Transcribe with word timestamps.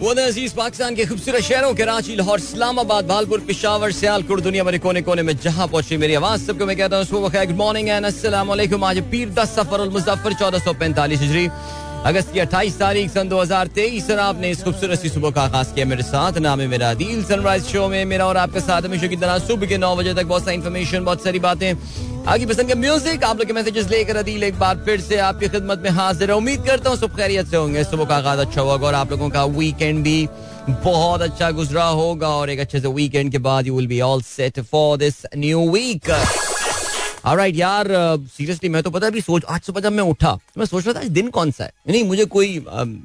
वो 0.00 0.10
अज़ीज़ 0.10 0.54
पाकिस्तान 0.56 0.94
के 0.96 1.04
खूबसूरत 1.06 1.42
शहरों 1.42 1.74
कराची 1.76 2.14
लाहौर, 2.16 2.38
इस्लामाबाद, 2.40 3.06
भालपुर, 3.06 3.40
पिशावर, 3.44 3.92
सियालकोट, 3.92 4.40
दुनिया 4.40 4.64
भर 4.64 4.78
कोने 4.80 5.02
कोने 5.04 5.22
में 5.22 5.36
जहाँ 5.36 5.66
पहुँची 5.68 5.96
मेरी 5.96 6.14
आवाज़। 6.14 6.46
सबको 6.46 6.66
मैं 6.66 6.76
कहता 6.76 6.96
हूँ, 6.96 7.04
सुबह 7.04 7.44
गुड 7.44 7.56
मॉर्निंग 7.56 7.88
एंड 7.90 8.06
वालेकुम 8.48 8.84
आज 8.84 9.00
पीर 9.10 9.28
दस 9.36 9.54
सफ़र 9.56 9.88
मुजफ्फर, 9.90 10.32
चौदह 10.32 10.58
सौ 10.58 10.72
पैंतालीस 10.72 11.20
हिजरी। 11.20 11.48
अगस्त 12.00 12.32
की 12.32 12.38
अट्ठाईस 12.40 12.78
तारीख, 12.78 13.10
सन 13.12 13.28
दो 13.28 13.40
हज़ार 13.40 13.66
तेईस 13.76 14.10
आपने 14.10 14.50
इस 14.50 14.62
खूबसूरत 14.64 15.06
सुबह 15.06 15.30
का 15.30 15.42
आगाज़ 15.42 15.74
किया 15.74 15.86
मेरे 15.86 16.02
साथ। 16.02 16.38
नाम 16.40 16.60
है 16.60 16.66
मेरा 16.66 16.92
दिल 16.96 17.24
सनराइज 17.24 17.64
शो 17.66 17.88
में 17.88 18.04
मेरा 18.06 18.26
और 18.26 18.36
आपके 18.38 18.60
साथ 18.62 18.82
हमेशा 18.82 19.06
की 19.06 19.16
तरह। 19.16 19.38
सुबह 19.44 19.66
के 19.66 19.78
नौ 19.78 19.94
बजे 19.96 20.14
तक 20.14 20.26
बहुत 20.26 20.44
सारी 20.44 20.56
इन्फॉर्मेशन 20.56 21.04
बहुत 21.04 21.24
सारी 21.24 21.38
बातें। 21.38 21.74
आगे 22.28 22.46
पसंद 22.46 22.68
के 22.68 22.74
म्यूज़िक 22.74 23.24
आप 23.24 23.38
लोग 23.38 23.46
के 23.46 23.52
मैसेजेस 23.52 23.88
लेकर 23.90 24.16
अदील 24.16 24.42
एक 24.44 24.58
बार 24.58 24.82
फिर 24.86 25.00
से 25.00 25.16
आपकी 25.18 25.48
खिदमत 25.48 25.80
में 25.84 25.90
हाजिर 25.90 26.30
है। 26.30 26.36
उम्मीद 26.36 26.64
करता 26.66 26.90
हूँ 26.90 26.98
सब 26.98 27.16
खैरियत 27.16 27.46
से 27.46 27.56
होंगे। 27.56 27.84
सुबह 27.84 28.04
का 28.04 28.16
आगाज़ 28.16 28.40
अच्छा 28.40 28.60
होगा 28.60 28.86
और 28.86 28.94
आप 28.94 29.10
लोगों 29.10 29.28
का 29.30 29.44
वीकेंड 29.56 30.02
भी 30.04 30.28
बहुत 30.68 31.22
अच्छा 31.22 31.50
गुजरा 31.50 31.84
होगा 31.84 32.28
और 32.28 32.50
एक 32.50 32.60
अच्छे 32.60 32.80
से 32.80 32.88
वीकेंड 32.88 33.32
के 33.32 33.38
बाद 33.38 33.66
you 33.66 33.76
will 33.76 33.86
be 33.86 34.00
all 34.00 34.22
set 34.22 34.60
for 34.60 34.96
this 34.98 35.22
new 35.36 35.68
week 35.70 36.10
right 37.26 37.56
यार 37.56 37.86
सीरियसली 38.28 38.68
मैं 38.68 38.82
तो 38.82 38.90
पता 38.90 39.06
अभी 39.06 39.20
सोच, 39.20 39.44
आज 39.44 39.60
सुबह 39.62 39.80
जब 39.80 39.92
मैं 39.92 40.04
उठा 40.04 40.32
तो 40.34 40.60
मैं 40.60 40.66
सोच 40.66 40.86
रहा 40.86 40.94
था, 40.94 41.00
आज 41.00 41.08
दिन 41.08 41.28
कौन 41.30 41.50
सा 41.50 41.64
है? 41.64 41.72
नहीं, 41.88 42.02
मुझे 42.04 42.24
कोई 42.26 42.64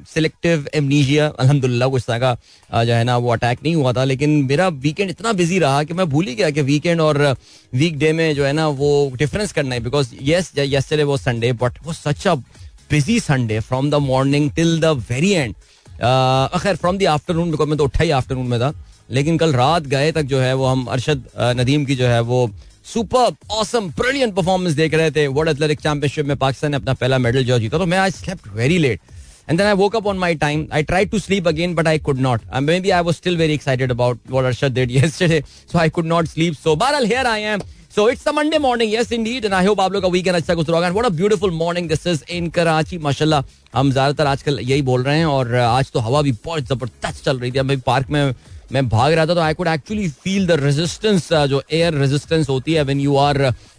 सिलेक्टिव 0.10 0.68
एमनीजिया 0.76 1.28
अल्हम्दुलिल्लाह, 1.30 1.90
कुछ 1.90 2.04
तरह 2.08 2.20
का 2.20 2.84
जो 2.84 2.94
है 2.94 3.04
ना, 3.04 3.18
वो 3.18 3.32
अटैक 3.34 3.60
नहीं 3.64 3.76
हुआ 3.76 3.94
था, 3.94 4.04
लेकिन 4.04 4.30
मेरा 4.50 4.68
वीकेंड 4.68 5.10
इतना 5.10 5.34
बिज़ी 5.34 5.60
रहा 5.60 5.84
कि 5.84 5.94
मैं 5.94 6.08
भूल 6.10 6.28
ही 6.28 6.36
गया 6.36 6.50
कि 6.50 6.62
वीकेंड 6.62 7.02
और 7.02 7.22
वीक 7.74 7.98
डे 8.00 8.12
में 8.14 8.34
जो 8.36 8.46
है 8.46 8.54
ना, 8.54 8.68
वो 8.70 9.12
डिफरेंस 9.18 9.52
करना 9.54 9.76
है 9.76 9.82
बिकॉज़ 9.84 10.14
येस 10.22 10.52
यस्टरडे 10.58 11.04
वो 11.04 11.18
संडे 11.18 11.52
बट 11.54 11.80
वो 11.86 11.94
such 11.94 12.28
a 12.28 12.36
busy 12.92 13.20
Sunday 13.20 13.60
from 13.60 13.90
the 13.90 13.96
morning 14.02 14.50
till 14.56 14.80
the 14.80 14.98
very 15.10 15.32
end 15.32 15.56
खैर 16.62 16.76
फ्रॉम 16.76 16.98
द 16.98 17.04
आफ्टरनून 17.10 17.52
बिकॉज़ 17.52 17.70
मैं 17.70 17.78
तो 17.78 17.84
उठा 17.84 18.04
ही 18.04 18.12
आफ्टरनून 18.12 18.48
में 18.48 18.60
था, 18.60 18.74
लेकिन 19.10 19.38
कल 19.38 19.54
रात 19.54 19.84
गए 19.88 20.12
तक 20.12 20.24
जो 20.24 20.40
है 20.40 20.54
वो 20.54 20.66
हम 20.66 20.86
अरशद 20.86 21.28
नदीम 21.60 21.86
की 21.86 21.96
जो 21.96 22.08
है 22.08 22.22
वो 22.22 22.50
सुपर 22.86 23.36
ऑसम 23.52 23.88
ब्रिलियंट 23.98 24.34
परफॉर्मेंस 24.36 24.74
देख 24.76 24.94
रहे 24.94 25.12
थे 25.12 25.26
वर्ल्ड 25.28 25.50
एथलेटिक 25.50 25.80
चैंपियनशिप 25.80 26.26
में 26.26 26.36
पाकिस्तान 26.38 26.72
ने 26.72 26.78
अपना 26.78 26.94
पहला 26.94 27.18
मेडल 27.18 27.44
जो 27.44 27.60
जीता। 27.60 27.78
तो 27.78 27.86
मैं 27.86 27.98
I 27.98 28.12
slept 28.12 28.48
very 28.56 28.78
late 28.78 29.00
and 29.50 29.58
then 29.58 29.68
I 29.68 29.74
woke 29.76 29.96
up 29.96 30.08
on 30.08 30.18
my 30.18 30.36
time 30.36 30.68
I 30.74 30.84
try 30.84 31.06
to 31.06 31.20
sleep 31.20 31.48
again 31.48 31.76
but 31.76 31.88
I 31.88 32.00
could 32.00 32.20
not 32.20 32.42
maybe 32.80 32.90
I 32.90 33.02
was 33.02 33.16
still 33.16 33.38
very 33.38 33.54
excited 33.54 33.92
about 33.92 34.20
what 34.32 34.46
Arshad 34.46 34.74
did 34.74 34.92
ये 34.92 35.08
so 35.10 35.80
I 35.80 35.90
could 35.90 36.06
not 36.06 36.28
sleep 36.28 36.54
so 36.54 36.76
bar 36.76 36.96
all 36.96 37.12
I 37.14 37.42
am 37.42 37.62
so 37.96 38.08
it's 38.10 38.28
Monday 38.36 38.58
morning 38.60 38.94
yes 38.94 39.12
indeed 39.14 39.46
and 39.46 39.54
I 39.54 39.66
hope 39.66 39.80
आप 39.82 39.94
लोग 39.94 40.02
का 40.04 40.08
weekend 40.10 40.36
अच्छा 40.36 40.54
गुजरा 40.54 40.76
होगा. 40.76 40.90
What 40.90 41.06
a 41.06 41.10
beautiful 41.10 41.52
morning 41.54 41.88
this 41.90 42.08
is 42.08 42.24
in 42.30 42.50
Karachi 42.50 42.98
माशाल्लाह 42.98 43.44
हम 43.76 43.92
ज़्यादातर 43.92 44.28
आजकल 44.28 44.60
यही 44.62 44.82
बोल 44.82 45.04
रहे 45.04 45.18
हैं 45.18 45.26
और 45.26 45.56
आज 45.56 45.92
तो 45.92 46.00
हवा 46.00 46.22
भी 46.22 46.32
बहुत 46.46 46.64
ज़बरदस्त 46.64 47.24
चल 47.26 47.40
रही 47.40 47.52
थी। 47.52 47.58
हम 47.58 47.80
पार्क 47.86 48.10
में 48.10 48.34
मैं 48.72 48.88
भाग 48.90 49.14
रहा 49.14 49.26
था 49.26 49.34
तो 49.34 49.42
I 49.42 49.54
could 49.54 49.68
actually 49.68 50.08
feel 50.24 50.48
the 50.48 50.52
resistance 50.60 51.32
जो 51.50 51.62
एयर 51.72 51.94
रेजिस्टेंस 51.94 52.50
होती 52.50 52.74
है 52.74 52.84
when 52.84 53.00
you 53.00 53.16
are 53.16 53.38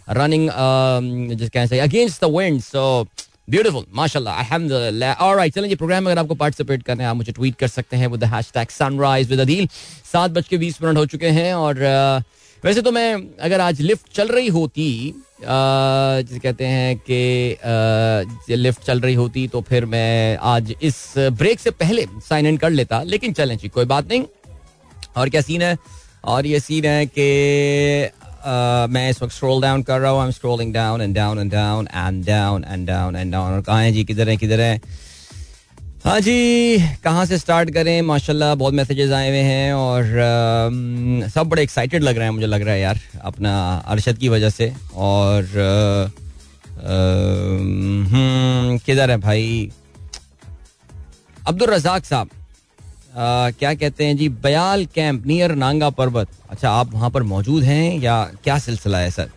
running 0.09 0.49
against 0.49 2.25
the 2.25 2.29
wind 2.35 2.61
so 2.61 3.07
beautiful 3.49 3.85
माशाल्लाह 3.95 4.39
अल्हम्दुलिल्लाह 4.39 5.23
ऑलराइट 5.25 5.77
प्रोग्राम 5.77 6.03
में 6.03 6.11
अगर 6.11 6.21
आपको 6.21 6.35
पार्टिसिपेट 6.35 6.83
करना 6.83 7.03
है 7.03 7.09
आप 7.09 7.15
मुझे 7.15 7.31
ट्वीट 7.31 7.55
कर 7.59 7.67
सकते 7.67 7.97
हैं 7.97 8.07
with 8.07 8.23
hashtag 8.33 8.69
sunrise 8.69 9.29
with 9.29 9.39
Adeel 9.39 9.67
सात 10.13 10.31
बज 10.31 10.47
के 10.47 10.57
बीस 10.57 10.81
मिनट 10.81 10.97
हो 10.97 11.05
चुके 11.05 11.27
हैं 11.37 11.53
और 11.53 11.75
uh, 11.75 12.23
वैसे 12.65 12.81
तो 12.81 12.91
मैं 12.91 13.13
अगर 13.41 13.61
आज 13.61 13.81
लिफ्ट 13.81 14.13
चल 14.15 14.27
रही 14.27 14.47
होती 14.47 15.13
uh, 15.13 15.47
जिसे 16.27 16.39
कहते 16.39 16.65
हैं 16.65 16.97
कि 17.09 18.55
लिफ्ट 18.55 18.79
uh, 18.79 18.85
चल 18.87 18.99
रही 18.99 19.13
होती 19.13 19.47
तो 19.47 19.61
फिर 19.61 19.85
मैं 19.85 20.37
आज 20.53 20.73
इस 20.81 21.13
ब्रेक 21.17 21.59
से 21.59 21.71
पहले 21.71 22.05
साइन 22.29 22.45
इन 22.45 22.57
कर 22.57 22.69
लेता 22.69 23.01
लेकिन 23.03 23.33
चलें 23.33 23.57
जी 23.57 23.69
कोई 23.69 23.85
बात 23.85 24.07
नहीं। 24.09 24.23
और 25.15 25.29
क्या 25.29 25.41
सीन 25.41 25.61
है? 25.61 25.77
और 26.25 26.45
ये 26.45 26.59
सीन 26.59 26.85
है 26.85 27.05
कि 27.07 27.27
मैं 28.93 29.09
इस 29.09 29.21
वक्त 29.21 29.33
स्क्रॉल 29.33 29.61
डाउन 29.61 29.83
कर 29.83 29.99
रहा 29.99 30.11
हूँ 30.11 30.19
I 30.19 30.25
am 30.25 30.31
scrolling 30.31 30.73
down 30.73 31.01
and 31.01 31.15
down 31.15 31.39
and 31.39 31.51
down 31.51 31.87
and 31.87 32.25
down 32.25 32.63
and 32.67 32.87
down 32.87 33.15
and 33.15 33.31
down 33.31 33.53
और 33.53 33.61
कहाँ 33.61 33.83
है 33.83 33.91
जी? 33.91 34.03
किधर 34.03 34.29
है? 34.29 34.37
किधर 34.37 34.59
है? 34.61 34.79
हाँ 36.05 36.19
जी 36.21 36.77
कहाँ 37.03 37.25
से 37.25 37.37
स्टार्ट 37.37 37.69
करें? 37.73 38.01
माशाल्लाह 38.01 38.53
बहुत 38.55 38.73
मैसेजेस 38.73 39.11
आए 39.11 39.29
हुए 39.29 39.39
हैं 39.39 39.73
और 39.73 40.03
आ, 40.03 41.29
सब 41.29 41.47
बड़े 41.49 41.63
एक्साइटेड 41.63 42.03
लग 42.03 42.17
रहे 42.17 42.27
हैं 42.27 42.33
मुझे 42.33 42.47
लग 42.47 42.61
रहा 42.61 42.73
है 42.73 42.81
यार 42.81 42.99
अपना 43.23 43.53
अरशद 43.87 44.17
की 44.17 44.29
वजह 44.29 44.49
से। 44.49 44.73
और 44.95 45.47
किधर 48.85 49.11
है 49.11 49.17
भाई? 49.17 49.69
अब्दुल 51.47 51.69
रजाक 51.69 52.05
साहब। 52.05 52.29
क्या 53.17 53.73
कहते 53.73 54.05
हैं 54.05 54.17
जी? 54.17 54.27
Beyal 54.29 54.85
camp 54.95 55.25
near 55.27 55.51
Nanga 55.55 55.89
Parbat. 55.91 56.27
अच्छा 56.49 56.69
आप 56.71 56.93
वहाँ 56.93 57.09
पर 57.11 57.23
मौजूद 57.25 57.63
हैं 57.63 57.99
या 58.01 58.23
क्या 58.43 58.57
सिलसिला 58.59 58.97
है, 58.97 59.09
सर? 59.11 59.29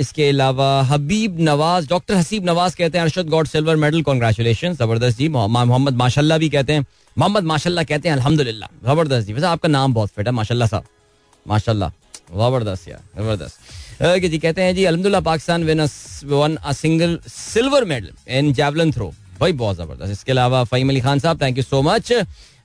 इसके 0.00 0.28
अलावा 0.28 0.68
हबीब 0.82 1.36
नवाज़, 1.40 1.88
डॉक्टर 1.88 2.14
हसीब 2.14 2.44
नवाज़ 2.46 2.76
कहते 2.76 2.98
हैं, 2.98 3.04
Arshad 3.04 3.28
got 3.28 3.46
silver 3.46 3.76
medal 3.76 4.02
congratulation 4.02 4.72
ज़बरदस्त 4.74 5.18
जी। 5.18 5.28
मोहम्मद 5.28 5.94
माशाल्लाह 5.96 6.38
भी 6.38 6.48
कहते 6.48 6.72
हैं। 6.72 6.84
मोहम्मद 7.16 7.44
माशाल्लाह 7.44 7.84
कहते 7.84 8.08
हैं, 8.08 8.16
अल्हम्दुलिल्लाह, 8.16 8.68
ज़बरदस्त 8.84 9.26
जी। 9.26 9.32
वैसे 9.32 9.46
आपका 9.46 9.68
नाम 9.68 9.94
बहुत 9.94 10.10
फिट 10.10 10.26
है, 10.26 10.32
माशाल्लाह 10.32 10.68
साहब। 10.68 10.84
माशाल्लाह, 11.46 11.90
ज़बरदस्त 12.32 12.88
यार, 12.88 13.02
ज़बरदस्त। 13.16 13.56
जी 14.22 14.38
कहते 14.38 14.62
हैं 14.62 14.74
जी 14.74 14.84
अलहमदुल्ला 14.84 15.20
Pakistan 15.22 15.64
won 15.64 16.56
a 16.56 16.72
single 16.74 17.18
silver 17.28 17.84
medal 17.84 18.10
in 18.38 18.52
javelin 18.52 18.92
throw 18.92 19.12
भाई, 19.40 19.52
बहुत 19.54 19.76
ज़बरदस्त। 19.76 20.12
इसके 20.12 20.32
अलावा 20.32 20.62
फ़हीम 20.64 20.88
अली 20.88 21.00
खान 21.00 21.18
साहब 21.18 21.40
थैंक 21.42 21.56
यू 21.58 21.62
सो 21.64 21.82
मच 21.82 22.12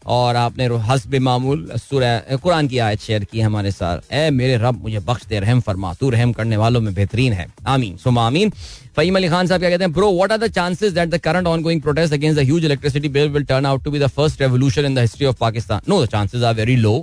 और 0.08 0.36
आपने 0.36 0.66
हसब 0.88 1.16
मामूल 1.22 1.68
कुरान 1.92 2.68
की 2.68 2.78
आयत 2.80 3.02
शेयर 3.02 3.24
की 3.24 3.42
हमारे 3.42 3.72
साथ। 3.72 4.14
ए, 4.14 4.30
मेरे 4.32 4.58
रब, 4.58 4.82
मुझे 4.84 5.00
बख्श 5.00 5.26
दे, 5.30 5.40
रहम 5.40 5.60
फरमा। 5.62 5.94
तू 5.94 6.10
रहम 6.10 6.32
करने 6.34 6.58
वालों 6.58 6.82
में 6.82 6.94
बेहतरीन 6.94 7.34
है। 7.34 7.46
आमीन, 7.68 7.98
सुम 7.98 8.18
आमीन। 8.20 8.50
फ़हीम 8.96 9.16
अली 9.16 9.30
खान 9.30 9.48
साहब 9.48 9.60
क्या 9.62 9.70
कहते 9.70 9.84
हैं 9.84 9.94
bro 9.94 10.12
what 10.14 10.32
are 10.32 10.38
the 10.38 10.48
chances 10.52 10.94
that 10.94 11.10
the 11.10 11.18
current 11.24 11.48
ongoing 11.48 11.82
protest 11.82 12.14
against 12.14 12.40
the 12.40 12.44
huge 12.44 12.66
electricity 12.66 13.10
bill 13.10 13.30
will 13.30 13.44
turn 13.46 13.66
out 13.66 13.84
to 13.84 13.92
be 13.92 14.00
the 14.00 14.08
first 14.10 14.42
revolution 14.42 14.86
in 14.86 14.96
the 14.96 15.00
history 15.00 15.26
of 15.26 15.38
Pakistan 15.40 15.82
no 15.90 16.04
the 16.04 16.08
chances 16.10 16.44
are 16.44 16.56
very 16.56 16.76
low 16.78 16.94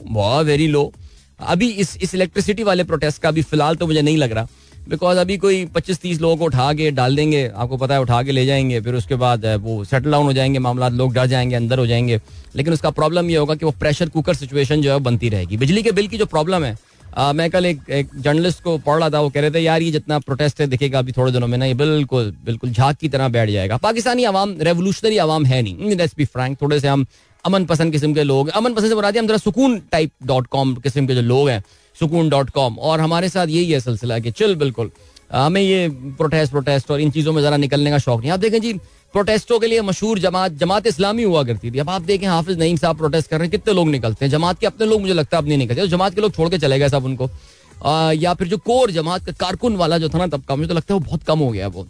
very 0.44 0.66
low 0.68 0.92
अभी 1.40 1.68
इस 1.82 1.96
इस 2.02 2.14
electricity 2.14 2.62
वाले 2.62 2.84
protest 2.84 3.22
का 3.22 3.28
अभी 3.28 3.42
फ़िलहाल 3.44 3.76
तो 3.76 3.86
मुझे 3.86 4.02
नहीं 4.02 4.16
लग 4.16 4.32
रहा। 4.32 4.46
बिकॉज़ 4.88 5.18
अभी 5.18 5.36
कोई 5.36 5.64
पच्चीस 5.66 5.98
तीस 6.00 6.20
लोगों 6.20 6.36
को 6.36 6.44
उठा 6.44 6.72
के 6.74 6.90
डाल 6.90 7.16
देंगे 7.16 7.46
आपको 7.56 7.76
पता 7.76 7.94
है 7.94 8.00
उठा 8.00 8.22
के 8.22 8.32
ले 8.32 8.44
जाएँगे 8.46 8.80
फिर 8.80 8.94
उसके 8.94 9.14
बाद 9.14 9.44
वो 9.62 9.82
सेटल 9.84 10.10
डाउन 10.10 10.26
हो 10.26 10.32
जाएँगे 10.32 10.58
मामला 10.58 10.88
लोग 10.88 11.12
डर 11.14 11.26
जाएँगे 11.26 11.54
अंदर 11.54 11.78
हो 11.78 11.86
जाएँगे। 11.86 12.20
लेकिन 12.56 12.72
उसका 12.72 12.90
प्रॉब्लम 12.90 13.30
ये 13.30 13.36
होगा 13.36 13.54
कि 13.54 13.66
वो 13.66 13.72
प्रेशर 13.80 14.08
कुकर 14.08 14.34
सिचुएशन 14.34 14.82
जो 14.82 14.92
है 14.92 14.98
बनती 15.00 15.28
रहेगी। 15.28 15.56
बिजली 15.56 15.82
के 15.82 15.92
बिल 15.92 16.08
की 16.08 16.18
जो 16.18 16.26
प्रॉब्लम 16.26 16.64
है 16.64 16.76
आ, 17.16 17.32
मैं 17.32 17.50
कल 17.50 17.66
एक 17.66 17.80
एक 17.90 18.08
जर्नलिस्ट 18.16 18.62
को 18.62 18.76
पढ़ 18.78 18.98
रहा 18.98 19.10
था 19.10 19.20
वो 19.20 19.28
कह 19.30 19.40
रहे 19.40 19.50
थे 19.50 19.60
यार 19.60 19.82
ये 19.82 19.90
जितना 19.90 20.18
प्रोटेस्ट 20.18 20.60
है 20.60 20.66
दिखेगा 20.66 20.98
अभी 20.98 21.12
थोड़े 21.12 21.32
दिनों 21.32 21.46
में 21.46 21.56
ना 21.58 21.64
ये 21.64 21.74
बिल्कुल 21.74 22.34
बिल्कुल 22.44 22.70
झाक 22.70 22.96
की 22.96 23.08
तरह 23.08 23.28
बैठ 23.28 23.50
जाएगा। 23.50 23.76
पाकिस्तानी 23.76 24.24
आवाम 24.24 24.54
रेवोल्यूशनरी 24.60 25.18
आवाम 25.18 25.44
है 25.46 25.62
नहीं। 25.62 25.96
लेट्स 25.96 26.14
बी 26.18 26.24
फ्रैंक 26.24 26.60
थोड़े 26.62 26.80
से 26.80 26.88
हम 26.88 27.06
अमन 27.44 27.64
पसंद 27.64 27.92
किस्म 27.92 28.14
के 28.14 28.22
लोग 28.24 28.48
अमन 28.48 28.74
पसंद 28.74 28.88
से 28.88 28.94
बता 28.94 29.10
दिया 29.10 29.22
हम 29.22 29.28
जरा 29.28 29.36
सुकून 29.36 29.78
टाइप 29.92 30.10
डॉट 30.26 30.46
कॉम 30.46 30.74
किस्म 30.76 31.06
के 31.06 31.14
जो 31.14 31.22
लोग 31.22 31.48
हैं 31.48 31.62
सुकून 32.00 32.28
डॉट 32.28 32.50
कॉम। 32.50 32.78
और 32.78 33.00
हमारे 33.00 33.28
साथ 33.28 33.46
यही 33.48 33.70
है 33.70 33.80
सिलसिला 33.80 34.18
कि 34.18 34.30
चिल 34.32 34.54
बिल्कुल। 34.56 34.90
हमें 35.32 35.60
ये 35.62 35.88
प्रोटेस्ट 36.18 36.52
प्रोटेस्ट 36.52 36.90
और 36.90 37.00
इन 37.00 37.10
चीज़ों 37.10 37.32
में 37.32 37.42
ज़रा 37.42 37.56
निकलने 37.56 37.90
का 37.90 37.98
शौक 37.98 38.20
नहीं। 38.20 38.30
आप 38.30 38.40
देखें 38.40 38.60
जी 38.60 38.72
प्रोटेस्टों 39.14 39.58
के 39.58 39.66
लिए 39.66 39.80
मशहूर 39.82 40.18
जमात 40.18 40.52
जमात 40.54 40.86
इस्लामी 40.86 41.22
हुआ 41.22 41.42
करती 41.44 41.70
थी। 41.70 41.78
अब 41.78 41.90
आप 41.90 42.02
देखें 42.02 42.26
हाफिज 42.26 42.58
नईम 42.58 42.76
साहब 42.76 42.96
प्रोटेस्ट 42.96 43.30
कर 43.30 43.38
रहे 43.38 43.46
हैं 43.46 43.50
कितने 43.50 43.74
लोग 43.74 43.88
निकलते 43.88 44.24
हैं? 44.24 44.30
जमात 44.32 44.58
के 44.58 44.66
अपने 44.66 44.86
लोग 44.86 45.00
मुझे 45.00 45.14
लगता 45.14 45.36
है 45.36 45.42
अब 45.42 45.48
नहीं 45.48 45.58
निकलते। 45.58 45.86
जमात 45.88 46.14
के 46.14 46.20
लोग 46.20 46.32
छोड़ 46.34 46.48
के 46.48 46.58
चले 46.58 46.78
गए 46.78 46.88
सब 46.88 47.04
उनको। 47.04 47.30
आ, 47.78 48.12
या 48.12 48.34
फिर 48.34 48.48
जो 48.48 48.56
कोर 48.58 48.90
जमात 48.90 49.26
का 49.26 49.32
कारकुन 49.40 49.76
वाला 49.76 49.98
जो 49.98 50.08
था 50.08 50.18
ना 50.18 50.26
तबका 50.26 50.56
मुझे 50.56 50.68
तो 50.68 50.74
लगता 50.74 50.94
है 50.94 51.00
वो 51.00 51.06
बहुत 51.06 51.22
कम 51.22 51.38
हो 51.38 51.50
गया 51.50 51.68
वो। 51.68 51.86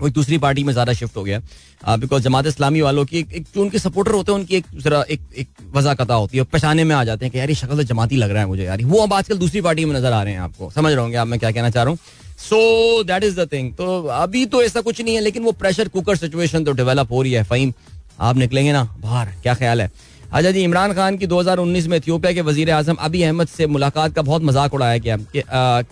वो 0.00 0.08
दूसरी 0.10 0.38
पार्टी 0.38 0.64
में 0.64 0.72
ज़्यादा 0.72 0.92
शिफ्ट 0.92 1.16
हो 1.16 1.22
गया 1.24 1.40
बिकॉज़ 1.88 2.22
जमात 2.22 2.46
इस्लामी 2.46 2.80
वालों 2.80 3.04
की 3.04 3.18
एक, 3.18 3.44
जो 3.54 3.62
उनके 3.62 3.78
सपोर्टर 3.78 4.12
होते 4.12 4.32
हैं 4.32 4.38
उनकी 4.38 4.56
एक 4.56 4.64
जरा 4.76 5.04
एक 5.10 5.20
एक 5.38 5.48
वजाकता 5.74 6.14
होती 6.14 6.38
है 6.38 6.44
पहचाने 6.44 6.84
में 6.84 6.94
आ 6.96 7.02
जाते 7.04 7.24
हैं 7.24 7.32
कि 7.32 7.38
यार 7.38 7.48
ये 7.48 7.54
शक्ल 7.54 7.76
तो 7.76 7.82
जमाती 7.84 8.16
लग 8.16 8.30
रहा 8.30 8.42
है 8.42 8.48
मुझे 8.48 8.64
यार। 8.64 8.82
वो 8.84 9.02
अब 9.02 9.12
आजकल 9.14 9.38
दूसरी 9.38 9.60
पार्टी 9.60 9.84
में 9.84 9.94
नज़र 9.96 10.12
आ 10.12 10.22
रहे 10.22 10.32
हैं 10.34 10.40
आपको। 10.40 10.70
समझ 10.70 10.92
रहे 10.92 11.00
होंगे 11.00 11.16
आप 11.16 11.26
मैं 11.26 11.38
क्या 11.40 11.50
कहना 11.50 11.70
चाह 11.70 11.82
रहा 11.82 11.90
हूँ। 11.90 11.98
So 12.38 13.02
that 13.04 13.24
is 13.24 13.40
the 13.40 13.48
thing 13.52 13.72
तो 13.74 14.02
अभी 14.02 14.44
तो 14.46 14.62
ऐसा 14.62 14.80
कुछ 14.80 15.00
नहीं 15.00 15.14
है 15.14 15.20
लेकिन 15.20 15.42
वो 15.42 15.52
प्रेशर 15.54 15.88
कुकर 15.88 16.16
सिचुएशन 16.16 16.64
तो 16.64 16.72
डेवलप 16.72 17.12
हो 17.12 17.22
रही 17.22 17.32
है 17.32 17.42
फहीम 17.44 17.72
आप 18.20 18.36
निकलेंगे 18.36 18.72
ना 18.72 18.82
बाहर 18.98 19.32
क्या 19.42 19.54
ख्याल 19.54 19.80
है? 19.80 19.90
अच्छा 20.26 20.50
जी 20.50 20.60
इमरान 20.60 20.92
खान 20.92 21.16
की 21.16 21.26
2019 21.26 21.86
में 21.86 21.96
इथियोपिया 21.96 22.32
के 22.32 22.40
वज़ीर 22.42 22.70
आज़म 22.72 22.94
अभी 23.00 23.22
अहमद 23.22 23.48
से 23.48 23.66
मुलाकात 23.68 24.14
का 24.14 24.22
बहुत 24.22 24.42
मज़ाक 24.42 24.74
उड़ाया 24.74 24.98
गया 24.98 25.16
कि 25.16 25.42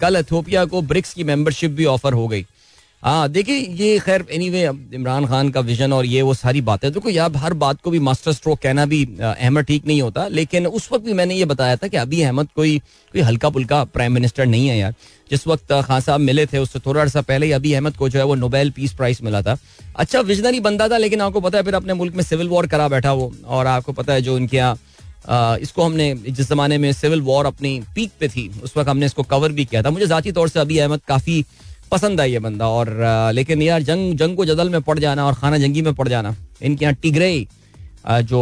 कल 0.00 0.16
इथियोपिया 0.16 0.64
को 0.64 0.82
ब्रिक्स 0.82 1.12
की 1.14 1.24
मेंबरशिप 1.24 1.70
भी 1.70 1.84
ऑफ़र 1.86 2.12
हो 2.12 2.26
गई। 2.28 2.44
हाँ 3.04 3.28
देखिए, 3.28 3.56
ये 3.56 3.98
खैर 4.00 4.24
एनी 4.32 4.48
वे 4.50 4.62
इमरान 4.94 5.26
खान 5.26 5.48
का 5.50 5.60
विजन 5.60 5.92
और 5.92 6.06
ये 6.06 6.20
वो 6.22 6.34
सारी 6.34 6.60
बातें, 6.60 6.90
देखो 6.92 7.10
यार 7.10 7.36
हर 7.36 7.54
बात 7.54 7.80
को 7.82 7.90
भी 7.90 7.98
मास्टर 8.00 8.32
स्ट्रोक 8.32 8.58
कहना 8.58 8.86
भी 8.86 9.04
अहमद 9.22 9.64
ठीक 9.64 9.86
नहीं 9.86 10.00
होता, 10.02 10.26
लेकिन 10.28 10.66
उस 10.68 10.88
वक्त 10.92 11.04
भी 11.04 11.12
मैंने 11.12 11.34
ये 11.34 11.44
बताया 11.44 11.76
था 11.76 11.88
कि 11.88 11.96
अभी 11.96 12.22
अहमद 12.22 12.48
कोई 12.56 12.78
कोई 12.78 13.20
हल्का 13.20 13.50
पुल्का 13.50 13.82
प्राइम 13.86 14.12
मिनिस्टर 14.12 14.46
नहीं 14.46 14.68
है 14.68 14.78
यार। 14.78 14.94
जिस 15.30 15.46
वक्त 15.46 15.72
खान 15.82 16.00
साहब 16.00 16.20
मिले 16.20 16.46
थे, 16.46 16.58
उससे 16.58 16.78
थोड़ा 16.80 17.00
अर्सा 17.00 17.20
पहले 17.22 17.46
ही 17.46 17.52
अभी 17.52 17.72
अहमद 17.74 17.96
को 17.96 18.08
जो 18.08 18.18
है 18.18 18.24
वो 18.24 18.34
नोबेल 18.36 18.70
पीस 18.70 18.92
प्राइज 18.92 19.20
मिला 19.22 19.42
था। 19.42 19.56
अच्छा 19.96 20.20
विजनरी 20.22 20.60
बंदा 20.60 20.88
था, 20.88 20.98
लेकिन 20.98 21.20
आपको 21.20 21.40
पता 21.40 21.58
है, 21.58 21.64
फिर 21.64 21.74
अपने 21.74 21.94
मुल्क 21.94 22.14
में 22.14 22.22
सिविल 22.24 22.48
वॉर 22.48 22.66
करा 22.66 22.88
बैठा 22.88 23.12
वो, 23.12 23.32
और 23.46 23.66
आपको 23.66 23.92
पता 23.92 24.12
है 24.12 24.22
जो 24.22 24.36
उनके 24.36 24.56
यहाँ 24.56 25.58
इसको 25.58 25.82
हमने, 25.82 26.14
जिस 26.16 26.48
जमाने 26.48 26.78
में 26.78 26.92
सिविल 26.94 27.20
वॉर 27.22 27.46
अपनी 27.46 27.80
पीक 27.94 28.10
पे 28.20 28.28
थी, 28.28 28.48
उस 28.62 28.76
वक्त 28.76 28.88
हमने 28.88 29.06
इसको 29.06 29.22
कवर 29.24 29.52
भी 29.52 29.64
किया 29.64 29.82
था। 29.82 29.90
मुझे 29.90 30.06
जाती 30.06 30.32
तौर 30.32 30.48
से 30.48 30.60
अभी 30.60 30.78
अहमद 30.78 31.00
काफ़ी 31.08 31.44
पसंद 31.94 32.20
है 32.20 32.30
ये 32.30 32.38
बंदा 32.40 32.68
और 32.70 32.94
लेकिन 33.34 33.62
यार 33.62 33.82
जंग 33.84 34.14
जंग 34.16 34.36
को 34.36 34.44
जदल 34.46 34.70
में 34.70 34.80
पड़ 34.82 34.98
जाना 35.00 35.26
और 35.26 35.34
खाना 35.36 35.58
जंगी 35.58 35.82
में 35.82 35.92
पड़ 35.94 36.08
जाना, 36.08 36.34
इनके 36.62 36.84
यहाँ 36.84 36.94
टिगरे 36.96 37.46
जो 38.24 38.40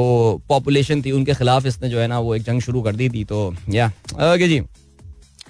पॉपुलेशन 0.48 1.02
थी, 1.02 1.10
उनके 1.12 1.34
खिलाफ 1.34 1.66
इसने 1.66 1.88
जो 1.88 1.98
है 1.98 2.06
ना 2.08 2.18
वो 2.20 2.34
एक 2.36 2.42
जंग 2.44 2.60
शुरू 2.62 2.82
कर 2.82 2.94
दी 2.94 3.08
थी 3.10 3.24
तो 3.24 3.54
या 3.70 3.86
ओके 3.86 4.48
जी। 4.48 4.60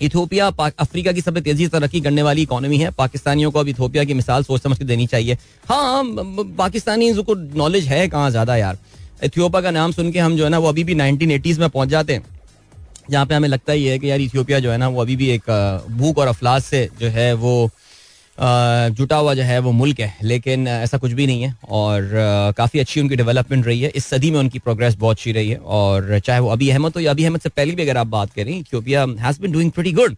इथोपिया 0.02 0.46
अफ्रीका 0.58 1.12
की 1.12 1.20
सबसे 1.20 1.40
तेज़ी 1.42 1.64
से 1.64 1.70
तरक्की 1.70 2.00
करने 2.00 2.22
वाली 2.22 2.42
इकोनॉमी 2.42 2.78
है। 2.78 2.90
पाकिस्तानियों 2.92 3.50
को 3.50 3.58
अब 3.58 3.68
इथोपिया 3.68 4.04
की 4.04 4.14
मिसाल 4.14 4.44
सोच 4.44 4.62
समझ 4.62 4.78
के 4.78 4.84
देनी 4.84 5.06
चाहिए। 5.06 5.36
हाँ 5.64 6.02
पाकिस्तानी 6.58 7.12
को 7.14 7.34
नॉलेज 7.34 7.86
है 7.86 8.06
कहाँ 8.08 8.30
ज़्यादा 8.30 8.56
यार। 8.56 8.78
इथियोपिया 9.24 9.60
का 9.62 9.70
नाम 9.70 9.92
सुन 9.92 10.10
के 10.12 10.18
हम 10.18 10.36
जो 10.36 10.44
है 10.44 10.50
ना 10.50 10.58
वो 10.58 10.68
अभी 10.68 10.84
भी 10.84 10.94
नाइनटीन 10.96 11.30
एटीज 11.30 11.58
में 11.58 11.68
पहुँच 11.68 11.88
जाते 11.88 12.12
हैं, 12.12 12.24
जहाँ 13.10 13.26
पे 13.26 13.34
हमें 13.34 13.48
लगता 13.48 13.72
ही 13.72 13.84
है 13.84 13.98
कि 13.98 14.10
यार 14.10 14.20
इथियोपिया 14.20 14.58
जो 14.58 14.70
है 14.70 14.78
ना 14.78 14.88
वो 14.88 15.00
अभी 15.02 15.16
भी 15.16 15.28
एक 15.30 15.50
भूख 15.92 16.18
और 16.18 16.28
अफलास 16.28 16.64
से 16.66 16.88
जो 17.00 17.08
है 17.10 17.32
वो 17.36 17.70
जुटा 18.42 19.16
हुआ 19.16 19.32
जो 19.34 19.42
है 19.42 19.58
वो 19.58 19.72
मुल्क 19.72 20.00
है, 20.00 20.14
लेकिन 20.22 20.66
ऐसा 20.68 20.98
कुछ 20.98 21.12
भी 21.12 21.26
नहीं 21.26 21.42
है 21.42 21.54
और 21.70 22.08
काफ़ी 22.56 22.80
अच्छी 22.80 23.00
उनकी 23.00 23.16
डेवलपमेंट 23.16 23.66
रही 23.66 23.80
है। 23.80 23.90
इस 23.90 24.06
सदी 24.06 24.30
में 24.30 24.38
उनकी 24.40 24.58
प्रोग्रेस 24.58 24.94
बहुत 24.96 25.16
अच्छी 25.16 25.32
रही 25.32 25.48
है 25.50 25.56
और 25.56 26.18
चाहे 26.18 26.40
वो 26.40 26.48
अभी 26.50 26.70
अहमद 26.70 26.92
हो 26.96 27.00
या 27.00 27.10
अभी 27.10 27.24
अहमद 27.24 27.40
से 27.40 27.48
पहले 27.50 27.74
भी 27.74 27.82
अगर 27.82 27.96
आप 27.96 28.06
बात 28.08 28.32
करें 28.32 28.56
Ethiopia 28.56 29.04
has 29.20 29.40
been 29.40 29.52
doing 29.52 29.70
pretty 29.72 29.92
good 29.92 30.16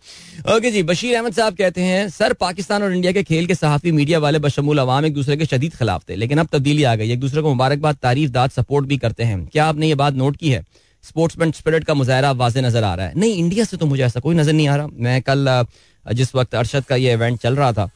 okay 0.55 0.71
जी, 0.71 0.83
बशीर 0.85 1.17
अहमद 1.17 1.33
साहब 1.35 1.57
कहते 1.57 1.81
हैं, 1.81 2.09
सर, 2.11 2.33
पाकिस्तान 2.35 2.83
और 2.83 2.95
इंडिया 2.95 3.13
के 3.13 3.23
खेल 3.25 3.47
के 3.47 3.55
सहाफ़ी 3.55 3.93
मीडिया 3.93 4.19
वाले 4.19 4.39
बशमूल 4.41 4.79
अवाम 4.79 5.05
एक 5.05 5.15
दूसरे 5.15 5.37
के 5.37 5.47
शदीद 5.47 5.75
खिलाफ 5.75 6.09
थे, 6.09 6.17
लेकिन 6.17 6.39
अब 6.39 6.49
तब्दीली 6.53 6.83
आ 6.85 6.95
गई 6.95 7.11
एक 7.13 7.21
दूसरे 7.21 7.43
को 7.43 7.49
मुबारकबाद 7.49 7.97
तारीफ़ 8.03 8.31
दाद 8.33 8.51
सपोर्ट 8.53 8.87
भी 8.87 8.97
करते 8.99 9.25
हैं। 9.25 9.45
क्या 9.47 9.67
आपने 9.67 9.89
ये 9.89 9.95
बात 9.97 10.15
नोट 10.15 10.37
की 10.37 10.51
है? 10.51 10.65
स्पोर्ट्समैन 11.05 11.51
स्पिरिट 11.53 11.85
का 11.85 11.95
मुजाहरा 11.95 12.31
वाजे 12.35 12.61
नज़र 12.63 12.85
आ 12.85 12.95
रहा 12.95 13.07
है। 13.07 13.13
नहीं, 13.17 13.35
इंडिया 13.35 13.65
से 13.65 13.77
तो 13.77 13.87
मुझे 13.87 14.03
ऐसा 14.05 14.21
कोई 14.21 14.35
नज़र 14.35 14.53
नहीं 14.53 14.69
आ 14.69 14.77
रहा। 14.77 14.87
मैं 14.99 15.21
कल 15.23 15.67
जिस 16.07 16.35
वक्त 16.35 16.55
अरशद 16.55 16.85
का 16.85 16.97
ये 16.97 17.13
इवेंट 17.13 17.39
चल 17.41 17.57
रहा 17.57 17.73
था 17.73 17.89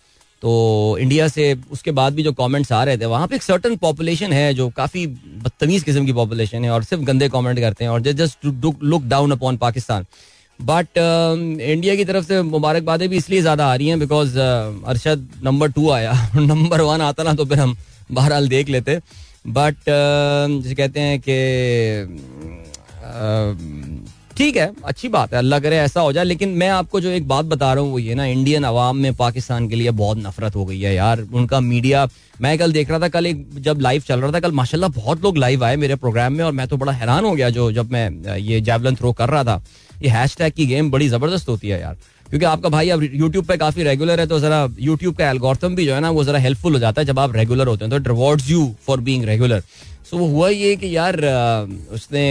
तो 0.42 0.50
इंडिया 1.00 1.26
से 1.28 1.54
उसके 1.72 1.90
बाद 1.90 2.14
भी 2.14 2.22
जो 2.22 2.32
कमेंट्स 2.32 2.72
आ 2.72 2.82
रहे 2.84 2.98
थे, 2.98 3.04
वहाँ 3.06 3.26
पे 3.28 3.36
एक 3.36 3.42
सर्टन 3.42 3.76
पॉपुलेशन 3.76 4.32
है 4.32 4.52
जो 4.54 4.68
काफ़ी 4.76 5.06
बदतमीज़ 5.06 5.84
किस्म 5.84 6.04
की 6.06 6.12
पॉपुलेशन 6.12 6.64
है 6.64 6.70
और 6.70 6.82
सिर्फ़ 6.84 7.04
गंदे 7.04 7.28
कमेंट 7.28 7.60
करते 7.60 7.84
हैं 7.84 7.90
और 7.90 8.00
just 8.12 8.44
look 8.44 9.04
down 9.06 9.30
upon 9.32 9.56
Pakistan 9.56 10.06
but 10.60 10.98
India 10.98 11.94
की 11.96 12.04
तरफ़ 12.04 12.24
से 12.26 12.40
मुबारकबादें 12.44 13.08
भी 13.08 13.16
इसलिए 13.16 13.40
ज़्यादा 13.40 13.66
आ 13.66 13.74
रही 13.74 13.88
हैं 13.88 13.98
बिकॉज़ 14.00 14.38
अरशद 14.38 15.28
नंबर 15.44 15.70
टू 15.72 15.90
आया 15.90 16.12
नंबर 16.36 16.80
वन 16.80 17.00
आता 17.02 17.22
ना 17.22 17.34
तो 17.34 17.44
फिर 17.44 17.58
हम 17.60 17.76
बहरहाल 18.12 18.48
देख 18.48 18.68
लेते. 18.68 18.98
बट 19.48 19.76
जैसे 19.88 20.74
कहते 20.74 21.00
हैं 21.00 21.20
कि 21.20 21.36
ठीक 24.38 24.56
है, 24.56 24.70
अच्छी 24.84 25.08
बात 25.08 25.32
है, 25.32 25.38
अल्लाह 25.38 25.60
करे 25.60 25.76
ऐसा 25.78 26.00
हो 26.00 26.12
जाए। 26.12 26.24
लेकिन 26.24 26.48
मैं 26.58 26.68
आपको 26.70 27.00
जो 27.00 27.10
एक 27.10 27.26
बात 27.28 27.44
बता 27.44 27.72
रहा 27.72 27.82
हूँ, 27.84 27.90
वो 27.92 27.98
ये 27.98 28.14
ना 28.14 28.24
इंडियन 28.26 28.64
अवाम 28.64 28.96
में 28.96 29.14
पाकिस्तान 29.16 29.68
के 29.68 29.76
लिए 29.76 29.90
बहुत 29.92 30.18
नफरत 30.18 30.56
हो 30.56 30.64
गई 30.64 30.80
है 30.80 30.94
यार। 30.94 31.20
उनका 31.32 31.60
मीडिया 31.60 32.06
मैं 32.40 32.56
कल 32.58 32.72
देख 32.72 32.90
रहा 32.90 32.98
था, 32.98 33.08
कल 33.08 33.26
एक 33.26 33.60
जब 33.60 33.80
लाइव 33.80 34.02
चल 34.08 34.20
रहा 34.20 34.32
था, 34.32 34.40
कल 34.40 34.52
माशाल्लाह 34.52 34.90
बहुत 34.90 35.22
लोग 35.22 35.38
लाइव 35.38 35.64
आए 35.64 35.76
मेरे 35.76 35.94
प्रोग्राम 35.96 36.32
में 36.32 36.44
और 36.44 36.52
मैं 36.52 36.66
तो 36.68 36.76
बड़ा 36.76 36.92
हैरान 36.92 37.24
हो 37.24 37.32
गया 37.32 37.50
जो 37.50 37.70
जब 37.72 37.90
मैं 37.92 38.36
ये 38.38 38.60
जैवलन 38.60 38.96
थ्रो 38.96 39.12
कर 39.12 39.28
रहा 39.28 39.44
था। 39.44 39.62
ये 40.02 40.08
हैश 40.10 40.36
की 40.40 40.66
गेम 40.66 40.90
बड़ी 40.90 41.08
ज़बरदस्त 41.08 41.48
होती 41.48 41.68
है 41.68 41.80
यार। 41.80 41.96
क्योंकि 42.26 42.46
आपका 42.46 42.68
भाई 42.68 42.88
अब 42.90 43.02
यूट्यूब 43.04 43.44
पे 43.44 43.56
काफ़ी 43.56 43.82
रेगुलर 43.82 44.20
है 44.20 44.26
तो 44.26 44.38
जरा 44.40 44.66
यूट्यूब 44.80 45.14
का 45.16 45.30
एल्गोरिथम 45.30 45.74
भी 45.74 45.86
जो 45.86 45.94
है 45.94 46.00
ना, 46.00 46.10
वो 46.10 46.24
जरा 46.24 46.38
हेल्पफुल 46.38 46.72
हो 46.72 46.78
जाता 46.78 47.00
है 47.00 47.06
जब 47.06 47.18
आप 47.18 47.36
रेगुलर 47.36 47.66
होते 47.66 47.84
हैं। 47.84 47.90
तो 47.90 47.96
it 47.96 48.08
rewards 48.08 48.50
you 48.50 48.74
for 48.86 49.00
being 49.00 49.24
regular 49.24 49.62
so 50.10 50.16
वो 50.18 50.26
हुआ 50.26 50.48
ये 50.48 50.74
कि 50.76 50.96
यार 50.96 51.16
उसने 51.92 52.24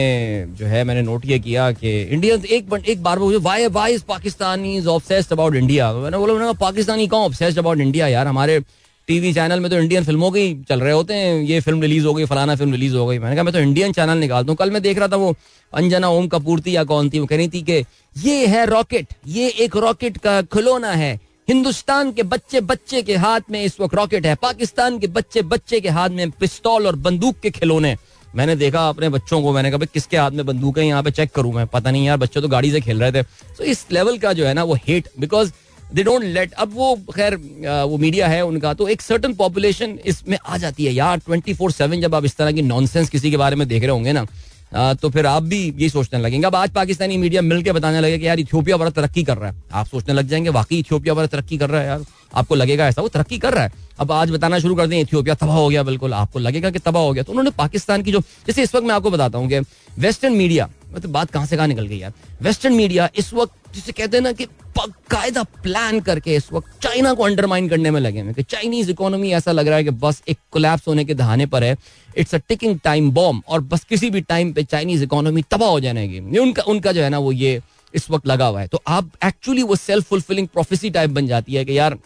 जो 0.59 0.65
है, 0.65 0.83
मैंने 0.83 1.01
नोट 1.01 1.25
ये 1.25 1.37
किया 1.39 1.71
कि 1.73 2.01
इंडिया 2.03 2.35
एक 2.47 2.73
एक 2.87 3.03
बार 3.03 3.19
why 3.19 3.67
why 3.67 3.93
is 3.93 4.03
Pakistani 4.07 4.75
is 4.77 4.87
obsessed 4.87 5.33
about 5.33 5.55
India 5.55 5.91
मैंने 5.93 6.17
बोला 6.17 6.51
पाकिस्तानी 6.61 7.07
कौन 7.07 7.25
ऑब्सेस्ड 7.25 7.59
अबाउट 7.59 7.79
इंडिया 7.79 8.07
यार? 8.07 8.27
हमारे 8.27 8.59
टीवी 9.07 9.33
चैनल 9.33 9.59
में 9.59 9.69
तो 9.71 9.77
इंडियन 9.77 10.03
फ़िल्मों 10.03 10.31
के 10.31 10.41
चल 10.69 10.79
रहे 10.79 10.93
होते 10.93 11.13
हैं। 11.13 11.41
ये 11.41 11.59
फ़िल्म 11.59 11.81
रिलीज़ 11.81 12.05
हो 12.05 12.13
गई, 12.13 12.25
फलाना 12.25 12.55
फ़िल्म 12.55 12.71
रिलीज़ 12.71 12.95
हो 12.95 13.05
गई। 13.07 13.19
मैंने 13.19 13.35
कहा, 13.35 13.43
मैं 13.43 13.53
तो 13.53 13.59
इंडियन 13.59 13.91
चैनल 13.91 14.17
निकालता 14.17 14.51
हूँ 14.51 14.57
कल 14.57 14.71
मैं 14.71 14.81
देख 14.81 14.97
रहा 14.99 15.07
था 15.07 15.15
वो, 15.15 15.35
अंजना 15.73 16.09
ओम 16.09 16.27
कपूर 16.27 16.61
थी 16.61 16.75
या 16.75 16.83
कौन 16.85 17.09
थी, 17.09 17.19
वो 17.19 17.25
कह 17.25 17.37
रही 17.37 17.47
थी 17.47 17.61
कि 17.61 17.83
ये 18.25 18.45
है 18.47 18.65
रॉकेट 18.65 19.13
ये 19.27 19.47
एक 19.59 19.75
रॉकेट 19.77 20.17
का 20.17 20.41
खिलौना 20.53 20.91
है। 20.93 21.19
हिंदुस्तान 21.47 22.11
के 22.11 22.23
बच्चे 22.23 22.61
बच्चे 22.61 23.01
के 23.01 23.15
हाथ 23.15 23.41
में 23.51 23.61
इस 23.63 23.79
वक्त 23.79 23.93
रॉकेट 23.95 24.25
है। 24.25 24.33
पाकिस्तान 24.35 24.97
के 24.99 25.07
बच्चे 25.07 25.41
बच्चे 25.43 25.79
के 25.81 25.89
हाथ 25.89 26.09
में 26.09 26.31
पिस्तौल 26.31 26.87
और 26.87 26.95
बंदूक 26.97 27.39
के 27.39 27.49
खिलौने। 27.49 27.95
मैंने 28.35 28.55
देखा 28.55 28.87
अपने 28.89 29.09
बच्चों 29.09 29.41
को, 29.41 29.53
मैंने 29.53 29.71
कहा 29.71 29.85
किसके 29.85 30.17
हाथ 30.17 30.31
में 30.31 30.45
बंदूक 30.45 30.77
है? 30.79 30.85
यहाँ 30.87 31.03
पे 31.03 31.11
चेक 31.11 31.31
करूँ 31.31 31.53
मैं, 31.53 31.65
पता 31.67 31.91
नहीं 31.91 32.05
यार, 32.05 32.17
बच्चे 32.17 32.41
तो 32.41 32.47
गाड़ी 32.47 32.71
से 32.71 32.81
खेल 32.81 32.99
रहे 33.01 33.11
थे। 33.11 33.23
तो 33.57 33.63
इस 33.63 33.85
लेवल 33.91 34.17
का 34.17 34.33
जो 34.33 34.45
है 34.45 34.53
ना, 34.53 34.63
वो 34.63 34.75
hate 34.87 35.07
because 35.19 35.51
they 35.93 36.03
don't 36.03 36.23
let 36.23 36.53
अब 36.53 36.73
वो, 36.73 36.95
खैर 37.15 37.35
वो 37.35 37.97
मीडिया 37.97 38.27
है 38.27 38.41
उनका 38.45 38.73
तो 38.73 38.87
एक 38.87 39.01
सर्टन 39.01 39.33
पॉपुलेशन 39.33 39.97
इसमें 40.05 40.37
आ 40.45 40.57
जाती 40.57 40.85
है। 40.85 40.93
यार 40.93 41.17
ट्वेंटी 41.17 41.53
फोर 41.53 41.71
सेवन 41.71 42.01
जब 42.01 42.15
आप 42.15 42.25
इस 42.25 42.35
तरह 42.37 42.51
की 42.51 42.61
नॉनसेंस 42.63 43.09
किसी 43.09 43.31
के 43.31 43.37
बारे 43.37 43.55
में 43.55 43.67
देख 43.67 43.81
रहे 43.81 43.91
होंगे 43.91 44.13
ना 44.13 44.25
तो 44.71 45.09
फिर 45.09 45.25
आप 45.25 45.43
भी 45.43 45.63
यही 45.67 45.89
सोचने 45.89 46.19
लगेंगे। 46.19 46.47
अब 46.47 46.55
आज 46.55 46.69
पाकिस्तानी 46.69 47.17
मीडिया 47.17 47.41
मिलकर 47.41 47.73
बताने 47.73 47.99
लगे 48.01 48.17
कि 48.17 48.27
यार 48.27 48.39
इथियोपिया 48.39 48.77
बड़ा 48.77 48.89
तरक्की 48.89 49.23
कर 49.23 49.37
रहा 49.37 49.51
है। 49.51 49.63
आप 49.73 49.87
सोचने 49.87 50.13
लग 50.13 50.27
जाएँगे, 50.27 50.49
वाकई 50.49 50.79
इथियोपिया 50.79 51.13
बड़ा 51.13 51.27
तरक्की 51.27 51.57
कर 51.57 51.69
रहा 51.69 51.81
है 51.81 51.87
यार। 51.87 52.03
आपको 52.35 52.55
लगेगा 52.55 52.87
ऐसा, 52.87 53.01
वो 53.01 53.07
तरक्की 53.07 53.37
कर 53.37 53.53
रहा 53.53 53.63
है। 53.63 53.71
अब 53.99 54.11
आज 54.11 54.31
बताना 54.31 54.59
शुरू 54.59 54.75
कर 54.75 54.87
दें, 54.87 54.99
इथियोपिया 54.99 55.35
तबाह 55.35 55.57
हो 55.57 55.69
गया 55.69 55.83
बिल्कुल। 55.83 56.13
आपको 56.13 56.39
लगेगा 56.39 56.69
कि 56.69 56.79
तबाह 56.79 57.03
हो 57.03 57.13
गया। 57.13 57.23
तो 57.23 57.31
उन्होंने 57.31 57.51
पाकिस्तान 57.51 58.01
की 58.03 58.11
जो, 58.11 58.19
जैसे 58.19 58.63
इस 58.63 58.75
वक्त 58.75 58.87
मैं 58.87 58.95
आपको 58.95 59.11
बताता 59.11 59.37
हूँ 59.37 59.49
कि 59.49 59.59
वेस्टर्न 59.99 60.33
मीडिया 60.33 60.69
मतलब 60.95 61.11
बात 61.11 61.31
कहाँ 61.31 61.45
से 61.45 61.57
कहाँ 61.57 61.67
निकल 61.67 61.87
गई 61.87 61.97
यार? 61.97 62.13
वेस्टर्न 62.41 62.73
मीडिया 62.73 63.09
इस 63.15 63.33
वक्त 63.33 63.53
जिसे 63.75 63.91
कहते 63.91 64.17
हैं 64.17 64.23
ना 64.23 64.31
कि 64.31 64.45
कायदा 64.79 65.43
प्लान 65.63 65.99
करके 65.99 66.35
इस 66.35 66.51
वक्त 66.53 66.81
चाइना 66.83 67.13
को 67.13 67.23
अंडरमाइन 67.23 67.67
करने 67.69 67.91
में 67.91 67.99
लगे 68.01 68.19
हैं। 68.19 68.41
चाइनीज़ 68.41 68.89
इकोनॉमी 68.91 69.31
ऐसा 69.33 69.51
लग 69.51 69.67
रहा 69.67 69.77
है 69.77 69.83
कि 69.83 69.89
बस 70.01 70.21
एक 70.29 70.37
कोलैप्स 70.51 70.87
होने 70.87 71.05
के 71.05 71.13
दहाने 71.13 71.45
पर 71.45 71.63
है। 71.63 71.75
It's 72.17 72.35
a 72.35 72.37
ticking 72.39 72.79
time 72.79 73.09
bomb 73.11 73.43
और 73.47 73.61
बस 73.63 73.83
किसी 73.83 74.09
भी 74.09 74.21
टाइम 74.23 74.51
पे 74.53 74.63
चाइनीज़ 74.63 75.03
इकोनॉमी 75.03 75.41
तबाह 75.51 75.69
हो 75.69 75.79
जाएगी 75.79 76.17
ये 76.17 76.39
उनका 76.39 76.63
उनका 76.63 76.91
जो 76.91 77.03
है 77.03 77.09
ना 77.09 77.19
वो 77.19 77.31
ये 77.31 77.61
इस 77.93 78.09
वक्त 78.11 78.27
लगा 78.27 78.45
हुआ 78.45 78.61
है। 78.61 78.67
तो 78.67 78.81
आप 78.87 79.11
एक्चुअली 79.25 79.63
वो 79.63 79.75
सेल्फ 79.75 80.07
फुलफिलिंग 80.07 80.47
प्रोफेसी 80.47 80.89
टाइप 80.89 81.09
बन 81.09 81.27
जाती 81.27 81.53
है 81.53 81.65
कि 81.65 81.77
यार 81.77 81.97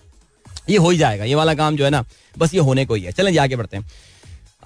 ये 0.69 0.77
हो 0.77 0.89
ही 0.89 0.97
जाएगा। 0.97 1.25
ये 1.25 1.35
वाला 1.35 1.53
काम 1.53 1.75
जो 1.75 1.83
है 1.85 1.89
ना, 1.89 2.03
बस 2.35 2.53
ये 2.53 2.59
होने 2.59 2.85
को 2.85 2.95
ही 2.95 3.03
है। 3.03 3.11
चलें 3.11 3.37
आगे 3.37 3.55
बढ़ते 3.55 3.77
हैं। 3.77 3.89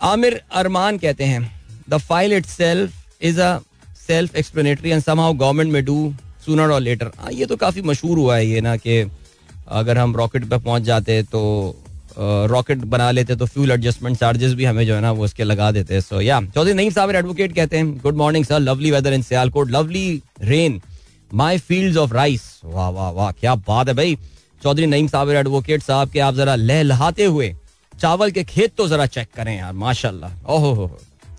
आमिर 0.03 0.41
अरमान 0.51 0.97
कहते 0.97 1.23
हैं 1.23 1.41
the 1.89 1.97
file 1.99 2.33
itself 2.45 3.23
is 3.23 3.41
a 3.41 3.57
self 3.97 4.35
explanatory 4.35 4.89
and 4.89 5.03
somehow 5.03 5.33
government 5.33 5.71
may 5.73 5.83
do 5.85 6.13
sooner 6.45 6.71
or 6.71 6.81
later 6.81 7.11
ये 7.33 7.45
तो 7.45 7.55
काफ़ी 7.55 7.81
मशहूर 7.83 8.17
हुआ 8.17 8.35
है 8.37 8.47
ये 8.47 8.61
ना 8.61 8.75
कि 8.77 9.01
अगर 9.67 9.97
हम 9.97 10.15
रॉकेट 10.15 10.45
पर 10.49 10.57
पहुँच 10.59 10.81
जाते 10.83 11.21
तो 11.31 11.41
रॉकेट 12.49 12.77
बना 12.87 13.09
लेते 13.11 13.35
तो 13.35 13.45
फ्यूल 13.45 13.71
एडजस्टमेंट 13.71 14.17
चार्जेस 14.17 14.53
भी 14.53 14.65
हमें 14.65 14.85
जो 14.87 14.95
है 14.95 15.01
ना 15.01 15.11
वो 15.11 15.23
उसके 15.25 15.43
लगा 15.43 15.71
देते। 15.71 16.01
सो 16.01 16.21
या 16.21 16.39
चौधरी 16.55 16.73
नईम 16.73 16.91
साहब 16.91 17.11
एडवोकेट 17.11 17.55
कहते 17.55 17.77
हैं 17.77 17.97
good 17.99 18.15
morning 18.17 18.45
sir 18.45 18.59
lovely 18.59 18.91
weather 18.91 19.13
in 19.13 19.21
Sialkot 19.23 19.71
lovely 19.71 20.21
rain 20.41 20.81
my 21.31 21.57
field 21.59 21.97
of 21.97 22.13
rice 22.13 22.41
वाह 22.65 22.89
वाह 22.89 23.09
वाह, 23.11 23.31
क्या 23.31 23.55
बात 23.57 23.87
है 23.87 23.93
भाई। 23.93 24.17
चौधरी 24.61 24.85
नईम 24.87 25.07
साहब 25.07 25.29
एडवोकेट 25.31 25.83
साहब 25.83 26.09
के 26.09 26.19
आप 26.19 26.35
जरा 26.35 26.55
लहलहाते 26.55 27.25
हुए 27.25 27.53
चावल 27.93 28.31
के 28.31 28.43
खेत 28.45 28.73
तो 28.77 28.87
जरा 28.87 29.05
चेक 29.07 29.27
करें 29.35 29.57
यार, 29.57 29.73
माशाल्लाह। 29.73 30.51
ओहो 30.51 30.87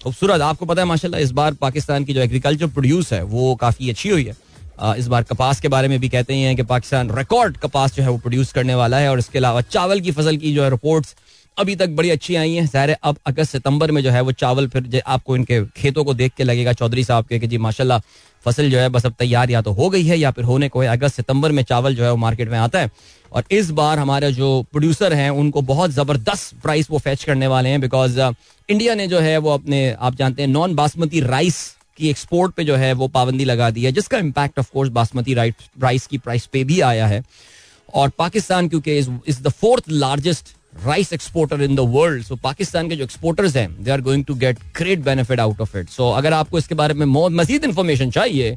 खूबसूरत। 0.02 0.40
आपको 0.40 0.66
पता 0.66 0.82
है, 0.82 0.88
माशाल्लाह, 0.88 1.20
इस 1.20 1.30
बार 1.32 1.54
पाकिस्तान 1.54 2.04
की 2.04 2.14
जो 2.14 2.20
एग्रीकल्चर 2.20 2.66
प्रोड्यूस 2.66 3.12
है, 3.12 3.22
वो 3.25 3.54
काफ़ी 3.56 3.90
अच्छी 3.90 4.08
हुई 4.08 4.25
है। 4.25 4.34
इस 4.78 5.06
बार 5.09 5.23
कपास 5.23 5.61
के 5.61 5.68
बारे 5.68 5.88
में 5.88 5.99
भी 6.00 6.09
कहते 6.09 6.35
हैं 6.35 6.56
कि 6.56 6.62
पाकिस्तान 6.64 7.11
रिकॉर्ड 7.11 7.56
कपास 7.56 7.95
जो 7.95 8.02
है 8.02 8.11
वो 8.11 8.18
प्रोड्यूस 8.18 8.52
करने 8.52 8.75
वाला 8.75 8.99
है 8.99 9.11
और 9.11 9.18
इसके 9.18 9.38
अलावा 9.38 9.61
चावल 9.62 10.00
की 10.00 10.12
फ़सल 10.12 10.37
की 10.37 10.54
जो 10.54 10.62
है 10.64 10.71
रिपोर्ट्स 10.71 11.14
अभी 11.56 11.75
तक 11.76 11.88
बड़ी 11.97 12.11
अच्छी 12.11 12.35
आई 12.37 12.54
हैं। 12.54 12.66
ज़ाहिर 12.66 12.97
अब 13.02 13.16
अगस्त 13.26 13.52
सितंबर 13.52 13.90
में 13.90 14.02
जो 14.02 14.11
है 14.11 14.21
वो 14.21 14.33
चावल 14.35 14.66
फिर 14.68 15.00
आपको 15.06 15.37
इनके 15.37 15.61
खेतों 15.76 16.04
को 16.04 16.14
देख 16.14 16.33
के 16.37 16.45
लगेगा। 16.45 16.73
चौधरी 16.73 17.04
साहब 17.04 17.25
के 17.26 17.38
कि 17.38 17.47
जी, 17.47 17.59
माशाल्लाह, 17.59 17.99
फ़सल 18.45 18.71
जो 18.71 18.78
है 18.78 18.88
बस 18.88 19.06
अब 19.06 19.14
तैयार 19.18 19.50
या 19.50 19.62
तो 19.62 19.73
हो 19.73 19.88
गई 19.90 20.02
है 20.04 20.18
या 20.18 20.30
फिर 20.30 20.45
होने 20.45 20.68
को 20.68 20.80
है। 20.80 20.88
अगस्त 20.88 21.16
सितंबर 21.16 21.52
में 21.52 21.62
चावल 21.62 21.95
जो 21.95 22.04
है 22.04 22.11
वो 22.11 22.16
मार्केट 22.16 22.49
में 22.50 22.59
आता 22.59 22.78
है। 22.78 22.90
और 23.33 23.45
इस 23.50 23.71
बार 23.71 23.99
हमारे 23.99 24.30
जो 24.33 24.50
प्रोड्यूसर 24.73 25.12
हैं, 25.12 25.30
उनको 25.33 25.62
बहुत 25.62 25.90
ज़बरदस्त 25.92 26.54
प्राइस 26.62 26.90
वो 26.90 26.99
फैच 26.99 27.25
करने 27.25 27.47
वाले 27.47 27.68
हैं 27.68 27.80
बिकॉज़ 27.80 28.21
इंडिया 28.68 28.95
ने 28.95 29.06
जो 29.06 29.18
है 29.21 29.37
वो 29.38 29.50
अपने, 29.50 29.90
आप 29.92 30.14
जानते 30.16 30.42
हैं 30.42 30.49
नॉन 30.49 30.75
बासमती 30.75 31.21
राइस 31.23 31.75
की 31.97 32.09
एक्सपोर्ट 32.11 32.55
पे 32.55 32.65
जो 32.65 32.76
है 32.76 32.93
वो 32.95 33.09
पाबंदी 33.09 33.45
लगा 33.45 33.71
दी 33.71 33.85
है, 33.85 33.93
जिसका 33.93 34.19
impact 34.19 34.59
of 34.59 34.71
course 34.73 34.91
basmati 34.91 35.35
rice 35.35 36.07
की 36.07 36.19
प्राइस 36.19 36.47
पे 36.53 36.65
भी 36.65 36.81
आया 36.83 37.07
है 37.07 37.23
और 37.95 38.11
पाकिस्तान, 38.19 38.69
क्योंकि 38.69 38.99
is 38.99 39.43
the 39.43 39.49
fourth 39.50 39.91
largest 39.91 40.55
rice 40.87 41.12
exporter 41.12 41.62
in 41.62 41.76
the 41.76 41.81
world 41.91 42.25
so 42.25 42.37
Pakistan 42.43 42.88
के 42.88 42.97
जो 42.97 43.05
एक्सपोर्टर्स 43.05 43.57
हैं 43.57 43.69
they 43.85 43.91
are 43.91 44.00
going 44.00 44.25
to 44.25 44.35
get 44.37 44.59
great 44.76 45.00
benefit 45.05 45.41
out 45.41 45.61
of 45.61 45.76
it 45.79 45.91
so 45.91 46.11
अगर 46.12 46.33
आपको 46.35 46.59
इसके 46.59 46.75
बारे 46.75 46.95
में 46.95 47.07
मजीद 47.37 47.65
इन्फॉर्मेशन 47.65 48.11
चाहिए, 48.11 48.57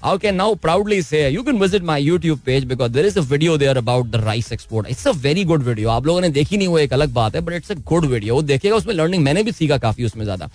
How 0.00 0.10
can 0.16 0.36
now 0.36 0.54
proudly 0.54 0.96
say, 1.02 1.20
you 1.28 1.42
can 1.42 1.56
visit 1.58 1.82
my 1.82 1.94
YouTube 2.00 2.44
page, 2.44 2.66
because 2.68 2.90
there 2.92 3.06
is 3.06 3.16
a 3.16 3.22
video 3.22 3.56
there 3.56 3.76
about 3.78 4.12
the 4.12 4.18
rice 4.20 4.50
export. 4.52 4.88
It's 4.88 5.06
a 5.06 5.12
very 5.24 5.42
good 5.44 5.64
video. 5.68 5.88
आप 5.90 6.06
लोगों 6.06 6.20
ने 6.20 6.28
देखी 6.30 6.56
नहीं, 6.56 6.68
वो 6.68 6.78
एक 6.78 6.92
अलग 6.92 7.12
बात 7.14 7.34
है 7.34 7.40
but 7.40 7.52
it's 7.52 7.72
a 7.72 7.74
good 7.88 8.04
video 8.04 8.34
वो 8.34 8.42
देखेगा 8.42 8.76
उसमें 8.76 8.94
लर्निंग 8.94 9.24
मैंने 9.24 9.42
भी 9.42 9.52
सीखा 9.52 9.78
काफ़ी 9.78 10.04
उसमें 10.04 10.24
ज़्यादा 10.24 10.48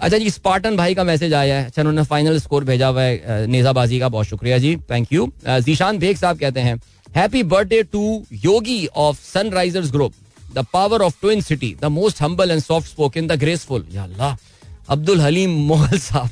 अच्छा 0.00 0.18
जी, 0.18 0.30
स्पार्टन 0.30 0.76
भाई 0.76 0.94
का 0.94 1.04
मैसेज 1.04 1.32
आया 1.34 1.58
है। 1.58 1.66
अच्छा 1.66 1.82
उन्होंने 1.82 2.02
फाइनल 2.04 2.38
स्कोर 2.38 2.64
भेजा 2.64 2.88
हुआ 2.88 3.02
है 3.02 3.46
नेजाबाजी 3.46 3.98
का। 4.00 4.08
बहुत 4.08 4.26
शुक्रिया 4.26 4.58
जी। 4.58 4.74
थैंक 4.90 5.12
यू 5.12 5.30
जीशान 5.46 5.98
बेग 5.98 6.16
साहब 6.16 6.38
कहते 6.38 6.60
हैं 6.60 6.74
happy 7.16 7.42
birthday 7.44 7.82
to 7.82 8.02
yogi 8.44 8.86
of 8.96 9.20
Sunrisers 9.22 9.90
group 9.92 10.12
the 10.54 10.64
power 10.72 11.02
of 11.02 11.20
twin 11.20 11.40
city 11.40 11.74
the 11.82 11.84
most 11.92 12.22
humble 12.22 12.50
and 12.50 12.60
soft 12.62 12.88
spoken 12.88 13.26
the 13.26 13.38
graceful 13.40 13.86
Abdul 14.88 15.20
Haleem 15.20 15.50
Mohal 15.66 15.98
साहब 15.98 16.30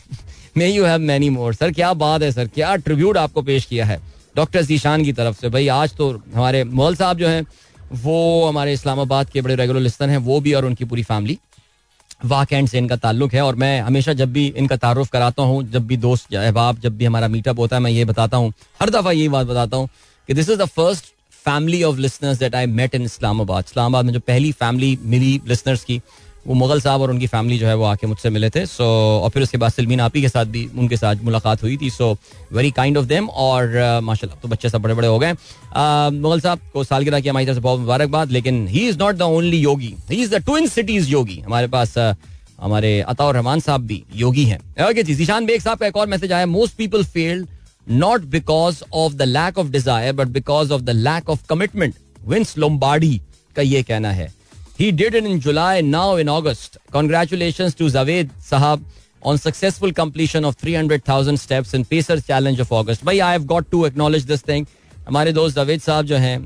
may 0.56 0.68
you 0.68 0.85
have 0.85 1.00
many 1.00 1.30
more 1.30 1.54
sir 1.54 1.73
क्या 1.73 1.92
बात 1.94 2.23
है 2.23 2.30
sir 2.32 2.49
क्या 2.49 2.75
tribute 2.76 3.16
आपको 3.16 3.42
पेश 3.42 3.64
किया 3.64 3.87
है? 3.87 4.00
Doctor 4.37 4.62
Zeeshan 4.64 5.04
की 5.04 5.12
तरफ़ 5.12 5.40
से। 5.40 5.49
भाई, 5.49 5.68
आज 5.68 5.92
तो 5.96 6.11
हमारे 6.35 6.62
मोहल 6.64 6.94
साहब 6.96 7.18
जो 7.18 7.28
हैं, 7.28 7.46
वो 7.94 8.46
हमारे 8.49 8.73
इस्लामाबाद 8.73 9.30
के 9.30 9.40
बड़े 9.42 9.54
रेगुलर 9.54 9.80
लिस्टन 9.80 10.11
हैं, 10.11 10.18
वो 10.18 10.40
भी 10.40 10.52
और 10.52 10.64
उनकी 10.64 10.85
पूरी 10.85 11.02
फैमिली 11.02 11.38
वाकैंड 12.20 12.68
से 12.68 12.78
इनका 12.78 12.96
ताल्लुक 12.96 13.35
है 13.35 13.42
और 13.42 13.56
मैं 13.56 13.80
हमेशा 13.80 14.12
जब 14.12 14.32
भी 14.32 14.46
इनका 14.49 14.76
तारुफ 14.76 15.11
कराता 15.11 15.42
हूँ, 15.42 15.62
जब 15.70 15.87
भी 15.87 15.96
दोस्त 15.96 16.35
अहबाब, 16.35 16.78
जब 16.80 16.96
भी 16.96 17.04
हमारा 17.04 17.28
मीटअप 17.28 17.58
होता 17.58 17.76
है, 17.76 17.82
मैं 17.82 17.90
ये 17.90 18.04
बताता 18.04 18.37
हूँ, 18.37 18.52
हर 18.80 18.90
दफ़ा 18.90 19.11
यही 19.11 19.28
बात 19.28 19.46
बताता 19.46 19.76
हूँ 19.76 19.88
कि 20.28 20.35
this 20.35 20.49
is 20.50 20.58
the 20.58 20.64
first 20.66 21.12
family 21.44 21.82
of 21.82 21.99
listeners 21.99 22.38
that 22.38 22.54
I 22.54 22.66
met 22.66 22.94
in 22.94 23.02
Islamabad 23.02 23.64
Islamabad 23.68 24.04
में 24.04 24.12
जो 24.12 24.20
पहली 24.20 24.52
फैमिली 24.52 24.99
मिली 25.02 25.40
लिसनर्स 25.46 25.85
की 25.85 26.00
वो 26.47 26.55
मुगल 26.55 26.81
साहब 26.81 27.00
और 27.03 27.11
उनकी 27.11 27.26
फैमिली 27.26 27.59
जो 27.59 27.67
है 27.67 27.75
वो 27.76 27.85
आके 27.85 28.07
मुझसे 28.07 28.31
मिले 28.31 28.50
थे। 28.50 28.65
सो 28.67 28.85
और 29.23 29.31
फिर 29.31 29.43
उसके 29.43 29.59
बाद 29.59 29.73
सलमीन 29.73 30.00
आपी 30.00 30.21
के 30.23 30.29
साथ 30.29 30.45
भी 30.47 30.65
उनके 30.79 30.97
साथ 30.97 31.25
मुलाकात 31.25 31.62
हुई 31.62 31.76
थी। 31.76 31.91
So 31.91 32.12
very 32.53 32.71
kind 32.73 32.99
of 32.99 33.07
them 33.07 33.29
और 33.29 34.00
माशाल्लाह 34.05 34.41
तो 34.43 34.49
बच्चे 34.49 34.69
सब 34.69 34.83
बड़े 34.83 34.95
बड़े 34.95 35.09
हो 35.09 35.19
गए। 35.19 35.33
मुगल 36.12 36.41
साहब 36.41 36.61
को 36.73 36.85
सालगिरह 36.85 37.21
की 37.21 37.29
हमारी 37.29 37.47
तरफ़ 37.47 37.57
से 37.57 37.61
बहुत 37.62 37.81
मुबारकबाद, 37.81 38.31
लेकिन 38.31 38.67
he 38.69 38.87
is 38.88 38.99
not 38.99 39.15
the 39.17 39.23
only 39.23 39.59
yogi 39.59 39.95
he 40.11 40.23
is 40.23 40.35
the 40.35 40.43
twin 40.45 40.67
cities 40.69 41.11
yogi 41.11 41.41
हमारे 41.41 41.67
पास 41.69 41.99
हमारे 42.61 43.00
अताउर 43.03 43.35
रहमान 43.35 43.61
साहब 43.61 43.87
भी 43.87 44.03
योगी 44.17 44.45
हैं। 44.45 44.59
ओके 44.88 45.03
जी, 45.03 45.15
जीशान 45.15 45.47
बेग 45.47 45.61
साहब 45.61 45.79
का 45.79 45.87
एक 45.87 45.97
और 45.97 46.07
मैसेज 46.07 46.33
आया। 46.33 46.47
Most 46.47 46.76
people 46.76 47.05
failed 47.07 47.47
not 47.87 48.25
because 48.29 48.83
of 48.95 49.15
the 49.15 49.23
lack 49.25 49.59
of 49.59 49.69
desire 49.71 50.12
but 50.15 50.29
because 50.31 50.73
of 50.73 50.83
the 50.83 50.91
lack 50.91 51.31
of 51.31 51.47
commitment 51.49 51.95
Vince 52.29 52.57
Lombardi 52.59 53.21
का 53.57 53.62
ये 53.62 53.83
कहना 53.83 54.11
है। 54.12 54.33
He 54.78 54.92
did 54.92 55.14
it 55.14 55.25
in 55.25 55.40
July, 55.40 55.80
now 55.80 56.16
in 56.16 56.28
August. 56.28 56.76
Congratulations 56.92 57.75
to 57.76 57.85
Zaved 57.85 58.30
Sahab 58.42 58.83
on 59.23 59.38
successful 59.38 59.90
completion 59.90 60.45
of 60.45 60.56
300,000 60.56 61.38
steps 61.38 61.73
in 61.73 61.85
Pacer 61.85 62.21
Challenge 62.21 62.61
of 62.61 62.71
August. 62.71 63.04
भाई 63.04 63.21
I 63.21 63.33
have 63.33 63.47
got 63.47 63.71
to 63.71 63.87
acknowledge 63.87 64.26
this 64.26 64.42
thing. 64.42 64.66
हमारे 65.09 65.33
दोस्त 65.33 65.54
जावेद 65.56 65.80
साहब 65.80 66.06
जो 66.06 66.16
हैं 66.16 66.37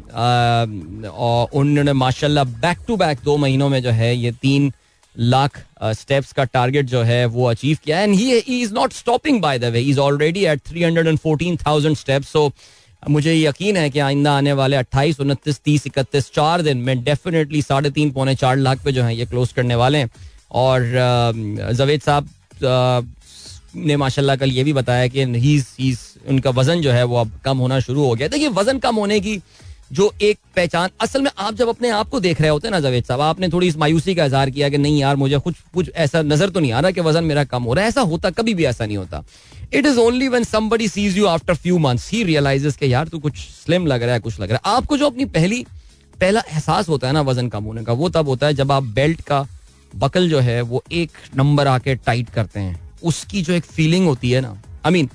उन्होंने 1.61 1.93
माशाल्लाह 1.93 2.45
बैक 2.63 2.79
टू 2.87 2.97
बैक 2.97 3.19
दो 3.25 3.37
महीनों 3.37 3.69
में 3.69 3.83
जो 3.83 3.91
है 3.91 4.15
ये 4.17 4.33
तीन 4.43 4.73
लाख 5.15 5.59
स्टेप्स 5.83 6.33
का 6.33 6.45
टारगेट 6.45 6.87
जो 6.87 7.03
है 7.03 7.25
वो 7.27 7.47
अचीव 7.51 7.79
किया 7.85 8.01
and 8.01 8.15
he 8.15 8.61
is 8.63 8.75
not 8.75 8.93
stopping 8.93 9.41
by 9.43 9.59
the 9.59 9.73
way 9.73 9.81
is 9.81 9.99
already 10.01 10.45
at 10.47 10.61
three 10.67 10.83
hundred 10.83 11.07
and 11.07 11.19
fourteen 11.19 11.57
thousand 11.67 11.97
steps 11.97 12.29
so 12.33 12.51
मुझे 13.03 13.35
यकीन 13.35 13.77
है 13.77 13.89
कि 13.91 13.99
आइंदा 13.99 14.33
आने 14.37 14.53
वाले 14.53 14.77
अट्ठाईस, 14.77 15.21
उनतीस, 15.21 15.61
तीस, 15.65 15.87
इकतीस, 15.87 16.31
चार 16.35 16.63
दिन 16.63 16.79
में 16.79 17.03
डेफिनेटली 17.05 17.63
साढ़े 17.63 17.91
तीन, 17.91 18.11
पौने 18.11 18.35
चार 18.35 18.57
लाख 18.59 18.85
पे 18.85 18.93
जो 18.93 19.03
है 19.03 19.17
ये 19.17 19.27
क्लोज 19.27 19.53
करने 19.53 19.75
वाले 19.75 19.99
हैं। 19.99 20.11
और 20.53 21.73
जवेद 21.73 22.01
साहब 22.01 22.29
ने 23.77 23.97
माशाल्लाह 23.97 24.37
कल 24.37 24.51
ये 24.51 24.65
भी 24.65 24.73
बताया 24.73 25.07
कि 25.09 25.25
हीज 25.25 25.99
उनका 26.29 26.51
वज़न 26.51 26.81
जो 26.83 26.91
है 26.93 27.05
वो 27.05 27.17
अब 27.17 27.31
कम 27.45 27.59
होना 27.59 27.81
शुरू 27.81 28.05
हो 28.05 28.15
गया। 28.15 28.29
देखिए, 28.29 28.49
वज़न 28.51 28.79
कम 28.79 28.97
होने 28.97 29.21
की 29.21 29.41
जो 29.93 30.13
एक 30.23 30.39
पहचान, 30.57 30.91
असल 31.01 31.23
में 31.23 31.31
आप 31.37 31.55
जब 31.55 31.69
अपने 31.69 31.89
आप 31.91 32.09
को 32.09 32.21
देख 32.21 32.41
रहे 32.41 32.51
होते 32.51 32.69
हैं 32.69 32.73
ना 32.73 32.81
जवेद 32.81 33.05
साहब, 33.05 33.21
आपने 33.21 33.49
थोड़ी 33.49 33.69
इस 33.69 33.77
मायूसी 33.77 34.15
का 34.15 34.25
इजहार 34.25 34.51
किया 34.51 34.69
कि 34.69 34.79
नहीं 34.79 34.99
यार, 35.01 35.17
मुझे 35.17 35.39
कुछ 35.39 35.55
कुछ 35.75 35.91
ऐसा 35.97 36.23
नज़र 36.23 36.51
तो 36.51 36.61
नहीं 36.61 36.73
आ 36.73 36.81
रहा 36.81 36.91
कि 36.91 37.01
वज़न 37.01 37.25
मेरा 37.25 37.45
कम 37.45 37.63
हो 37.63 37.75
रहा 37.75 37.85
है। 37.85 37.89
ऐसा 37.89 38.01
होता, 38.03 38.31
कभी 38.31 38.55
भी 38.55 38.65
ऐसा 38.65 38.87
नहीं 38.87 38.97
होता। 38.97 39.23
It 39.73 39.87
is 39.87 39.99
only 39.99 40.29
one 40.29 40.45
somebody 40.45 40.89
sees 40.89 41.19
you 41.19 41.27
after 41.27 41.55
few 41.55 41.79
months 41.79 42.11
he 42.11 42.23
realises 42.25 42.77
के 42.77 42.87
यार 42.87 43.09
तू 43.09 43.19
कुछ 43.19 43.37
स्लिम 43.37 43.87
लग 43.87 44.03
रहा 44.03 44.15
है, 44.15 44.21
कुछ 44.21 44.41
लग 44.41 44.51
रहा 44.51 44.69
है। 44.69 44.77
आपको 44.77 44.97
जो 44.97 45.07
अपनी 45.07 45.25
पहली, 45.27 45.65
पहला 46.21 46.43
एहसास 46.49 46.89
होता 46.89 47.07
है 47.07 47.13
ना 47.13 47.21
वज़न 47.23 47.49
कम 47.49 47.65
होने 47.65 47.85
का, 47.85 47.93
वो 47.93 48.09
तब 48.09 48.29
होता 48.29 48.47
है 48.47 48.55
जब 48.55 48.73
आप 48.73 48.83
बेल्ट 48.83 49.21
का 49.21 49.47
बकल 49.93 50.29
जो 50.31 50.41
है 50.41 50.61
वो 50.63 50.83
एक 50.93 51.11
नंबर 51.37 51.67
आके 51.67 51.95
टाइट 51.97 52.31
करते 52.31 52.61
हैं। 52.61 52.81
उसकी 53.03 53.43
जो 53.43 53.53
एक 53.53 53.65
फीलिंग 53.67 54.07
होती 54.07 54.31
है 54.31 54.41
ना 54.41 54.57
आई 54.87 54.93
मीन 54.93 55.09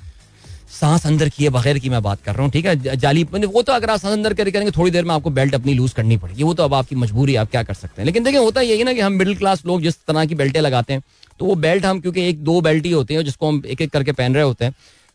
सांस 0.70 1.06
अंदर 1.06 1.28
किए 1.28 1.48
बगैर 1.50 1.78
की 1.78 1.88
मैं 1.90 2.02
बात 2.02 2.22
कर 2.22 2.34
रहा 2.34 2.42
हूँ 2.42 2.50
ठीक 2.52 2.66
है? 2.66 2.96
जाली 2.96 3.22
वो 3.24 3.62
तो 3.62 3.72
अगर 3.72 3.90
आप 3.90 3.98
सांस 3.98 4.12
अंदर 4.12 4.34
करके 4.34 4.50
करेंगे 4.50 4.70
थोड़ी 4.70 4.90
देर 4.90 5.04
में 5.04 5.14
आपको 5.14 5.30
बेल्ट 5.30 5.54
अपनी 5.54 5.74
लूज 5.74 5.92
करनी 5.92 6.16
पड़ेगी। 6.16 6.42
वो 6.42 6.54
तो 6.54 6.62
अब 6.62 6.74
आपकी 6.74 6.96
मजबूरी 6.96 7.36
आप 7.36 7.50
क्या 7.50 7.62
कर 7.62 7.74
सकते 7.74 8.02
हैं। 8.02 8.06
लेकिन 8.06 8.24
देखिए 8.24 8.40
होता 8.40 8.60
यही 8.60 8.84
ना 8.84 8.92
कि 8.92 9.00
हम 9.00 9.12
मिडिल 9.12 9.36
क्लास 9.36 9.64
लोग 9.66 9.82
जिस 9.82 9.96
तरह 9.98 10.24
की 10.24 10.34
बेल्टें 10.34 10.60
लगाते 10.60 10.92
हैं 10.92 11.02
तो 11.40 11.46
वो 11.46 11.54
बेल्ट 11.56 11.84
हम 11.84 12.00
क्योंकि 12.00 12.28
एक 12.28 12.44
दो 12.44 12.60
बेल्ट 12.60 12.86
ही 12.86 12.92
होते 12.92 13.14
हैं 13.14 13.24
जिसको 13.24 13.48
हम 13.48 13.62
एक 13.66 13.80
एक 13.80 13.90
करके 13.90 14.12
पहन 14.12 14.34
रहे 14.34 14.44
होते 14.44 14.64
हैं 14.64 14.74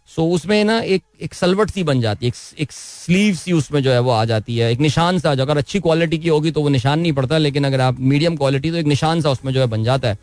सो 0.10 0.25
उसमें 0.29 0.63
ना 0.63 0.79
एक 0.79 1.03
एक 1.22 1.34
सलवट 1.34 1.70
सी 1.70 1.84
बन 1.84 2.01
जाती 2.01 2.25
है 2.25 2.29
एक, 2.29 2.36
एक 2.60 2.72
स्लीव 2.72 3.36
सी 3.36 3.51
उसमें 3.51 3.81
जो 3.84 3.91
है 3.91 4.00
वो 4.00 4.12
आ 4.12 4.24
जाती 4.25 4.58
है 4.58 4.72
एक 4.72 4.79
निशान 4.79 5.20
सा 5.20 5.34
जो 5.36 5.43
अगर 5.43 5.58
अच्छी 5.58 5.79
क्वालिटी 5.79 6.17
की 6.17 6.29
होगी 6.29 6.51
तो 6.51 6.62
वो 6.62 6.70
निशान 6.70 7.00
नहीं 7.00 7.13
पड़ता 7.13 7.38
लेकिन 7.38 7.63
अगर 7.63 7.81
आप 7.81 8.00
मीडियम 8.00 8.36
क्वालिटी 8.36 8.72
तो 8.72 8.77
एक 8.77 8.86
निशान 8.86 9.22
सा 9.22 9.31
उसमें 9.31 9.53
जो 9.53 9.60
है 9.60 9.67
बन 9.67 9.84
जाता 9.84 10.08
है। 10.08 10.17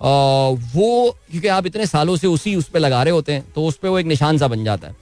वो, 0.00 1.16
क्योंकि 1.30 1.48
आप 1.48 1.66
इतने 1.66 1.86
सालों 1.86 2.16
से 2.16 2.26
उसी 2.26 2.54
उस 2.56 2.68
पर 2.68 2.80
लगा 2.80 3.02
रहे 3.02 3.12
होते 3.12 3.32
हैं 3.32 3.44
तो 3.54 3.64
उस 3.64 3.76
पर 3.76 3.88
वो 3.88 3.98
एक 3.98 4.06
निशान 4.06 4.38
सा 4.38 4.48
बन 4.48 4.64
जाता 4.64 4.88
है। 4.88 4.96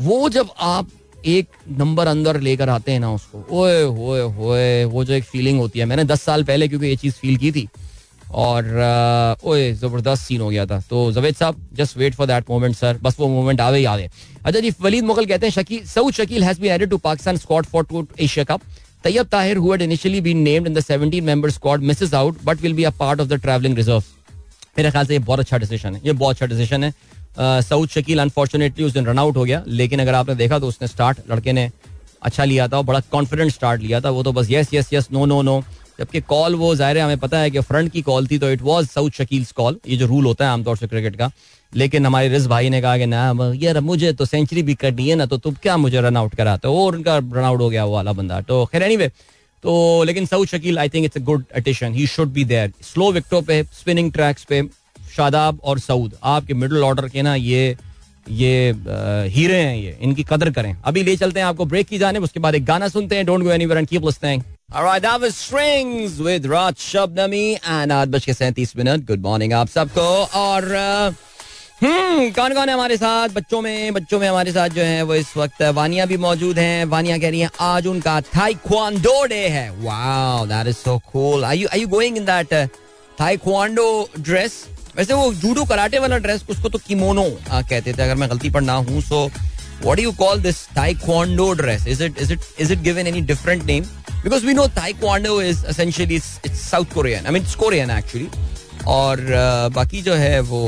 वो 0.00 0.28
जब 0.30 0.48
आप 0.60 0.88
एक 1.26 1.48
नंबर 1.70 2.06
अंदर 2.06 2.40
लेकर 2.40 2.68
आते 2.68 2.92
हैं 2.92 3.00
ना 3.00 3.12
उसको, 3.14 3.44
ओए, 3.50 3.82
होए 3.82 4.20
होए, 4.20 4.84
वो 4.84 5.04
जो 5.04 5.14
एक 5.14 5.24
फीलिंग 5.24 5.58
होती 5.58 5.78
है, 5.78 5.84
मैंने 5.86 6.04
दस 6.04 6.22
साल 6.22 6.44
पहले 6.44 6.68
क्योंकि 6.68 6.86
ये 6.86 6.96
चीज़ 6.96 7.14
फील 7.14 7.36
की 7.36 7.52
थी, 7.52 7.66
और 8.34 9.38
ओए, 9.44 9.72
ज़बरदस्त 9.74 10.22
सीन 10.22 10.40
हो 10.40 10.48
गया 10.48 10.64
था। 10.66 10.80
तो 10.90 11.10
जवेद 11.12 11.34
साहब 11.34 11.60
just 11.74 11.96
wait 11.98 12.14
for 12.14 12.26
that 12.26 12.50
moment 12.50 12.74
sir 12.76 12.98
बस 13.02 13.16
वो 13.18 13.28
मोमेंट 13.28 13.60
आवे 13.60 13.78
ही 13.78 13.84
आवे। 13.84 14.08
अच्छा 14.44 14.60
जी 14.60 14.72
वलीद 14.80 15.04
मुगल 15.04 15.26
कहते 15.26 15.46
हैं 15.46 15.52
Shakeel 15.52 15.84
Saud 15.86 16.14
Shakeel 16.14 16.44
has 16.44 16.60
been 16.60 16.72
added 16.72 16.90
to 16.90 16.98
Pakistan 17.00 17.36
squad 17.36 17.66
for 17.66 17.84
to 17.84 18.06
Asia 18.20 18.44
cup 18.44 18.60
Tayyab 19.04 19.26
Tahir 19.26 19.56
who 19.56 19.74
initially 19.74 20.20
been 20.20 20.38
named 20.38 20.68
in 20.68 20.74
the 20.74 20.80
17 20.82 21.20
member 21.22 21.50
squad 21.50 21.82
misses 21.82 22.14
out 22.14 22.38
but 22.44 22.60
will 22.62 22.74
be 22.74 22.84
a 22.84 22.90
part 22.98 23.20
of 23.20 23.28
the 23.28 23.40
travelling 23.42 23.76
reserve 23.76 24.02
मेरे 24.76 24.90
ख्याल 24.90 25.06
से 25.06 25.12
ये 25.12 25.18
बहुत 25.20 25.40
अच्छा 25.40 25.58
decision 25.58 25.94
है। 25.94 26.00
ये 26.04 26.12
बहुत 26.14 26.34
अच्छा 26.34 26.46
डिसीज़न 26.46 26.84
है। 26.84 27.62
सऊद 27.62 27.88
शकील 27.88 28.18
अनफॉर्चुनेटली 28.20 28.84
उस 28.84 28.92
दिन 28.92 29.06
रन 29.06 29.18
आउट 29.18 29.36
हो 29.36 29.44
गया। 29.44 29.62
लेकिन 29.68 30.00
अगर 30.00 30.14
आपने 30.14 30.34
देखा 30.34 30.58
तो 30.58 30.66
उसने 30.68 30.88
स्टार्ट 30.88 31.18
लड़के 31.30 31.52
ने 31.52 31.70
अच्छा 32.22 32.44
लिया 32.44 32.68
था 32.68 32.76
और 32.78 32.84
बड़ा 32.84 33.00
कॉन्फिडेंट 33.12 33.52
स्टार्ट 33.52 33.80
लिया 33.82 34.00
था। 34.00 34.10
वो 34.10 34.22
तो 34.22 34.32
बस 34.32 34.46
yes 34.50 34.74
yes 34.74 34.92
yes 34.92 35.08
no 35.12 35.24
no 35.26 35.40
no 35.42 35.62
जबकि 35.98 36.20
कॉल 36.22 36.54
वो 36.54 36.74
ज़ाहिर 36.74 36.98
है, 36.98 37.04
हमें 37.04 37.18
पता 37.18 37.38
है 37.38 37.50
कि 37.50 37.60
फ्रंट 37.60 37.92
की 37.92 38.02
कॉल 38.02 38.26
थी 38.26 38.38
तो 38.38 38.50
it 38.50 38.62
was 38.62 38.86
Saud 38.88 39.10
Shakeel 39.18 39.44
call 39.56 39.78
ये 39.88 39.96
जो 39.96 40.06
रूल 40.06 40.26
होता 40.26 40.44
है 40.44 40.50
आमतौर 40.50 40.76
से 40.76 40.86
क्रिकेट 40.86 41.16
का। 41.16 41.30
लेकिन 41.72 42.06
हमारे 42.06 42.28
रिज 42.28 42.46
भाई 42.46 42.70
ने 42.70 42.80
कहा 42.82 42.96
कि 42.98 43.06
ना 43.06 43.52
यार 43.56 43.80
मुझे 43.82 44.12
तो 44.12 44.24
सेंचुरी 44.24 44.62
भी 44.62 44.74
करनी 44.74 45.08
है 45.08 45.14
ना 45.16 45.26
तो 45.26 45.38
तुम 45.38 45.54
क्या 45.62 45.76
मुझे 45.76 46.00
रन 46.00 46.16
आउट 46.16 46.34
कराते 46.34 46.68
हो? 46.68 46.84
और 46.86 46.96
उनका 46.96 47.16
रन 47.18 47.44
आउट 47.44 47.60
हो 47.60 47.68
गया, 47.68 47.84
वो 47.84 47.94
वाला 47.94 48.12
बंदा। 48.12 48.40
तो 48.42 48.64
खैर 48.72 48.82
एनी 48.82 48.96
तो 49.62 50.02
लेकिन 50.04 50.26
Saud 50.26 50.46
Shakeel 50.46 50.78
I 50.78 50.88
think 50.88 51.04
it's 51.04 51.16
a 51.16 51.20
good 51.24 51.44
addition 51.56 51.94
he 51.94 52.06
should 52.06 52.32
be 52.32 52.44
there 52.44 52.72
slow 52.82 53.10
विकटों 53.12 53.42
पे 53.42 53.62
स्पिनिंग 53.78 54.12
ट्रैक्स 54.12 54.44
पे 54.44 54.62
शादाब 55.16 55.60
और 55.64 55.78
सऊद। 55.78 56.14
आपके 56.24 56.54
मिडिल 56.54 56.82
ऑर्डर 56.84 57.08
के 57.08 57.22
ना 57.22 57.34
ये 57.34 57.76
ये 58.30 58.72
हीरे 59.34 59.56
हैं 59.56 59.76
ये। 59.76 59.96
इनकी 60.00 60.24
कदर 60.24 60.50
करें। 60.50 60.76
अभी 60.84 61.02
ले 61.02 61.16
चलते 61.16 61.40
हैं 61.40 61.46
आपको 61.46 61.64
ब्रेक 61.64 61.86
की 61.86 61.98
जाने 61.98 62.18
उसके 62.18 62.40
बाद 62.40 62.54
एक 62.54 62.64
गाना 62.64 62.88
सुनते 62.88 63.16
हैं। 63.16 63.26
Don't 63.26 63.42
go 63.42 63.50
anywhere 63.50 63.78
and 63.78 63.88
keep 63.88 64.04
listening 64.04 64.42
Alright, 64.72 65.02
that 65.02 65.20
was 65.20 65.34
Strings 65.36 66.12
with 66.26 66.46
Raj 66.50 66.76
Shabnami 66.82 67.46
and 67.70 67.92
आठ 67.92 68.08
बज 68.08 68.24
के 68.24 68.34
सैंतीस 68.34 68.76
मिनट। 68.76 69.04
गुड 69.06 69.20
मॉर्निंग 69.22 69.52
आप 69.52 69.68
सबको 69.68 70.04
और 70.40 70.64
हम्म 71.82 72.28
कौन 72.30 72.52
कौन 72.54 72.68
है 72.68 72.74
हमारे 72.74 72.96
साथ? 72.96 73.28
बच्चों 73.28 73.60
में 73.62 73.92
बच्चों 73.94 74.18
में 74.20 74.26
हमारे 74.28 74.52
साथ 74.52 74.68
जो 74.70 74.82
है 74.82 75.02
वो 75.02 75.14
इस 75.14 75.36
वक्त 75.36 75.62
वानिया 75.74 76.04
भी 76.06 76.16
मौजूद 76.16 76.58
हैं। 76.58 76.84
वानिया 76.84 77.16
कह 77.18 77.30
रही 77.30 77.40
हैं, 77.40 77.48
आज 77.60 77.86
उनका 77.86 78.20
थाईक्वांडो 78.20 79.24
डे 79.26 79.40
है। 79.48 79.68
Wow 79.78 80.46
that 80.46 80.66
is 80.66 80.76
so 80.76 80.96
cool 81.12 81.44
are 81.44 81.54
you 81.54 81.68
are 81.68 81.78
you 81.78 81.88
going 81.88 82.16
in 82.16 82.24
that 82.24 82.54
taekwondo 83.20 83.86
dress? 84.18 84.52
वैसे 84.96 85.14
वो 85.14 85.32
जूडो 85.34 85.64
कराटे 85.64 85.98
वाला 85.98 86.18
ड्रेस, 86.18 86.44
उसको 86.50 86.68
तो 86.68 86.78
किमोनो 86.86 87.28
कहते 87.50 87.92
थे, 87.92 88.02
अगर 88.02 88.14
मैं 88.14 88.30
गलती 88.30 88.50
पर 88.50 88.60
ना 88.60 88.74
हूँ 88.74 89.00
so 89.00 89.26
what 89.82 89.96
do 89.96 90.02
you 90.02 90.12
call 90.18 90.40
this 90.42 90.64
taekwondo 90.78 91.52
dress? 91.62 91.86
Is 91.88 92.02
it 92.04 92.18
is 92.22 92.32
it 92.32 92.40
is 92.60 92.72
it 92.72 92.82
given 92.82 93.06
any 93.06 93.20
different 93.32 93.64
name 93.64 93.84
because 94.24 94.46
we 94.46 94.54
know 94.54 94.68
taekwondo 94.76 95.40
is 95.42 95.64
essentially 95.70 96.14
it's 96.14 96.60
South 96.60 96.94
Korean 96.94 97.26
I 97.26 97.32
mean 97.32 97.42
it's 97.42 97.54
Korean 97.54 97.90
actually 97.90 98.28
और 98.88 99.18
uh, 99.18 99.74
बाकी 99.74 100.02
जो 100.02 100.14
है 100.14 100.38
वो 100.40 100.62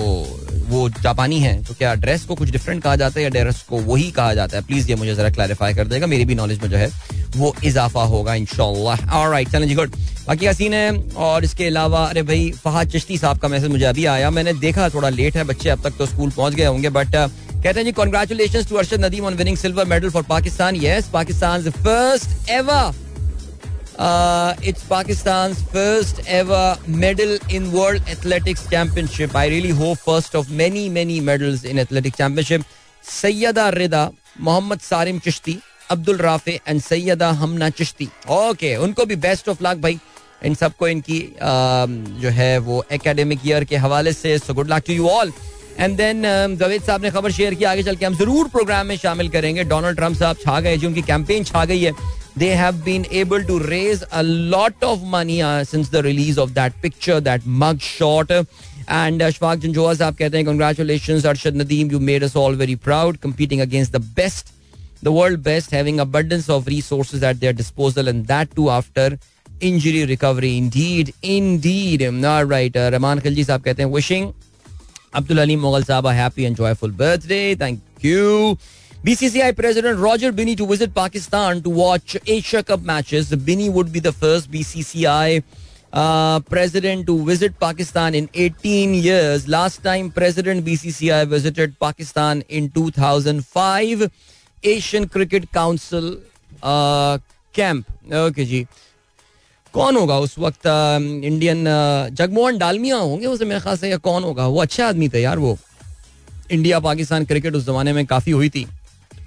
वो 0.68 0.88
जापानी 0.88 1.38
है 1.40 1.64
तो 1.64 1.74
क्या 1.74 1.94
ड्रेस 1.94 2.24
को 2.24 2.34
कुछ 2.34 2.50
डिफरेंट 2.50 2.82
कहा 2.82 2.96
जाता 2.96 3.20
है 3.20 3.24
या 3.24 3.30
ड्रेस 3.30 3.62
को 3.62 3.78
वही 3.78 4.10
कहा 4.10 4.34
जाता 4.34 4.56
है? 4.56 4.62
प्लीज़ 4.64 4.88
ये 4.88 4.96
मुझे 4.96 5.14
जरा 5.14 5.30
क्लैरिफाई 5.30 5.74
कर 5.74 5.86
देगा 5.86 6.06
मेरी 6.06 6.24
भी 6.24 6.34
नॉलेज 6.34 6.62
में 6.62 6.70
जो 6.70 6.76
है 6.76 6.90
वो 7.36 7.54
इजाफा 7.64 8.02
होगा 8.02 8.34
इनशाला 8.34 9.28
राइट 9.30 9.48
चलें 9.48 9.68
जी 9.68 9.74
गुड 9.74 9.92
बाकी 10.26 10.52
सीन 10.54 10.74
है 10.74 10.90
और 11.16 11.44
इसके 11.44 11.66
अलावा 11.66 12.04
अरे 12.04 12.22
भाई 12.22 12.50
फहाद 12.64 12.88
चिश्ती 12.88 13.18
साहब 13.18 13.38
का 13.38 13.48
मैसेज 13.48 13.70
मुझे 13.70 13.84
अभी 13.84 14.04
आया। 14.04 14.30
मैंने 14.30 14.52
देखा 14.52 14.88
थोड़ा 14.88 15.08
लेट 15.08 15.36
है 15.36 15.44
बच्चे 15.44 15.68
अब 15.68 15.82
तक 15.82 15.96
तो 15.98 16.06
स्कूल 16.06 16.30
पहुँच 16.30 16.54
गए 16.54 16.64
होंगे 16.64 16.90
बट 16.90 17.06
uh, 17.06 17.30
कहते 17.62 17.80
हैं 17.80 17.84
जी 17.84 17.92
congratulation 17.92 18.64
to 18.64 18.76
Arshad 18.76 19.04
Nadeem 19.04 19.24
on 19.24 19.34
winning 19.34 19.56
silver 19.56 19.84
medal 19.84 20.10
for 20.10 20.22
Pakistan 20.22 20.76
yes 20.76 21.08
Pakistan 21.12 21.70
first 21.70 22.50
ever 22.50 23.03
it's 23.94 24.82
Pakistan 24.90 25.54
first 25.54 26.26
ever 26.28 26.84
medal 27.02 27.38
in 27.54 27.66
world 27.72 28.08
athletics 28.08 28.68
championship 28.70 29.36
I 29.36 29.48
really 29.48 29.70
hope 29.80 29.96
first 30.06 30.36
of 30.36 30.50
many 30.62 30.88
many 30.88 31.20
medals 31.28 31.64
in 31.64 31.78
athletics 31.78 32.18
championship 32.18 32.64
Syeda 33.04 33.68
Rida 33.70 34.10
Mohammad 34.40 34.80
Sarim 34.80 35.18
Chishti 35.24 35.58
Abdul 35.90 36.16
Rafay 36.18 36.60
and 36.68 36.80
Syeda 36.80 37.30
Hamna 37.42 37.70
Chishti 37.78 38.08
okay 38.32 38.74
उनको 38.76 39.04
भी 39.06 39.16
best 39.24 39.48
of 39.48 39.62
luck 39.62 39.78
भाई. 39.78 39.98
इन 40.44 40.54
सबको 40.54 40.88
इनकी 40.88 41.18
जो 42.22 42.28
है 42.38 42.56
वो 42.58 42.84
academic 42.92 43.46
year 43.46 43.64
के 43.64 43.76
हवाले 43.76 44.12
से 44.12 44.38
so 44.38 44.54
good 44.54 44.72
luck 44.72 44.82
to 44.86 44.92
you 44.92 45.08
all 45.08 45.32
and 45.78 45.96
then 45.96 46.22
Javed 46.56 46.82
साहब 46.82 47.02
ने 47.02 47.10
खबर 47.10 47.32
शेयर 47.32 47.54
की, 47.54 47.64
आगे 47.64 47.82
चल 47.82 47.96
के 47.96 48.06
हम 48.06 48.16
ज़रूर 48.16 48.48
प्रोग्राम 48.48 48.86
में 48.86 48.96
शामिल 48.96 49.28
करेंगे. 49.28 49.64
डोनाल्ड 49.64 49.96
ट्रंप 49.98 50.16
साहब 50.16 50.36
छा 50.36 50.60
गए 50.60 50.76
जो, 50.76 50.88
उनकी 50.88 51.02
कैंपेन 51.02 51.44
छा 51.44 51.64
गई 51.64 51.80
है. 51.80 51.92
they 52.36 52.50
have 52.50 52.84
been 52.84 53.06
able 53.10 53.42
to 53.44 53.58
raise 53.60 54.04
a 54.10 54.22
lot 54.22 54.74
of 54.82 55.04
money 55.04 55.40
uh, 55.40 55.62
since 55.64 55.88
the 55.88 56.02
release 56.02 56.36
of 56.36 56.54
that 56.54 56.80
picture, 56.82 57.20
that 57.20 57.46
mug 57.46 57.80
shot. 57.80 58.30
And 58.86 59.22
uh, 59.22 59.28
Ashfaq 59.28 59.60
Janjoa 59.60 59.96
saab 59.96 60.18
kehte 60.18 60.34
hain 60.34 60.44
congratulations 60.44 61.24
Arshad 61.24 61.54
Nadeem. 61.60 61.90
You 61.90 62.00
made 62.00 62.22
us 62.22 62.36
all 62.36 62.52
very 62.52 62.76
proud 62.76 63.20
competing 63.20 63.60
against 63.60 63.92
the 63.92 64.00
best 64.00 64.52
the 65.02 65.12
world 65.12 65.42
best 65.42 65.70
having 65.70 66.00
abundance 66.00 66.48
of 66.48 66.66
resources 66.66 67.22
at 67.22 67.38
their 67.38 67.52
disposal 67.52 68.08
and 68.08 68.26
that 68.26 68.54
too 68.56 68.68
after 68.70 69.18
injury 69.60 70.04
recovery. 70.04 70.56
Indeed 70.58 71.14
indeed. 71.22 72.02
All 72.02 72.44
right 72.44 72.76
uh, 72.76 72.90
Rahman 72.92 73.20
Khalji 73.20 73.46
saab 73.50 73.64
kehte 73.64 73.78
hain 73.78 73.90
wishing 73.90 74.34
Abdul 75.14 75.40
Ali 75.40 75.56
Mughal 75.56 75.84
saab 75.84 76.10
a 76.10 76.12
happy 76.12 76.44
and 76.44 76.56
joyful 76.56 76.88
birthday. 76.88 77.54
Thank 77.54 77.80
you. 78.00 78.58
President 79.04 79.98
Roger 79.98 80.32
Binney 80.32 80.56
to 80.56 80.66
visit 80.66 80.94
Pakistan 80.94 81.60
to 81.62 81.68
watch 81.68 82.16
Asia 82.26 82.62
Cup 82.62 82.80
matches. 82.80 83.30
Binney 83.36 83.68
would 83.68 83.92
be 83.92 84.00
the 84.00 84.12
first 84.12 84.50
BCCI 84.50 85.42
uh, 85.92 86.40
president 86.40 87.06
to 87.06 87.22
visit 87.22 87.58
Pakistan 87.60 88.14
in 88.14 88.30
18 88.32 88.94
years. 88.94 89.46
Last 89.46 89.82
time 89.82 90.10
President 90.10 90.64
BCCI 90.64 91.26
visited 91.28 91.78
Pakistan 91.78 92.42
in 92.48 92.70
2005. 92.70 94.10
Asian 94.64 95.04
cricket 95.12 95.44
council 95.54 96.04
camp 97.54 98.12
okay 98.16 98.44
जी 98.44 98.62
कौन 99.74 99.96
होगा 99.96 100.16
उस 100.18 100.38
वक्त 100.38 100.66
Indian 100.66 101.64
Jagmohan 102.16 102.58
Dalmia 102.58 102.96
होंगे 102.96 103.26
उसे 103.26 103.44
मेरे 103.44 103.60
ख्याल 103.60 103.76
से 103.76 103.90
या 103.90 103.96
कौन 104.06 104.24
होगा 104.24 104.46
वो 104.46 104.60
अच्छा 104.62 104.86
आदमी 104.88 105.08
थे 105.14 105.20
यार 105.22 105.38
वो 105.38 105.56
इंडिया 106.50 106.80
पाकिस्तान 106.80 107.24
क्रिकेट 107.24 107.54
उस 107.54 107.66
जमाने 107.66 107.92
में 107.92 108.04
काफ़ी 108.06 108.32
हुई 108.32 108.48
थी 108.56 108.66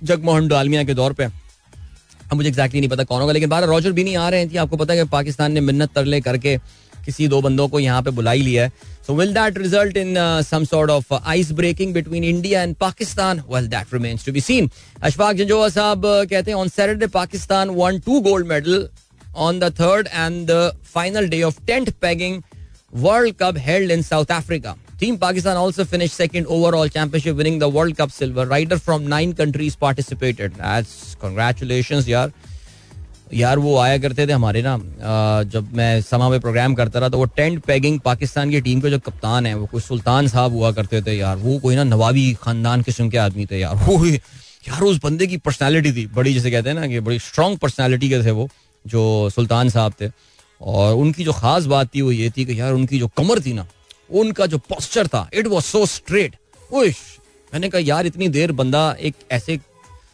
जगमोहन 0.04 0.48
डालमिया 0.48 0.84
के 0.84 0.94
दौर 0.94 1.13
पे। 1.13 1.25
अब 1.25 2.34
मुझे 2.36 2.50
एग्जैक्टली 2.50 2.80
नहीं 2.80 2.89
पता 2.89 3.04
कौन 3.04 3.22
होगा, 3.22 3.34
लेकिन 3.34 3.50
बारह 3.50 3.68
रॉजर 3.68 3.92
भी 3.92 4.04
नहीं 4.04 4.18
आ 4.18 4.30
रहे 4.30 4.46
थे 4.48 4.58
आपको 4.58 4.77
पता 4.77 4.94
है 4.94 5.00
कि 5.00 5.10
पाकिस्तान 5.10 5.51
ने 5.51 5.62
मिन्नत 5.62 5.94
तरले 5.96 6.22
करके 6.22 6.58
किसी 7.06 7.27
दो 7.27 7.42
बंदों 7.42 7.68
को 7.68 7.80
यहाँ 7.80 8.01
पे 8.04 8.12
बुलाई 8.12 8.42
लिया 8.42 8.63
है। 8.63 8.72
So 9.08 9.16
will 9.16 9.34
that 9.34 9.58
result 9.58 9.98
in 9.98 10.16
some 10.50 10.63
sort 10.66 10.92
of 10.92 11.13
ice 11.13 11.51
breaking 11.60 11.94
between 11.94 12.24
India 12.24 12.62
and 12.63 12.75
Pakistan 12.75 13.42
well 13.50 13.68
that 13.68 13.94
remains 13.94 14.25
to 14.25 14.32
be 14.32 14.42
seen 14.42 14.70
Ashfaq 15.04 15.36
Janjua 15.36 15.70
साहब 15.70 16.06
कहते 16.06 16.51
हैं 16.51 16.58
on 16.58 16.70
Saturday 16.70 17.08
Pakistan 17.16 17.70
won 17.82 18.00
two 18.06 18.20
gold 18.30 18.48
medal 18.48 18.88
on 19.46 19.58
the 19.62 19.68
third 19.77 20.08
and 20.20 20.48
the 20.50 20.62
final 20.92 21.27
day 21.32 21.39
of 21.48 21.58
tent 21.66 21.89
pegging 22.04 22.38
World 23.01 23.36
Cup 23.42 23.58
held 23.66 23.92
in 23.96 24.06
South 24.06 24.32
Africa. 24.36 24.72
Team 25.00 25.20
Pakistan 25.20 25.58
also 25.58 25.86
finished 25.86 26.16
second 26.16 26.48
overall 26.48 26.88
championship, 26.88 27.38
winning 27.38 27.60
the 27.60 27.70
World 27.70 27.96
Cup 27.96 28.10
silver. 28.10 28.48
Rider 28.48 28.80
from 28.80 29.06
nine 29.06 29.34
countries 29.34 29.75
participated. 29.75 30.56
That's 30.56 31.16
congratulations, 31.16 32.08
yaar. 32.08 32.32
यार 33.34 33.60
वो 33.60 33.75
आया 33.77 33.98
करते 33.98 34.25
थे 34.27 34.32
हमारे 34.32 34.62
ना 34.66 34.77
जब 35.54 35.74
मैं 35.75 36.01
समा 36.01 36.30
में 36.30 36.39
प्रोग्राम 36.39 36.75
करता 36.75 37.00
रहा 37.00 37.10
तो 37.10 37.18
वो 37.18 37.25
टेंट 37.38 37.60
पैगिंग 37.66 38.00
पाकिस्तान 38.00 38.51
की 38.51 38.62
टीम 38.62 38.82
के 38.82 38.89
जो 38.89 39.00
कप्तान 39.00 39.46
है 39.46 39.54
वो 39.56 39.66
कोई 39.72 39.82
सुल्तान 39.82 40.27
साहब 40.27 40.54
हुआ 40.54 40.72
करते 40.72 41.01
थे 41.01 41.18
यार 41.18 41.36
वो 41.38 41.58
कोई 41.60 41.75
ना 41.75 41.84
नवाबी 41.84 42.34
खानदान 42.42 42.82
किस्म 42.88 43.10
के 43.10 43.18
आदमी 43.18 43.46
थे 43.51 43.60
यार 43.60 43.75
वो 43.84 44.06
यार 44.06 44.81
उस 44.83 45.00
बंदे 45.03 45.27
की 45.27 45.38
पर्सनैलिटी 45.44 45.92
थी 45.96 46.05
बड़ी 46.16 46.33
जैसे 46.33 46.51
कहते 46.51 46.70
हैं 46.70 46.75
ना 46.75 46.88
कि 46.88 47.00
बड़ी 47.10 47.20
स्ट्रॉन्ग 47.20 47.57
पर्सनैलिटी 47.60 48.10
के 48.10 48.24
थे 48.25 48.31
वो 48.40 48.48
जो 48.86 49.03
सुल्तान 49.36 49.70
साहब 49.75 49.94
थे 50.01 50.10
और 50.62 50.96
उनकी 51.03 51.24
जो 51.24 51.33
खास 51.44 51.66
बात 51.75 51.96
थी 51.96 52.01
वो 52.01 52.12
ये 52.12 52.29
थी 52.38 52.46
कि 52.46 52.60
यार 52.60 52.74
उनकी 52.74 53.00
जो 53.00 53.07
कमर 53.18 53.40
थी 53.46 53.53
ना 53.53 53.68
उनका 54.09 54.46
जो 54.46 54.57
पोस्चर 54.57 55.07
था 55.07 55.29
इट 55.33 55.48
वॉज़ 55.48 55.63
सो 55.63 55.85
स्ट्रेट 55.85 56.35
मैंने 56.74 57.70
कहा 57.70 57.81
यार 57.81 58.05
इतनी 58.05 58.27
देर 58.29 58.51
बंदा 58.51 58.96
एक 59.00 59.15
ऐसे 59.31 59.59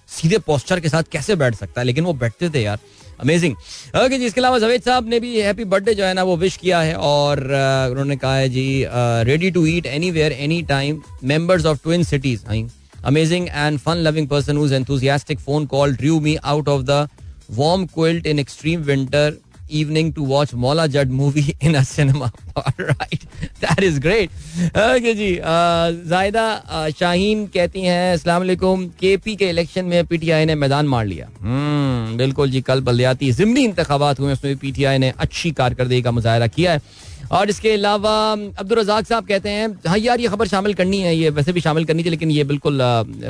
सीधे 0.10 0.38
पोस्चर 0.38 0.80
के 0.80 0.90
साथ 0.90 1.04
कैसे 1.12 1.36
बैठ 1.36 1.56
सकता 1.56 1.82
है? 1.82 1.86
लेकिन 1.86 2.04
वो 2.04 2.14
बैठते 2.14 2.50
थे 2.50 2.62
यार। 2.62 2.80
अमेजिंग 3.20 3.56
ओके 3.96 4.18
जी 4.18 4.26
इसके 4.26 4.42
अलावा 4.42 4.60
जवेद 4.60 4.82
साहब 4.82 5.08
ने 5.10 5.20
भी 5.20 5.40
हैप्पी 5.42 5.64
बर्थडे 5.64 5.94
जो 5.96 6.06
है 6.06 6.14
ना 6.14 6.24
वो 6.24 6.36
विश 6.38 6.58
किया 6.58 6.80
है 6.82 6.96
और 6.96 7.38
uh, 7.38 7.92
उन्होंने 7.92 8.16
कहा 8.16 8.36
है 8.36 8.50
जी 8.50 8.86
ready 9.30 9.52
to 9.52 9.66
eat 9.66 9.86
anywhere 10.12 10.32
any 10.32 10.62
time 10.64 11.02
members 11.24 11.66
of 11.66 11.84
twin 11.84 12.04
cities 12.04 12.46
I 12.50 12.66
amazing 13.06 13.48
and 13.48 13.80
fun 13.80 13.98
loving 13.98 14.28
person 14.28 14.58
whose 14.58 14.74
enthusiastic 14.74 15.40
phone 15.40 15.66
call 15.66 15.96
drew 15.96 16.20
me 16.20 16.36
out 16.36 16.70
of 16.70 16.82
the 16.82 17.08
warm 17.52 17.88
quilt 17.88 18.26
in 18.26 18.40
extreme 18.40 18.86
winter. 18.86 19.38
Evening 19.70 20.12
to 20.14 20.24
watch 20.24 20.54
Mola 20.54 20.88
Judd 20.88 21.10
movie 21.10 21.56
in 21.62 21.76
a 21.76 21.84
cinema. 21.84 22.32
All 22.56 22.74
right, 22.78 23.26
that 23.62 23.84
is 23.84 24.00
great. 24.00 24.32
Okay 24.76 25.14
जी, 25.16 25.30
जायदा 26.10 26.46
शाहीन 27.00 27.46
कहती 27.54 27.82
हैं 27.82 28.14
अस्सलाम 28.14 28.42
वालेकुम 28.42 28.86
KP 29.00 29.36
के 29.36 29.50
election 29.50 29.86
में 29.86 30.06
PTI 30.08 30.46
ने 30.46 30.56
मैदान 30.56 30.88
मार 30.88 31.06
लिया। 31.06 31.28
hmm, 31.28 32.18
बिल्कुल 32.18 32.52
जी 32.52 32.62
कल 32.62 32.82
बल्दियाती 32.82 33.32
जिमनी 33.32 33.64
इंतबात 33.66 34.20
हुए 34.20 34.34
उसमें 34.34 34.58
पीटीआई 34.58 34.98
ने 34.98 35.14
अच्छी 35.18 35.52
कारकर्दगी 35.52 36.02
का 36.02 36.12
मुजाहरा 36.12 36.48
किया 36.48 36.74
है। 36.74 36.82
और 37.32 37.50
इसके 37.50 37.72
अलावा 37.74 38.12
अब्दुल 38.32 38.80
रजाक 38.80 39.06
साहब 39.08 39.28
कहते 39.28 39.50
हैं 39.50 39.68
हाँ 39.88 39.98
यार 39.98 40.20
ये 40.20 40.28
खबर 40.28 40.48
शामिल 40.48 40.74
करनी 40.74 41.00
है 41.02 41.16
ये 41.16 41.30
वैसे 41.40 41.54
भी 41.54 41.62
शामिल 41.62 41.86
करनी 41.86 42.04
थी 42.04 42.10
लेकिन 42.10 42.32
ये 42.32 42.44
बिल्कुल 42.44 42.80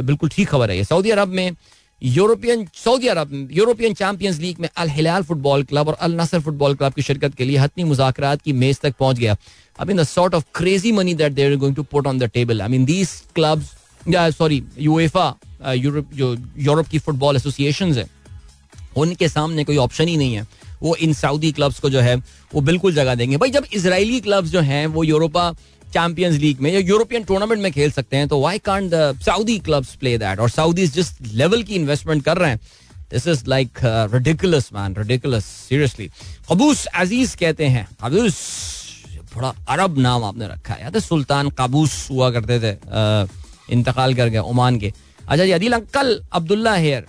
बिल्कुल 0.04 0.30
ठीक 0.30 0.50
खबर 0.50 0.72
है। 0.72 0.78
ये 0.78 0.84
सऊदी 0.84 1.10
अरब 1.10 1.28
में 1.39 1.56
European, 2.04 2.68
Saudi 2.76 3.08
Arab, 3.08 3.50
European 3.54 3.94
champions 3.94 4.39
league 4.39 4.60
में 4.60 4.68
अल 4.78 4.89
हिलाल 4.89 5.24
फुटबॉल 5.24 5.63
क्लब 5.63 5.88
और 5.88 5.94
अल 5.96 6.16
नसर 6.22 6.39
फुटबॉल 6.39 6.76
क्लब 6.76 6.94
की 6.94 7.02
शिरकत 7.02 7.36
के 7.36 7.46
लिए 7.46 7.58
हतनी 7.58 7.84
मुजाकर 7.84 8.36
की 8.36 8.54
मेज 8.54 8.80
तक 8.80 8.96
पहुँच 9.00 9.18
गया। 9.18 9.36
I 9.80 9.86
mean 9.86 9.98
the 9.98 10.04
sort 10.04 10.34
of 10.36 10.44
crazy 10.56 10.92
money 10.92 11.13
that 11.13 11.34
they're 11.34 11.56
going 11.58 11.76
to 11.76 11.84
put 11.84 12.08
on 12.08 12.20
the 12.20 12.30
table 12.34 12.62
I 12.62 12.70
mean 12.70 12.86
these 12.86 13.10
clubs 13.36 13.72
sorry 14.38 14.63
UEFA 14.80 15.34
Europe 15.76 16.10
जो 16.13 16.36
यूरोप 16.60 16.88
की 16.88 17.00
फुटबॉल 17.00 17.36
एसोसिएशन 17.36 17.94
है, 17.94 18.06
उनके 18.98 19.28
सामने 19.30 19.63
कोई 19.63 19.78
ऑप्शन 19.78 20.08
ही 20.08 20.18
नहीं 20.18 20.34
है। 20.36 20.48
वो 20.82 20.96
इन 20.96 21.13
सऊदी 21.13 21.52
क्लब्स 21.52 21.80
को 21.80 21.89
जो 21.89 22.00
है, 22.00 22.16
वो 22.54 22.62
बिल्कुल 22.62 22.94
जगह 22.94 23.16
देंगे। 23.16 23.38
भाई, 23.38 23.50
जब 23.50 23.66
इसराइली 23.74 24.20
क्लब्स 24.20 24.50
जो 24.50 24.60
हैं, 24.62 24.86
वो 24.88 25.04
यूरोपा 25.04 25.50
चैंपियंस 25.93 26.38
लीग 26.39 26.62
में 26.62 26.71
या 26.71 26.79
यूरोपियन 26.82 27.23
टूर्नामेंट 27.23 27.62
में 27.62 27.71
खेल 27.71 27.91
सकते 27.91 28.17
हैं 28.17 28.27
तो 28.27 28.39
why 28.41 28.60
can't 28.65 28.89
the 28.91 29.19
Saudi 29.25 29.58
clubs 29.65 29.95
play 29.95 30.17
that 30.17 30.39
और 30.39 30.49
सऊदी 30.49 30.88
जिस 30.89 31.12
लेवल 31.34 31.63
की 31.63 31.75
इन्वेस्टमेंट 31.75 32.23
कर 32.25 32.38
रहे 32.38 32.49
हैं 32.49 32.60
this 33.12 33.27
is 33.27 33.43
like 33.47 33.79
ridiculous 34.13 34.69
man 34.73 34.95
ridiculous 34.97 35.45
seriously 35.45 36.10
Qaboos 36.49 36.86
Aziz 36.86 37.36
कहते 37.38 37.65
हैं 37.75 37.88
कबूस 38.03 38.38
बड़ा 39.36 39.53
अरब 39.69 39.97
नाम 39.99 40.23
आपने 40.23 40.47
रखा 40.47 40.73
है 40.73 40.82
याद 40.82 40.95
है 40.95 41.01
सुल्तान 41.01 41.49
काबूस 41.58 41.93
हुआ 42.12 42.29
करते 42.32 42.60
थे 42.60 42.73
uh, 42.75 43.29
इंतकाल 43.71 44.13
कर 44.15 44.29
गए 44.29 44.39
ओमान 44.51 44.77
के। 44.79 44.91
अच्छा 45.21 45.43
जी 45.45 45.51
Adil 45.51 45.73
uncle 45.73 46.21
Abdullah 46.34 46.73
here 46.75 47.06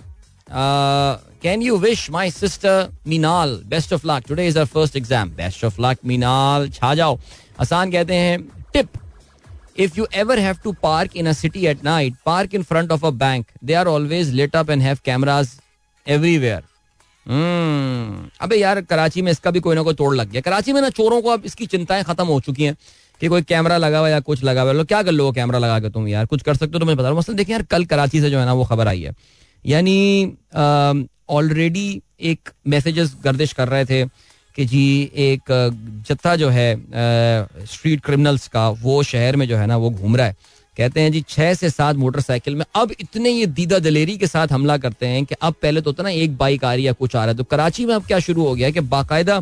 can 1.43 1.61
you 1.61 1.77
wish 1.77 2.09
my 2.11 2.31
sister 2.31 2.89
Minal 3.07 3.55
best 3.69 3.93
of 3.93 4.07
luck 4.07 4.23
today 4.27 4.47
is 4.47 4.59
her 4.59 4.65
first 4.65 4.95
exam 4.97 5.29
best 5.37 5.65
of 5.65 5.81
luck 5.81 5.97
Minal 6.05 6.69
छा 6.69 6.93
जाओ। 6.95 7.19
आसान 7.61 7.91
कहते 7.91 8.15
हैं 8.15 8.37
If 9.77 9.97
you 9.97 10.07
ever 10.13 10.35
have 10.39 10.61
to 10.63 10.73
park 10.73 11.15
in 11.15 11.27
a 11.27 11.33
city 11.33 11.67
at 11.67 11.83
night, 11.83 12.13
park 12.25 12.53
in 12.53 12.63
front 12.63 12.91
of 12.91 13.03
a 13.03 13.11
bank. 13.11 13.47
They 13.61 13.75
are 13.75 13.87
always 13.87 14.33
lit 14.33 14.55
up 14.55 14.69
and 14.69 14.81
have 14.81 15.03
cameras 15.03 15.59
everywhere. 16.07 16.63
Hmm. 17.27 18.29
अबे 18.41 18.55
यार 18.55 18.81
कराची 18.81 19.21
में 19.21 19.31
इसका 19.31 19.51
भी 19.51 19.59
कोई 19.59 19.75
ना 19.75 19.81
कोई 19.83 19.93
तोड़ 19.93 20.15
लग 20.15 20.31
गया 20.31 20.41
कराची 20.41 20.73
में 20.73 20.81
ना 20.81 20.89
चोरों 20.89 21.21
को 21.21 21.29
अब 21.29 21.45
इसकी 21.45 21.65
चिंताएँ 21.65 22.03
खत्म 22.03 22.25
हो 22.27 22.39
चुकी 22.39 22.63
हैं 22.63 22.75
कि 23.21 23.27
कोई 23.27 23.41
कैमरा 23.41 23.77
लगा 23.77 23.99
हुआ 23.99 24.09
या 24.09 24.19
कुछ 24.19 24.43
लगा 24.43 24.61
हुआ 24.61 24.83
क्या 24.83 25.01
कर 25.03 25.11
लो 25.11 25.31
कैमरा 25.31 25.59
लगा 25.59 25.79
के 25.79 25.89
तुम 25.89 26.07
यार 26.07 26.25
कुछ 26.25 26.41
कर 26.41 26.55
सकते 26.55 26.73
हो 26.73 26.79
तो 26.79 26.85
मैं 26.85 26.95
बता 26.95 27.03
रहा 27.03 27.11
हूँ 27.11 27.19
मसलन 27.19 27.35
देखिए 27.35 27.55
यार 27.55 27.63
कल 27.63 27.85
कराची 27.85 28.21
से 28.21 28.29
जो 28.29 28.39
है 28.39 28.45
ना 28.45 28.53
वो 28.53 28.65
खबर 28.65 28.87
आई 28.87 29.01
है 29.01 29.15
यानी 29.65 30.37
ऑलरेडी 31.29 32.01
एक 32.21 32.49
मैसेजेस 32.67 33.15
गर्दिश 33.23 33.53
कर 33.53 33.67
रहे 33.67 33.85
थे 33.85 34.03
कि 34.55 34.65
जी 34.65 35.11
एक 35.15 35.51
जत्था 36.09 36.35
जो 36.35 36.49
है 36.49 36.75
स्ट्रीट 37.65 38.01
क्रिमिनल्स 38.01 38.47
का 38.47 38.69
वो 38.81 39.01
शहर 39.03 39.35
में 39.35 39.47
जो 39.47 39.57
है 39.57 39.65
ना 39.67 39.77
वो 39.77 39.89
घूम 39.89 40.15
रहा 40.15 40.27
है। 40.27 40.35
कहते 40.77 41.01
हैं 41.01 41.11
जी 41.11 41.21
छह 41.29 41.53
से 41.53 41.69
सात 41.69 41.95
मोटरसाइकिल 41.95 42.55
में 42.55 42.65
अब 42.75 42.91
इतने 42.99 43.29
ये 43.29 43.45
दीदा 43.47 43.79
दलेरी 43.79 44.17
के 44.17 44.27
साथ 44.27 44.47
हमला 44.51 44.77
करते 44.77 45.07
हैं 45.07 45.23
कि 45.25 45.35
अब 45.41 45.53
पहले 45.61 45.81
तो 45.81 45.89
होता 45.89 46.03
ना 46.03 46.09
एक 46.09 46.35
बाइक 46.37 46.65
आ 46.65 46.73
रही 46.73 46.85
है 46.85 46.93
कुछ 46.93 47.15
आ 47.15 47.19
रहा 47.19 47.31
है। 47.31 47.37
तो 47.37 47.43
कराची 47.43 47.85
में 47.85 47.93
अब 47.95 48.05
क्या 48.05 48.19
शुरू 48.19 48.45
हो 48.45 48.55
गया 48.55 48.69
कि 48.69 48.79
बाकायदा 48.87 49.39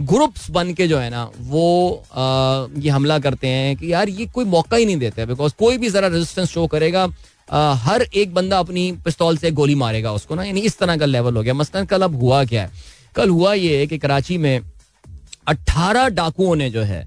ग्रुप्स 0.00 0.50
बन 0.50 0.72
के 0.74 0.86
जो 0.88 0.98
है 0.98 1.08
ना 1.10 1.22
वो 1.38 1.64
आ, 2.12 2.66
ये 2.78 2.90
हमला 2.90 3.18
करते 3.18 3.46
हैं 3.46 3.76
कि 3.76 3.92
यार 3.92 4.08
ये 4.08 4.26
कोई 4.26 4.44
मौका 4.44 4.76
ही 4.76 4.86
नहीं 4.86 4.96
देते 4.96 5.26
बिकॉज़ 5.26 5.52
कोई 5.58 5.78
भी 5.78 5.90
जरा 5.90 6.08
रेजिस्टेंस 6.08 6.48
शो 6.48 6.66
करेगा 6.66 7.06
आ, 7.50 7.72
हर 7.74 8.02
एक 8.02 8.34
बंदा 8.34 8.58
अपनी 8.58 8.90
पिस्तौल 9.04 9.36
से 9.36 9.50
गोली 9.50 9.74
मारेगा 9.74 10.12
उसको 10.12 10.34
ना 10.34 10.44
यानी 10.44 10.60
इस 10.60 10.78
तरह 10.78 10.96
का 10.96 11.06
लेवल 11.06 11.36
हो 11.36 11.42
गया। 11.42 11.54
मसलन 11.54 11.84
कल 11.86 12.02
अब 12.02 12.20
हुआ 12.20 12.44
क्या 12.44 12.62
है? 12.62 12.70
कल 13.18 13.30
हुआ 13.30 13.52
ये 13.54 13.86
कि 13.86 13.98
कराची 13.98 14.36
में 14.38 14.60
अट्ठारह 15.48 16.08
डाकुओं 16.10 16.54
ने 16.56 16.68
जो 16.70 16.82
है, 16.82 17.06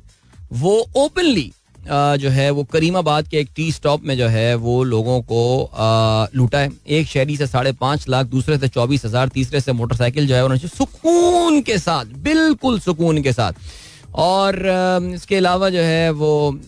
वो 0.54 0.88
ओपनली 0.98 1.52
जो 1.84 2.30
है, 2.30 2.50
वो 2.52 2.64
करीमाबाद 2.64 3.28
के 3.28 3.38
एक 3.38 3.50
टी 3.56 3.72
स्टॉप 3.72 4.04
में 4.06 4.18
जो 4.18 4.28
है, 4.28 4.54
वो 4.56 4.84
लोगों 4.84 5.22
को 5.32 5.44
लूटा 6.36 6.60
है। 6.60 6.70
एक 6.90 7.08
शहरी 7.08 7.38
से 7.38 7.48
साढ़े 7.48 7.72
पाँच 7.80 8.08
लाख, 8.10 8.26
दूसरे 8.28 8.58
से 8.58 8.68
चौबीस 8.68 9.06
हज़ार, 9.06 9.30
तीसरे 9.30 9.62
से 9.62 9.72
मोटरसाइकिल 9.74 10.28
जो 10.28 10.36
है, 10.36 10.44
उन्होंने 10.46 10.68
सुकून 10.68 11.62
के 11.62 11.78
साथ, 11.78 12.06
बिल्कुल 12.20 12.80
सुकून 12.80 13.22
के 13.22 13.34
साथ। 13.34 13.54
और 14.20 14.62
इसके 15.16 15.36
अलावा 15.36 15.70
जो 15.70 15.82
है, 15.82 16.10
वो 16.12 16.60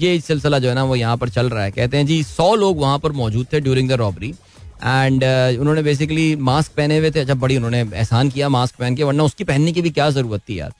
ये 0.00 0.18
सिलसिला 0.20 0.58
जो 0.58 0.68
है 0.68 0.74
ना, 0.74 0.84
वो 0.84 0.96
यहाँ 0.96 1.16
पर 1.16 1.28
चल 1.30 1.48
रहा 1.48 1.64
है। 1.64 1.70
कहते 1.72 1.96
हैं, 1.96 2.06
जी, 2.06 2.22
सौ 2.24 2.54
लोग 2.54 2.78
वहाँ 2.80 2.98
पर 2.98 3.12
मौजूद 3.14 3.46
थे 3.52 3.60
ड्यूरिंग 3.60 3.88
द 3.88 3.92
रॉबरी 3.98 4.34
एंड 4.84 5.24
उन्होंने 5.60 5.82
बेसिकली 5.82 6.34
मास्क 6.48 6.72
पहने 6.76 6.98
हुए 6.98 7.10
थे। 7.10 7.24
जब 7.24 7.38
बड़ी 7.40 7.56
उन्होंने 7.56 7.80
एहसान 7.80 8.30
किया 8.30 8.48
मास्क 8.48 8.76
पहन 8.78 8.96
के 8.96 9.04
वरना 9.04 9.24
उसकी 9.24 9.44
पहनने 9.44 9.72
की 9.72 9.82
भी 9.82 9.90
क्या 9.90 10.10
ज़रूरत 10.10 10.42
थी 10.48 10.58
यार। 10.58 10.72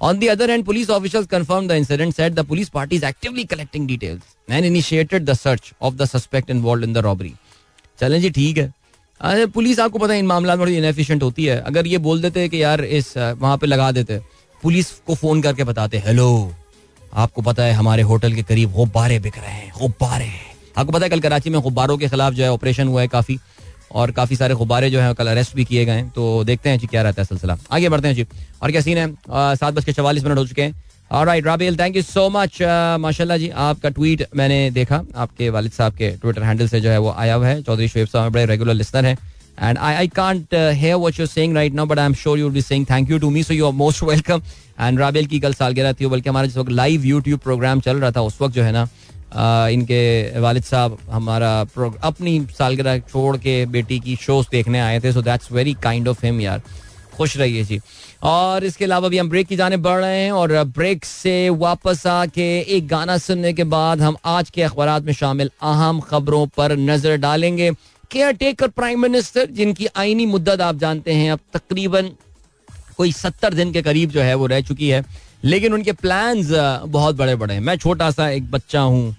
On 0.00 0.18
the 0.20 0.28
other 0.30 0.46
hand, 0.50 0.64
police 0.66 0.88
officials 0.88 1.26
confirmed 1.32 1.70
the 1.70 1.74
incident, 1.80 2.14
said 2.14 2.34
the 2.36 2.44
police 2.46 2.70
party 2.76 2.96
is 2.96 3.04
actively 3.08 3.44
collecting 3.50 3.84
details 3.90 4.32
and 4.48 4.68
initiated 4.68 5.26
the 5.26 5.36
search 5.40 5.68
of 5.80 5.98
the 6.00 6.08
suspect 6.12 6.50
involved 6.54 6.86
in 6.86 6.96
the 6.96 7.04
robbery. 7.06 7.32
चलें 8.00 8.20
जी 8.20 8.30
ठीक 8.30 8.58
है। 8.58 8.72
अरे 9.20 9.46
पुलिस 9.54 9.80
आपको 9.80 9.98
पता 9.98 10.12
है 10.12 10.18
इन 10.18 10.26
मामला 10.26 10.56
में 10.56 10.64
बड़ी 10.64 10.76
इनएफिशिएंट 10.76 11.22
होती 11.22 11.44
है। 11.44 11.60
अगर 11.60 11.86
ये 11.86 11.98
बोल 12.06 12.22
देते 12.22 12.48
कि 12.48 12.62
यार 12.62 12.84
इस 12.84 13.16
वहाँ 13.16 13.56
पे 13.58 13.66
लगा 13.66 13.90
देते 13.92 14.18
पुलिस 14.62 14.90
को 15.06 15.14
फ़ोन 15.14 15.42
करके 15.42 15.64
बताते 15.64 15.98
हेलो 16.06 16.30
आपको 17.14 17.42
पता 17.42 17.62
है 17.62 17.72
हमारे 17.72 18.02
होटल 18.10 18.34
के 18.34 18.42
करीब 18.42 18.72
गुब्बारे 18.72 19.18
बिक 19.20 19.38
रहे 19.38 19.52
हैं 19.52 19.72
गुब्बारे 19.78 20.30
आपको 20.76 20.92
पता 20.92 21.04
है 21.04 21.10
कल 21.10 21.20
कराची 21.20 21.50
में 21.50 21.60
गुब्बारों 21.62 21.96
के 21.98 22.08
खिलाफ 22.08 22.32
जो 22.32 22.42
है 22.44 22.52
ऑपरेशन 22.52 22.88
हुआ 22.88 23.00
है 23.00 23.08
काफ़ी 23.08 23.38
और 23.92 24.10
काफ़ी 24.10 24.36
सारे 24.36 24.54
गुब्बारे 24.54 24.90
जो 24.90 25.00
है 25.00 25.12
कल 25.14 25.26
अरेस्ट 25.28 25.54
भी 25.56 25.64
किए 25.64 25.84
गए 25.84 25.92
हैं। 25.92 26.08
तो 26.10 26.44
देखते 26.44 26.70
हैं 26.70 26.78
जी 26.78 26.86
क्या 26.86 27.02
रहता 27.02 27.22
है 27.22 27.26
सिलसिला। 27.26 27.56
आगे 27.72 27.88
बढ़ते 27.88 28.08
हैं 28.08 28.14
जी। 28.14 28.26
और 28.62 28.70
क्या 28.70 28.80
सीन 28.80 28.98
है? 28.98 29.06
सात 29.30 29.74
बज 29.74 29.84
के 29.84 29.92
चवालीस 29.92 30.24
मिनट 30.24 30.38
हो 30.38 30.46
चुके 30.46 30.62
हैं। 30.62 30.74
और 31.10 31.26
right 31.26 31.46
Rabel 31.46 31.76
thank 31.78 31.96
you 31.96 32.02
so 32.02 32.28
much 32.30 32.58
माशाल्लाह 33.00 33.38
जी 33.38 33.48
आपका 33.66 33.88
ट्वीट 33.90 34.26
मैंने 34.36 34.70
देखा। 34.70 35.02
आपके 35.16 35.48
वालिद 35.50 35.72
साहब 35.72 35.92
के 35.94 36.10
ट्विटर 36.22 36.42
हैंडल 36.42 36.68
से 36.68 36.80
जो 36.80 36.90
है 36.90 36.98
वो 36.98 37.14
आया 37.16 37.34
हुआ 37.34 37.46
है। 37.48 37.62
चौधरी 37.62 37.88
शुएब 37.88 38.06
साहब 38.08 38.32
बड़े 38.32 38.46
रेगुलर 38.46 38.74
लिस्टर 38.74 39.04
हैं। 39.04 39.16
And 39.58 39.78
I, 39.78 39.88
I 40.02 40.06
can't 40.08 40.54
uh, 40.54 40.70
hear 40.72 40.98
what 41.00 41.18
you're 41.18 41.30
saying 41.30 41.54
right 41.54 41.74
now, 41.78 41.84
but 41.84 41.98
I'm 41.98 42.14
sure 42.14 42.36
you'll 42.38 42.54
be 42.54 42.62
saying 42.62 42.86
thank 42.86 43.10
you 43.10 43.18
to 43.24 43.30
me, 43.30 43.42
so 43.42 43.56
you 43.56 43.66
are 43.66 43.72
most 43.80 44.02
welcome. 44.10 44.42
And 44.78 44.98
Rabel 44.98 45.26
की 45.26 45.40
कल 45.40 45.54
सालगिरह 45.54 45.92
थी 45.92 46.06
बल्कि 46.06 46.28
हमारा 46.28 46.46
जिस 46.46 46.56
वक्त 46.56 46.70
लाइव 46.70 47.04
यूट्यूब 47.04 47.40
प्रोग्राम 47.40 47.80
चल 47.80 47.96
रहा 47.96 48.10
था 48.10 48.20
उस 48.30 48.40
वक्त 48.40 48.54
जो 48.54 48.62
है 48.62 48.72
ना 48.72 48.88
इनके 49.32 50.40
वालिद 50.40 50.62
साहब 50.64 50.98
हमारा 51.10 51.50
अपनी 52.04 52.38
सालगिरह 52.58 52.98
छोड़ 53.00 53.36
के 53.36 53.64
बेटी 53.68 53.98
की 54.00 54.16
शोज़ 54.18 54.46
देखने 54.52 54.80
आए 54.80 55.00
थे 55.00 55.12
so 55.12 55.22
that's 55.22 55.52
very 55.52 55.74
kind 55.82 56.08
of 56.08 56.24
him 56.26 56.40
यार। 56.40 56.62
खुश 57.16 57.36
रहिए 57.36 57.62
जी। 57.64 57.80
और 58.24 58.64
इसके 58.64 58.84
अलावा 58.84 59.08
भी 59.08 59.18
हम 59.18 59.28
ब्रेक 59.28 59.46
की 59.46 59.56
जाने 59.56 59.76
बढ़ 59.78 60.00
रहे 60.00 60.18
हैं, 60.18 60.32
और 60.32 60.52
ब्रेक 60.66 61.04
से 61.04 61.48
वापस 61.50 62.06
आके 62.06 62.46
एक 62.76 62.86
गाना 62.88 63.16
सुनने 63.18 63.52
के 63.52 63.64
बाद 63.66 64.00
हम 64.00 64.16
आज 64.26 64.50
के 64.50 64.62
अखबार 64.62 65.00
में 65.00 65.12
शामिल 65.12 65.50
अहम 65.62 66.00
खबरों 66.00 66.46
पर 66.56 66.76
नज़र 66.78 67.16
डालेंगे। 67.18 67.70
केयर 68.10 68.32
टेकर 68.34 68.68
प्राइम 68.70 69.00
मिनिस्टर 69.02 69.50
जिनकी 69.52 69.86
आईनी 69.96 70.26
मुद्दत 70.26 70.60
आप 70.60 70.76
जानते 70.76 71.12
हैं, 71.12 71.30
अब 71.32 71.40
तकरीबन 71.54 72.10
कोई 72.96 73.12
सत्तर 73.12 73.54
दिन 73.54 73.72
के 73.72 73.82
करीब 73.82 74.10
जो 74.10 74.20
है 74.20 74.34
वो 74.34 74.46
रह 74.46 74.60
चुकी 74.62 74.88
है, 74.88 75.04
लेकिन 75.44 75.72
उनके 75.72 75.92
प्लान्स 75.94 76.50
बहुत 76.86 77.16
बड़े 77.16 77.34
बड़े 77.36 77.54
हैं। 77.54 77.60
मैं 77.60 77.76
छोटा 77.76 78.10
सा 78.10 78.28
एक 78.30 78.50
बच्चा 78.50 78.80
हूँ 78.80 79.14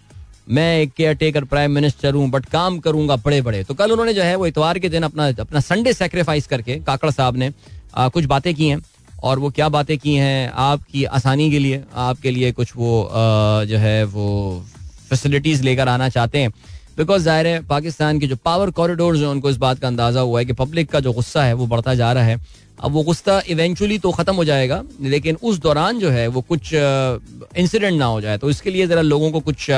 मैं 0.47 0.79
एक 0.79 0.91
केयर 0.93 1.13
टेकर 1.15 1.43
प्राइम 1.45 1.71
मिनिस्टर 1.71 2.13
हूँ 2.13 2.29
बट 2.29 2.45
काम 2.47 2.79
करूँगा 2.79 3.15
बड़े 3.17 3.41
बड़े 3.41 3.63
तो 3.63 3.73
कल 3.73 3.91
उन्होंने 3.91 4.13
जो 4.13 4.23
है 4.23 4.35
वो 4.35 4.47
इतवार 4.47 4.79
के 4.79 4.89
दिन 4.89 5.03
अपना 5.03 5.27
अपना 5.39 5.59
संडे 5.61 5.93
सेक्रीफाइस 5.93 6.47
करके 6.47 6.79
काकड़ 6.81 7.09
साहब 7.11 7.37
ने 7.37 7.51
आ, 7.95 8.07
कुछ 8.09 8.25
बातें 8.25 8.53
की 8.55 8.67
हैं। 8.67 8.81
और 9.23 9.39
वो 9.39 9.49
क्या 9.51 9.67
बातें 9.69 9.97
की 9.97 10.13
हैं 10.15 10.51
आपकी 10.51 11.03
आसानी 11.17 11.49
के 11.51 11.59
लिए 11.59 11.83
आपके 11.95 12.31
लिए 12.31 12.51
कुछ 12.51 12.71
वो 12.75 13.01
आ, 13.01 13.63
जो 13.63 13.77
है 13.77 14.03
वो 14.05 14.63
फैसिलिटीज़ 15.09 15.63
लेकर 15.63 15.87
आना 15.87 16.09
चाहते 16.09 16.39
हैं। 16.39 16.49
बिकॉज़ 16.97 17.23
ज़ाहिर 17.23 17.47
है 17.47 17.61
पाकिस्तान 17.67 18.19
के 18.19 18.27
जो 18.27 18.35
पावर 18.45 18.71
कॉरिडोर 18.71 19.17
हैं 19.17 19.27
उनको 19.27 19.49
इस 19.49 19.57
बात 19.57 19.79
का 19.79 19.87
अंदाज़ा 19.87 20.21
हुआ 20.21 20.39
है 20.39 20.45
कि 20.45 20.53
पब्लिक 20.55 20.89
का 20.89 20.99
जो 20.99 21.13
गुस्सा 21.13 21.43
है 21.43 21.53
वो 21.53 21.67
बढ़ता 21.67 21.93
जा 21.95 22.11
रहा 22.13 22.23
है। 22.23 22.37
अब 22.79 22.91
वो 22.91 23.03
गुस्सा 23.03 23.41
इवेंचुअली 23.49 23.97
तो 23.99 24.11
ख़त्म 24.11 24.35
हो 24.35 24.45
जाएगा 24.45 24.83
लेकिन 25.01 25.37
उस 25.43 25.59
दौरान 25.59 25.99
जो 25.99 26.09
है 26.09 26.27
वो 26.27 26.41
कुछ 26.43 26.73
इंसिडेंट 26.73 27.97
ना 27.99 28.05
हो 28.05 28.21
जाए। 28.21 28.37
तो 28.37 28.49
इसके 28.49 28.71
लिए 28.71 28.87
ज़रा 28.87 29.01
लोगों 29.03 29.31
को 29.31 29.39
कुछ 29.41 29.69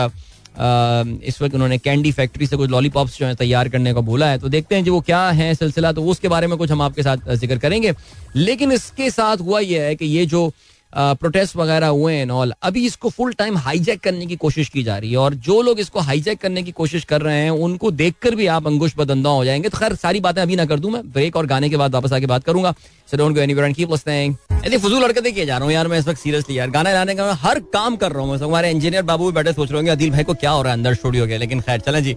इस 0.57 1.41
वक्त 1.41 1.55
उन्होंने 1.55 1.77
कैंडी 1.77 2.11
फैक्ट्री 2.11 2.47
से 2.47 2.57
कुछ 2.57 2.69
लॉलीपॉप्स 2.69 3.17
जो 3.19 3.25
है 3.25 3.35
तैयार 3.35 3.69
करने 3.69 3.93
का 3.93 4.01
बोला 4.01 4.29
है। 4.29 4.37
तो 4.39 4.49
देखते 4.49 4.75
हैं 4.75 4.83
जो 4.83 4.93
वो 4.93 5.01
क्या 5.01 5.29
है 5.31 5.53
सिलसिला 5.55 5.91
तो 5.91 6.03
उसके 6.05 6.27
बारे 6.27 6.47
में 6.47 6.57
कुछ 6.57 6.71
हम 6.71 6.81
आपके 6.81 7.03
साथ 7.03 7.33
ज़िक्र 7.33 7.57
करेंगे। 7.57 7.93
लेकिन 8.35 8.71
इसके 8.71 9.09
साथ 9.11 9.37
हुआ 9.37 9.59
यह 9.59 9.83
है 9.83 9.95
कि 9.95 10.05
ये 10.07 10.25
जो 10.25 10.51
प्रोटेस्ट 10.95 11.55
वगैरह 11.55 11.87
हुए 11.87 12.13
हैं 12.13 12.29
ऑल 12.29 12.53
अभी 12.63 12.85
इसको 12.85 13.09
फुल 13.09 13.33
टाइम 13.33 13.57
हाईजैक 13.57 13.99
करने 13.99 14.25
की 14.25 14.35
कोशिश 14.35 14.69
की 14.69 14.83
जा 14.83 14.97
रही 14.97 15.11
है 15.11 15.17
और 15.17 15.33
जो 15.45 15.61
लोग 15.61 15.79
इसको 15.79 15.99
हाईजैक 15.99 16.39
करने 16.39 16.63
की 16.63 16.71
कोशिश 16.71 17.03
कर 17.03 17.21
रहे 17.21 17.37
हैं, 17.37 17.49
उनको 17.51 17.91
देखकर 17.93 18.35
भी 18.35 18.47
आप 18.47 18.67
अंगुश 18.67 18.93
बदंदा 18.97 19.29
हो 19.29 19.45
जाएँगे। 19.45 19.69
तो 19.69 19.77
खैर, 19.77 19.95
सारी 19.95 20.19
बातें 20.19 20.41
अभी 20.41 20.55
ना 20.55 20.65
कर 20.65 20.79
दूँ 20.79 20.91
मैं 20.91 21.01
ब्रेक 21.11 21.35
और 21.35 21.45
गाने 21.45 21.69
के 21.69 21.77
बाद 21.77 21.93
वापस 21.93 22.13
आके 22.13 22.25
बात 22.25 22.43
करूँगा। 22.43 22.73
सो 23.11 23.31
एंड 24.65 24.77
फजूल 24.77 25.03
हरकतें 25.03 25.33
किए 25.33 25.45
जा 25.45 25.57
रहा 25.57 25.65
हूँ 25.65 25.73
यार 25.73 25.87
मैं 25.87 25.99
इस 25.99 26.07
वक्त 26.07 26.19
सीरियसली 26.19 26.57
यार। 26.59 26.69
गाना 26.69 26.91
गाने 26.93 27.15
का 27.15 27.31
हर 27.33 27.59
काम 27.73 27.95
कर 27.95 28.11
रहा 28.11 28.23
हूँ। 28.23 28.37
हमारे 28.39 28.71
इंजीनियर 28.71 29.03
बाबू 29.03 29.25
भी 29.25 29.31
बैठे 29.31 29.53
सोच 29.53 29.69
रहे 29.69 29.77
होंगे, 29.77 29.91
अदिल 29.91 30.11
भाई 30.11 30.23
को 30.23 30.33
क्या 30.33 30.51
हो 30.51 30.61
रहा 30.61 30.71
है 30.71 30.77
अंदर 30.77 30.93
स्टूडियो 30.93 31.27
के 31.27 31.37
लेकिन 31.37 31.61
खैर, 31.61 31.79
चलें 31.79 32.03
जी। 32.03 32.15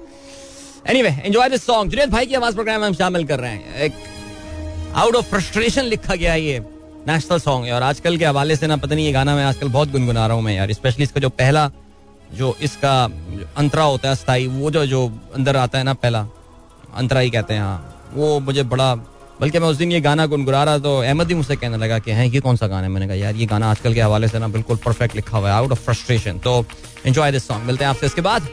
Anyway 0.86 1.16
enjoy 1.24 1.48
this 1.48 1.66
song 1.66 1.90
Junaid 1.90 2.10
भाई 2.10 2.26
की 2.26 2.34
आवाज़ 2.34 2.54
प्रोग्राम 2.54 2.80
में 2.80 2.86
हम 2.86 2.94
शामिल 2.94 3.24
कर 3.26 3.40
रहे 3.40 3.50
हैं। 3.50 3.80
एक 3.80 3.92
आउट 4.94 5.14
ऑफ़ 5.14 5.26
फ्रस्ट्रेशन 5.26 5.84
लिखा 5.84 6.14
गया 6.14 6.34
ये। 6.34 6.62
नेशनल 7.06 7.38
सॉन्ग 7.38 7.66
है। 7.66 7.72
और 7.72 7.82
आजकल 7.82 8.16
के 8.16 8.24
हवाले 8.24 8.56
से 8.56 8.66
ना 8.66 8.76
पता 8.76 8.94
नहीं 8.94 9.06
ये 9.06 9.12
गाना 9.12 9.34
मैं 9.36 9.44
आजकल 9.44 9.68
बहुत 9.68 9.90
गुनगुना 9.90 10.26
रहा 10.26 10.36
हूँ 10.36 10.44
मैं 10.44 10.54
यार। 10.54 10.72
स्पेशली 10.72 11.04
इसका 11.04 11.20
जो 11.20 11.28
पहला, 11.30 11.70
जो 12.34 12.56
इसका 12.62 12.92
अंतरा 13.56 13.82
होता 13.84 14.08
है 14.08 14.14
स्थायी, 14.14 14.46
वो 14.46 14.70
जो 14.70 14.86
जो 14.86 15.06
अंदर 15.34 15.56
आता 15.56 15.78
है 15.78 15.84
ना 15.84 15.94
पहला, 15.96 16.26
अंतरा 16.96 17.20
ही 17.20 17.30
कहते 17.30 17.54
हैं 17.54 17.60
हाँ। 17.60 18.10
वो 18.14 18.38
मुझे 18.40 18.62
बड़ा, 18.64 18.94
बल्कि 19.40 19.58
मैं 19.58 19.68
उस 19.68 19.76
दिन 19.76 19.92
ये 19.92 20.00
गाना 20.00 20.26
गुनगुना 20.26 20.62
रहा 20.64 20.78
तो 20.78 20.96
अहमद 20.98 21.28
ही 21.28 21.34
मुझसे 21.34 21.56
कहने 21.56 21.76
लगा 21.76 21.98
कि, 21.98 22.10
हैं, 22.10 22.26
ये 22.26 22.40
कौन 22.40 22.56
सा 22.56 22.66
गाना 22.66 22.82
है? 22.82 22.88
मैंने 22.88 23.06
कहा, 23.06 23.16
यार, 23.16 23.34
ये 23.36 23.46
गाना 23.46 23.70
आजकल 23.70 23.94
के 23.94 24.00
हवाले 24.00 24.28
से 24.28 24.38
ना 24.38 24.48
बिल्कुल 24.48 24.76
परफेक्ट 24.76 25.16
लिखा 25.16 25.38
हुआ 25.38 25.48
है 25.48 25.54
आउट 25.54 25.72
ऑफ़ 25.72 25.80
फ्रस्ट्रेशन 25.80 26.38
तो 26.38 26.64
एंजॉय 27.06 27.32
दिस 27.32 27.46
सॉन्ग 27.48 27.64
मिलते 27.64 27.84
हैं 27.84 27.90
आपसे 27.90 28.06
इसके 28.06 28.20
बाद। 28.20 28.48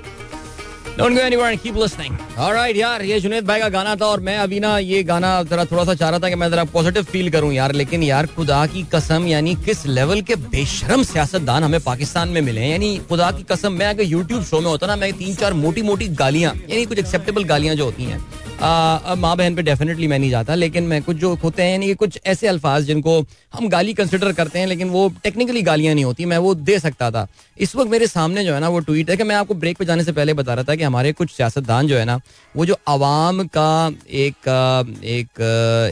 Don't 0.97 1.13
go 1.13 1.19
anywhere 1.19 1.47
and 1.47 1.61
keep 1.61 1.75
listening. 1.75 2.13
Alright 2.39 2.75
यार 2.75 3.01
ये 3.01 3.19
जुनेद 3.19 3.45
भाई 3.45 3.59
का 3.59 3.67
गाना 3.69 3.95
था 3.95 4.05
और 4.05 4.19
मैं 4.19 4.37
अभी 4.37 4.59
ना 4.59 4.77
ये 4.79 5.01
गाना 5.03 5.31
जरा 5.43 5.65
थोड़ा 5.65 5.83
सा 5.85 5.93
चाह 5.93 6.09
रहा 6.09 6.19
था 6.19 6.29
कि 6.29 6.35
मैं 6.35 6.49
जरा 6.51 6.63
पॉजिटिव 6.71 7.03
फील 7.05 7.29
करूँ 7.31 7.51
यार 7.53 7.71
लेकिन 7.73 8.03
यार 8.03 8.27
खुदा 8.35 8.65
की 8.67 8.83
कसम 8.93 9.27
यानी 9.27 9.55
किस 9.65 9.85
लेवल 9.87 10.21
के 10.21 10.35
बेशरम 10.47 11.03
सियासतदान 11.03 11.63
हमें 11.63 11.79
पाकिस्तान 11.81 12.29
में 12.29 12.41
मिले 12.41 12.61
हैं 12.61 12.69
यानी 12.69 12.95
खुदा 13.09 13.31
की 13.31 13.43
कसम 13.51 13.73
मैं 13.73 13.87
अगर 13.87 14.03
यूट्यूब 14.05 14.43
शो 14.43 14.61
में 14.61 14.67
होता 14.67 14.87
ना 14.87 14.95
मैं 14.95 15.11
तीन 15.17 15.35
चार 15.35 15.53
मोटी 15.55 15.81
मोटी 15.81 16.07
गालियाँ 16.15 16.55
यानी 16.55 16.85
कुछ 16.85 16.99
एक्सेप्टेबल 16.99 17.43
गालियाँ 17.43 17.75
जो 17.75 17.85
होती 17.85 18.03
हैं 18.03 18.23
माँ 18.57 19.35
बहन 19.37 19.55
पे 19.55 19.61
डेफिनेटली 19.61 20.07
मैं 20.07 20.17
नहीं 20.19 20.29
जाता 20.31 20.55
लेकिन 20.55 20.83
मैं 20.83 21.01
कुछ 21.03 21.17
जो 21.17 21.33
होते 21.35 21.63
हैं 21.63 21.71
यानी 21.71 21.93
कुछ 21.93 22.19
ऐसे 22.25 22.47
अल्फाज 22.47 22.83
जिनको 22.83 23.19
हम 23.53 23.67
गाली 23.69 23.93
कंसिडर 23.93 24.31
करते 24.33 24.59
हैं 24.59 24.67
लेकिन 24.67 24.89
वो 24.89 25.07
टेक्निकली 25.23 25.61
गालियाँ 25.61 25.93
नहीं 25.93 26.05
होती 26.05 26.25
मैं 26.25 26.37
वो 26.37 26.53
दे 26.55 26.77
सकता 26.79 27.09
था 27.11 27.27
इस 27.57 27.75
वक्त 27.75 27.91
मेरे 27.91 28.07
सामने 28.07 28.43
जो 28.45 28.53
है 28.53 28.59
ना 28.59 28.69
वो 28.69 28.79
ट्वीट 28.79 29.09
है 29.09 29.17
कि 29.17 29.23
मैं 29.23 29.35
आपको 29.35 29.53
ब्रेक 29.55 29.77
पे 29.77 29.85
जाने 29.85 30.03
से 30.03 30.11
पहले 30.11 30.33
बता 30.33 30.53
रहा 30.53 30.63
था 30.63 30.75
कि 30.75 30.83
हमारे 30.85 31.11
कुछ 31.13 31.31
सियासतदान 31.31 31.87
जो 31.87 31.97
है 31.97 32.05
ना, 32.05 32.19
वो 32.55 32.65
जो 32.65 32.77
आवाम 32.87 33.43
का 33.47 33.91
एक 34.09 34.47
एक 35.05 35.41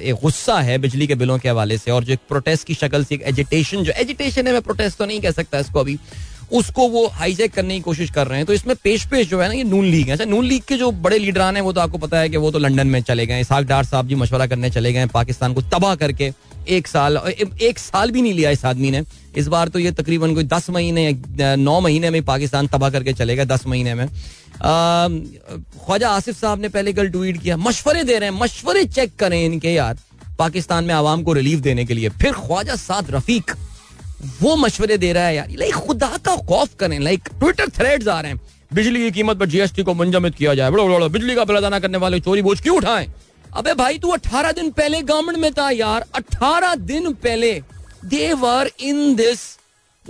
एक 0.04 0.22
गुस्सा 0.24 0.60
है 0.62 0.78
बिजली 0.78 1.08
के 1.08 1.16
बिलों 1.16 1.38
के 1.38 1.50
हवाले 1.50 1.78
से 1.78 1.92
और 1.92 2.04
जो 2.04 2.14
एक 2.14 2.20
प्रोटेस्ट 2.30 2.68
की 2.68 2.74
शक्ल 2.74 3.04
से 3.04 3.16
एक 3.16 3.22
एजिटेशन 3.24 3.84
जो 3.84 3.92
एजिटेशन 3.94 4.48
है, 4.48 4.54
मैं 4.54 4.62
प्रोटेस्ट 4.62 4.98
तो 4.98 5.06
नहीं 5.06 5.22
कह 5.22 5.32
सकता 5.32 5.60
इसको 5.60 5.80
अभी, 5.80 5.98
उसको 6.52 6.88
वो 6.90 7.06
हाईजेक 7.10 7.54
करने 7.54 7.76
की 7.76 7.82
कोशिश 7.82 8.10
कर 8.12 8.28
रहे 8.28 8.38
हैं। 8.38 8.46
तो 8.46 8.54
इसमें 8.54 8.76
पेश 8.84 9.06
पेश 9.12 9.30
जो 9.30 9.42
है 9.42 9.48
ना, 9.48 9.54
ये 9.54 9.64
नून 9.64 9.86
लीग 9.86 10.06
है। 10.06 10.12
अच्छा 10.12 10.26
नून 10.26 10.46
लीग 10.46 10.64
के 10.64 10.78
जो 10.78 10.92
बड़े 10.92 11.18
लीडरान 11.20 11.56
हैं, 11.56 11.62
वो 11.64 11.74
तो 11.74 11.82
आपको 11.82 11.98
पता 11.98 12.20
है 12.20 12.30
कि 12.30 12.38
वो 12.38 12.52
तो 12.52 12.60
लंदन 12.60 12.88
में 12.88 13.02
चले 13.02 13.26
गए 13.26 13.40
इसाक 13.42 13.66
डार 13.66 13.86
साहब 13.86 14.08
जी 14.08 14.16
मशवरा 14.16 14.48
करने 14.48 14.70
चले 14.70 14.94
गए 14.94 15.06
पाकिस्तान 15.14 15.54
को 15.54 15.62
तबाह 15.62 15.96
करके। 15.96 16.32
एक 16.68 16.88
साल 16.88 17.18
एक 17.62 17.80
साल 17.80 18.12
भी 18.12 18.22
नहीं 18.22 18.34
लिया 18.34 18.50
इस 18.52 18.64
आदमी 18.66 18.92
ने। 18.92 19.04
इस 19.36 19.48
बार 19.48 19.68
तो 19.68 19.80
ये 19.80 19.92
तकरीबन 19.94 20.34
कोई 20.36 20.44
दस 20.46 20.70
महीने, 20.70 21.12
नौ 21.58 21.80
महीने 21.80 22.10
में 22.10 22.24
पाकिस्तान 22.26 22.68
तबाह 22.68 22.90
करके 22.90 23.14
चलेगा, 23.14 23.44
दस 23.46 23.68
महीने 23.68 23.94
में। 23.94 24.08
ख्वाजा 25.86 26.10
आसिफ 26.10 26.40
साहब 26.40 26.62
ने 26.62 26.70
पहले 26.70 26.94
कल 26.94 27.10
ट्वीट 27.10 27.42
किया, 27.42 27.58
मशवरे 27.58 28.04
दे 28.04 28.18
रहे 28.20 28.30
हैं, 28.30 28.40
मशवरे 28.40 28.86
चेक 28.86 29.16
करें 29.16 29.44
इनके 29.46 29.74
यार, 29.74 29.98
पाकिस्तान 30.40 30.84
में 30.84 30.94
आवाम 30.94 31.24
को 31.24 31.34
रिलीफ 31.34 31.60
देने 31.60 31.86
के 31.86 31.94
लिए। 31.94 32.10
फिर 32.12 32.34
ख्वाजा 32.34 32.76
साद 32.78 33.12
रफीक, 33.12 33.52
वो 34.42 34.56
मशवरे 34.56 34.98
दे 34.98 35.12
रहा 35.14 35.26
है 35.26 35.36
यार, 35.36 35.50
लाइक 35.52 35.74
खुदा 35.76 36.18
का 36.18 36.36
खौफ 36.38 36.76
करें, 36.80 37.00
लाइक 37.00 37.30
ट्विटर 37.30 37.70
थ्रेड्स 37.72 38.08
आ 38.08 38.20
रहे 38.22 38.32
हैं, 38.32 38.40
बिजली 38.72 39.00
की 39.00 39.12
कीमत 39.12 39.38
पर 39.38 39.46
जीएसटी 39.46 39.84
को 39.84 39.94
मुंजमद 39.94 40.36
किया 40.36 40.54
जाए 40.56 40.72
बड़ो 40.72 40.88
बड़ो 40.88 41.10
बिजली 41.10 41.36
का 41.36 41.44
बिल 41.46 41.56
अदा 41.58 41.80
करने 41.80 41.98
वाले 41.98 42.20
चोरी 42.20 42.42
बोझ 42.42 42.60
क्यों 42.62 42.78
उठाएँ? 42.78 43.08
अबे 43.56 43.74
भाई, 43.74 43.98
तू 44.00 44.10
अठारह 44.10 44.52
दिन 44.52 44.70
पहले 44.72 45.02
गवर्नमेंट 45.02 45.38
में 45.38 45.52
था 45.54 45.70
यार। 45.70 46.06
अठारह 46.16 46.76
दिन 46.76 47.14
पहले। 47.14 47.52
They 48.06 48.32
were 48.34 48.70
in 48.80 49.16
this 49.16 49.40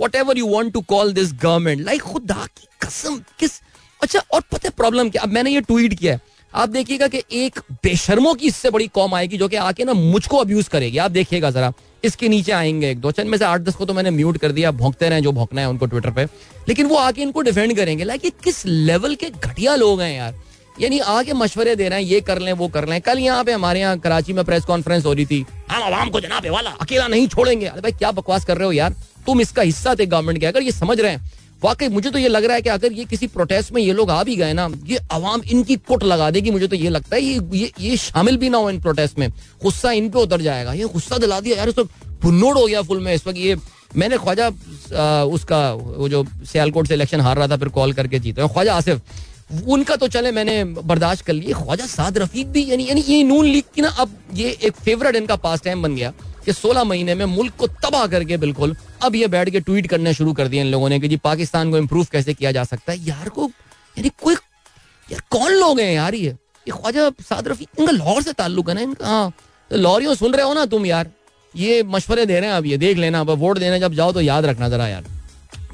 whatever 0.14 0.38
you 0.38 0.46
want 0.46 0.72
to 0.72 0.80
call 0.80 1.12
this 1.12 1.32
government 1.32 1.84
like 1.86 2.00
खुदा 2.00 2.46
की 2.46 2.66
कसम, 2.82 3.20
किस 3.38 3.60
अच्छा 4.02 4.18
और 4.32 4.40
पता 4.40 4.60
है 4.64 4.70
प्रॉब्लम 4.70 5.10
क्या? 5.10 5.22
अब 5.22 5.32
मैंने 5.32 5.50
ये 5.50 5.60
ट्वीट 5.60 5.94
किया 5.94 6.12
है। 6.12 6.20
आप 6.54 6.68
देखिएगा 6.68 7.06
कि 7.08 7.22
एक 7.32 7.58
बेशर्मों 7.84 8.34
की 8.34 8.46
इससे 8.46 8.70
बड़ी 8.70 8.86
कॉम 8.88 9.14
आएगी 9.14 9.38
जो 9.38 9.48
कि 9.48 9.56
आके 9.56 9.84
ना 9.84 9.92
मुझको 9.92 10.36
अब्यूज 10.36 10.68
करेगी। 10.68 10.98
आप 10.98 11.10
देखिएगा 11.10 11.50
जरा, 11.50 11.72
इसके 12.04 12.28
नीचे 12.28 12.52
आएँगे 12.52 12.90
एक 12.90 13.00
दो। 13.00 13.10
चंद 13.10 13.26
में 13.26 13.38
से 13.38 13.44
आठ 13.44 13.60
दस 13.60 13.74
को 13.74 13.84
तो 13.84 13.94
मैंने 13.94 14.10
म्यूट 14.10 14.38
कर 14.38 14.52
दिया। 14.52 14.70
भोंकते 14.70 15.08
रहे 15.08 15.20
जो 15.20 15.32
भोंकना 15.32 15.60
है 15.60 15.68
उनको 15.68 15.86
ट्विटर 15.86 16.10
पे। 16.10 16.24
लेकिन 16.68 16.86
वो 16.86 16.96
आके 16.96 17.22
इनको 17.22 17.40
डिफेंड 17.40 17.76
करेंगे। 17.76 18.04
लाइक 18.04 18.24
ये 18.24 18.30
किस 18.44 18.66
लेवल 18.66 19.14
के 19.14 19.30
घटिया 19.30 19.74
लोग 19.74 20.00
हैं 20.00 20.16
यार। 20.16 20.34
यानी 20.76 20.98
आगे 20.98 21.32
मशवरे 21.32 21.74
दे 21.76 21.88
रहे 21.88 22.02
हैं 22.02 22.08
ये 22.08 22.20
कर 22.20 22.38
लें 22.38 22.52
वो 22.52 22.68
कर 22.68 22.88
लें। 22.88 23.00
कल 23.00 23.18
यहाँ 23.18 23.44
पे 23.44 23.52
हमारे 23.52 23.80
यहाँ 23.80 23.98
कराची 23.98 24.32
में 24.32 24.44
प्रेस 24.44 24.64
कॉन्फ्रेंस 24.64 25.04
हो 25.06 25.12
रही 25.12 25.26
थी। 25.26 25.44
हम 25.70 25.82
आवाम 25.84 26.10
को 26.10 26.20
जनाबे 26.20 26.50
वाला 26.50 26.70
अकेला 26.80 27.06
नहीं 27.08 27.28
छोड़ेंगे। 27.28 27.66
अरे 27.66 27.80
भाई 27.80 27.92
क्या 27.92 28.10
बकवास 28.12 28.44
कर 28.44 28.56
रहे 28.56 28.66
हो 28.66 28.72
यार? 28.72 28.94
तुम 29.26 29.40
इसका 29.40 29.62
हिस्सा 29.62 29.94
थे 29.94 30.06
गवर्नमेंट 30.06 30.40
के। 30.40 30.46
अगर 30.46 30.62
ये 30.62 30.72
समझ 30.72 31.00
रहे 31.00 31.10
हैं 31.10 31.32
वाकई 31.62 31.88
मुझे 31.88 32.10
तो 32.10 32.18
ये 32.18 32.28
लग 32.28 32.44
रहा 32.44 32.54
है 32.54 32.62
कि 32.62 32.68
अगर 32.68 32.92
ये 32.92 33.04
किसी 33.04 33.26
प्रोटेस्ट 33.28 33.72
में 33.72 33.80
ये 33.82 33.92
लोग 33.92 34.10
आ 34.10 34.22
भी 34.24 34.34
गए 34.36 34.52
ना 34.52 34.68
ये 34.86 34.98
आवाम 35.12 35.42
इनकी 35.42 35.76
कुट 35.78 36.02
लगा 36.04 36.30
देगी। 36.30 36.50
मुझे 36.50 36.66
तो 36.68 36.76
ये 36.76 36.88
लगता 36.88 37.16
है 37.16 37.22
ये 37.22 37.40
ये, 37.52 37.70
ये 37.80 37.96
शामिल 37.96 38.36
भी 38.36 38.48
ना 38.48 38.58
हो 38.58 38.70
इन 38.70 38.80
प्रोटेस्ट 38.80 39.18
में। 39.18 39.28
गुस्सा 39.62 39.92
इन 39.92 40.08
पे 40.10 40.18
उतर 40.18 40.40
जाएगा। 40.40 40.72
ये 40.72 40.88
गुस्सा 40.92 41.18
दिला 41.18 41.40
दिया 41.40 41.56
यार 41.56 41.70
भुन्नोड़ 42.22 42.56
हो 42.58 42.66
गया 42.66 42.82
फुल 42.82 43.00
में। 43.00 43.12
इस 43.14 43.26
वक्त 43.26 43.38
ये 43.38 43.56
मैंने 43.96 44.16
ख्वाजा 44.18 44.48
उसका 45.26 45.72
वो 45.72 46.08
जो 46.08 46.24
सियालकोट 46.44 46.86
से 46.88 46.94
इलेक्शन 46.94 47.20
हार 47.20 47.36
रहा 47.36 47.48
था 47.48 47.56
फिर 47.56 47.68
कॉल 47.70 47.92
करके 47.92 48.18
जीते। 48.18 48.48
ख्वाजा 48.48 48.74
आसिफ 48.74 49.00
उनका 49.50 49.96
तो 49.96 50.08
चले, 50.08 50.30
मैंने 50.32 50.64
बर्दाश्त 50.64 51.24
कर 51.24 51.32
लिया 51.32 51.58
ख्वाजा 51.58 51.86
साद 51.86 52.18
रफीक 52.18 52.46
भी, 52.48 52.64
यानी 52.70 52.88
यानी 52.88 53.00
ये 53.02 53.22
नून 53.24 53.46
लीग 53.46 53.64
की 53.74 53.82
ना, 53.82 53.88
अब 53.88 54.16
ये 54.34 54.50
एक 54.62 54.76
फेवरेट 54.76 55.16
इनका 55.16 55.36
पास 55.38 55.62
टाइम 55.62 55.82
बन 55.82 55.94
गया 55.96 56.12
कि 56.44 56.52
16 56.52 56.84
महीने 56.84 57.14
में 57.14 57.24
मुल्क 57.26 57.54
को 57.58 57.66
तबाह 57.66 58.06
करके 58.06 58.36
बिल्कुल 58.36 58.76
अब 59.02 59.14
ये 59.16 59.26
बैठ 59.28 59.50
के 59.50 59.60
ट्वीट 59.60 59.86
करने 59.86 60.14
शुरू 60.14 60.32
कर 60.32 60.48
दिए 60.48 60.60
इन 60.60 60.66
लोगों 60.66 60.88
ने 60.88 60.98
कि 61.00 61.08
जी 61.08 61.16
पाकिस्तान 61.24 61.70
को 61.70 61.78
इम्प्रूव 61.78 62.06
कैसे 62.12 62.34
किया 62.34 62.52
जा 62.52 62.64
सकता 62.64 62.92
है। 62.92 62.98
यार 63.06 63.28
को 63.28 63.50
यानी 63.96 64.10
कोई 64.22 64.34
यार 65.08 65.22
कौन 65.30 65.52
लोग 65.52 65.80
हैं 65.80 65.92
यार 65.94 66.14
ये? 66.14 66.36
ये 66.66 66.72
ख्वाजा 66.72 67.10
साद 67.22 67.48
रफीक, 67.48 67.68
इनका 67.78 67.92
लाहौर 67.92 68.22
से 68.22 68.32
ताल्लुक 68.32 68.68
है 68.68 68.74
ना 68.74 68.80
इनका? 68.80 69.06
हाँ 69.06 69.32
तो 69.70 69.76
लॉरियों 69.76 70.14
सुन 70.14 70.34
रहे 70.34 70.46
हो 70.46 70.54
ना 70.54 70.64
तुम 70.66 70.86
यार। 70.86 71.10
ये 71.54 71.82
मशवरे 71.84 72.24
दे 72.26 72.38
रहे 72.40 72.50
हैं 72.50 72.56
अब, 72.56 72.66
ये 72.66 72.76
देख 72.78 72.96
लेना, 72.98 73.20
अब 73.20 73.30
वोट 73.30 73.58
देने 73.58 73.78
जब 73.80 73.94
जाओ 73.94 74.12
तो 74.12 74.20
याद 74.20 74.44
रखना 74.44 74.68
जरा 74.68 74.88
यार। 74.88 75.04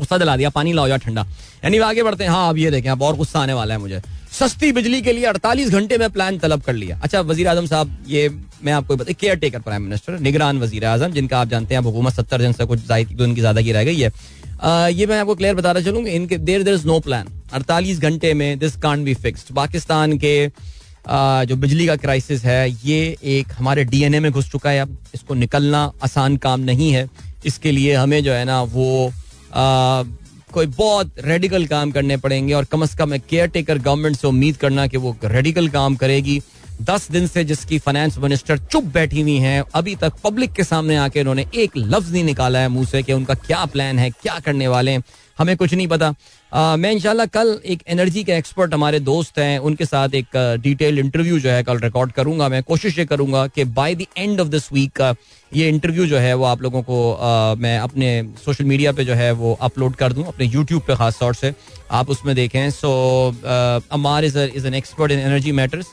गुस्सा 0.00 0.18
दिला 0.18 0.36
दिया 0.36 0.50
पानी 0.50 0.72
लाओ 0.72 0.86
यार 0.86 0.98
ठंडा। 0.98 1.26
यानी 1.64 1.78
आगे 1.80 2.02
बढ़ते 2.02 2.24
हैं। 2.24 2.30
हाँ 2.30 2.48
अब 2.48 2.58
ये 2.58 2.70
देखें 2.70 2.90
अब 2.90 3.02
और 3.02 3.16
गुस्सा 3.16 3.40
आने 3.40 3.52
वाला 3.52 3.74
है 3.74 3.80
मुझे। 3.80 4.00
सस्ती 4.32 4.72
बिजली 4.72 5.00
के 5.02 5.12
लिए 5.12 5.26
48 5.26 5.70
घंटे 5.70 5.98
में 5.98 6.10
प्लान 6.10 6.38
तलब 6.38 6.62
कर 6.62 6.72
लिया। 6.74 6.98
अच्छा 7.02 7.20
वज़ीर 7.22 7.48
आज़म 7.48 7.66
साहब 7.66 7.96
ये 8.08 8.28
मैं 8.64 8.72
आपको 8.72 8.96
बता 8.96 9.12
केयर 9.12 9.36
टेकर 9.36 9.60
प्राइम 9.60 9.82
मिनिस्टर 9.82 10.18
निगरान 10.20 10.58
वज़ीर 10.58 10.84
आज़म 10.86 11.12
जिनका 11.12 11.40
आप 11.40 11.48
जानते 11.48 11.74
हैं 11.74 11.82
हुकूमत 11.82 12.14
सत्तर 12.14 12.40
दिन 12.40 12.52
से 12.52 12.64
कुछ 12.66 12.80
की 12.90 13.40
ज़्यादा 13.40 13.62
की 13.62 13.72
रह 13.72 13.84
गई 13.84 14.00
है। 14.00 14.12
आ, 14.62 14.88
ये 14.88 15.06
मैं 15.06 15.18
आपको 15.20 15.34
क्लियर 15.34 15.54
बताना 15.54 15.80
चलूँगा 15.80 16.10
इनके 16.10 16.38
there 16.38 16.62
there 16.62 16.74
is 16.74 16.86
no 16.86 16.98
plan 17.00 17.28
अड़तालीस 17.52 18.00
घंटे 18.00 18.32
में 18.34 18.58
this 18.58 18.76
can 18.78 19.04
be 19.04 19.14
fixed 19.16 19.54
Pakistan 19.54 20.18
के 20.18 20.34
आ, 21.08 21.44
जो 21.44 21.56
बिजली 21.56 21.86
का 21.86 21.96
क्राइसिस 21.96 22.44
है 22.44 22.70
ये 22.84 23.16
एक 23.34 23.52
हमारे 23.58 23.84
डीएनए 23.86 24.20
में 24.20 24.30
घुस 24.32 24.50
चुका 24.50 24.70
है। 24.70 24.80
अब 24.80 24.96
इसको 25.14 25.34
निकलना 25.36 25.80
आसान 26.04 26.36
काम 26.38 26.60
नहीं 26.62 26.90
है। 26.92 27.08
इसके 27.46 27.72
लिए 27.72 27.94
हमें 27.94 28.22
जो 28.24 28.32
है 28.32 28.44
ना 28.44 28.62
वो 28.64 29.12
कोई 29.52 30.66
बहुत 30.66 31.12
रेडिकल 31.24 31.66
काम 31.66 31.90
करने 31.90 32.16
पड़ेंगे 32.16 32.54
और 32.54 32.64
कम 32.64 32.82
अज 32.82 32.94
कम 32.94 33.16
केयर 33.18 33.48
टेकर 33.48 33.78
गवर्नमेंट 33.78 34.16
से 34.16 34.26
उम्मीद 34.28 34.56
करना 34.56 34.86
कि 34.86 34.96
वो 34.96 35.16
रेडिकल 35.24 35.68
काम 35.68 35.96
करेगी। 35.96 36.40
दस 36.82 37.10
दिन 37.10 37.26
से 37.26 37.44
जिसकी 37.44 37.78
फाइनेंस 37.78 38.16
मिनिस्टर 38.18 38.58
चुप 38.58 38.84
बैठी 38.84 39.20
हुई 39.20 39.36
हैं, 39.36 39.62
अभी 39.74 39.94
तक 39.96 40.12
पब्लिक 40.24 40.52
के 40.52 40.64
सामने 40.64 40.96
आके 40.96 41.20
उन्होंने 41.20 41.46
एक 41.54 41.76
लफ्ज 41.76 42.12
नहीं 42.12 42.24
निकाला 42.24 42.58
है 42.58 42.68
मुँह 42.68 42.86
से 42.86 43.02
कि 43.02 43.12
उनका 43.12 43.34
क्या 43.36 43.64
प्लान 43.64 43.98
है, 43.98 44.10
क्या 44.12 44.38
करने 44.38 44.68
वाले 44.68 44.90
हैं। 44.90 45.02
हमें 45.38 45.56
कुछ 45.56 45.74
नहीं 45.74 45.86
पता। 45.88 46.14
मैं 46.52 46.90
इंशाल्लाह 46.92 47.26
कल 47.26 47.58
एक 47.64 47.82
एनर्जी 47.88 48.22
के 48.24 48.32
एक्सपर्ट 48.32 48.72
हमारे 48.74 49.00
दोस्त 49.00 49.38
हैं 49.38 49.58
उनके 49.60 49.84
साथ 49.84 50.14
एक 50.14 50.36
डिटेल 50.62 50.98
इंटरव्यू 50.98 51.38
जो 51.40 51.50
है 51.50 51.62
कल 51.64 51.78
रिकॉर्ड 51.78 52.12
करूँगा 52.12 52.48
मैं। 52.48 52.62
कोशिश 52.62 52.98
ये 52.98 53.04
करूँगा 53.06 53.46
कि 53.46 53.64
by 53.70 53.94
the 53.94 54.06
end 54.18 54.40
of 54.40 54.48
this 54.48 54.72
week 54.72 55.00
ये 55.52 55.68
इंटरव्यू 55.68 56.06
जो 56.06 56.18
है 56.18 56.34
वो 56.34 56.44
आप 56.44 56.62
लोगों 56.62 56.82
को 56.82 57.12
आ, 57.12 57.54
मैं 57.54 57.78
अपने 57.78 58.10
सोशल 58.44 58.64
मीडिया 58.64 58.92
पे 58.92 59.04
जो 59.04 59.14
है 59.14 59.30
वो 59.32 59.56
अपलोड 59.62 59.94
कर 59.96 60.12
दूँ 60.12 60.26
अपने 60.26 60.46
यूट्यूब 60.46 60.82
पे 60.86 60.96
खास 60.96 61.18
तौर 61.20 61.34
से। 61.34 61.54
आप 61.90 62.10
उसमें 62.10 62.34
देखें। 62.36 62.70
So 62.70 62.90
Ammar 63.92 64.24
is 64.24 64.38
is 64.38 64.66
an 64.66 64.74
expert 64.74 65.12
in 65.12 65.18
energy 65.18 65.52
matters 65.52 65.86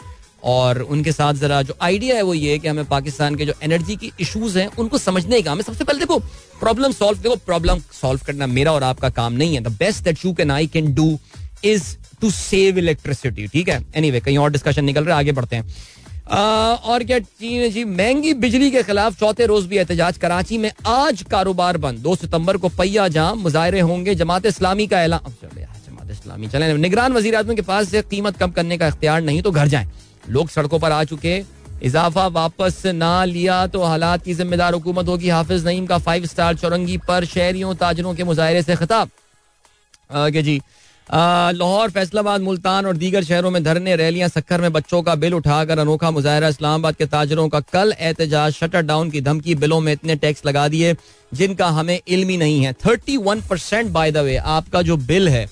और 0.43 0.81
उनके 0.81 1.11
साथ 1.11 1.33
जरा 1.33 1.61
जो 1.61 1.75
आइडिया 1.81 2.15
है 2.15 2.21
वो 2.21 2.33
ये 2.33 2.57
कि 2.59 2.67
हमें 2.67 2.85
पाकिस्तान 2.85 3.35
के 3.35 3.45
जो 3.45 3.53
एनर्जी 3.63 3.95
की 3.95 4.11
इश्यूज़ 4.19 4.57
हैं 4.59 4.67
उनको 4.75 4.97
समझने 4.97 5.41
का। 5.41 5.51
हमें 5.51 5.63
सबसे 5.63 5.83
पहले 5.83 5.99
देखो 5.99 6.19
प्रॉब्लम 6.59 6.91
सॉल्व 6.91 7.19
देखो 7.19 7.35
प्रॉब्लम 7.45 7.79
सॉल्व 7.93 8.21
करना 8.25 8.47
मेरा 8.47 8.71
और 8.71 8.83
आपका 8.83 9.09
काम 9.11 9.33
नहीं 9.33 9.55
है। 9.55 9.61
The 9.61 9.75
best 9.79 10.03
that 10.03 10.25
you 10.25 10.33
can 10.33 10.51
I 10.51 10.67
can 10.67 10.93
do 10.95 11.17
is 11.65 11.95
to 12.21 12.31
save 12.31 12.77
electricity 12.77 13.47
ठीक 13.47 13.69
है? 13.69 13.83
एनीवे 13.95 14.19
कहीं 14.19 14.37
और 14.37 14.51
डिस्कशन 14.51 14.85
निकल 14.85 15.05
रहा 15.05 15.15
है 15.15 15.19
आगे 15.19 15.31
बढ़ते 15.31 15.55
हैं। 15.55 15.75
आ, 16.27 16.39
और 16.39 17.03
क्या 17.03 17.19
चीन 17.19 17.69
जी 17.71 17.83
महँगी 17.85 18.33
बिजली 18.35 18.71
के 18.71 18.81
खिलाफ 18.83 19.19
चौथे 19.19 19.45
रोज 19.45 19.65
भी 19.65 19.77
एहतजाज 19.77 20.17
कराची 20.17 20.57
में 20.57 20.71
आज 20.87 21.21
कारोबार 21.31 21.77
बंद। 21.77 21.99
दो 21.99 22.15
सितंबर 22.15 22.57
को 22.57 22.69
पहिया 22.69 23.07
जाम 23.07 23.39
मुजाहरे 23.39 23.79
होंगे 23.81 24.15
जमात 24.15 24.45
इस्लामी 24.45 24.87
का 24.87 25.01
ऐलान। 25.03 25.33
जमात 25.55 26.11
इस्लामी 26.11 26.47
चले। 26.47 26.73
निगरान 26.73 27.13
वजी 27.13 27.31
के 27.31 27.61
पास 27.61 27.89
से 27.89 28.01
कीमत 28.01 28.37
कम 28.37 28.51
करने 28.51 28.77
का 28.77 28.87
इख्तियार 28.87 29.21
नहीं 29.21 29.41
तो 29.41 29.51
घर 29.51 29.67
जाए। 29.67 29.87
लोग 30.29 30.49
सड़कों 30.49 30.79
पर 30.79 30.91
आ 30.91 31.03
चुके 31.03 31.41
इजाफा 31.83 32.25
वापस 32.29 32.81
ना 32.87 33.23
लिया 33.25 33.65
तो 33.67 33.83
हालात 33.83 34.23
की 34.23 34.33
जिम्मेदार 34.33 34.73
हुकूमत 34.73 35.07
होगी। 35.07 35.29
हाफिज 35.29 35.65
नईम 35.67 35.85
का 35.85 35.97
फाइव 35.99 36.25
स्टार 36.25 36.55
चौरंगी 36.55 36.97
पर 36.99 37.25
शहरियों, 37.27 37.73
ताजरों 37.75 38.13
के 38.13 38.23
मुजाहरे 38.23 38.61
से 38.63 38.75
खिताब। 38.75 39.09
जी 40.37 40.61
लाहौर, 41.07 41.89
फैसलाबाद, 41.89 42.41
मुल्तान 42.41 42.85
और 42.85 42.97
दीगर 42.97 43.23
शहरों 43.23 43.51
में 43.51 43.63
धरने, 43.63 43.95
रैलियाँ 43.95 44.29
सखर 44.29 44.61
में 44.61 44.71
बच्चों 44.73 45.01
का 45.01 45.13
बिल 45.15 45.33
उठाकर 45.33 45.79
अनोखा 45.79 46.09
मुजाहरा। 46.11 46.47
इस्लामाबाद 46.47 46.95
के 46.95 47.05
ताजरों 47.05 47.47
का 47.49 47.59
कल 47.59 47.93
एहतजाज 47.99 48.53
शटर 48.53 48.81
डाउन 48.83 49.09
की 49.09 49.21
धमकी, 49.21 49.55
बिलों 49.55 49.79
में 49.79 49.91
इतने 49.93 50.15
टैक्स 50.17 50.45
लगा 50.45 50.67
दिए, 50.67 50.95
जिनका 51.33 51.67
हमें 51.69 51.99
इल्म 51.99 52.37
नहीं 52.39 52.63
है। 52.63 52.73
Thirty 52.85 53.17
one 53.19 53.41
percent 53.41 53.91
by 53.91 54.11
the 54.11 54.17
way 54.19 54.35
आपका 54.37 54.81
जो 54.81 54.97
बिल 54.97 55.29
है 55.29 55.45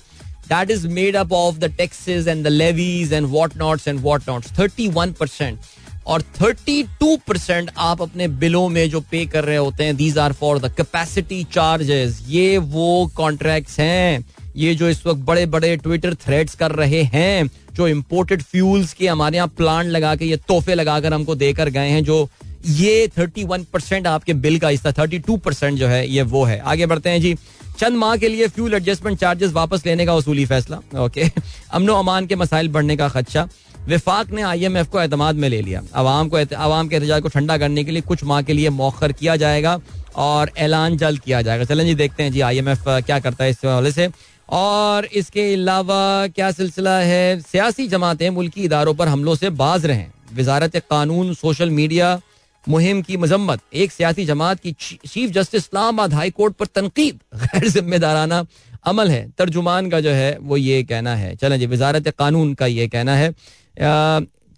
that 0.48 0.70
is 0.70 0.86
made 0.88 1.16
up 1.16 1.32
of 1.32 1.58
the 1.58 1.72
taxes 1.78 2.28
and 2.28 2.44
the 2.44 2.48
levies 2.48 3.12
and 3.12 3.26
what 3.26 3.56
nots 3.56 3.88
and 3.88 4.00
what 4.02 4.28
nots 4.28 4.58
thirty 4.58 4.88
one 4.88 5.12
percent 5.12 5.58
और 6.06 6.22
32 6.42 7.16
परसेंट 7.28 7.70
आप 7.76 8.02
अपने 8.02 8.26
बिलों 8.40 8.68
में 8.68 8.88
जो 8.90 9.00
पे 9.00 9.24
कर 9.26 9.44
रहे 9.44 9.56
होते 9.56 9.84
हैं 9.84 9.96
these 9.96 10.18
are 10.18 10.32
for 10.32 10.58
the 10.58 10.72
capacity 10.76 11.42
charges 11.44 12.22
ये 12.28 12.58
वो 12.58 13.10
कॉन्ट्रैक्ट्स 13.16 13.78
हैं। 13.80 14.24
ये 14.56 14.74
जो 14.74 14.88
इस 14.88 15.06
वक्त 15.06 15.20
बड़े 15.20 15.46
बड़े 15.46 15.76
ट्विटर 15.76 16.14
थ्रेड्स 16.14 16.54
कर 16.54 16.72
रहे 16.72 17.02
हैं, 17.02 17.50
जो 17.74 17.88
इम्पोर्टेड 17.88 18.42
फ्यूल्स 18.42 18.92
के 18.92 19.08
हमारे 19.08 19.36
यहाँ 19.36 19.48
प्लांट 19.48 19.86
लगा 19.86 20.14
के 20.16 20.24
ये 20.24 20.36
तोहफे 20.36 20.74
लगाकर 20.74 21.14
हमको 21.14 21.34
देकर 21.34 21.68
गए 21.68 21.88
हैं, 21.88 22.04
जो 22.04 22.28
ये 22.66 23.08
31 23.08 23.64
परसेंट 23.64 24.06
आपके 24.06 24.34
बिल 24.34 24.58
का 24.58 24.68
हिस्सा 24.68 24.92
32 24.92 25.38
परसेंट 25.38 25.78
जो 25.78 25.86
है, 25.86 26.08
ये 26.08 26.22
वो 26.22 26.44
है। 26.44 26.58
आगे 26.58 26.86
बढ़ते 26.86 27.10
हैं 27.10 27.20
जी। 27.20 27.36
चंद 27.78 27.96
माह 27.96 28.16
के 28.16 28.28
लिए 28.28 28.46
फ्यूल 28.48 28.74
एडजस्टमेंट 28.74 29.18
चार्जेस 29.18 29.52
वापस 29.52 29.86
लेने 29.86 30.06
का 30.06 30.14
वसूली 30.14 30.44
फैसला। 30.46 30.80
ओके। 31.04 31.30
अमनो 31.70 31.94
अमान 31.94 32.26
के 32.26 32.36
मसाइल 32.36 32.68
बढ़ने 32.68 32.96
का 32.96 33.08
खदशा। 33.08 33.48
विफाक 33.88 34.30
ने 34.30 34.42
आई 34.42 34.64
एम 34.64 34.76
एफ़ 34.76 34.88
को 34.88 35.00
एतमाद 35.00 35.34
में 35.34 35.48
ले 35.48 35.60
लिया। 35.62 35.82
आवाम 35.94 36.28
को 36.28 36.38
आवाम 36.56 36.88
के 36.88 36.96
एहतजाज 36.96 37.22
को 37.22 37.28
ठंडा 37.28 37.58
करने 37.58 37.84
के 37.84 37.90
लिए 37.90 38.02
कुछ 38.02 38.24
माह 38.24 38.42
के 38.42 38.52
लिए 38.52 38.70
मौखर 38.70 39.12
किया 39.12 39.36
जाएगा 39.36 39.78
और 40.16 40.50
ऐलान 40.58 40.96
जल्द 40.96 41.20
किया 41.20 41.42
जाएगा। 41.42 41.64
चलें 41.64 41.84
जी, 41.86 41.94
देखते 41.94 42.22
हैं 42.22 42.32
जी 42.32 42.40
आई 42.40 42.58
एम 42.58 42.68
एफ़ 42.68 42.88
क्या 42.88 43.18
करता 43.18 43.44
है 43.44 43.50
इस 43.50 43.64
हवाले 43.64 43.92
से। 43.92 44.08
और 44.48 45.04
इसके 45.04 45.52
अलावा 45.54 46.26
क्या 46.26 46.50
सिलसिला 46.50 46.98
है? 46.98 47.40
सियासी 47.40 47.86
जमातें 47.88 48.28
मुल्की 48.30 48.64
इदारों 48.64 48.94
पर 48.94 49.08
हमलों 49.08 49.34
से 49.34 49.50
बाज 49.52 49.86
रहे 49.86 50.04
वजारत 50.34 50.76
कानून 50.90 51.34
सोशल 51.34 51.70
मीडिया 51.70 52.20
मुहिम 52.68 53.00
की 53.02 53.16
मजम्मत। 53.16 53.60
एक 53.74 53.92
सियासी 53.92 54.24
जमात 54.26 54.60
की 54.60 54.72
chief 54.72 55.30
justice 55.30 55.62
Islamabad 55.64 56.14
high 56.14 56.30
court 56.30 56.54
पर 56.54 56.66
तनकीद। 56.66 57.18
गैर 57.34 57.68
जिम्मेदाराना 57.68 58.44
अमल 58.86 59.10
है। 59.10 59.28
तर्जुमान 59.38 59.90
का 59.90 60.00
जो 60.00 60.10
है, 60.10 60.38
वो 60.38 60.56
ये 60.56 60.82
कहना 60.84 61.14
है। 61.16 61.34
चलें 61.36 61.58
जी, 61.58 61.66
वजारत 61.66 62.08
कानून 62.08 62.54
का 62.54 62.66
ये 62.66 62.88
कहना 62.88 63.14
है। 63.16 63.30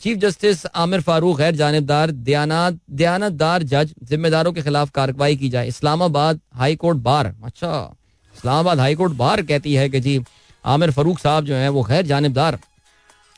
चीफ 0.01 0.16
जस्टिस 0.18 0.64
आमिर 0.77 1.01
फारूक, 1.01 1.37
गैर 1.38 1.55
जानबदार 1.55 2.11
दयानतदार 2.11 3.62
जज, 3.64 3.94
जिम्मेदारों 4.03 4.53
के 4.53 4.62
खिलाफ 4.62 4.90
कार्रवाई 4.90 5.37
की 5.37 5.49
जाए। 5.49 5.68
Islamabad 5.68 6.40
high 6.55 6.77
court 6.77 6.99
bar. 6.99 7.35
अच्छा 7.44 7.73
इस्लामाबाद 8.35 8.79
हाई 8.79 8.94
कोर्ट 8.94 9.12
बार 9.12 9.42
कहती 9.42 9.75
है 9.75 9.88
कि 9.88 10.01
जी, 10.01 10.21
आमिर 10.64 10.90
फारूक 10.90 11.18
साहब 11.18 11.44
जो 11.44 11.55
है, 11.55 11.68
वो 11.68 11.83
गैर 11.83 12.07
जानबदार 12.07 12.59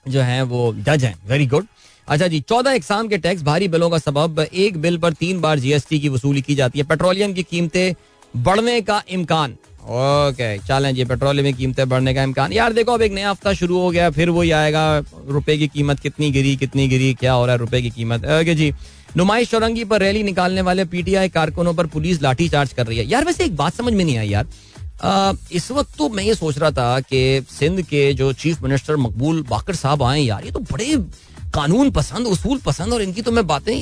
जो 0.07 0.21
है, 0.21 0.43
वो 0.43 0.73
जज 0.75 1.05
हैं। 1.05 1.15
वेरी 1.27 1.47
गुड 1.47 1.67
अच्छा 2.09 2.27
जी 2.27 2.41
चौदह 2.41 2.73
इकसाम 2.73 3.09
के 3.09 3.19
टैक्स 3.19 3.43
भारी 3.43 3.69
बिलों 3.69 3.91
का 3.91 3.99
सबब 3.99 4.41
एक 4.41 4.77
बिल 4.83 4.99
पर 4.99 5.13
तीन 5.15 5.41
बार 5.41 5.59
जीएसटी 5.59 5.99
की 6.01 6.09
वसूली 6.09 6.41
की 6.43 6.55
जाती 6.55 6.79
है। 6.79 6.85
पेट्रोलियम 6.85 7.33
की 7.33 7.43
कीमतें 7.43 7.95
बढ़ने 8.37 8.81
का 8.81 9.03
इम्कान। 9.11 9.57
ओके 9.83 10.57
चलें 10.59 10.95
जी 10.95 11.05
पेट्रोल 11.05 11.41
में 11.43 11.53
कीमतें 11.55 11.89
बढ़ने 11.89 12.15
का 12.15 12.23
इम्कान। 12.23 12.53
यार 12.53 12.73
देखो 12.73 12.93
अब 12.93 13.03
एक 13.03 13.13
नया 13.13 13.31
हफ़्ता 13.31 13.53
शुरू 13.55 13.79
हो 13.79 13.91
गया 13.91 14.11
फिर 14.11 14.31
वही 14.31 14.51
आएगा 14.51 14.83
रुपए 15.29 15.57
की 15.59 15.69
कीमत 15.69 16.01
कितनी 16.01 16.31
गिरी 16.31 16.57
कितनी 16.57 16.89
गिरी 16.89 17.13
क्या 17.21 17.33
हो 17.33 17.45
रहा 17.47 17.53
है 17.55 17.59
रुपए 17.59 17.83
की 17.83 17.91
कीमत? 17.91 18.25
ओके 18.41 18.55
जी 18.55 18.73
नुमाइश 19.17 19.51
चौरंगी 19.51 19.85
पर 19.85 20.01
रैली 20.01 20.23
निकालने 20.23 20.63
वाले 20.63 20.85
पीटीआई 20.87 21.29
कारकुनों 21.29 21.75
पर 21.75 21.87
पुलिस 21.87 22.21
लाठीचार्ज 22.23 22.73
कर 22.73 22.87
रही 22.87 22.99
है। 22.99 23.07
यार 23.07 23.25
वैसे 23.25 23.45
एक 23.45 23.57
बात 23.57 23.75
समझ 23.75 23.93
में 23.93 24.05
नहीं 24.05 24.19
आई 24.19 24.29
यार। 24.29 24.47
आ, 25.03 25.33
इस 25.53 25.71
वक्त 25.71 25.97
तो 25.99 26.09
मैं 26.09 26.25
ये 26.25 26.35
सोच 26.35 26.59
रहा 26.59 26.71
था 26.71 27.01
कि 27.01 27.43
सिंध 27.51 27.83
के 27.83 28.13
जो 28.13 28.33
चीफ 28.35 28.63
मिनिस्टर 28.63 28.97
मकबूल 28.97 29.43
बाकर 29.51 29.75
साहब 29.75 30.03
आए 30.03 30.21
यार 30.21 30.45
ये 30.45 30.51
तो 30.51 30.61
बड़े 30.73 30.97
कानून 31.55 31.91
पसंद, 31.91 32.27
उसूल 32.27 32.59
पसंद, 32.59 32.93
और 32.93 33.03
इनकी 33.03 33.23
तो 33.23 33.33
मैं 33.33 33.47
बातें 33.47 33.73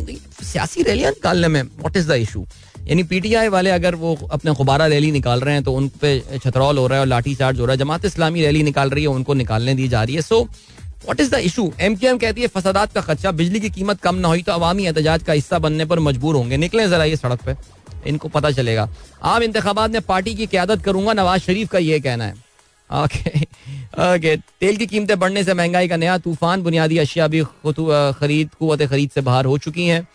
सियासी 0.42 0.82
रैलियाँ 0.82 1.10
निकालने 1.12 1.48
में 1.48 1.62
वॉट 1.62 1.96
इज़ 1.96 2.08
द 2.08 2.16
इशू 2.18 2.46
यानी 2.88 3.02
पीटीआई 3.04 3.48
वाले 3.48 3.70
अगर 3.70 3.94
वो 3.94 4.14
अपने 4.32 4.52
गुब्बारा 4.54 4.86
रैली 4.86 5.10
निकाल 5.12 5.40
रहे 5.40 5.54
हैं 5.54 5.62
तो 5.64 5.72
उन 5.72 5.88
पे 6.00 6.38
छतरौल 6.38 6.78
हो 6.78 6.86
रहा 6.86 6.96
है 6.96 7.00
और 7.00 7.06
लाठी 7.06 7.34
चार्ज 7.34 7.60
हो 7.60 7.64
रहा 7.64 7.72
है, 7.72 7.78
जमात 7.78 8.04
इस्लामी 8.04 8.42
रैली 8.42 8.62
निकाल 8.62 8.90
रही 8.90 9.02
है, 9.02 9.08
उनको 9.10 9.34
निकालने 9.34 9.74
दी 9.74 9.88
जा 9.88 10.02
रही 10.02 10.14
है। 10.14 10.22
So 10.22 10.42
what 10.42 11.20
is 11.20 11.30
the 11.30 11.38
issue 11.40 11.72
M 11.80 11.96
Q 11.96 12.10
M 12.10 12.18
कहती 12.18 12.40
है, 12.40 12.46
फसादात 12.48 12.92
का 12.92 13.00
खर्चा 13.00 13.30
बिजली 13.32 13.60
की 13.60 13.70
कीमत 13.70 14.00
कम 14.00 14.14
ना 14.16 14.28
हुई 14.28 14.42
तो 14.42 14.52
अवामी 14.52 14.84
एहतजाज 14.84 15.22
का 15.22 15.32
हिस्सा 15.32 15.58
बनने 15.58 15.84
पर 15.84 15.98
मजबूर 16.00 16.36
होंगे। 16.36 16.56
निकले 16.56 16.88
जरा 16.88 17.04
ये 17.04 17.16
सड़क 17.16 17.42
पर 17.42 17.56
इनको 18.06 18.28
पता 18.30 18.50
चलेगा। 18.50 18.88
आम 19.24 19.42
इंतबात 19.42 19.90
में 19.90 20.00
पार्टी 20.02 20.34
की 20.34 20.46
क्यादत 20.48 20.82
करूँगा, 20.84 21.12
नवाज़ 21.14 21.42
शरीफ 21.42 21.68
का 21.68 21.78
ये 21.80 22.00
कहना 22.00 22.24
है। 22.24 22.34
ओके 22.90 23.40
ओके 23.88 24.36
तेल 24.36 24.76
की 24.76 24.86
कीमतें 24.86 25.18
बढ़ने 25.18 25.44
से 25.44 25.54
महँगाई 25.54 25.88
का 25.88 25.96
नया 25.96 26.16
तूफ़ान, 26.18 26.62
बुनियादी 26.62 26.98
अशिया 26.98 27.26
भी 27.28 27.42
खरीद 27.42 28.50
कुत 28.58 28.82
खरीद 28.84 29.10
से 29.10 29.20
बाहर 29.22 29.44
हो 29.44 29.58
चुकी 29.58 29.86
हैं। 29.86 30.06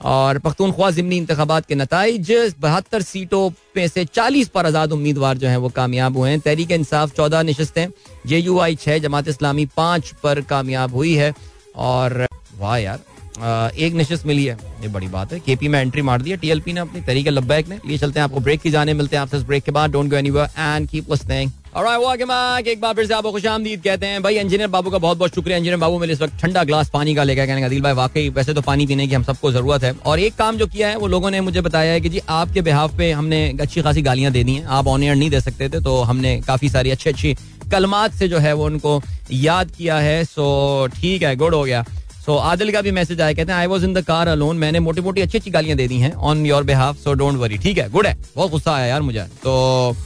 और 0.00 0.38
पख्तूनख्वा 0.38 0.90
ज़मनी 0.90 1.16
इंतबात 1.16 1.66
के 1.66 1.74
नतज, 1.74 2.54
बहत्तर 2.60 3.02
सीटों 3.02 3.50
में 3.76 3.86
से 3.88 4.04
चालीस 4.06 4.48
पर 4.48 4.66
आज़ाद 4.66 4.92
उम्मीदवार 4.92 5.38
जो 5.38 5.48
हैं 5.48 5.56
वो 5.56 5.68
कामयाब 5.70 6.16
हुए 6.16 6.30
हैं। 6.30 6.40
तहरीक 6.40 6.70
इंसाफ 6.72 7.14
चौदह 7.16 7.42
नशस्तें 7.42 7.86
जे 8.26 8.38
यू 8.38 8.58
आई 8.60 8.76
छः 8.76 8.98
जमात 8.98 9.28
इस्लामी 9.28 9.66
पाँच 9.76 10.12
पर 10.22 10.40
कामयाब 10.50 10.94
हुई 10.94 11.14
है। 11.14 11.32
और 11.76 12.26
वाह 12.58 12.76
यार 12.78 13.72
एक 13.78 13.94
नशस्त 13.94 14.26
मिली 14.26 14.44
है। 14.44 14.56
ये 14.82 14.88
बड़ी 14.88 15.08
बात 15.08 15.32
है। 15.32 15.38
केपी 15.40 15.68
में 15.68 15.80
एंट्री 15.80 16.02
मार 16.02 16.22
दी 16.22 16.30
है। 16.30 16.36
टीएलपी 16.36 16.72
ने 16.72 16.80
अपनी 16.80 17.00
तरीके 17.02 17.30
लब्बैक 17.30 17.68
ने। 17.68 17.78
लिए 17.86 17.98
चलते 17.98 18.20
हैं 18.20 18.24
आपको 18.24 18.40
ब्रेक 18.40 18.60
की 18.60 18.70
जाने, 18.70 18.94
मिलते 18.94 19.16
हैं 19.16 19.22
आपसे 19.22 19.38
ब्रेक 19.40 19.64
के 19.64 19.72
बाद। 19.72 19.90
Don't 19.90 20.10
go 20.10 20.16
anywhere 20.16 20.48
and 20.58 20.88
keep 20.88 21.10
listening 21.10 21.50
एक 21.76 22.80
बार 22.80 22.94
फिर 22.94 23.06
से 23.06 23.14
आपको 23.14 23.30
खुश 23.32 23.46
आमदीद 23.46 23.82
कहते 23.82 24.06
हैं। 24.06 24.22
भाई 24.22 24.38
इंजीनियर 24.38 24.68
बाबू 24.68 24.90
का 24.90 24.98
बहुत 24.98 25.18
बहुत 25.18 25.34
शुक्रिया। 25.34 25.56
इंजीनियर 25.58 25.78
बाबू 25.78 25.98
मेरे 25.98 26.12
इस 26.12 26.20
वक्त 26.22 26.40
ठंडा 26.40 26.62
ग्लास 26.64 26.90
पानी 26.90 27.14
का 27.14 27.24
लेकर 27.24 27.46
कहने 27.46 27.68
दिल 27.68 27.80
भाई, 27.82 27.92
वाकई 27.92 28.28
वैसे 28.28 28.54
तो 28.54 28.60
पानी 28.60 28.86
पीने 28.86 29.06
की 29.06 29.14
हम 29.14 29.22
सबको 29.22 29.52
ज़रूरत 29.52 29.84
है। 29.84 29.92
और 30.06 30.20
एक 30.20 30.34
काम 30.34 30.56
जो 30.56 30.66
किया 30.66 30.88
है, 30.88 30.96
वो 30.96 31.06
लोगों 31.06 31.30
ने 31.30 31.40
मुझे 31.40 31.60
बताया 31.60 31.92
है 31.92 32.00
कि 32.00 32.08
जी, 32.08 32.20
आपके 32.28 32.60
बिहाफ 32.60 32.96
पे 32.98 33.10
हमने 33.12 33.56
अच्छी 33.60 33.82
खासी 33.82 34.02
गालियाँ 34.02 34.32
दे 34.32 34.44
दी 34.44 34.54
हैं। 34.54 34.64
आप 34.66 34.86
ऑन 34.86 35.02
एयर 35.02 35.16
नहीं 35.16 35.30
दे 35.30 35.40
सकते 35.40 35.68
थे 35.68 35.80
तो 35.80 36.00
हमने 36.02 36.40
काफ़ी 36.46 36.68
सारी 36.68 36.90
अच्छी 36.90 37.10
अच्छी 37.10 37.36
कलमात 37.72 38.12
से 38.12 38.28
जो 38.28 38.38
है 38.38 38.52
वो 38.52 38.66
उनको 38.66 39.00
याद 39.32 39.70
किया 39.70 39.98
है। 39.98 40.24
सो 40.24 40.88
ठीक 40.94 41.22
है 41.22 41.34
गुड 41.36 41.54
हो 41.54 41.62
गया। 41.64 41.84
सो 42.26 42.36
आदिल 42.36 42.72
का 42.72 42.80
भी 42.82 42.90
मैसेज 42.92 43.20
आया, 43.20 43.32
कहते 43.32 43.52
हैं 43.52 43.58
I 43.58 43.66
was 43.66 43.84
in 43.84 43.94
the 43.94 44.02
car 44.04 44.28
alone 44.28 44.56
मैंने 44.56 44.80
मोटी 44.80 45.00
मोटी 45.00 45.20
अच्छी 45.20 45.38
अच्छी 45.38 45.50
गालियाँ 45.50 45.76
दे 45.76 45.88
दी 45.88 45.98
हैं 45.98 46.12
on 46.12 46.44
your 46.46 46.64
behalf 46.64 46.96
so 46.98 47.12
don't 47.14 47.38
worry 47.38 47.58
ठीक 47.58 47.78
है 47.78 47.88
गुड 47.90 48.06
है। 48.06 48.16
बहुत 48.36 48.50
गुस्सा 48.50 48.74
आया 48.74 48.86
यार 48.86 49.02
मुझे। 49.02 49.20
तो 49.44 49.96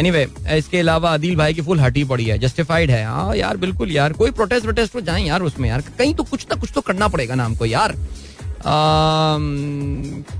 एनीवे 0.00 0.24
anyway, 0.24 0.48
इसके 0.48 0.78
अलावा 0.78 1.10
आदिल 1.10 1.36
भाई 1.36 1.54
की 1.54 1.62
फुल 1.62 1.80
हटी 1.80 2.04
पड़ी 2.04 2.24
है 2.24 2.38
जस्टिफाइड 2.38 2.90
है। 2.90 3.04
हाँ 3.04 3.34
यार 3.36 3.56
बिल्कुल 3.56 3.90
यार 3.92 4.12
कोई 4.12 4.30
प्रोटेस्ट 4.32 4.66
वोटेस्ट 4.66 4.92
तो 4.92 5.00
जाए 5.00 5.22
यार 5.22 5.42
उसमें 5.42 5.68
यार। 5.68 5.80
कहीं 5.98 6.14
तो 6.14 6.24
कुछ 6.24 6.46
ना 6.50 6.60
कुछ 6.60 6.70
तो 6.74 6.80
करना 6.80 7.08
पड़ेगा 7.08 7.34
ना 7.34 7.44
हमको 7.44 7.66
यार। 7.66 7.92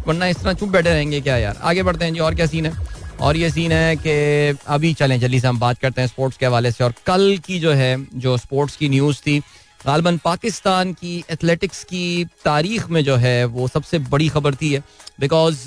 वरना 0.06 0.26
इस 0.26 0.36
तरह 0.36 0.52
चुप 0.52 0.68
बैठे 0.68 0.90
रहेंगे 0.90 1.20
क्या 1.20 1.36
यार? 1.36 1.58
आगे 1.62 1.82
बढ़ते 1.82 2.04
हैं 2.04 2.12
जी 2.14 2.20
और 2.20 2.34
क्या 2.34 2.46
सीन 2.46 2.66
है? 2.66 2.72
और 3.20 3.36
ये 3.36 3.50
सीन 3.50 3.72
है 3.72 3.96
कि 3.96 4.58
अभी 4.68 4.92
चलें 4.94 5.18
जल्दी 5.20 5.40
से 5.40 5.48
हम 5.48 5.58
बात 5.58 5.78
करते 5.78 6.00
हैं 6.00 6.08
स्पोर्ट्स 6.08 6.36
के 6.36 6.46
हवाले 6.46 6.70
से। 6.72 6.84
और 6.84 6.94
कल 7.06 7.38
की 7.46 7.58
जो 7.60 7.72
है 7.72 7.96
जो 8.16 8.36
स्पोर्ट्स 8.38 8.76
की 8.76 8.88
न्यूज़ 8.88 9.20
थी 9.26 9.38
गालबन 9.86 10.16
पाकिस्तान 10.24 10.92
की 10.92 11.16
एथलेटिक्स 11.30 11.82
की 11.84 12.24
तारीख 12.44 12.88
में 12.90 13.02
जो 13.04 13.16
है 13.16 13.44
वो 13.44 13.68
सबसे 13.68 13.98
बड़ी 14.10 14.28
खबर 14.28 14.54
थी 14.54 14.72
है 14.72 14.82
बिकॉज़ 15.20 15.64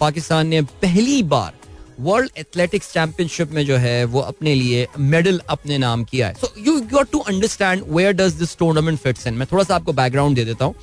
पाकिस्तान 0.00 0.46
ने 0.46 0.62
पहली 0.82 1.22
बार 1.34 1.52
वर्ल्ड 2.00 2.30
एथलेटिक्स 2.38 2.92
चैंपियनशिप 2.92 3.50
में 3.52 3.64
जो 3.66 3.76
है, 3.76 4.04
वो 4.04 4.20
अपने 4.20 4.54
लिए 4.54 4.86
मेडल 4.98 5.40
अपने 5.48 5.78
नाम 5.78 6.04
किया 6.04 6.28
है। 6.28 6.34
So 6.34 6.52
you 6.58 6.80
got 6.92 7.10
to 7.12 7.18
understand 7.18 7.82
where 7.88 8.12
does 8.12 8.32
this 8.34 8.56
tournament 8.58 8.98
fits 8.98 9.26
in 9.26 9.34
मैं 9.34 9.46
थोड़ा 9.52 9.64
सा 9.64 9.74
आपको 9.74 9.92
बैकग्राउंड 9.92 10.36
दे 10.36 10.44
देता 10.44 10.64
हूँ। 10.64 10.74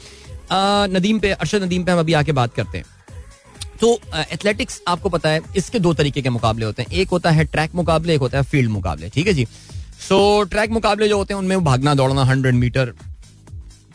नदीम 0.91 1.19
पे, 1.19 1.31
अरशद 1.31 1.63
नदीम 1.63 1.83
पे 1.83 1.91
हम 1.91 1.99
अभी 1.99 2.13
आके 2.13 2.31
बात 2.33 2.53
करते 2.53 2.77
हैं। 2.77 2.85
तो 3.81 3.99
एथलेटिक्स 4.15 4.81
आपको 4.87 5.09
पता 5.09 5.29
है, 5.29 5.41
इसके 5.55 5.79
दो 5.79 5.93
तरीके 5.93 6.21
के 6.21 6.29
मुकाबले 6.29 6.65
होते 6.65 6.83
हैं। 6.83 6.91
एक 6.91 7.09
होता 7.09 7.31
है 7.31 7.43
ट्रैक 7.45 7.75
मुकाबले, 7.75 8.13
एक 8.13 8.19
होता 8.19 8.37
है 8.37 8.43
फ़ील्ड 8.45 8.69
मुकाबले, 8.69 9.09
ठीक 9.09 9.27
है 9.27 9.33
जी? 9.33 9.45
सो 10.07 10.43
ट्रैक 10.45 10.71
मुकाबले 10.71 11.07
जो 11.09 11.17
होते 11.17 11.33
हैं, 11.33 11.39
उनमें 11.39 11.63
भागना, 11.63 11.93
दौड़ना 11.95 12.23
हंड्रेड 12.23 12.55
मीटर 12.55 12.93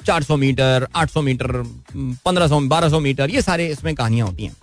चार 0.06 0.22
सौ 0.22 0.36
मीटर 0.36 0.86
आठ 0.94 1.10
सौ 1.10 1.22
मीटर 1.22 1.46
पंद्रह 2.24 2.48
सौ, 2.48 2.60
बारह 2.62 2.88
सौ 2.88 3.00
मीटर 3.00 3.30
ये 3.30 3.42
सारे 3.42 3.66
इसमें 3.68 3.94
कहानियाँ 3.94 4.26
होती 4.26 4.44
हैं। 4.44 4.56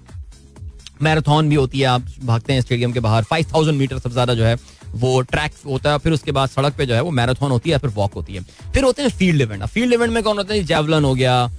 मैराथन 1.03 1.49
भी 1.49 1.55
होती 1.55 1.79
है, 1.79 1.85
आप 1.85 2.05
भागते 2.23 2.53
हैं 2.53 2.61
स्टेडियम 2.61 2.91
के 2.93 2.99
बाहर 2.99 3.23
फाइव 3.23 3.45
थाउज़ेंड 3.53 3.77
मीटर 3.79 3.97
सबसे 3.97 4.13
ज़्यादा 4.13 4.33
जो 4.33 4.43
है, 4.43 4.55
वो 4.93 5.21
ट्रैक 5.23 5.51
होता 5.65 5.91
है, 5.91 5.97
फिर 5.99 6.13
उसके 6.13 6.31
बाद 6.31 6.49
सड़क 6.49 6.73
पे 6.77 6.85
जो 6.85 6.93
है, 6.95 7.01
वो 7.01 7.11
मैराथन 7.11 7.51
होती 7.51 7.69
है, 7.69 7.77
फिर 7.77 7.89
वॉक 7.95 8.13
होती 8.13 8.33
है। 8.33 8.41
फिर 8.73 8.83
होते 8.83 9.01
हैं 9.01 9.09
फ़ील्ड 9.09 9.41
इवेंट 9.41 9.63
फ़ील्ड 9.65 9.93
इवेंट 9.93 10.13
में 10.13 10.21
कौन 10.23 10.37
होता 10.37 10.53
है? 10.53 10.63
जेवलन 10.63 11.03
हो 11.05 11.13
गया 11.15 11.49